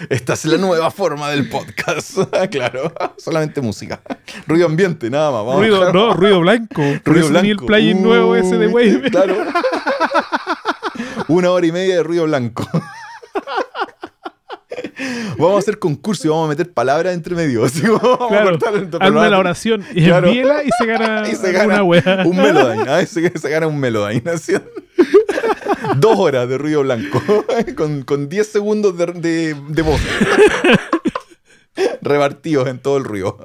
Esta 0.08 0.34
es 0.34 0.46
la 0.46 0.58
nueva 0.58 0.92
forma 0.92 1.30
del 1.30 1.50
podcast. 1.50 2.18
claro, 2.52 2.94
solamente 3.18 3.60
música. 3.62 4.02
Ruido 4.48 4.68
ambiente, 4.68 5.10
nada 5.10 5.32
más. 5.32 5.46
Vamos 5.46 5.58
ruido, 5.58 5.92
no, 5.92 6.14
ruido 6.14 6.40
blanco. 6.40 6.82
Ruido 7.04 7.26
eso 7.26 7.34
tenía 7.34 7.52
el 7.52 7.58
blanco. 7.58 7.66
plugin 7.66 8.04
nuevo 8.04 8.36
ese 8.36 8.58
de 8.58 8.68
Wave. 8.68 9.12
Claro. 9.12 9.36
Una 11.28 11.52
hora 11.52 11.66
y 11.66 11.72
media 11.72 11.96
de 11.96 12.04
ruido 12.04 12.26
blanco. 12.26 12.68
Vamos 15.38 15.56
a 15.56 15.60
hacer 15.60 15.80
concurso 15.80 16.28
y 16.28 16.30
vamos 16.30 16.46
a 16.46 16.50
meter 16.50 16.72
palabras 16.74 17.14
entre 17.14 17.36
medio. 17.36 17.64
así 17.66 17.82
vamos 17.82 18.20
a 18.22 18.28
Claro, 18.28 18.50
cortar 18.60 18.76
el- 18.76 18.90
hazme 19.00 19.30
la 19.30 19.40
oración 19.40 19.86
y 19.94 20.06
Claro. 20.06 20.32
y 20.32 20.42
se 20.78 20.86
gana, 20.86 21.24
Y 21.32 21.36
se 21.36 21.52
gana 21.52 21.66
una 21.76 21.84
wea. 21.84 22.24
un 22.26 22.36
Melodyne. 22.38 22.90
¿ah? 22.90 23.06
Se, 23.06 23.38
se 23.38 23.50
gana 23.50 23.68
un 23.68 23.80
Melodyne. 23.80 24.30
así. 24.32 24.54
Dos 25.98 26.18
horas 26.20 26.48
de 26.50 26.58
ruido 26.58 26.82
blanco. 26.82 27.22
con, 27.76 28.04
con 28.04 28.28
10 28.30 28.48
segundos 28.48 28.98
de, 28.98 29.06
de, 29.08 29.56
de 29.70 29.82
voz. 29.82 30.00
Repartidos 32.02 32.68
en 32.68 32.80
todo 32.80 32.98
el 32.98 33.04
ruido. 33.04 33.38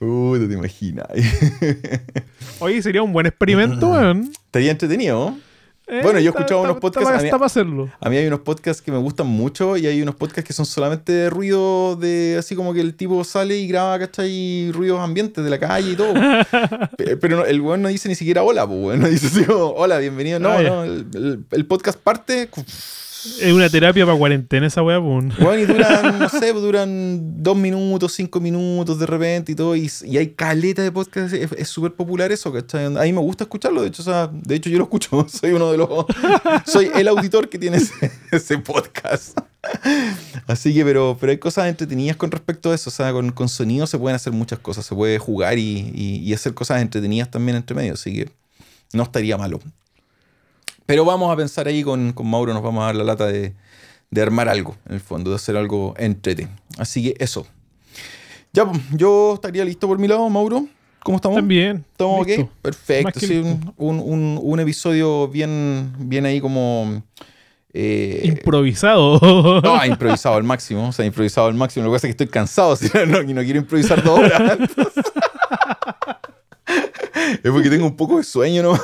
Uh, 0.00 0.36
no 0.36 0.48
te 0.48 0.54
imaginas. 0.54 1.06
Oye, 2.58 2.82
sería 2.82 3.02
un 3.02 3.12
buen 3.12 3.26
experimento, 3.26 3.88
weón. 3.90 4.30
Estaría 4.46 4.70
entretenido. 4.70 5.36
¿No? 5.90 5.96
Eh, 5.98 6.02
Bueno, 6.02 6.18
yo 6.20 6.30
he 6.30 6.34
escuchado 6.34 6.62
unos 6.62 6.78
podcasts, 6.78 7.08
Está, 7.08 7.18
a 7.18 7.22
mí- 7.22 7.28
está 7.28 7.38
para 7.38 7.46
hacerlo. 7.46 7.90
A 8.00 8.08
mí 8.10 8.16
hay 8.16 8.26
unos 8.26 8.40
podcasts 8.40 8.80
que 8.82 8.92
me 8.92 8.98
gustan 8.98 9.26
mucho 9.26 9.76
y 9.76 9.86
hay 9.86 10.00
unos 10.02 10.14
podcasts 10.14 10.44
que 10.46 10.52
son 10.52 10.66
solamente 10.66 11.12
de 11.12 11.30
ruido 11.30 11.96
de 11.96 12.36
así 12.38 12.54
como 12.54 12.72
que 12.74 12.80
el 12.80 12.94
tipo 12.94 13.22
sale 13.24 13.56
y 13.58 13.66
graba, 13.68 13.98
¿cachai? 13.98 14.70
Ruidos 14.72 15.00
ambientes 15.00 15.42
de 15.42 15.50
la 15.50 15.58
calle 15.58 15.90
y 15.92 15.96
todo. 15.96 16.14
Pe- 16.96 17.16
Pero 17.16 17.36
no- 17.38 17.44
el 17.44 17.60
weón 17.60 17.82
no 17.82 17.88
dice 17.88 18.08
ni 18.08 18.14
siquiera 18.14 18.42
hola, 18.42 18.66
pues 18.66 18.78
weón. 18.82 19.00
No 19.00 19.08
dice 19.08 19.26
así 19.26 19.44
como, 19.44 19.66
hola, 19.70 19.98
bienvenido. 19.98 20.38
No, 20.38 20.50
Ah, 20.50 20.62
no. 20.62 20.84
El, 20.84 21.06
el- 21.14 21.44
el 21.50 21.66
podcast 21.66 21.98
parte. 21.98 22.48
Es 23.40 23.52
una 23.52 23.68
terapia 23.68 24.06
para 24.06 24.16
cuarentena 24.16 24.66
esa 24.66 24.82
weá, 24.82 25.00
pues. 25.00 25.36
Bueno, 25.38 25.58
y 25.62 25.66
duran, 25.66 26.18
no 26.18 26.28
sé, 26.28 26.52
pues, 26.52 26.62
duran 26.62 27.42
dos 27.42 27.56
minutos, 27.56 28.12
cinco 28.12 28.40
minutos 28.40 28.98
de 28.98 29.06
repente 29.06 29.52
y 29.52 29.54
todo. 29.54 29.76
Y, 29.76 29.90
y 30.04 30.16
hay 30.18 30.28
caleta 30.28 30.82
de 30.82 30.90
podcast. 30.92 31.32
Es 31.34 31.52
es 31.52 31.68
súper 31.68 31.92
popular 31.94 32.32
eso, 32.32 32.52
¿cachai? 32.52 32.86
A 32.86 32.90
mí 32.90 33.12
me 33.12 33.20
gusta 33.20 33.44
escucharlo. 33.44 33.82
De 33.82 33.88
hecho, 33.88 34.02
o 34.02 34.04
sea, 34.04 34.30
de 34.32 34.54
hecho 34.54 34.70
yo 34.70 34.78
lo 34.78 34.84
escucho. 34.84 35.26
Soy 35.32 35.52
uno 35.52 35.70
de 35.70 35.78
los. 35.78 35.88
Soy 36.66 36.90
el 36.94 37.08
auditor 37.08 37.48
que 37.48 37.58
tiene 37.58 37.76
ese, 37.78 38.10
ese 38.32 38.58
podcast. 38.58 39.38
Así 40.46 40.72
que, 40.74 40.84
pero, 40.84 41.16
pero 41.20 41.32
hay 41.32 41.38
cosas 41.38 41.68
entretenidas 41.68 42.16
con 42.16 42.30
respecto 42.30 42.70
a 42.70 42.74
eso. 42.74 42.90
O 42.90 42.92
sea, 42.92 43.12
con, 43.12 43.30
con 43.32 43.48
sonido 43.48 43.86
se 43.86 43.98
pueden 43.98 44.16
hacer 44.16 44.32
muchas 44.32 44.58
cosas. 44.58 44.86
Se 44.86 44.94
puede 44.94 45.18
jugar 45.18 45.58
y, 45.58 45.90
y- 45.94 46.20
y 46.24 46.32
hacer 46.34 46.54
cosas 46.54 46.80
entretenidas 46.82 47.30
también 47.30 47.56
entre 47.56 47.74
medio. 47.76 47.94
Así 47.94 48.12
que 48.14 48.30
no 48.92 49.02
estaría 49.02 49.36
malo. 49.36 49.60
Pero 50.90 51.04
vamos 51.04 51.32
a 51.32 51.36
pensar 51.36 51.66
ahí 51.68 51.82
con, 51.82 52.12
con 52.12 52.28
Mauro, 52.28 52.52
nos 52.52 52.62
vamos 52.62 52.82
a 52.82 52.86
dar 52.86 52.96
la 52.96 53.04
lata 53.04 53.26
de, 53.26 53.54
de 54.10 54.22
armar 54.22 54.48
algo, 54.48 54.76
en 54.88 54.94
el 54.94 55.00
fondo, 55.00 55.30
de 55.30 55.36
hacer 55.36 55.56
algo 55.56 55.94
entrete. 55.96 56.48
Así 56.78 57.02
que 57.02 57.14
eso. 57.24 57.46
Ya, 58.52 58.64
pues, 58.66 58.80
yo 58.92 59.34
estaría 59.34 59.64
listo 59.64 59.86
por 59.86 59.98
mi 59.98 60.08
lado, 60.08 60.28
Mauro. 60.28 60.66
¿Cómo 61.04 61.16
estamos? 61.16 61.36
También. 61.36 61.84
¿Estamos 61.92 62.26
listo. 62.26 62.42
ok? 62.42 62.50
Perfecto. 62.60 63.20
Sí, 63.20 63.38
un, 63.38 64.00
un- 64.00 64.38
un- 64.42 64.60
episodio 64.60 65.28
bien, 65.28 65.94
bien 65.98 66.26
ahí 66.26 66.40
como... 66.40 67.02
eh, 67.72 68.20
Improvisado. 68.24 69.60
no, 69.62 69.84
improvisado 69.86 70.34
al 70.36 70.44
máximo. 70.44 70.88
O 70.88 70.92
sea, 70.92 71.06
improvisado 71.06 71.46
al 71.46 71.54
máximo. 71.54 71.84
Lo 71.86 71.90
que 71.92 71.94
pasa 71.94 72.08
es 72.08 72.14
que 72.16 72.22
estoy 72.24 72.32
cansado 72.32 72.72
así, 72.74 72.90
no, 73.06 73.22
y 73.22 73.32
no 73.32 73.42
quiero 73.42 73.60
improvisar 73.60 74.02
dos 74.02 74.18
horas. 74.18 74.58
es 77.42 77.50
porque 77.50 77.70
tengo 77.70 77.86
un 77.86 77.96
poco 77.96 78.18
de 78.18 78.24
sueño, 78.24 78.62
¿no? 78.62 78.72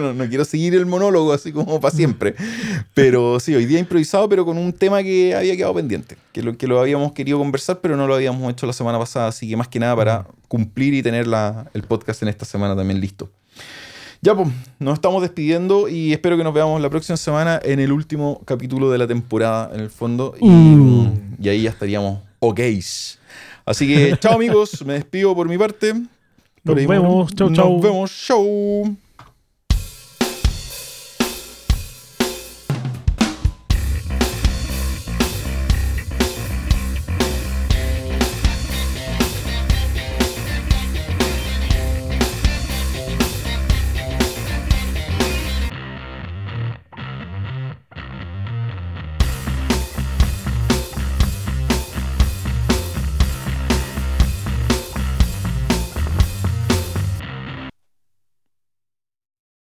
No, 0.00 0.12
no, 0.14 0.28
quiero 0.28 0.44
seguir 0.44 0.74
el 0.74 0.86
monólogo 0.86 1.32
así 1.32 1.52
como 1.52 1.80
para 1.80 1.94
siempre. 1.94 2.34
Pero 2.94 3.38
sí, 3.40 3.54
hoy 3.54 3.66
día 3.66 3.78
improvisado, 3.78 4.28
pero 4.28 4.44
con 4.44 4.58
un 4.58 4.72
tema 4.72 5.02
que 5.02 5.34
había 5.34 5.56
quedado 5.56 5.74
pendiente. 5.74 6.16
Que 6.32 6.42
lo, 6.42 6.56
que 6.56 6.66
lo 6.66 6.80
habíamos 6.80 7.12
querido 7.12 7.38
conversar, 7.38 7.80
pero 7.80 7.96
no 7.96 8.06
lo 8.06 8.14
habíamos 8.14 8.50
hecho 8.52 8.66
la 8.66 8.72
semana 8.72 8.98
pasada. 8.98 9.28
Así 9.28 9.48
que 9.48 9.56
más 9.56 9.68
que 9.68 9.78
nada 9.78 9.94
para 9.96 10.26
cumplir 10.48 10.94
y 10.94 11.02
tener 11.02 11.26
la- 11.26 11.70
el 11.74 11.82
podcast 11.82 12.22
en 12.22 12.28
esta 12.28 12.44
semana 12.44 12.74
también 12.76 13.00
listo. 13.00 13.30
Ya, 14.22 14.34
pues, 14.34 14.48
nos 14.78 14.94
estamos 14.94 15.20
despidiendo 15.20 15.86
y 15.88 16.12
espero 16.14 16.38
que 16.38 16.44
nos 16.44 16.54
veamos 16.54 16.80
la 16.80 16.88
próxima 16.88 17.16
semana 17.18 17.60
en 17.62 17.78
el 17.78 17.92
último 17.92 18.40
capítulo 18.46 18.90
de 18.90 18.96
la 18.98 19.06
temporada, 19.06 19.70
en 19.74 19.80
el 19.80 19.90
fondo. 19.90 20.34
Y, 20.40 20.48
Uh. 20.48 21.12
y 21.42 21.48
ahí 21.50 21.62
ya 21.62 21.70
estaríamos 21.70 22.20
ok. 22.40 22.60
Así 23.66 23.86
que, 23.86 24.16
chao 24.18 24.34
amigos, 24.34 24.82
me 24.84 24.94
despido 24.94 25.34
por 25.34 25.48
mi 25.48 25.58
parte. 25.58 25.92
Nos 26.64 26.86
vemos. 26.86 27.32
Chau, 27.34 27.52
chau. 27.52 27.72
Nos 27.74 27.82
vemos. 27.82 28.10
Chau. 28.26 29.03